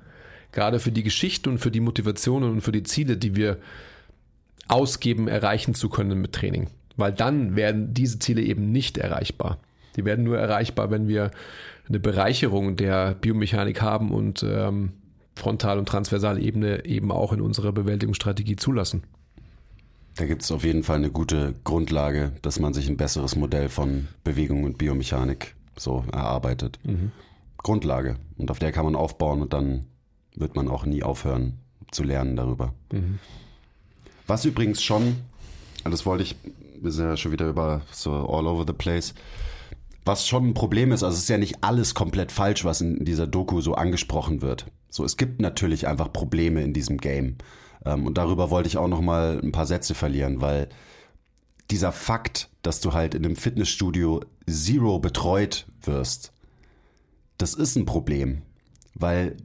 Gerade 0.52 0.78
für 0.78 0.92
die 0.92 1.02
Geschichte 1.02 1.50
und 1.50 1.58
für 1.58 1.72
die 1.72 1.80
Motivationen 1.80 2.52
und 2.52 2.60
für 2.60 2.70
die 2.70 2.84
Ziele, 2.84 3.16
die 3.16 3.34
wir 3.34 3.58
ausgeben, 4.68 5.26
erreichen 5.26 5.74
zu 5.74 5.88
können 5.88 6.20
mit 6.20 6.34
Training. 6.34 6.70
Weil 6.96 7.12
dann 7.12 7.56
werden 7.56 7.94
diese 7.94 8.20
Ziele 8.20 8.42
eben 8.42 8.70
nicht 8.70 8.96
erreichbar. 8.96 9.58
Die 9.96 10.04
werden 10.04 10.24
nur 10.24 10.38
erreichbar, 10.38 10.92
wenn 10.92 11.08
wir 11.08 11.32
eine 11.88 11.98
Bereicherung 11.98 12.76
der 12.76 13.16
Biomechanik 13.16 13.82
haben 13.82 14.12
und 14.12 14.44
ähm, 14.48 14.92
Frontal- 15.34 15.78
und 15.78 15.88
Transversalebene 15.88 16.84
eben 16.84 17.10
auch 17.10 17.32
in 17.32 17.40
unserer 17.40 17.72
Bewältigungsstrategie 17.72 18.56
zulassen. 18.56 19.02
Da 20.16 20.26
gibt 20.26 20.42
es 20.42 20.52
auf 20.52 20.64
jeden 20.64 20.84
Fall 20.84 20.96
eine 20.96 21.10
gute 21.10 21.54
Grundlage, 21.64 22.32
dass 22.42 22.60
man 22.60 22.72
sich 22.72 22.88
ein 22.88 22.96
besseres 22.96 23.34
Modell 23.34 23.68
von 23.68 24.06
Bewegung 24.22 24.64
und 24.64 24.78
Biomechanik 24.78 25.56
so 25.76 26.04
erarbeitet. 26.12 26.78
Grundlage. 27.58 28.16
Und 28.36 28.50
auf 28.50 28.60
der 28.60 28.70
kann 28.70 28.84
man 28.84 28.94
aufbauen 28.94 29.42
und 29.42 29.52
dann 29.52 29.86
wird 30.36 30.54
man 30.54 30.68
auch 30.68 30.86
nie 30.86 31.02
aufhören 31.02 31.58
zu 31.90 32.04
lernen 32.04 32.36
darüber. 32.36 32.74
Was 34.26 34.44
übrigens 34.44 34.82
schon, 34.82 35.16
das 35.84 36.06
wollte 36.06 36.22
ich, 36.22 36.36
wir 36.80 36.92
sind 36.92 37.06
ja 37.06 37.16
schon 37.16 37.32
wieder 37.32 37.48
über 37.48 37.82
so 37.90 38.12
all 38.12 38.46
over 38.46 38.64
the 38.66 38.72
place, 38.72 39.14
was 40.04 40.28
schon 40.28 40.48
ein 40.48 40.54
Problem 40.54 40.92
ist, 40.92 41.02
also 41.02 41.14
es 41.14 41.22
ist 41.22 41.28
ja 41.28 41.38
nicht 41.38 41.64
alles 41.64 41.94
komplett 41.94 42.30
falsch, 42.30 42.64
was 42.64 42.80
in 42.80 43.04
dieser 43.04 43.26
Doku 43.26 43.60
so 43.60 43.74
angesprochen 43.74 44.42
wird. 44.42 44.66
So, 44.94 45.04
es 45.04 45.16
gibt 45.16 45.40
natürlich 45.40 45.88
einfach 45.88 46.12
Probleme 46.12 46.62
in 46.62 46.72
diesem 46.72 46.98
Game. 46.98 47.34
Ähm, 47.84 48.06
und 48.06 48.16
darüber 48.16 48.50
wollte 48.50 48.68
ich 48.68 48.76
auch 48.76 48.86
noch 48.86 49.00
mal 49.00 49.40
ein 49.42 49.50
paar 49.50 49.66
Sätze 49.66 49.92
verlieren, 49.92 50.40
weil 50.40 50.68
dieser 51.68 51.90
Fakt, 51.90 52.48
dass 52.62 52.80
du 52.80 52.92
halt 52.92 53.16
in 53.16 53.24
einem 53.24 53.34
Fitnessstudio 53.34 54.20
zero 54.48 55.00
betreut 55.00 55.66
wirst, 55.82 56.32
das 57.38 57.54
ist 57.54 57.74
ein 57.74 57.86
Problem, 57.86 58.42
weil 58.94 59.36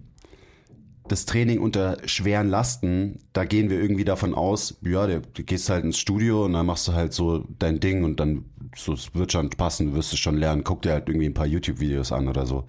das 1.08 1.26
Training 1.26 1.62
unter 1.62 1.98
schweren 2.08 2.48
Lasten, 2.48 3.18
da 3.34 3.44
gehen 3.44 3.72
wir 3.72 3.82
irgendwie 3.82 4.06
davon 4.06 4.36
aus, 4.36 4.78
ja, 4.84 5.08
du 5.08 5.22
gehst 5.44 5.72
halt 5.72 5.84
ins 5.84 5.98
Studio 5.98 6.46
und 6.46 6.54
dann 6.54 6.68
machst 6.68 6.88
du 6.88 6.94
halt 6.94 7.12
so 7.12 7.44
dein 7.58 7.80
Ding 7.80 8.04
und 8.04 8.20
dann 8.20 8.46
so, 8.76 8.94
es 8.94 9.16
wird 9.16 9.32
schon 9.32 9.50
passen, 9.50 9.88
du 9.88 9.94
wirst 9.96 10.14
es 10.14 10.20
schon 10.20 10.38
lernen, 10.38 10.64
guck 10.64 10.84
dir 10.84 10.92
halt 10.92 11.10
irgendwie 11.10 11.26
ein 11.26 11.34
paar 11.34 11.48
YouTube-Videos 11.48 12.12
an 12.12 12.28
oder 12.28 12.46
so. 12.46 12.68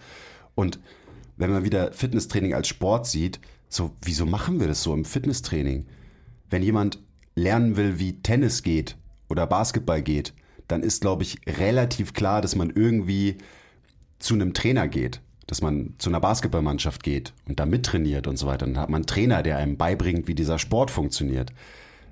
Und 0.54 0.80
wenn 1.40 1.50
man 1.50 1.64
wieder 1.64 1.92
Fitnesstraining 1.92 2.54
als 2.54 2.68
Sport 2.68 3.06
sieht, 3.06 3.40
so, 3.68 3.92
wieso 4.02 4.26
machen 4.26 4.60
wir 4.60 4.68
das 4.68 4.82
so 4.82 4.94
im 4.94 5.04
Fitnesstraining? 5.04 5.86
Wenn 6.48 6.62
jemand 6.62 6.98
lernen 7.34 7.76
will, 7.76 7.98
wie 7.98 8.20
Tennis 8.22 8.62
geht 8.62 8.96
oder 9.28 9.46
Basketball 9.46 10.02
geht, 10.02 10.34
dann 10.68 10.82
ist, 10.82 11.00
glaube 11.00 11.22
ich, 11.22 11.38
relativ 11.46 12.12
klar, 12.12 12.40
dass 12.40 12.54
man 12.54 12.70
irgendwie 12.70 13.38
zu 14.18 14.34
einem 14.34 14.54
Trainer 14.54 14.88
geht 14.88 15.20
dass 15.50 15.62
man 15.62 15.94
zu 15.98 16.10
einer 16.10 16.20
Basketballmannschaft 16.20 17.02
geht 17.02 17.32
und 17.48 17.58
da 17.58 17.66
mittrainiert 17.66 18.28
und 18.28 18.36
so 18.36 18.46
weiter. 18.46 18.66
Dann 18.66 18.78
hat 18.78 18.88
man 18.88 19.00
einen 19.00 19.06
Trainer, 19.06 19.42
der 19.42 19.56
einem 19.56 19.76
beibringt, 19.76 20.28
wie 20.28 20.36
dieser 20.36 20.60
Sport 20.60 20.92
funktioniert. 20.92 21.52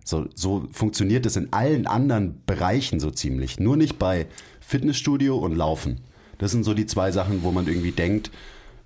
So, 0.05 0.27
so 0.35 0.67
funktioniert 0.73 1.25
es 1.25 1.37
in 1.37 1.53
allen 1.53 1.87
anderen 1.87 2.43
Bereichen 2.47 2.99
so 2.99 3.13
ziemlich. 3.13 3.61
Nur 3.61 3.77
nicht 3.77 3.97
bei 3.97 4.27
Fitnessstudio 4.59 5.39
und 5.39 5.55
Laufen. 5.55 6.01
Das 6.39 6.51
sind 6.51 6.65
so 6.65 6.75
die 6.75 6.87
zwei 6.87 7.13
Sachen, 7.13 7.45
wo 7.45 7.53
man 7.53 7.69
irgendwie 7.69 7.93
denkt, 7.93 8.33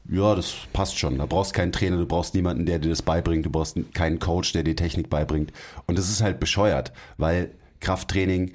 ja, 0.09 0.35
das 0.35 0.55
passt 0.73 0.99
schon. 0.99 1.19
Da 1.19 1.27
brauchst 1.27 1.55
keinen 1.55 1.73
Trainer, 1.73 1.97
du 1.97 2.07
brauchst 2.07 2.35
niemanden, 2.35 2.67
der 2.67 2.79
dir 2.79 2.89
das 2.89 3.03
beibringt, 3.03 3.47
du 3.47 3.51
brauchst 3.51 3.77
keinen 3.95 4.19
Coach, 4.19 4.53
der 4.53 4.63
dir 4.63 4.77
Technik 4.77 5.09
beibringt. 5.11 5.53
Und 5.87 5.99
das 5.99 6.09
ist 6.11 6.23
halt 6.23 6.41
bescheuert, 6.41 6.93
weil 7.19 7.51
Krafttraining 7.81 8.53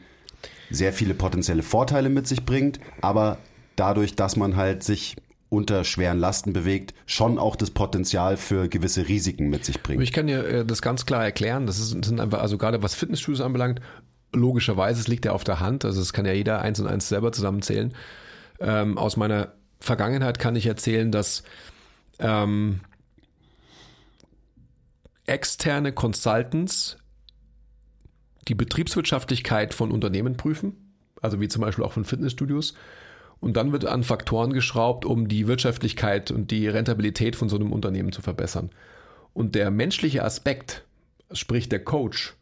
sehr 0.70 0.94
viele 0.94 1.14
potenzielle 1.14 1.64
Vorteile 1.64 2.10
mit 2.10 2.28
sich 2.28 2.46
bringt, 2.46 2.80
aber 3.02 3.38
dadurch, 3.76 4.16
dass 4.16 4.36
man 4.36 4.56
halt 4.56 4.84
sich 4.84 5.16
unter 5.50 5.86
schweren 5.86 6.20
Lasten 6.20 6.52
bewegt, 6.52 6.94
schon 7.06 7.40
auch 7.40 7.56
das 7.56 7.72
Potenzial 7.72 8.36
für 8.36 8.68
gewisse 8.68 9.08
Risiken 9.08 9.50
mit 9.50 9.64
sich 9.64 9.82
bringt. 9.82 10.04
Ich 10.04 10.12
kann 10.12 10.28
dir 10.28 10.46
äh, 10.46 10.66
das 10.66 10.82
ganz 10.82 11.06
klar 11.06 11.24
erklären. 11.24 11.66
Das 11.66 11.78
sind 11.78 12.20
einfach, 12.20 12.42
also 12.42 12.58
gerade 12.58 12.84
was 12.84 12.96
Fitnessstudios 12.96 13.40
anbelangt, 13.40 13.80
logischerweise, 14.34 15.00
es 15.00 15.08
liegt 15.08 15.24
ja 15.24 15.32
auf 15.32 15.46
der 15.46 15.62
Hand. 15.62 15.86
Also 15.86 16.02
es 16.02 16.12
kann 16.12 16.26
ja 16.26 16.34
jeder 16.34 16.62
eins 16.62 16.82
und 16.82 16.88
eins 16.88 17.08
selber 17.08 17.32
zusammenzählen. 17.32 17.94
Ähm, 18.60 18.98
aus 18.98 19.16
meiner 19.16 19.54
Vergangenheit 19.80 20.40
kann 20.40 20.56
ich 20.56 20.66
erzählen, 20.66 21.12
dass 21.12 21.44
ähm, 22.20 22.82
externe 25.26 25.92
Consultants 25.92 26.98
die 28.48 28.56
Betriebswirtschaftlichkeit 28.56 29.74
von 29.74 29.92
Unternehmen 29.92 30.38
prüfen, 30.38 30.94
also 31.22 31.40
wie 31.40 31.48
zum 31.48 31.62
Beispiel 31.62 31.84
auch 31.84 31.92
von 31.92 32.06
Fitnessstudios, 32.06 32.74
und 33.40 33.56
dann 33.56 33.72
wird 33.72 33.86
an 33.86 34.04
Faktoren 34.04 34.52
geschraubt, 34.54 35.06
um 35.06 35.28
die 35.28 35.48
Wirtschaftlichkeit 35.48 36.32
und 36.32 36.50
die 36.50 36.68
Rentabilität 36.68 37.36
von 37.36 37.50
so 37.50 37.56
einem 37.56 37.72
Unternehmen 37.72 38.12
zu 38.12 38.22
verbessern. 38.22 38.72
Und 39.34 39.54
der 39.54 39.70
menschliche 39.70 40.24
Aspekt, 40.24 40.84
sprich 41.32 41.70
der 41.70 41.84
Coach, 41.84 42.36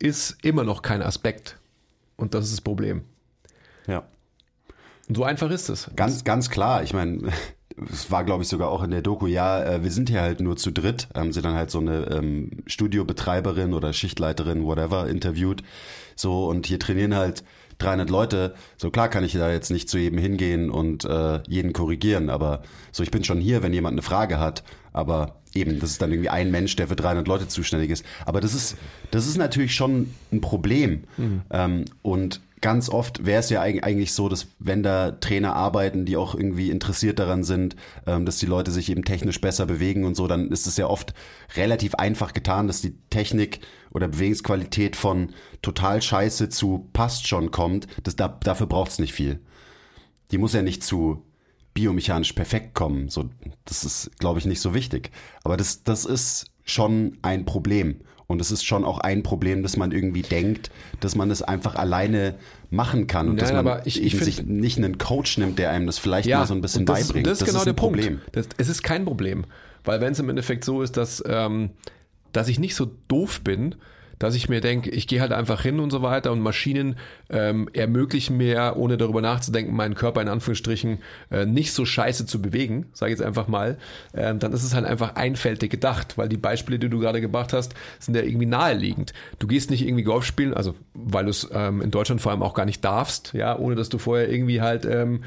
ist 0.00 0.44
immer 0.44 0.64
noch 0.64 0.82
kein 0.82 1.02
Aspekt. 1.02 1.58
Und 2.16 2.34
das 2.34 2.46
ist 2.46 2.54
das 2.54 2.60
Problem. 2.62 3.04
Ja. 3.86 4.08
So 5.12 5.24
einfach 5.24 5.50
ist 5.50 5.68
es. 5.68 5.90
Ganz, 5.96 6.24
ganz 6.24 6.50
klar. 6.50 6.82
Ich 6.82 6.92
meine, 6.92 7.32
es 7.92 8.10
war, 8.10 8.24
glaube 8.24 8.42
ich, 8.42 8.48
sogar 8.48 8.68
auch 8.68 8.82
in 8.82 8.90
der 8.90 9.02
Doku, 9.02 9.26
ja, 9.26 9.62
äh, 9.62 9.82
wir 9.82 9.90
sind 9.90 10.08
hier 10.08 10.20
halt 10.20 10.40
nur 10.40 10.56
zu 10.56 10.70
dritt. 10.70 11.08
Haben 11.14 11.32
sie 11.32 11.42
dann 11.42 11.54
halt 11.54 11.70
so 11.70 11.78
eine 11.78 12.06
ähm, 12.10 12.50
Studiobetreiberin 12.66 13.74
oder 13.74 13.92
Schichtleiterin, 13.92 14.64
whatever, 14.64 15.08
interviewt. 15.08 15.62
So, 16.16 16.46
und 16.46 16.66
hier 16.66 16.78
trainieren 16.78 17.14
halt 17.14 17.44
300 17.80 18.10
Leute, 18.10 18.54
so 18.76 18.90
klar 18.90 19.08
kann 19.08 19.24
ich 19.24 19.32
da 19.32 19.50
jetzt 19.50 19.70
nicht 19.70 19.88
zu 19.88 19.98
jedem 19.98 20.18
hingehen 20.18 20.70
und 20.70 21.04
äh, 21.04 21.40
jeden 21.48 21.72
korrigieren, 21.72 22.30
aber 22.30 22.62
so 22.92 23.02
ich 23.02 23.10
bin 23.10 23.24
schon 23.24 23.40
hier, 23.40 23.62
wenn 23.62 23.72
jemand 23.72 23.94
eine 23.94 24.02
Frage 24.02 24.38
hat, 24.38 24.62
aber 24.92 25.40
eben, 25.54 25.80
das 25.80 25.90
ist 25.90 26.02
dann 26.02 26.12
irgendwie 26.12 26.30
ein 26.30 26.50
Mensch, 26.50 26.76
der 26.76 26.88
für 26.88 26.96
300 26.96 27.26
Leute 27.26 27.48
zuständig 27.48 27.90
ist. 27.90 28.04
Aber 28.24 28.40
das 28.40 28.54
ist, 28.54 28.76
das 29.10 29.26
ist 29.26 29.36
natürlich 29.36 29.74
schon 29.74 30.14
ein 30.32 30.40
Problem. 30.40 31.04
Mhm. 31.16 31.42
Ähm, 31.50 31.84
und 32.02 32.40
ganz 32.60 32.88
oft 32.88 33.24
wäre 33.24 33.40
es 33.40 33.50
ja 33.50 33.62
eigentlich 33.62 34.12
so, 34.12 34.28
dass 34.28 34.48
wenn 34.58 34.82
da 34.82 35.12
Trainer 35.12 35.56
arbeiten, 35.56 36.04
die 36.04 36.16
auch 36.16 36.34
irgendwie 36.34 36.70
interessiert 36.70 37.18
daran 37.18 37.42
sind, 37.42 37.76
ähm, 38.06 38.26
dass 38.26 38.38
die 38.38 38.46
Leute 38.46 38.70
sich 38.70 38.90
eben 38.90 39.04
technisch 39.04 39.40
besser 39.40 39.66
bewegen 39.66 40.04
und 40.04 40.14
so, 40.14 40.26
dann 40.26 40.50
ist 40.50 40.66
es 40.66 40.76
ja 40.76 40.86
oft 40.86 41.14
relativ 41.56 41.94
einfach 41.94 42.32
getan, 42.32 42.66
dass 42.66 42.80
die 42.80 42.94
Technik 43.10 43.60
oder 43.92 44.08
Bewegungsqualität 44.08 44.96
von 44.96 45.30
total 45.62 46.00
scheiße 46.00 46.48
zu 46.48 46.88
passt 46.92 47.26
schon 47.26 47.50
kommt. 47.50 47.86
Das, 48.04 48.16
da, 48.16 48.28
dafür 48.28 48.66
braucht 48.66 48.92
es 48.92 48.98
nicht 48.98 49.12
viel. 49.12 49.40
Die 50.30 50.38
muss 50.38 50.52
ja 50.52 50.62
nicht 50.62 50.82
zu 50.82 51.24
biomechanisch 51.74 52.32
perfekt 52.32 52.74
kommen. 52.74 53.08
So, 53.08 53.30
das 53.64 53.84
ist, 53.84 54.18
glaube 54.18 54.38
ich, 54.38 54.46
nicht 54.46 54.60
so 54.60 54.74
wichtig. 54.74 55.10
Aber 55.44 55.56
das, 55.56 55.82
das 55.82 56.04
ist 56.04 56.46
schon 56.64 57.18
ein 57.22 57.44
Problem. 57.44 58.00
Und 58.26 58.40
es 58.40 58.52
ist 58.52 58.64
schon 58.64 58.84
auch 58.84 58.98
ein 58.98 59.24
Problem, 59.24 59.64
dass 59.64 59.76
man 59.76 59.90
irgendwie 59.90 60.22
denkt, 60.22 60.70
dass 61.00 61.16
man 61.16 61.32
es 61.32 61.42
einfach 61.42 61.74
alleine 61.74 62.36
machen 62.70 63.08
kann 63.08 63.28
und 63.28 63.36
Nein, 63.36 63.54
dass 63.54 63.64
man 63.64 63.82
ich, 63.84 64.00
ich 64.00 64.16
sich 64.16 64.44
nicht 64.44 64.78
einen 64.78 64.98
Coach 64.98 65.36
nimmt, 65.38 65.58
der 65.58 65.70
einem 65.70 65.86
das 65.86 65.98
vielleicht 65.98 66.28
ja, 66.28 66.38
mal 66.38 66.46
so 66.46 66.54
ein 66.54 66.60
bisschen 66.60 66.86
das, 66.86 67.08
beibringt. 67.08 67.26
Das 67.26 67.32
ist 67.32 67.40
das 67.40 67.48
genau 67.48 67.58
ist 67.58 67.66
der 67.66 67.72
Problem. 67.72 68.20
Das, 68.30 68.48
es 68.56 68.68
ist 68.68 68.84
kein 68.84 69.04
Problem, 69.04 69.46
weil 69.82 70.00
wenn 70.00 70.12
es 70.12 70.20
im 70.20 70.28
Endeffekt 70.28 70.64
so 70.64 70.80
ist, 70.80 70.96
dass, 70.96 71.24
ähm, 71.26 71.70
dass 72.32 72.48
ich 72.48 72.58
nicht 72.58 72.74
so 72.74 72.90
doof 73.08 73.40
bin, 73.42 73.74
dass 74.20 74.34
ich 74.34 74.50
mir 74.50 74.60
denke, 74.60 74.90
ich 74.90 75.08
gehe 75.08 75.20
halt 75.20 75.32
einfach 75.32 75.62
hin 75.62 75.80
und 75.80 75.90
so 75.90 76.02
weiter 76.02 76.30
und 76.30 76.40
Maschinen 76.40 76.96
ähm, 77.30 77.70
ermöglichen 77.72 78.36
mir, 78.36 78.74
ohne 78.76 78.98
darüber 78.98 79.22
nachzudenken, 79.22 79.74
meinen 79.74 79.94
Körper 79.94 80.20
in 80.20 80.28
Anführungsstrichen 80.28 80.98
äh, 81.30 81.46
nicht 81.46 81.72
so 81.72 81.86
scheiße 81.86 82.26
zu 82.26 82.42
bewegen, 82.42 82.90
sage 82.92 83.12
ich 83.12 83.18
jetzt 83.18 83.26
einfach 83.26 83.48
mal, 83.48 83.78
ähm, 84.14 84.38
dann 84.38 84.52
ist 84.52 84.62
es 84.62 84.74
halt 84.74 84.84
einfach 84.84 85.16
einfältig 85.16 85.70
gedacht, 85.70 86.18
weil 86.18 86.28
die 86.28 86.36
Beispiele, 86.36 86.78
die 86.78 86.90
du 86.90 86.98
gerade 86.98 87.22
gebracht 87.22 87.54
hast, 87.54 87.74
sind 87.98 88.14
ja 88.14 88.22
irgendwie 88.22 88.46
naheliegend. 88.46 89.14
Du 89.38 89.46
gehst 89.46 89.70
nicht 89.70 89.86
irgendwie 89.86 90.04
Golf 90.04 90.26
spielen, 90.26 90.52
also 90.52 90.74
weil 90.92 91.24
du 91.24 91.30
es 91.30 91.48
ähm, 91.50 91.80
in 91.80 91.90
Deutschland 91.90 92.20
vor 92.20 92.32
allem 92.32 92.42
auch 92.42 92.54
gar 92.54 92.66
nicht 92.66 92.84
darfst, 92.84 93.32
ja, 93.32 93.58
ohne 93.58 93.74
dass 93.74 93.88
du 93.88 93.96
vorher 93.96 94.30
irgendwie 94.30 94.60
halt 94.60 94.84
ähm, 94.84 95.24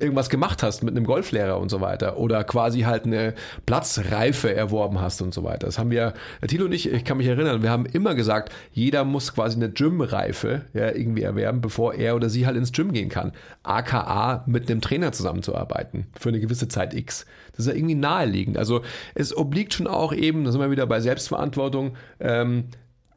irgendwas 0.00 0.30
gemacht 0.30 0.62
hast 0.62 0.82
mit 0.82 0.96
einem 0.96 1.04
Golflehrer 1.04 1.58
und 1.58 1.70
so 1.70 1.80
weiter 1.80 2.18
oder 2.18 2.44
quasi 2.44 2.82
halt 2.82 3.04
eine 3.04 3.34
Platzreife 3.66 4.54
erworben 4.54 5.00
hast 5.00 5.20
und 5.22 5.34
so 5.34 5.42
weiter. 5.42 5.66
Das 5.66 5.78
haben 5.78 5.90
wir, 5.90 6.14
Tilo 6.46 6.66
und 6.66 6.72
ich, 6.72 6.92
ich 6.92 7.04
kann 7.04 7.18
mich 7.18 7.26
erinnern, 7.26 7.62
wir 7.62 7.70
haben 7.70 7.86
immer 7.86 8.14
gesagt, 8.14 8.52
jeder 8.72 9.04
muss 9.04 9.34
quasi 9.34 9.56
eine 9.56 9.70
Gymreife 9.70 10.62
ja, 10.72 10.92
irgendwie 10.92 11.22
erwerben, 11.22 11.60
bevor 11.60 11.94
er 11.94 12.14
oder 12.14 12.30
sie 12.30 12.46
halt 12.46 12.56
ins 12.56 12.72
Gym 12.72 12.92
gehen 12.92 13.08
kann. 13.08 13.32
AKA 13.64 14.44
mit 14.46 14.70
einem 14.70 14.80
Trainer 14.80 15.12
zusammenzuarbeiten 15.12 16.06
für 16.18 16.28
eine 16.28 16.40
gewisse 16.40 16.68
Zeit 16.68 16.94
X. 16.94 17.26
Das 17.52 17.66
ist 17.66 17.72
ja 17.72 17.76
irgendwie 17.76 17.96
naheliegend. 17.96 18.56
Also 18.56 18.82
es 19.14 19.36
obliegt 19.36 19.74
schon 19.74 19.88
auch 19.88 20.12
eben, 20.12 20.44
da 20.44 20.52
sind 20.52 20.60
wir 20.60 20.70
wieder 20.70 20.86
bei 20.86 21.00
Selbstverantwortung, 21.00 21.96
ähm, 22.20 22.64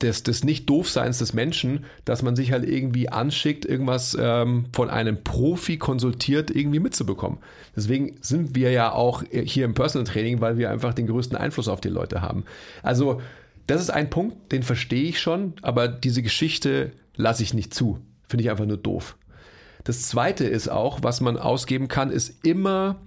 des, 0.02 0.24
des 0.24 0.44
Nicht-Doofseins 0.44 1.20
des 1.20 1.34
Menschen, 1.34 1.86
dass 2.06 2.22
man 2.22 2.36
sich 2.36 2.52
halt 2.52 2.68
irgendwie 2.68 3.10
anschickt, 3.10 3.66
irgendwas 3.66 4.18
ähm, 4.20 4.66
von 4.74 4.90
einem 4.90 5.24
Profi 5.24 5.78
konsultiert 5.78 6.52
irgendwie 6.52 6.80
mitzubekommen. 6.80 7.40
Deswegen 7.76 8.18
sind 8.22 8.56
wir 8.56 8.72
ja 8.72 8.92
auch 8.92 9.24
hier 9.32 9.66
im 9.66 9.74
Personal 9.74 10.06
Training, 10.06 10.42
weil 10.42 10.58
wir 10.58 10.70
einfach 10.70 10.94
den 10.94 11.08
größten 11.08 11.38
Einfluss 11.38 11.68
auf 11.68 11.82
die 11.82 11.90
Leute 11.90 12.22
haben. 12.22 12.46
Also, 12.84 13.22
das 13.68 13.82
ist 13.82 13.90
ein 13.90 14.10
Punkt, 14.10 14.52
den 14.52 14.64
verstehe 14.64 15.04
ich 15.04 15.20
schon, 15.20 15.54
aber 15.62 15.88
diese 15.88 16.22
Geschichte 16.22 16.92
lasse 17.16 17.44
ich 17.44 17.54
nicht 17.54 17.74
zu. 17.74 18.00
Finde 18.28 18.44
ich 18.44 18.50
einfach 18.50 18.66
nur 18.66 18.78
doof. 18.78 19.16
Das 19.84 20.04
zweite 20.04 20.46
ist 20.46 20.70
auch, 20.70 21.00
was 21.02 21.22
man 21.22 21.38
ausgeben 21.38 21.88
kann, 21.88 22.12
ist 22.12 22.46
immer 22.46 22.98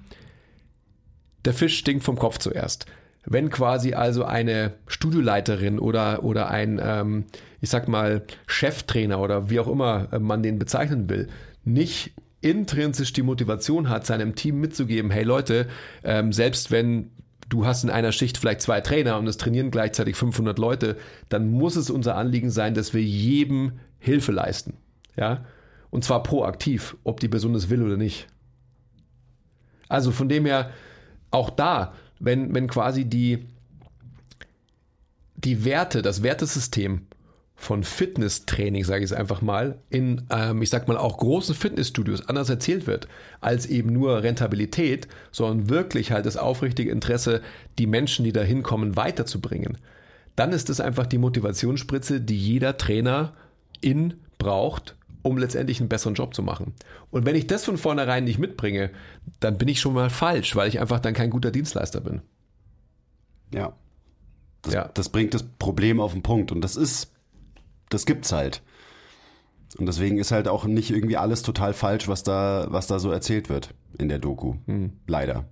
der 1.45 1.55
Fisch 1.55 1.79
stinkt 1.79 2.05
vom 2.05 2.19
Kopf 2.19 2.39
zuerst. 2.39 2.87
Wenn 3.27 3.51
quasi 3.51 3.95
also 3.95 4.25
eine 4.25 4.75
Studioleiterin 4.87 5.79
oder, 5.79 6.25
oder 6.25 6.51
ein, 6.51 6.81
ähm, 6.83 7.25
ich 7.61 7.71
sag 7.71 7.89
mal, 7.89 8.23
Cheftrainer 8.47 9.21
oder 9.21 9.51
wie 9.51 9.61
auch 9.61 9.69
immer 9.69 10.09
man 10.19 10.43
den 10.43 10.59
bezeichnen 10.59 11.09
will, 11.09 11.29
nicht 11.65 12.13
intrinsisch 12.41 13.15
die 13.15 13.23
Motivation 13.23 13.89
hat, 13.89 14.05
seinem 14.05 14.35
Team 14.35 14.61
mitzugeben, 14.61 15.11
hey 15.11 15.25
Leute, 15.25 15.67
ähm, 16.03 16.33
selbst 16.33 16.71
wenn 16.71 17.11
du 17.49 17.67
hast 17.67 17.85
in 17.85 17.91
einer 17.91 18.13
Schicht 18.13 18.37
vielleicht 18.37 18.61
zwei 18.61 18.81
Trainer 18.81 19.19
und 19.19 19.27
es 19.27 19.39
trainieren 19.39 19.71
gleichzeitig 19.71 20.17
500 20.17 20.59
Leute, 20.59 20.97
dann 21.29 21.51
muss 21.51 21.77
es 21.77 21.89
unser 21.89 22.17
Anliegen 22.17 22.51
sein, 22.51 22.75
dass 22.75 22.93
wir 22.93 23.03
jedem 23.03 23.81
Hilfe 23.99 24.33
leisten. 24.33 24.75
Ja? 25.17 25.45
Und 25.91 26.05
zwar 26.05 26.23
proaktiv, 26.23 26.97
ob 27.05 27.21
die 27.21 27.29
Person 27.29 27.55
es 27.55 27.71
will 27.71 27.83
oder 27.83 27.97
nicht. 27.97 28.27
Also 29.89 30.11
von 30.11 30.29
dem 30.29 30.45
her, 30.45 30.71
auch 31.31 31.51
da, 31.51 31.95
wenn, 32.19 32.55
wenn 32.55 32.67
quasi 32.69 33.05
die, 33.05 33.47
die 35.37 35.65
Werte, 35.65 36.03
das 36.03 36.23
Wertesystem 36.23 37.03
von 37.57 37.85
Fitnesstraining, 37.85 38.85
sage 38.85 39.05
ich 39.05 39.11
es 39.11 39.17
einfach 39.17 39.41
mal, 39.41 39.79
in, 39.89 40.23
ähm, 40.31 40.61
ich 40.61 40.71
sag 40.71 40.89
mal, 40.89 40.97
auch 40.97 41.17
großen 41.17 41.55
Fitnessstudios 41.55 42.29
anders 42.29 42.51
erzählt 42.51 42.87
wird, 42.87 43.09
als 43.41 43.67
eben 43.67 43.93
nur 43.93 44.23
Rentabilität, 44.23 45.09
sondern 45.31 45.69
wirklich 45.69 46.11
halt 46.13 46.27
das 46.27 46.37
aufrichtige 46.37 46.91
Interesse, 46.91 47.43
die 47.79 47.87
Menschen, 47.87 48.25
die 48.25 48.33
da 48.33 48.43
hinkommen, 48.43 48.97
weiterzubringen, 48.97 49.79
dann 50.37 50.53
ist 50.53 50.69
es 50.69 50.81
einfach 50.81 51.07
die 51.07 51.19
Motivationsspritze, 51.19 52.21
die 52.21 52.39
jeder 52.39 52.77
Trainer 52.77 53.35
in 53.81 54.15
braucht, 54.39 54.97
um 55.25 55.39
letztendlich 55.39 55.81
einen 55.81 55.89
besseren 55.89 56.15
Job 56.15 56.35
zu 56.35 56.43
machen. 56.43 56.75
Und 57.11 57.27
wenn 57.27 57.35
ich 57.35 57.49
das 57.49 57.65
von 57.65 57.79
vornherein 57.79 58.23
nicht 58.25 58.39
mitbringe, 58.39 58.91
dann 59.41 59.59
bin 59.59 59.67
ich 59.69 59.81
schon 59.81 59.95
mal 59.95 60.11
falsch, 60.11 60.55
weil 60.55 60.69
ich 60.69 60.79
einfach 60.81 61.01
dann 61.01 61.15
kein 61.15 61.31
guter 61.31 61.51
Dienstleister 61.51 62.01
bin. 62.01 62.21
Ja. 63.53 63.73
Das, 64.63 64.75
Ja. 64.75 64.91
das 64.95 65.09
bringt 65.09 65.35
das 65.35 65.43
Problem 65.43 65.99
auf 65.99 66.13
den 66.13 66.23
Punkt. 66.23 66.53
Und 66.53 66.61
das 66.61 66.77
ist, 66.77 67.11
das 67.89 68.07
gibt's 68.07 68.33
halt. 68.33 68.63
Und 69.79 69.87
deswegen 69.87 70.19
ist 70.19 70.31
halt 70.31 70.47
auch 70.47 70.67
nicht 70.67 70.91
irgendwie 70.91 71.17
alles 71.17 71.43
total 71.43 71.73
falsch, 71.73 72.07
was 72.07 72.23
da, 72.23 72.67
was 72.69 72.87
da 72.87 72.99
so 72.99 73.11
erzählt 73.11 73.49
wird 73.49 73.75
in 73.99 74.09
der 74.09 74.19
Doku. 74.19 74.55
Leider. 75.07 75.47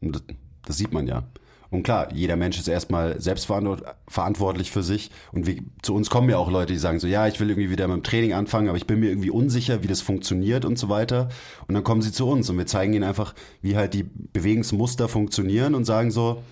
Und 0.00 0.14
das, 0.14 0.22
das 0.64 0.78
sieht 0.78 0.92
man 0.92 1.06
ja. 1.06 1.24
Und 1.70 1.84
klar, 1.84 2.08
jeder 2.12 2.34
Mensch 2.34 2.58
ist 2.58 2.66
erstmal 2.66 3.20
selbstverantwortlich 3.20 4.72
für 4.72 4.82
sich. 4.82 5.10
Und 5.32 5.46
wir, 5.46 5.56
zu 5.82 5.94
uns 5.94 6.10
kommen 6.10 6.28
ja 6.28 6.36
auch 6.36 6.50
Leute, 6.50 6.72
die 6.72 6.78
sagen 6.78 6.98
so, 6.98 7.06
ja, 7.06 7.28
ich 7.28 7.38
will 7.38 7.48
irgendwie 7.48 7.70
wieder 7.70 7.86
mit 7.86 7.96
dem 7.96 8.02
Training 8.02 8.32
anfangen, 8.32 8.68
aber 8.68 8.76
ich 8.76 8.88
bin 8.88 8.98
mir 8.98 9.08
irgendwie 9.10 9.30
unsicher, 9.30 9.82
wie 9.84 9.86
das 9.86 10.00
funktioniert 10.00 10.64
und 10.64 10.78
so 10.78 10.88
weiter. 10.88 11.28
Und 11.68 11.74
dann 11.74 11.84
kommen 11.84 12.02
sie 12.02 12.10
zu 12.10 12.28
uns 12.28 12.50
und 12.50 12.58
wir 12.58 12.66
zeigen 12.66 12.92
ihnen 12.92 13.04
einfach, 13.04 13.34
wie 13.62 13.76
halt 13.76 13.94
die 13.94 14.02
Bewegungsmuster 14.02 15.08
funktionieren 15.08 15.76
und 15.76 15.84
sagen 15.84 16.10
so, 16.10 16.42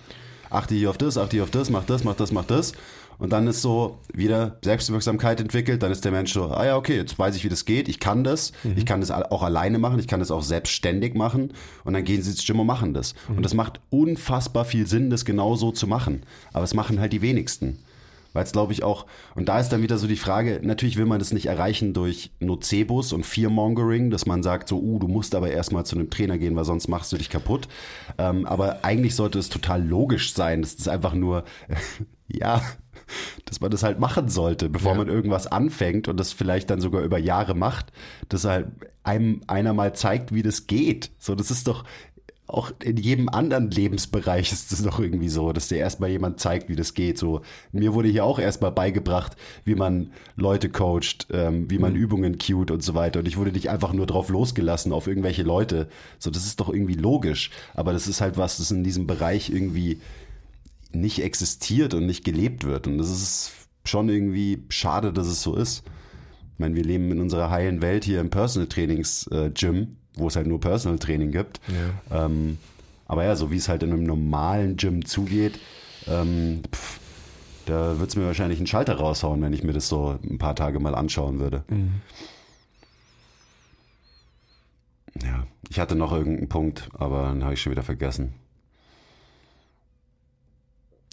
achte 0.49 0.73
hier 0.73 0.89
auf 0.89 0.97
das, 0.97 1.17
achte 1.17 1.35
hier 1.35 1.43
auf 1.43 1.51
das, 1.51 1.69
mach 1.69 1.83
das, 1.83 2.05
mach 2.05 2.15
das, 2.15 2.31
mach 2.31 2.45
das. 2.45 2.73
Und 3.19 3.33
dann 3.33 3.47
ist 3.47 3.61
so 3.61 3.99
wieder 4.13 4.57
Selbstwirksamkeit 4.63 5.41
entwickelt, 5.41 5.83
dann 5.83 5.91
ist 5.91 6.05
der 6.05 6.13
Mensch 6.13 6.33
so, 6.33 6.45
ah 6.45 6.65
ja, 6.65 6.77
okay, 6.77 6.95
jetzt 6.95 7.19
weiß 7.19 7.35
ich, 7.35 7.43
wie 7.43 7.49
das 7.49 7.65
geht, 7.65 7.89
ich 7.89 7.99
kann 7.99 8.23
das, 8.23 8.53
ich 8.77 8.85
kann 8.85 9.01
das 9.01 9.11
auch 9.11 9.43
alleine 9.43 9.77
machen, 9.77 9.99
ich 9.99 10.07
kann 10.07 10.21
das 10.21 10.31
auch 10.31 10.41
selbstständig 10.41 11.15
machen 11.15 11.53
und 11.83 11.93
dann 11.93 12.05
gehen 12.05 12.21
sie 12.21 12.31
ins 12.31 12.45
Gym 12.45 12.61
und 12.61 12.67
machen 12.67 12.93
das. 12.93 13.15
Und 13.27 13.43
das 13.43 13.53
macht 13.53 13.81
unfassbar 13.89 14.63
viel 14.63 14.87
Sinn, 14.87 15.09
das 15.09 15.25
genauso 15.25 15.71
zu 15.71 15.85
machen. 15.85 16.23
Aber 16.53 16.63
es 16.63 16.73
machen 16.73 16.99
halt 17.01 17.11
die 17.11 17.21
wenigsten. 17.21 17.79
Weil 18.31 18.43
es 18.43 18.51
glaube 18.51 18.73
ich 18.73 18.83
auch, 18.83 19.05
und 19.35 19.49
da 19.49 19.59
ist 19.59 19.69
dann 19.69 19.81
wieder 19.81 19.97
so 19.97 20.07
die 20.07 20.15
Frage, 20.15 20.59
natürlich 20.63 20.97
will 20.97 21.05
man 21.05 21.19
das 21.19 21.33
nicht 21.33 21.47
erreichen 21.47 21.93
durch 21.93 22.31
Nocebus 22.39 23.11
und 23.11 23.25
Fearmongering, 23.25 24.11
dass 24.11 24.25
man 24.25 24.43
sagt 24.43 24.69
so, 24.69 24.79
uh, 24.79 24.99
du 24.99 25.07
musst 25.07 25.33
aber 25.33 25.49
erstmal 25.49 25.85
zu 25.85 25.95
einem 25.95 26.09
Trainer 26.09 26.37
gehen, 26.37 26.55
weil 26.55 26.65
sonst 26.65 26.87
machst 26.87 27.11
du 27.11 27.17
dich 27.17 27.29
kaputt. 27.29 27.67
Ähm, 28.17 28.45
aber 28.45 28.85
eigentlich 28.85 29.15
sollte 29.15 29.39
es 29.39 29.49
total 29.49 29.83
logisch 29.83 30.33
sein, 30.33 30.61
dass 30.61 30.75
das 30.75 30.87
einfach 30.87 31.15
nur, 31.15 31.43
ja, 32.27 32.61
dass 33.45 33.61
man 33.61 33.71
das 33.71 33.83
halt 33.83 33.99
machen 33.99 34.29
sollte, 34.29 34.69
bevor 34.69 34.93
Ja. 34.93 34.97
man 34.99 35.07
irgendwas 35.07 35.47
anfängt 35.47 36.07
und 36.07 36.17
das 36.19 36.31
vielleicht 36.33 36.69
dann 36.69 36.81
sogar 36.81 37.01
über 37.03 37.17
Jahre 37.17 37.55
macht, 37.55 37.91
dass 38.29 38.45
halt 38.45 38.67
einem 39.03 39.41
einer 39.47 39.73
mal 39.73 39.93
zeigt, 39.93 40.33
wie 40.33 40.43
das 40.43 40.67
geht. 40.67 41.11
So, 41.19 41.35
das 41.35 41.51
ist 41.51 41.67
doch, 41.67 41.83
auch 42.45 42.71
in 42.83 42.97
jedem 42.97 43.29
anderen 43.29 43.69
Lebensbereich 43.69 44.51
ist 44.51 44.71
es 44.71 44.81
doch 44.81 44.99
irgendwie 44.99 45.29
so, 45.29 45.53
dass 45.53 45.67
dir 45.67 45.77
erstmal 45.77 46.09
jemand 46.09 46.39
zeigt, 46.39 46.67
wie 46.67 46.75
das 46.75 46.95
geht. 46.95 47.19
So, 47.19 47.41
mir 47.71 47.93
wurde 47.93 48.09
hier 48.09 48.25
auch 48.25 48.39
erstmal 48.39 48.71
beigebracht, 48.71 49.35
wie 49.65 49.75
man 49.75 50.11
Leute 50.35 50.69
coacht, 50.69 51.27
ähm, 51.31 51.69
wie 51.69 51.77
man 51.77 51.95
Übungen 51.95 52.39
cued 52.39 52.71
und 52.71 52.81
so 52.81 52.95
weiter. 52.95 53.19
Und 53.19 53.27
ich 53.27 53.37
wurde 53.37 53.51
nicht 53.51 53.69
einfach 53.69 53.93
nur 53.93 54.07
drauf 54.07 54.29
losgelassen 54.29 54.93
auf 54.93 55.05
irgendwelche 55.05 55.43
Leute. 55.43 55.89
So, 56.17 56.31
das 56.31 56.45
ist 56.47 56.59
doch 56.59 56.69
irgendwie 56.69 56.95
logisch. 56.95 57.51
Aber 57.75 57.93
das 57.93 58.07
ist 58.07 58.19
halt 58.19 58.35
was, 58.35 58.57
das 58.57 58.71
in 58.71 58.83
diesem 58.83 59.05
Bereich 59.05 59.51
irgendwie 59.51 59.99
nicht 60.91 61.21
existiert 61.21 61.93
und 61.93 62.05
nicht 62.05 62.23
gelebt 62.23 62.63
wird. 62.65 62.87
Und 62.87 62.97
das 62.97 63.09
ist 63.09 63.51
schon 63.85 64.09
irgendwie 64.09 64.63
schade, 64.69 65.13
dass 65.13 65.27
es 65.27 65.41
so 65.41 65.55
ist. 65.55 65.83
Ich 66.53 66.59
meine, 66.59 66.75
wir 66.75 66.83
leben 66.83 67.11
in 67.11 67.21
unserer 67.21 67.49
heilen 67.49 67.81
Welt 67.81 68.03
hier 68.03 68.19
im 68.19 68.29
Personal 68.29 68.67
Trainings 68.67 69.27
äh, 69.27 69.49
Gym, 69.51 69.97
wo 70.15 70.27
es 70.27 70.35
halt 70.35 70.47
nur 70.47 70.59
Personal 70.59 70.99
Training 70.99 71.31
gibt. 71.31 71.61
Ähm, 72.11 72.57
aber 73.05 73.23
ja, 73.23 73.35
so 73.35 73.49
wie 73.51 73.57
es 73.57 73.69
halt 73.69 73.81
in 73.83 73.91
einem 73.93 74.03
normalen 74.03 74.75
Gym 74.75 75.05
zugeht, 75.05 75.59
ähm, 76.07 76.61
pff, 76.71 76.99
da 77.65 77.99
wird 77.99 78.09
es 78.09 78.15
mir 78.15 78.25
wahrscheinlich 78.25 78.59
einen 78.59 78.67
Schalter 78.67 78.95
raushauen, 78.95 79.41
wenn 79.41 79.53
ich 79.53 79.63
mir 79.63 79.73
das 79.73 79.87
so 79.87 80.19
ein 80.23 80.37
paar 80.37 80.55
Tage 80.55 80.79
mal 80.79 80.95
anschauen 80.95 81.39
würde. 81.39 81.63
Ja, 85.23 85.45
ich 85.69 85.79
hatte 85.79 85.95
noch 85.95 86.11
irgendeinen 86.11 86.49
Punkt, 86.49 86.89
aber 86.93 87.23
dann 87.23 87.43
habe 87.43 87.53
ich 87.53 87.61
schon 87.61 87.71
wieder 87.71 87.83
vergessen. 87.83 88.33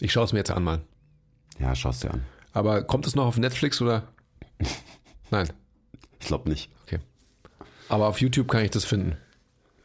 Ich 0.00 0.12
schaue 0.12 0.24
es 0.24 0.32
mir 0.32 0.40
jetzt 0.40 0.50
an 0.50 0.64
mal. 0.64 0.80
Ja, 1.58 1.74
schau's 1.74 2.00
dir 2.00 2.12
an. 2.12 2.24
Aber 2.52 2.82
kommt 2.82 3.06
es 3.06 3.14
noch 3.14 3.26
auf 3.26 3.38
Netflix 3.38 3.80
oder? 3.80 4.08
Nein. 5.30 5.48
Ich 6.20 6.26
glaube 6.26 6.48
nicht. 6.48 6.70
Okay. 6.84 6.98
Aber 7.88 8.08
auf 8.08 8.20
YouTube 8.20 8.48
kann 8.48 8.64
ich 8.64 8.70
das 8.70 8.84
finden. 8.84 9.16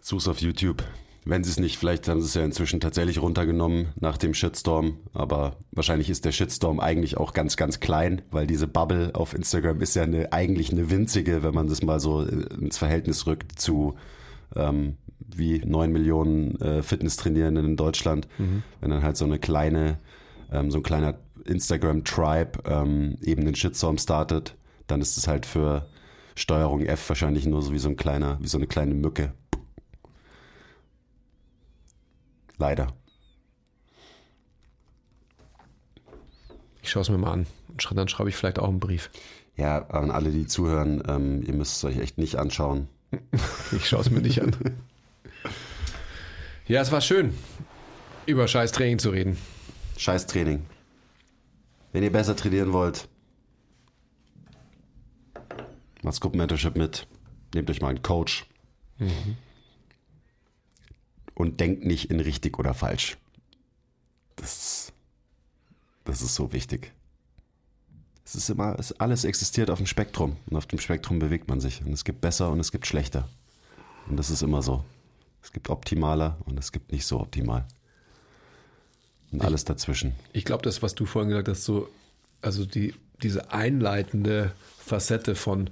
Such's 0.01 0.27
auf 0.27 0.41
YouTube. 0.41 0.83
Wenn 1.23 1.43
sie 1.43 1.51
es 1.51 1.59
nicht, 1.59 1.77
vielleicht 1.77 2.07
haben 2.07 2.19
sie 2.19 2.27
es 2.27 2.33
ja 2.33 2.43
inzwischen 2.43 2.79
tatsächlich 2.79 3.21
runtergenommen 3.21 3.89
nach 3.99 4.17
dem 4.17 4.33
Shitstorm. 4.33 4.97
Aber 5.13 5.57
wahrscheinlich 5.71 6.09
ist 6.09 6.25
der 6.25 6.31
Shitstorm 6.31 6.79
eigentlich 6.79 7.17
auch 7.17 7.33
ganz, 7.33 7.57
ganz 7.57 7.79
klein, 7.79 8.23
weil 8.31 8.47
diese 8.47 8.67
Bubble 8.67 9.11
auf 9.13 9.35
Instagram 9.35 9.81
ist 9.81 9.95
ja 9.95 10.03
eine, 10.03 10.33
eigentlich 10.33 10.71
eine 10.71 10.89
winzige, 10.89 11.43
wenn 11.43 11.53
man 11.53 11.67
das 11.67 11.83
mal 11.83 11.99
so 11.99 12.23
ins 12.23 12.79
Verhältnis 12.79 13.27
rückt 13.27 13.59
zu 13.59 13.97
ähm, 14.55 14.97
wie 15.19 15.59
neun 15.59 15.91
Millionen 15.91 16.59
äh, 16.61 16.81
Fitnesstrainierenden 16.83 17.65
in 17.65 17.77
Deutschland. 17.77 18.27
Wenn 18.81 18.91
dann 18.91 19.03
halt 19.03 19.17
so 19.17 19.25
eine 19.25 19.39
kleine, 19.39 19.97
ähm, 20.51 20.71
so 20.71 20.79
ein 20.79 20.83
kleiner 20.83 21.15
Instagram-Tribe 21.45 22.59
ähm, 22.65 23.17
eben 23.21 23.45
den 23.45 23.55
Shitstorm 23.55 23.97
startet, 23.97 24.55
dann 24.87 25.01
ist 25.01 25.17
es 25.17 25.27
halt 25.27 25.45
für 25.45 25.87
Steuerung 26.35 26.81
F 26.81 27.09
wahrscheinlich 27.09 27.45
nur 27.45 27.61
so 27.61 27.73
wie 27.73 27.79
so 27.79 27.89
ein 27.89 27.95
kleiner, 27.95 28.37
wie 28.41 28.47
so 28.47 28.57
eine 28.57 28.67
kleine 28.67 28.93
Mücke. 28.93 29.33
Leider. 32.57 32.87
Ich 36.81 36.89
schaue 36.89 37.01
es 37.01 37.09
mir 37.09 37.17
mal 37.17 37.31
an. 37.31 37.47
Und 37.69 37.97
dann 37.97 38.07
schreibe 38.07 38.29
ich 38.29 38.35
vielleicht 38.35 38.59
auch 38.59 38.67
einen 38.67 38.79
Brief. 38.79 39.09
Ja, 39.55 39.87
an 39.89 40.11
alle, 40.11 40.31
die 40.31 40.45
zuhören, 40.45 41.01
ähm, 41.07 41.41
ihr 41.43 41.53
müsst 41.53 41.77
es 41.77 41.83
euch 41.83 41.97
echt 41.97 42.17
nicht 42.17 42.35
anschauen. 42.35 42.87
Ich 43.71 43.87
schaue 43.87 44.01
es 44.01 44.09
mir 44.09 44.21
nicht 44.21 44.41
an. 44.41 44.55
Ja, 46.67 46.81
es 46.81 46.91
war 46.91 47.01
schön, 47.01 47.33
über 48.25 48.47
scheiß 48.47 48.71
Training 48.71 48.99
zu 48.99 49.09
reden. 49.09 49.37
Scheiß 49.97 50.27
Training. 50.27 50.65
Wenn 51.91 52.03
ihr 52.03 52.11
besser 52.11 52.35
trainieren 52.35 52.71
wollt, 52.73 53.09
macht 56.01 56.15
Scope 56.15 56.37
Mentorship 56.37 56.77
mit. 56.77 57.07
Nehmt 57.53 57.69
euch 57.69 57.81
mal 57.81 57.89
einen 57.89 58.01
Coach. 58.01 58.45
Und 61.33 61.59
denkt 61.59 61.83
nicht 61.85 62.11
in 62.11 62.19
richtig 62.19 62.59
oder 62.59 62.73
falsch. 62.73 63.17
Das, 64.35 64.93
das 66.05 66.21
ist 66.21 66.35
so 66.35 66.53
wichtig. 66.53 66.93
Es 68.23 68.35
ist 68.35 68.49
immer, 68.49 68.75
es, 68.79 68.91
alles 68.99 69.23
existiert 69.23 69.69
auf 69.69 69.79
dem 69.79 69.87
Spektrum. 69.87 70.37
Und 70.49 70.57
auf 70.57 70.65
dem 70.65 70.79
Spektrum 70.79 71.19
bewegt 71.19 71.47
man 71.47 71.59
sich. 71.59 71.83
Und 71.83 71.91
es 71.91 72.03
gibt 72.03 72.21
besser 72.21 72.49
und 72.49 72.59
es 72.59 72.71
gibt 72.71 72.87
schlechter. 72.87 73.27
Und 74.07 74.17
das 74.17 74.29
ist 74.29 74.41
immer 74.41 74.61
so. 74.61 74.83
Es 75.43 75.51
gibt 75.51 75.69
optimaler 75.69 76.37
und 76.45 76.59
es 76.59 76.71
gibt 76.71 76.91
nicht 76.91 77.05
so 77.05 77.19
optimal. 77.19 77.65
Und 79.31 79.43
alles 79.43 79.65
dazwischen. 79.65 80.13
Ich 80.33 80.45
glaube, 80.45 80.63
das, 80.63 80.81
was 80.81 80.93
du 80.93 81.05
vorhin 81.05 81.29
gesagt 81.29 81.47
hast, 81.47 81.63
so, 81.63 81.89
also 82.41 82.65
die, 82.65 82.93
diese 83.23 83.51
einleitende 83.51 84.51
Facette 84.77 85.35
von, 85.35 85.69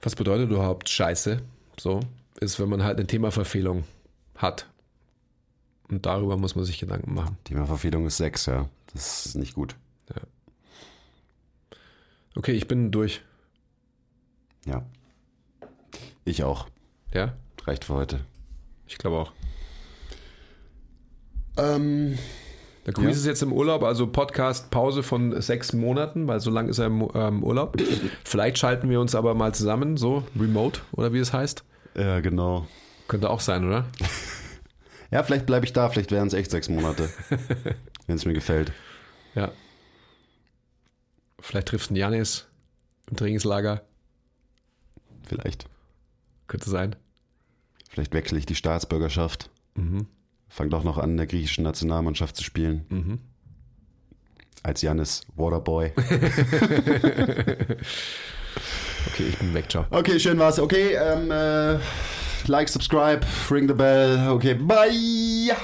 was 0.00 0.16
bedeutet 0.16 0.50
überhaupt 0.50 0.88
Scheiße, 0.88 1.40
so, 1.78 2.00
ist, 2.40 2.58
wenn 2.58 2.68
man 2.68 2.82
halt 2.82 2.98
eine 2.98 3.06
Themaverfehlung 3.06 3.84
hat. 4.36 4.66
Und 5.88 6.06
darüber 6.06 6.36
muss 6.36 6.56
man 6.56 6.64
sich 6.64 6.78
Gedanken 6.78 7.14
machen. 7.14 7.36
Themaverfehlung 7.44 8.06
ist 8.06 8.16
Sex, 8.16 8.46
ja. 8.46 8.68
Das 8.94 9.26
ist 9.26 9.36
nicht 9.36 9.54
gut. 9.54 9.76
Okay, 12.36 12.52
ich 12.52 12.66
bin 12.68 12.90
durch. 12.90 13.22
Ja. 14.64 14.84
Ich 16.24 16.44
auch. 16.44 16.66
Ja, 17.12 17.34
Reicht 17.64 17.84
für 17.84 17.94
heute. 17.94 18.20
ich 18.86 18.96
glaube 18.98 19.16
auch. 19.18 19.32
Ähm, 21.58 22.18
Der 22.86 22.94
Quiz 22.94 23.04
Ja. 23.04 23.10
ist 23.10 23.26
jetzt 23.26 23.42
im 23.42 23.52
Urlaub, 23.52 23.82
also 23.82 24.06
Podcast-Pause 24.06 25.02
von 25.02 25.40
sechs 25.42 25.72
Monaten, 25.72 26.26
weil 26.26 26.40
so 26.40 26.50
lange 26.50 26.70
ist 26.70 26.78
er 26.78 26.86
im 26.86 27.08
ähm, 27.14 27.42
Urlaub. 27.44 27.76
Vielleicht 28.24 28.58
schalten 28.58 28.88
wir 28.88 29.00
uns 29.00 29.14
aber 29.14 29.34
mal 29.34 29.54
zusammen, 29.54 29.96
so 29.96 30.24
remote 30.38 30.80
oder 30.92 31.12
wie 31.12 31.18
es 31.18 31.32
heißt. 31.32 31.64
ja, 31.96 32.20
genau. 32.20 32.66
Könnte 33.08 33.28
auch 33.30 33.40
sein, 33.40 33.66
oder? 33.66 33.86
Ja, 35.10 35.22
vielleicht 35.22 35.44
bleibe 35.44 35.66
ich 35.66 35.74
da. 35.74 35.90
Vielleicht 35.90 36.10
wären 36.12 36.28
es 36.28 36.32
echt 36.34 36.50
sechs 36.50 36.70
Monate. 36.70 37.10
wenn 38.06 38.16
es 38.16 38.24
mir 38.24 38.32
gefällt. 38.32 38.72
Ja. 39.34 39.52
Vielleicht 41.42 41.68
triffst 41.68 41.90
du 41.90 41.92
einen 41.92 41.98
Janis 42.00 42.46
im 43.10 43.16
Trainingslager. 43.16 43.82
Vielleicht. 45.26 45.66
Könnte 46.46 46.70
sein. 46.70 46.96
Vielleicht 47.90 48.14
wechsle 48.14 48.38
ich 48.38 48.46
die 48.46 48.54
Staatsbürgerschaft. 48.54 49.50
Mhm. 49.74 50.06
Fang 50.48 50.70
doch 50.70 50.84
noch 50.84 50.98
an, 50.98 51.10
in 51.10 51.16
der 51.16 51.26
griechischen 51.26 51.64
Nationalmannschaft 51.64 52.36
zu 52.36 52.44
spielen. 52.44 52.86
Mhm. 52.88 53.18
als 54.62 54.80
Janis 54.80 55.22
Waterboy. 55.36 55.92
Okay, 59.08 59.24
ich 59.28 59.36
bin 59.38 59.52
weg, 59.52 59.68
ciao. 59.68 59.84
Okay, 59.90 60.20
schön 60.20 60.38
war's. 60.38 60.60
Okay, 60.60 60.94
ähm, 60.94 61.30
äh, 61.30 61.78
like, 62.46 62.68
subscribe, 62.68 63.26
ring 63.50 63.66
the 63.66 63.74
bell. 63.74 64.28
Okay, 64.28 64.54
bye. 64.54 65.56